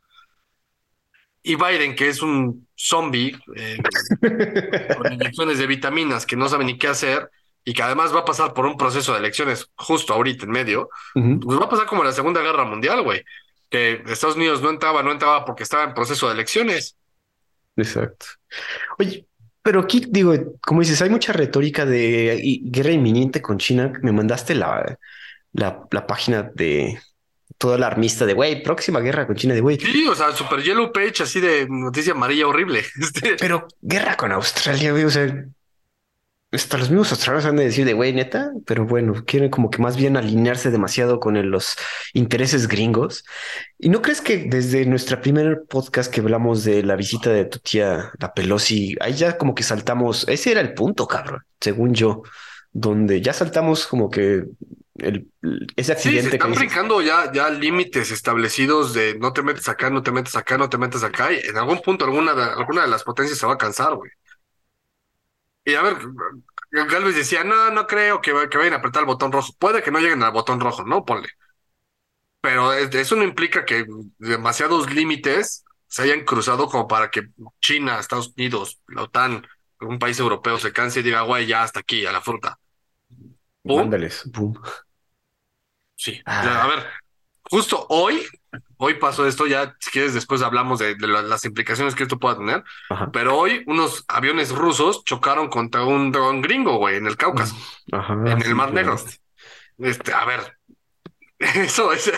Y 1.43 1.55
Biden, 1.55 1.95
que 1.95 2.09
es 2.09 2.23
un 2.23 2.67
zombie 2.75 3.37
eh, 3.55 3.77
con 4.97 5.13
inyecciones 5.13 5.59
de 5.59 5.67
vitaminas 5.67 6.25
que 6.25 6.35
no 6.35 6.49
sabe 6.49 6.65
ni 6.65 6.79
qué 6.79 6.87
hacer 6.87 7.29
y 7.63 7.73
que 7.75 7.83
además 7.83 8.15
va 8.15 8.21
a 8.21 8.25
pasar 8.25 8.55
por 8.55 8.65
un 8.65 8.77
proceso 8.77 9.13
de 9.13 9.19
elecciones 9.19 9.69
justo 9.75 10.13
ahorita 10.13 10.45
en 10.45 10.51
medio, 10.51 10.89
pues 11.13 11.59
va 11.59 11.65
a 11.65 11.69
pasar 11.69 11.85
como 11.85 12.03
la 12.03 12.11
Segunda 12.13 12.41
Guerra 12.41 12.65
Mundial, 12.65 13.03
güey. 13.03 13.23
Que 13.71 14.03
Estados 14.07 14.35
Unidos 14.35 14.61
no 14.61 14.69
entraba, 14.69 15.01
no 15.01 15.11
entraba 15.11 15.43
porque 15.45 15.63
estaba 15.63 15.83
en 15.83 15.95
proceso 15.95 16.27
de 16.27 16.33
elecciones. 16.33 16.95
Exacto. 17.75 18.27
Oye, 18.99 19.25
pero 19.63 19.79
aquí 19.79 20.05
digo, 20.07 20.33
como 20.61 20.81
dices, 20.81 21.01
hay 21.01 21.09
mucha 21.09 21.33
retórica 21.33 21.85
de 21.85 22.59
guerra 22.65 22.91
inminente 22.91 23.41
con 23.41 23.57
China. 23.57 23.93
Me 24.03 24.11
mandaste 24.11 24.53
la, 24.53 24.97
la, 25.53 25.87
la 25.89 26.05
página 26.05 26.43
de 26.53 26.99
toda 27.57 27.77
la 27.77 27.87
armista 27.87 28.25
de 28.25 28.33
güey, 28.33 28.63
próxima 28.63 28.99
guerra 28.99 29.27
con 29.27 29.35
China 29.35 29.53
de 29.53 29.61
güey. 29.61 29.79
Sí, 29.79 30.07
o 30.07 30.15
sea, 30.15 30.31
Super 30.31 30.63
Yellow 30.63 30.91
Page 30.91 31.23
así 31.23 31.39
de 31.39 31.67
noticia 31.69 32.13
amarilla 32.13 32.47
horrible. 32.47 32.83
Este, 32.99 33.35
Pero 33.35 33.67
guerra 33.81 34.17
con 34.17 34.31
Australia, 34.31 34.91
güey. 34.91 35.03
O 35.05 35.09
sea, 35.09 35.45
hasta 36.51 36.77
los 36.77 36.89
mismos 36.89 37.11
australianos 37.11 37.45
han 37.49 37.55
de 37.55 37.63
decir 37.65 37.85
de 37.85 37.93
güey, 37.93 38.13
neta, 38.13 38.51
pero 38.65 38.85
bueno, 38.85 39.13
quieren 39.25 39.49
como 39.49 39.69
que 39.69 39.81
más 39.81 39.95
bien 39.97 40.17
alinearse 40.17 40.69
demasiado 40.71 41.19
con 41.19 41.37
el- 41.37 41.47
los 41.47 41.75
intereses 42.13 42.67
gringos. 42.67 43.23
¿Y 43.79 43.89
no 43.89 44.01
crees 44.01 44.21
que 44.21 44.37
desde 44.49 44.85
nuestra 44.85 45.21
primer 45.21 45.63
podcast 45.69 46.11
que 46.13 46.21
hablamos 46.21 46.63
de 46.63 46.83
la 46.83 46.95
visita 46.95 47.29
de 47.31 47.45
tu 47.45 47.59
tía, 47.59 48.11
la 48.19 48.33
Pelosi, 48.33 48.95
ahí 49.01 49.13
ya 49.13 49.37
como 49.37 49.55
que 49.55 49.63
saltamos, 49.63 50.27
ese 50.27 50.51
era 50.51 50.61
el 50.61 50.73
punto, 50.73 51.07
cabrón, 51.07 51.41
según 51.59 51.93
yo, 51.93 52.23
donde 52.73 53.21
ya 53.21 53.33
saltamos 53.33 53.87
como 53.87 54.09
que 54.09 54.43
el, 54.95 55.29
ese 55.75 55.93
Sí, 55.93 56.19
se 56.19 56.29
accidente 56.29 56.39
que 56.39 56.47
están 56.47 56.49
dices, 56.49 56.59
brincando 56.59 57.01
ya, 57.01 57.31
ya 57.31 57.49
límites 57.49 58.09
establecidos 58.11 58.93
de 58.93 59.17
no 59.19 59.33
te 59.33 59.43
metes 59.43 59.69
acá, 59.69 59.89
no 59.91 60.01
te 60.01 60.11
metes 60.11 60.35
acá, 60.35 60.57
no 60.57 60.69
te 60.69 60.77
metes 60.79 61.03
acá. 61.03 61.31
Y 61.31 61.37
en 61.47 61.57
algún 61.57 61.79
punto 61.81 62.05
alguna 62.05 62.33
de, 62.33 62.43
alguna 62.43 62.81
de 62.83 62.87
las 62.87 63.03
potencias 63.03 63.37
se 63.37 63.45
va 63.45 63.53
a 63.53 63.57
cansar, 63.57 63.95
güey. 63.95 64.09
Y 65.65 65.75
a 65.75 65.81
ver, 65.81 65.97
Galvez 66.71 67.15
decía, 67.15 67.43
no, 67.43 67.69
no 67.71 67.85
creo 67.87 68.21
que, 68.21 68.33
va- 68.33 68.49
que 68.49 68.57
vayan 68.57 68.73
a 68.73 68.77
apretar 68.77 69.01
el 69.01 69.07
botón 69.07 69.31
rojo. 69.31 69.53
Puede 69.59 69.83
que 69.83 69.91
no 69.91 69.99
lleguen 69.99 70.23
al 70.23 70.31
botón 70.31 70.59
rojo, 70.59 70.83
¿no? 70.83 71.05
Ponle. 71.05 71.29
Pero 72.41 72.73
es- 72.73 72.93
eso 72.95 73.15
no 73.15 73.23
implica 73.23 73.65
que 73.65 73.85
demasiados 74.17 74.91
límites 74.91 75.63
se 75.87 76.03
hayan 76.03 76.23
cruzado 76.25 76.67
como 76.67 76.87
para 76.87 77.11
que 77.11 77.27
China, 77.59 77.99
Estados 77.99 78.33
Unidos, 78.37 78.79
la 78.87 79.03
OTAN, 79.03 79.45
algún 79.79 79.99
país 79.99 80.19
europeo 80.19 80.57
se 80.57 80.71
canse 80.73 81.01
y 81.01 81.03
diga, 81.03 81.21
güey, 81.21 81.45
ya 81.45 81.63
hasta 81.63 81.81
aquí, 81.81 82.05
a 82.05 82.11
la 82.11 82.21
fruta. 82.21 82.57
Mándales, 83.63 84.23
boom. 84.31 84.59
Sí, 85.95 86.19
Ah. 86.25 86.63
a 86.63 86.67
ver, 86.67 86.87
justo 87.43 87.85
hoy, 87.89 88.25
hoy 88.83 88.95
pasó 88.95 89.27
esto, 89.27 89.45
ya 89.45 89.75
si 89.79 89.91
quieres 89.91 90.13
después 90.15 90.41
hablamos 90.41 90.79
de, 90.79 90.95
de 90.95 91.07
la- 91.07 91.21
las 91.21 91.45
implicaciones 91.45 91.93
que 91.93 92.03
esto 92.03 92.17
pueda 92.17 92.37
tener, 92.37 92.63
Ajá. 92.89 93.11
pero 93.13 93.37
hoy 93.37 93.63
unos 93.67 94.03
aviones 94.07 94.49
rusos 94.51 95.03
chocaron 95.05 95.49
contra 95.49 95.83
un 95.85 96.11
dron 96.11 96.41
gringo, 96.41 96.77
güey, 96.77 96.95
en 96.97 97.05
el 97.05 97.15
Cáucaso, 97.15 97.55
Ajá, 97.91 98.13
en 98.13 98.41
el 98.41 98.55
Mar 98.55 98.73
Negro. 98.73 98.95
Este, 99.77 100.13
a 100.13 100.25
ver, 100.25 100.57
eso 101.39 101.91
es... 101.93 102.11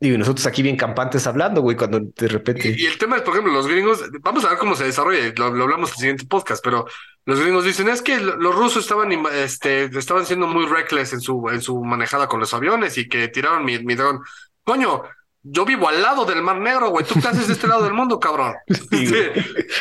Y 0.00 0.10
nosotros 0.16 0.46
aquí 0.46 0.62
bien 0.62 0.76
campantes 0.76 1.26
hablando, 1.26 1.60
güey, 1.60 1.76
cuando 1.76 2.00
de 2.00 2.28
repente. 2.28 2.70
Y, 2.76 2.82
y 2.82 2.86
el 2.86 2.98
tema 2.98 3.16
es, 3.16 3.22
por 3.22 3.32
ejemplo, 3.34 3.52
los 3.52 3.66
gringos, 3.68 4.02
vamos 4.20 4.44
a 4.44 4.48
ver 4.50 4.58
cómo 4.58 4.74
se 4.74 4.84
desarrolla, 4.84 5.32
lo, 5.36 5.50
lo 5.54 5.64
hablamos 5.64 5.90
en 5.90 5.94
el 5.94 5.98
siguiente 5.98 6.26
podcast, 6.26 6.62
pero 6.64 6.86
los 7.26 7.38
gringos 7.38 7.64
dicen, 7.64 7.88
es 7.88 8.02
que 8.02 8.18
lo- 8.18 8.36
los 8.36 8.54
rusos 8.54 8.82
estaban, 8.84 9.10
este, 9.32 9.84
estaban 9.84 10.26
siendo 10.26 10.46
muy 10.46 10.66
reckless 10.66 11.12
en 11.12 11.20
su, 11.20 11.48
en 11.50 11.60
su 11.62 11.82
manejada 11.84 12.26
con 12.28 12.40
los 12.40 12.52
aviones 12.54 12.96
y 12.98 13.08
que 13.08 13.28
tiraron 13.28 13.64
mi, 13.64 13.78
mi 13.78 13.94
dron. 13.94 14.20
Coño, 14.64 15.02
yo 15.42 15.64
vivo 15.64 15.88
al 15.88 16.02
lado 16.02 16.24
del 16.24 16.42
Mar 16.42 16.58
Negro, 16.60 16.90
güey, 16.90 17.04
tú 17.04 17.16
qué 17.20 17.28
haces 17.28 17.48
de 17.48 17.54
este 17.54 17.66
lado 17.66 17.82
del 17.84 17.94
mundo, 17.94 18.18
cabrón. 18.20 18.54
Sí, 18.90 19.12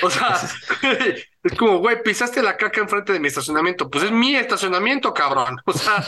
o 0.04 0.10
sea, 0.10 0.40
es 1.44 1.54
como, 1.58 1.80
güey, 1.80 2.02
pisaste 2.04 2.42
la 2.42 2.58
caca 2.58 2.82
enfrente 2.82 3.14
de 3.14 3.20
mi 3.20 3.28
estacionamiento, 3.28 3.90
pues 3.90 4.06
es 4.06 4.12
mi 4.12 4.36
estacionamiento, 4.36 5.14
cabrón. 5.14 5.58
O 5.66 5.74
sea, 5.74 6.04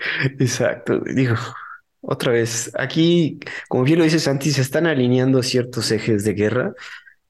Exacto. 0.38 1.00
Digo, 1.00 1.34
otra 2.00 2.32
vez, 2.32 2.70
aquí, 2.78 3.38
como 3.68 3.84
bien 3.84 3.98
lo 3.98 4.04
dice 4.04 4.18
Santi, 4.20 4.50
se 4.52 4.62
están 4.62 4.86
alineando 4.86 5.42
ciertos 5.42 5.90
ejes 5.90 6.24
de 6.24 6.34
guerra 6.34 6.74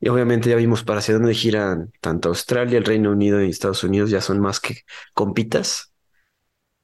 Y 0.01 0.09
obviamente 0.11 0.51
ya 0.51 0.57
vimos 0.57 0.85
para 0.85 1.01
hacia 1.01 1.15
dónde 1.15 1.35
giran 1.35 1.93
tanto 2.03 2.31
Australia, 2.31 2.78
el 2.78 2.86
Reino 2.86 3.12
Unido 3.12 3.43
y 3.43 3.51
Estados 3.51 3.85
Unidos, 3.85 4.11
ya 4.11 4.23
son 4.23 4.40
más 4.40 4.61
que 4.61 4.82
compitas. 5.15 5.93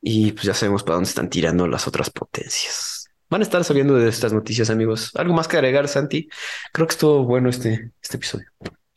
Y 0.00 0.32
pues 0.32 0.44
ya 0.44 0.54
sabemos 0.54 0.82
para 0.84 0.96
dónde 0.96 1.08
están 1.10 1.30
tirando 1.30 1.66
las 1.68 1.88
otras 1.88 2.10
potencias. 2.10 3.03
Van 3.34 3.40
a 3.40 3.42
estar 3.42 3.64
sabiendo 3.64 3.96
de 3.96 4.08
estas 4.08 4.32
noticias, 4.32 4.70
amigos. 4.70 5.10
¿Algo 5.16 5.34
más 5.34 5.48
que 5.48 5.56
agregar, 5.56 5.88
Santi? 5.88 6.28
Creo 6.72 6.86
que 6.86 6.92
estuvo 6.92 7.24
bueno 7.24 7.48
este, 7.48 7.90
este 8.00 8.16
episodio. 8.16 8.46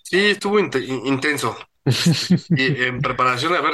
Sí, 0.03 0.27
estuvo 0.27 0.59
int- 0.59 0.80
intenso. 1.07 1.57
Y 2.49 2.84
en 2.84 3.01
preparación, 3.01 3.55
a 3.55 3.61
ver, 3.61 3.73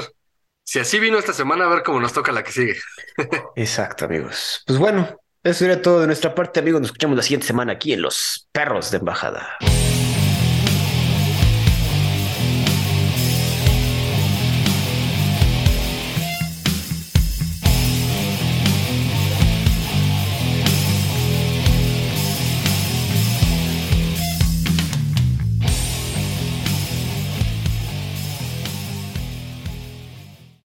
si 0.63 0.79
así 0.79 0.99
vino 1.01 1.17
esta 1.19 1.33
semana, 1.33 1.65
a 1.65 1.67
ver 1.67 1.83
cómo 1.83 1.99
nos 1.99 2.13
toca 2.13 2.31
la 2.31 2.45
que 2.45 2.53
sigue. 2.53 2.77
Exacto, 3.57 4.05
amigos. 4.05 4.63
Pues 4.65 4.79
bueno, 4.79 5.19
eso 5.43 5.65
era 5.65 5.81
todo 5.81 5.99
de 5.99 6.07
nuestra 6.07 6.33
parte, 6.33 6.61
amigos. 6.61 6.79
Nos 6.79 6.91
escuchamos 6.91 7.17
la 7.17 7.23
siguiente 7.23 7.45
semana 7.47 7.73
aquí 7.73 7.91
en 7.91 8.01
Los 8.01 8.47
Perros 8.53 8.89
de 8.89 8.99
Embajada. 8.99 9.57